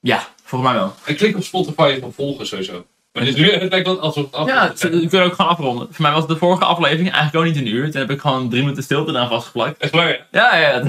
Ja, 0.00 0.28
volgens 0.44 0.70
mij 0.70 0.80
wel. 0.80 0.94
En 1.04 1.16
klik 1.16 1.36
op 1.36 1.42
Spotify 1.42 1.98
voor 2.00 2.12
volgen 2.12 2.46
sowieso. 2.46 2.84
Maar 3.12 3.24
dit 3.24 3.36
is 3.36 3.40
nu, 3.40 3.52
het 3.62 3.70
lijkt 3.70 3.86
wel 3.86 4.00
alsof 4.00 4.24
het 4.24 4.34
af 4.34 4.46
Ja, 4.46 4.72
we 4.78 4.88
kunnen 4.88 5.26
ook 5.26 5.34
gewoon 5.34 5.50
afronden. 5.50 5.88
Voor 5.90 6.02
mij 6.02 6.12
was 6.12 6.26
de 6.26 6.36
vorige 6.36 6.64
aflevering 6.64 7.12
eigenlijk 7.12 7.46
ook 7.46 7.52
niet 7.52 7.62
een 7.62 7.74
uur. 7.74 7.90
Toen 7.90 8.00
heb 8.00 8.10
ik 8.10 8.20
gewoon 8.20 8.48
drie 8.48 8.62
minuten 8.62 8.82
stilte 8.82 9.10
eraan 9.10 9.28
vastgeplakt. 9.28 9.78
Echt 9.78 9.92
waar, 9.92 10.08
ja. 10.08 10.26
Ja, 10.30 10.56
ja. 10.56 10.82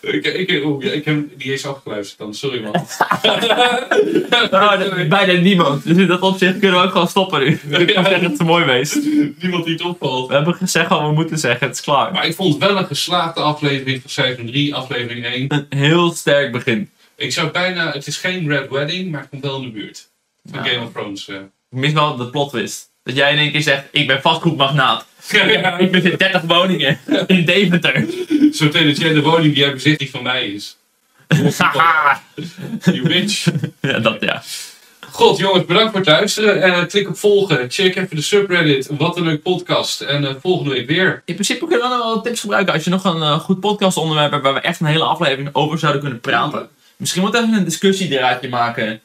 Ik, 0.00 0.26
ik, 0.26 0.50
ik 0.80 1.04
heb 1.04 1.16
niet 1.16 1.46
eens 1.46 1.66
afgeluisterd 1.66 2.18
dan, 2.18 2.34
sorry 2.34 2.62
man. 2.62 2.72
Nou, 4.50 5.08
bijna 5.08 5.32
niemand. 5.32 5.84
Dus 5.84 5.96
in 5.96 6.06
dat 6.06 6.20
opzicht 6.20 6.58
kunnen 6.58 6.80
we 6.80 6.86
ook 6.86 6.92
gewoon 6.92 7.08
stoppen 7.08 7.40
nu. 7.40 7.60
Ik 7.78 7.94
kan 7.94 8.04
zeggen 8.04 8.22
dat 8.22 8.38
het 8.38 8.46
mooi 8.46 8.64
geweest. 8.64 8.94
Niemand 9.40 9.64
die 9.64 9.72
het 9.72 9.82
opvalt. 9.82 10.28
We 10.28 10.34
hebben 10.34 10.54
gezegd 10.54 10.88
wat 10.88 11.00
we 11.00 11.12
moeten 11.12 11.38
zeggen. 11.38 11.66
Het 11.66 11.76
is 11.76 11.82
klaar. 11.82 12.12
Maar 12.12 12.26
ik 12.26 12.34
vond 12.34 12.54
het 12.54 12.62
wel 12.62 12.78
een 12.78 12.86
geslaagde 12.86 13.40
aflevering 13.40 14.00
van 14.00 14.10
seizoen 14.10 14.46
3, 14.46 14.74
aflevering 14.74 15.24
1. 15.24 15.44
Een 15.48 15.78
heel 15.78 16.12
sterk 16.12 16.52
begin. 16.52 16.90
Ik 17.16 17.32
zou 17.32 17.50
bijna, 17.50 17.92
het 17.92 18.06
is 18.06 18.16
geen 18.16 18.48
Red 18.48 18.70
Wedding, 18.70 19.10
maar 19.10 19.20
het 19.20 19.30
komt 19.30 19.42
wel 19.42 19.56
in 19.56 19.62
de 19.62 19.70
buurt. 19.70 20.08
Van. 20.50 20.66
Game 20.66 20.84
of 20.84 20.92
Thrones. 20.92 21.28
Ik 21.28 21.40
mis 21.68 21.92
wel 21.92 22.16
de 22.16 22.30
plot 22.30 22.50
twist. 22.50 22.87
Dat 23.08 23.16
jij 23.16 23.32
in 23.32 23.38
één 23.38 23.52
keer 23.52 23.62
zegt, 23.62 23.84
ik 23.90 24.06
ben 24.06 24.20
vastgoedmagnaat. 24.20 25.06
Ik 25.78 25.90
bezit 25.90 26.18
30 26.18 26.42
woningen 26.42 26.98
in 27.26 27.44
Deventer. 27.44 28.06
Zo 28.52 28.68
dat 28.68 28.98
jij 28.98 29.12
de 29.12 29.22
woning 29.22 29.54
die 29.54 29.62
jij 29.62 29.72
bezit 29.72 29.98
die 29.98 30.10
van 30.10 30.22
mij 30.22 30.46
is. 30.46 30.76
Haha. 31.56 32.22
You 32.84 33.02
bitch. 33.02 33.48
ja, 33.80 33.98
dat 33.98 34.16
ja. 34.20 34.42
God 35.10 35.38
jongens, 35.38 35.64
bedankt 35.64 35.90
voor 35.90 36.00
het 36.00 36.08
luisteren. 36.08 36.62
En 36.62 36.72
eh, 36.72 36.86
klik 36.86 37.08
op 37.08 37.16
volgen. 37.16 37.70
Check 37.70 37.96
even 37.96 38.16
de 38.16 38.22
subreddit. 38.22 38.88
Wat 38.98 39.16
een 39.16 39.24
leuk 39.24 39.42
podcast. 39.42 40.00
En 40.00 40.24
eh, 40.24 40.34
volgende 40.42 40.70
week 40.70 40.86
weer. 40.86 41.22
In 41.24 41.34
principe 41.34 41.66
kunnen 41.66 41.88
we 41.88 41.96
nog 41.96 42.04
wel 42.04 42.20
tips 42.20 42.40
gebruiken 42.40 42.74
als 42.74 42.84
je 42.84 42.90
nog 42.90 43.04
een 43.04 43.22
eh, 43.22 43.38
goed 43.38 43.60
podcastonderwerp 43.60 44.30
hebt 44.30 44.42
waar 44.42 44.54
we 44.54 44.60
echt 44.60 44.80
een 44.80 44.86
hele 44.86 45.04
aflevering 45.04 45.48
over 45.52 45.78
zouden 45.78 46.00
kunnen 46.00 46.20
praten. 46.20 46.68
Misschien 46.96 47.22
moet 47.22 47.34
even 47.34 47.52
een 47.52 47.64
discussie 47.64 48.18
eruit 48.18 48.50
maken 48.50 49.00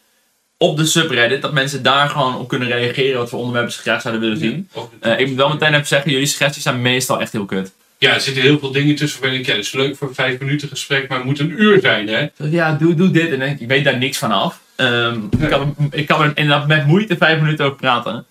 op 0.64 0.78
de 0.78 0.86
subreddit, 0.86 1.42
dat 1.42 1.54
mensen 1.54 1.84
daar 1.84 2.10
gewoon 2.10 2.38
op 2.38 2.48
kunnen 2.48 2.68
reageren 2.68 3.18
wat 3.18 3.30
voor 3.30 3.40
onderwerpen 3.40 3.74
ze 3.74 3.80
graag 3.80 4.02
zouden 4.02 4.22
willen 4.22 4.38
zien. 4.38 4.70
Eh, 5.00 5.20
ik 5.20 5.28
moet 5.28 5.36
wel 5.36 5.50
meteen 5.50 5.74
even 5.74 5.88
zeggen, 5.88 6.12
jullie 6.12 6.26
suggesties 6.26 6.64
zijn 6.64 6.82
meestal 6.82 7.22
echt 7.22 7.32
heel 7.32 7.46
kut. 7.46 7.72
Ja, 7.98 8.14
er 8.14 8.22
zitten 8.22 8.44
heel 8.44 8.60
veel 8.60 8.72
dingen 8.72 8.96
tussen 8.96 9.22
waarvan 9.22 9.40
ik, 9.40 9.46
ja, 9.46 9.54
dat 9.54 9.64
is 9.64 9.72
leuk 9.72 9.96
voor 9.96 10.08
een 10.08 10.16
vijf 10.16 10.40
minuten 10.40 10.68
gesprek, 10.68 11.08
maar 11.08 11.18
het 11.18 11.28
moet 11.28 11.40
een 11.40 11.62
uur 11.62 11.80
zijn, 11.80 12.08
hè? 12.08 12.28
Dus 12.38 12.52
ja, 12.52 12.72
doe, 12.74 12.96
doe 12.96 13.12
dit 13.12 13.32
en 13.32 13.40
denk 13.40 13.60
ik, 13.60 13.68
weet 13.68 13.84
daar 13.84 13.98
niks 13.98 14.18
van 14.18 14.32
af. 14.32 14.60
Ehm, 14.76 15.20
ik, 15.40 15.50
kan, 15.50 15.76
ik 15.92 16.06
kan 16.06 16.22
er 16.22 16.32
inderdaad 16.36 16.68
met 16.68 16.86
moeite 16.88 17.18
vijf 17.18 17.40
minuten 17.42 17.66
over 17.66 17.78
praten. 17.78 18.26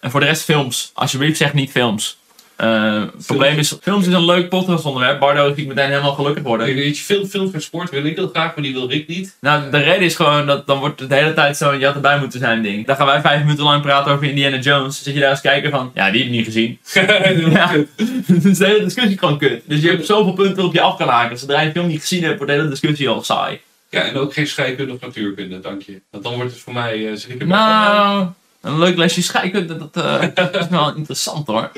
En 0.00 0.10
voor 0.10 0.20
de 0.20 0.26
rest 0.26 0.42
films. 0.42 0.90
Alsjeblieft 0.94 1.36
zeg 1.36 1.52
niet 1.54 1.70
films. 1.70 2.18
Eh, 2.60 3.00
het 3.16 3.26
probleem 3.26 3.58
is, 3.58 3.76
films 3.80 4.06
is 4.06 4.12
een 4.12 4.24
leuk 4.24 4.48
podcastonderwerp. 4.48 5.20
Bardo 5.20 5.48
ik 5.48 5.66
meteen 5.66 5.88
helemaal 5.88 6.14
gelukkig 6.14 6.42
worden. 6.42 6.66
Weet 6.66 6.98
je, 6.98 7.04
film, 7.04 7.26
film 7.26 7.50
voor 7.50 7.60
sport 7.60 7.90
wil 7.90 8.04
ik 8.04 8.16
heel 8.16 8.28
graag, 8.28 8.54
maar 8.54 8.64
die 8.64 8.72
wil 8.72 8.88
Rick 8.88 9.08
niet. 9.08 9.36
Nou, 9.40 9.70
de 9.70 9.78
reden 9.78 10.02
is 10.02 10.14
gewoon 10.14 10.46
dat 10.46 10.66
dan 10.66 10.78
wordt 10.78 11.00
het 11.00 11.08
de 11.08 11.14
hele 11.14 11.34
tijd 11.34 11.56
zo'n 11.56 11.82
had 11.82 11.94
erbij 11.94 12.18
moeten 12.18 12.38
zijn 12.38 12.62
ding. 12.62 12.86
Dan 12.86 12.96
gaan 12.96 13.06
wij 13.06 13.20
vijf 13.20 13.40
minuten 13.40 13.64
lang 13.64 13.82
praten 13.82 14.12
over 14.12 14.26
Indiana 14.26 14.58
Jones. 14.58 15.02
Zit 15.02 15.14
je 15.14 15.20
daar 15.20 15.30
eens 15.30 15.40
kijken 15.40 15.70
van, 15.70 15.90
ja, 15.94 16.10
die 16.10 16.22
heb 16.22 16.30
ik 16.30 16.36
niet 16.36 16.44
gezien. 16.44 16.78
Ja. 17.50 17.72
dus 18.42 18.58
de 18.58 18.66
hele 18.66 18.84
discussie 18.84 19.12
is 19.14 19.18
gewoon 19.18 19.38
kut. 19.38 19.62
Dus 19.66 19.80
je 19.80 19.88
hebt 19.88 20.06
zoveel 20.06 20.32
punten 20.32 20.54
waarop 20.54 20.74
je 20.74 20.80
af 20.80 20.96
kan 20.96 21.08
haken. 21.08 21.38
Zodra 21.38 21.60
je 21.60 21.66
de 21.66 21.72
film 21.72 21.86
niet 21.86 22.00
gezien 22.00 22.22
hebt, 22.22 22.36
wordt 22.36 22.52
de 22.52 22.58
hele 22.58 22.70
discussie 22.70 23.08
al 23.08 23.22
saai. 23.22 23.60
Ja, 23.90 24.02
en 24.02 24.16
ook 24.16 24.32
geen 24.32 24.46
scheikunde 24.46 24.92
of 24.92 25.00
natuurkunde, 25.00 25.60
dank 25.60 25.82
je. 25.82 26.00
Want 26.10 26.24
dan 26.24 26.34
wordt 26.34 26.50
het 26.50 26.60
voor 26.60 26.72
mij... 26.72 27.06
er 27.06 27.46
Nou, 27.46 28.26
een 28.60 28.78
leuk 28.78 28.96
lesje 28.96 29.22
scheikunde, 29.22 29.76
dat 29.76 30.04
eh, 30.04 30.54
is 30.60 30.68
wel 30.68 30.96
interessant 30.96 31.46
hoor. 31.46 31.70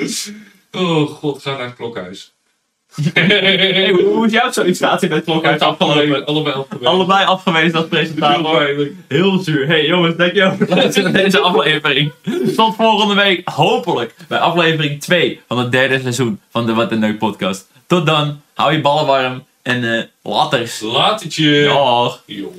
Oh 0.73 1.09
god, 1.11 1.43
ga 1.43 1.51
naar 1.51 1.67
het 1.67 1.75
klokhuis. 1.75 2.33
Hey, 3.15 3.91
hoe, 3.91 4.03
hoe 4.03 4.27
is 4.27 4.33
jouw 4.33 4.53
sollicitatie 4.53 5.09
bij 5.09 5.17
het 5.17 5.27
klokhuis 5.27 5.61
afgelopen? 5.61 6.27
Allebei 6.27 6.55
afgewezen. 6.55 6.87
Allebei 6.87 7.27
afgewezen 7.27 7.79
als 7.79 7.87
presentator. 7.89 8.89
Heel 9.09 9.39
zuur. 9.39 9.67
Hey 9.67 9.87
jongens, 9.87 10.17
dankjewel 10.17 10.57
voor 10.57 10.77
het 10.77 11.13
deze 11.13 11.39
aflevering. 11.39 12.13
Tot 12.57 12.75
volgende 12.75 13.15
week, 13.15 13.49
hopelijk, 13.49 14.15
bij 14.29 14.39
aflevering 14.39 15.01
2 15.01 15.41
van 15.49 15.59
het 15.59 15.73
derde 15.73 16.01
seizoen 16.01 16.41
van 16.51 16.67
de 16.67 16.75
Wat 16.75 16.93
een 16.93 16.99
Leuk 16.99 17.19
podcast. 17.19 17.71
Tot 17.87 18.07
dan, 18.07 18.41
hou 18.55 18.73
je 18.73 18.81
ballen 18.81 19.07
warm 19.07 19.45
en 19.63 19.99
eh 19.99 20.05
laters. 20.23 20.81
Laat 20.81 21.23
het 21.23 21.35
je. 21.35 21.65
Dag. 21.65 22.23
Yo. 22.27 22.53